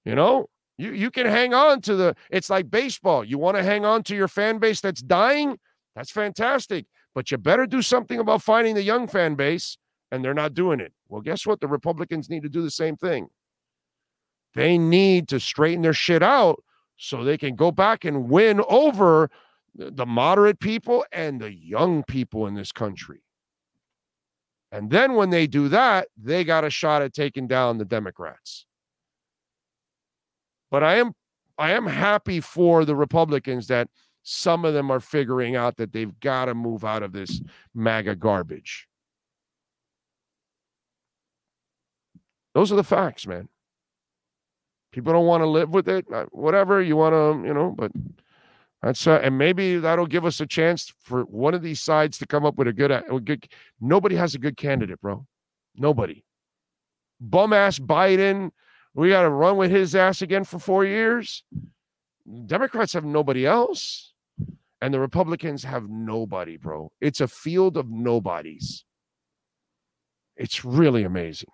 [0.04, 3.24] You know, you, you can hang on to the, it's like baseball.
[3.24, 5.58] You want to hang on to your fan base that's dying?
[5.96, 6.86] That's fantastic.
[7.14, 9.76] But you better do something about finding the young fan base,
[10.12, 10.92] and they're not doing it.
[11.08, 11.60] Well, guess what?
[11.60, 13.28] The Republicans need to do the same thing.
[14.54, 16.62] They need to straighten their shit out
[16.98, 19.30] so they can go back and win over
[19.74, 23.22] the moderate people and the young people in this country.
[24.70, 28.66] And then when they do that, they got a shot at taking down the Democrats.
[30.70, 31.12] But I am
[31.56, 33.88] I am happy for the Republicans that
[34.22, 37.40] some of them are figuring out that they've got to move out of this
[37.74, 38.86] MAGA garbage.
[42.54, 43.48] Those are the facts, man.
[44.98, 46.04] People don't want to live with it.
[46.12, 47.92] Uh, whatever you want to, you know, but
[48.82, 52.26] that's uh, and maybe that'll give us a chance for one of these sides to
[52.26, 53.46] come up with a good, a good.
[53.80, 55.24] Nobody has a good candidate, bro.
[55.76, 56.24] Nobody.
[57.20, 58.50] Bum ass Biden.
[58.92, 61.44] We got to run with his ass again for four years.
[62.46, 64.14] Democrats have nobody else,
[64.82, 66.90] and the Republicans have nobody, bro.
[67.00, 68.84] It's a field of nobodies.
[70.36, 71.50] It's really amazing.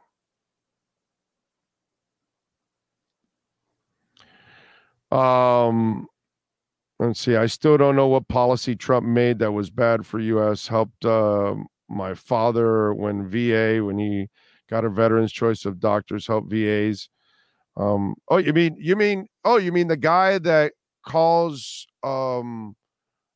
[5.14, 6.08] Um,
[6.98, 7.36] let's see.
[7.36, 10.66] I still don't know what policy Trump made that was bad for U.S.
[10.66, 11.54] Helped uh,
[11.88, 14.28] my father when VA when he
[14.68, 17.08] got a veteran's choice of doctors help VAs.
[17.76, 20.72] Um, oh, you mean you mean oh you mean the guy that
[21.06, 22.74] calls um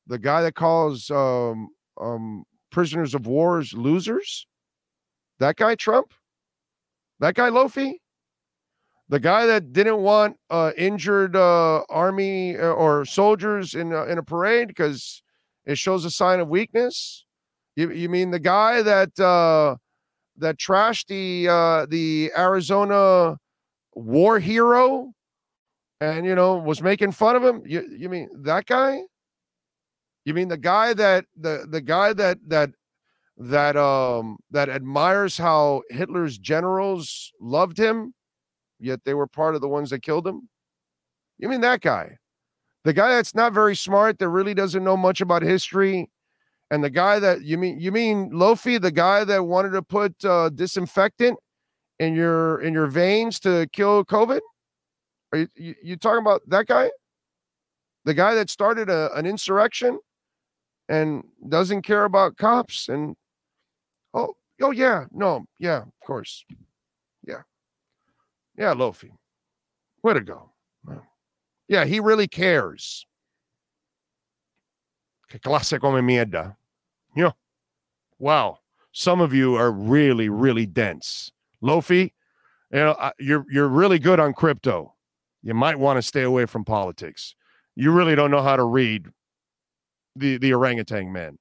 [0.07, 1.69] the guy that calls um
[2.01, 4.47] um prisoners of wars losers?
[5.39, 6.13] That guy Trump?
[7.21, 7.95] That guy Lofi?
[9.09, 14.19] The guy that didn't want uh, injured uh, army uh, or soldiers in a, in
[14.19, 15.23] a parade because
[15.65, 17.25] it shows a sign of weakness.
[17.77, 19.77] You, you mean the guy that uh,
[20.37, 23.37] that trashed the uh, the Arizona
[23.95, 25.12] war hero
[26.01, 27.62] and you know was making fun of him?
[27.65, 29.03] You you mean that guy?
[30.25, 32.70] You mean the guy that the the guy that that
[33.39, 38.12] that um that admires how Hitler's generals loved him,
[38.79, 40.49] yet they were part of the ones that killed him?
[41.39, 42.19] You mean that guy?
[42.85, 46.09] The guy that's not very smart, that really doesn't know much about history,
[46.71, 50.25] and the guy that you mean you mean Lofi, the guy that wanted to put
[50.25, 51.39] uh, disinfectant
[51.99, 54.41] in your in your veins to kill COVID?
[55.33, 56.91] Are you, you, you talking about that guy?
[58.05, 59.99] The guy that started a, an insurrection
[60.89, 63.17] and doesn't care about cops and
[64.15, 66.45] oh oh yeah no yeah of course
[68.59, 69.11] yeah Lofi,
[70.03, 70.51] way to go.
[71.69, 73.07] Yeah, he really cares.
[75.28, 76.57] Que clase come mierda.
[77.15, 77.33] Yeah.
[78.19, 78.59] Wow.
[78.93, 81.31] Some of you are really, really dense.
[81.62, 82.12] Lofi,
[82.73, 84.95] you know, you're you're really good on crypto.
[85.43, 87.35] You might want to stay away from politics.
[87.77, 89.07] You really don't know how to read
[90.17, 91.39] the the orangutan man.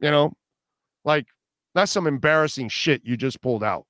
[0.00, 0.32] You know,
[1.04, 1.26] like
[1.74, 3.84] that's some embarrassing shit you just pulled out.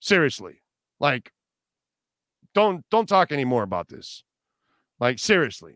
[0.00, 0.61] Seriously.
[1.02, 1.32] Like
[2.54, 4.22] don't don't talk anymore about this.
[5.00, 5.74] Like seriously.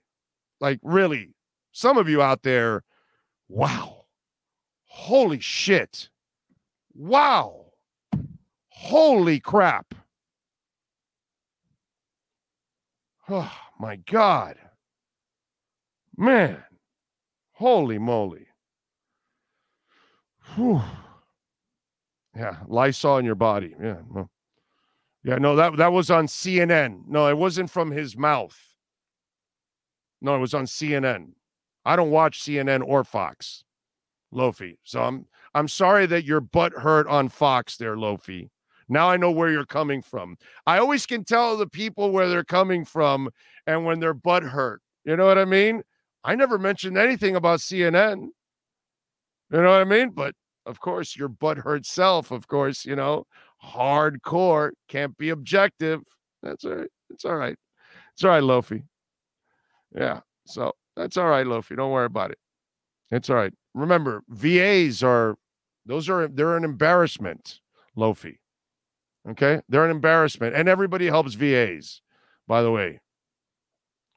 [0.60, 1.34] Like really.
[1.72, 2.84] Some of you out there,
[3.48, 4.06] wow.
[4.86, 6.08] Holy shit.
[6.94, 7.66] Wow.
[8.70, 9.94] Holy crap.
[13.28, 14.56] Oh my God.
[16.16, 16.62] Man.
[17.52, 18.46] Holy moly.
[20.54, 20.80] Whew.
[22.34, 23.74] Yeah, Lysol in your body.
[23.82, 23.96] Yeah.
[24.14, 24.30] No.
[25.26, 27.08] Yeah, no, that that was on CNN.
[27.08, 28.56] No, it wasn't from his mouth.
[30.20, 31.32] No, it was on CNN.
[31.84, 33.64] I don't watch CNN or Fox,
[34.32, 34.76] Lofi.
[34.84, 38.50] So I'm I'm sorry that your butt hurt on Fox there, Lofi.
[38.88, 40.36] Now I know where you're coming from.
[40.64, 43.28] I always can tell the people where they're coming from
[43.66, 44.80] and when their butt hurt.
[45.04, 45.82] You know what I mean?
[46.22, 48.28] I never mentioned anything about CNN.
[49.50, 50.10] You know what I mean?
[50.10, 53.26] But of course, your butt hurt self, of course, you know,
[53.66, 56.02] hardcore, can't be objective.
[56.42, 56.90] That's all right.
[57.10, 57.56] It's all right.
[58.14, 58.82] It's all right, Lofi.
[59.94, 60.20] Yeah.
[60.46, 61.76] So that's all right, Lofi.
[61.76, 62.38] Don't worry about it.
[63.10, 63.52] It's all right.
[63.74, 65.36] Remember, VAs are
[65.84, 67.60] those are they're an embarrassment,
[67.96, 68.38] Lofi.
[69.28, 72.00] Okay, they're an embarrassment, and everybody helps VAs.
[72.46, 73.00] By the way,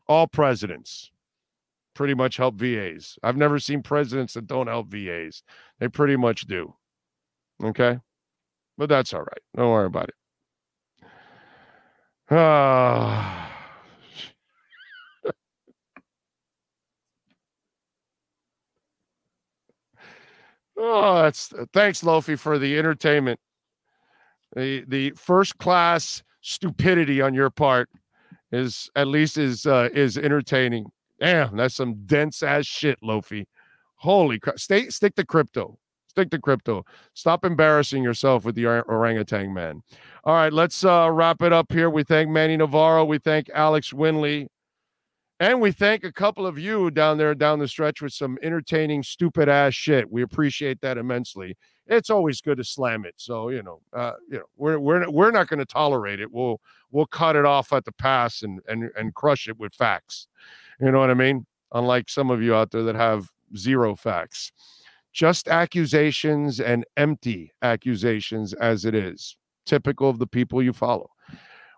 [0.08, 1.12] all presidents
[1.96, 3.18] pretty much help VAs.
[3.24, 5.44] I've never seen presidents that don't help VAs.
[5.80, 6.76] They pretty much do.
[7.64, 8.00] Okay,
[8.80, 9.42] but that's all right.
[9.56, 10.16] Don't worry about it.
[20.82, 23.38] Oh, that's thanks, Lofi, for the entertainment.
[24.56, 27.90] The the first class stupidity on your part
[28.54, 30.86] is at least is uh, is entertaining.
[31.20, 33.46] Damn, that's some dense ass shit, Lofi.
[33.96, 34.58] Holy crap!
[34.58, 35.78] Stay stick to crypto.
[36.10, 36.86] Stick to crypto.
[37.14, 39.84] Stop embarrassing yourself with the orangutan man.
[40.24, 41.90] All right, let's uh, wrap it up here.
[41.90, 43.06] We thank Manny Navarro.
[43.06, 44.48] We thank Alex Winley.
[45.42, 49.04] And we thank a couple of you down there down the stretch with some entertaining,
[49.04, 50.12] stupid ass shit.
[50.12, 51.56] We appreciate that immensely.
[51.88, 53.14] It's always good to slam it.
[53.16, 56.30] So you know, uh, you know, we're we're we're not going to tolerate it.
[56.30, 56.60] We'll
[56.92, 60.28] we'll cut it off at the pass and and and crush it with facts.
[60.82, 61.46] You know what I mean?
[61.72, 64.52] Unlike some of you out there that have zero facts,
[65.20, 71.10] just accusations and empty accusations as it is, typical of the people you follow.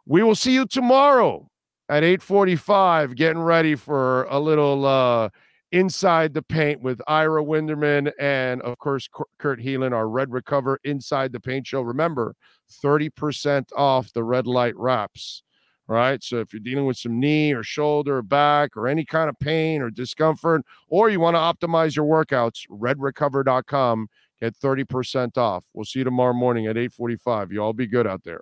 [0.06, 1.50] We will see you tomorrow
[1.90, 5.30] at 8:45 getting ready for a little uh
[5.72, 11.32] inside the paint with Ira Winderman and of course Kurt Helin our Red Recover inside
[11.32, 12.36] the paint show remember
[12.86, 15.42] 30% off the red light wraps
[15.88, 16.24] right?
[16.24, 19.38] So if you're dealing with some knee or shoulder or back or any kind of
[19.40, 24.08] pain or discomfort or you want to optimize your workouts redrecover.com
[24.40, 25.66] get 30% off.
[25.74, 28.42] We'll see you tomorrow morning at 8:45 you all be good out there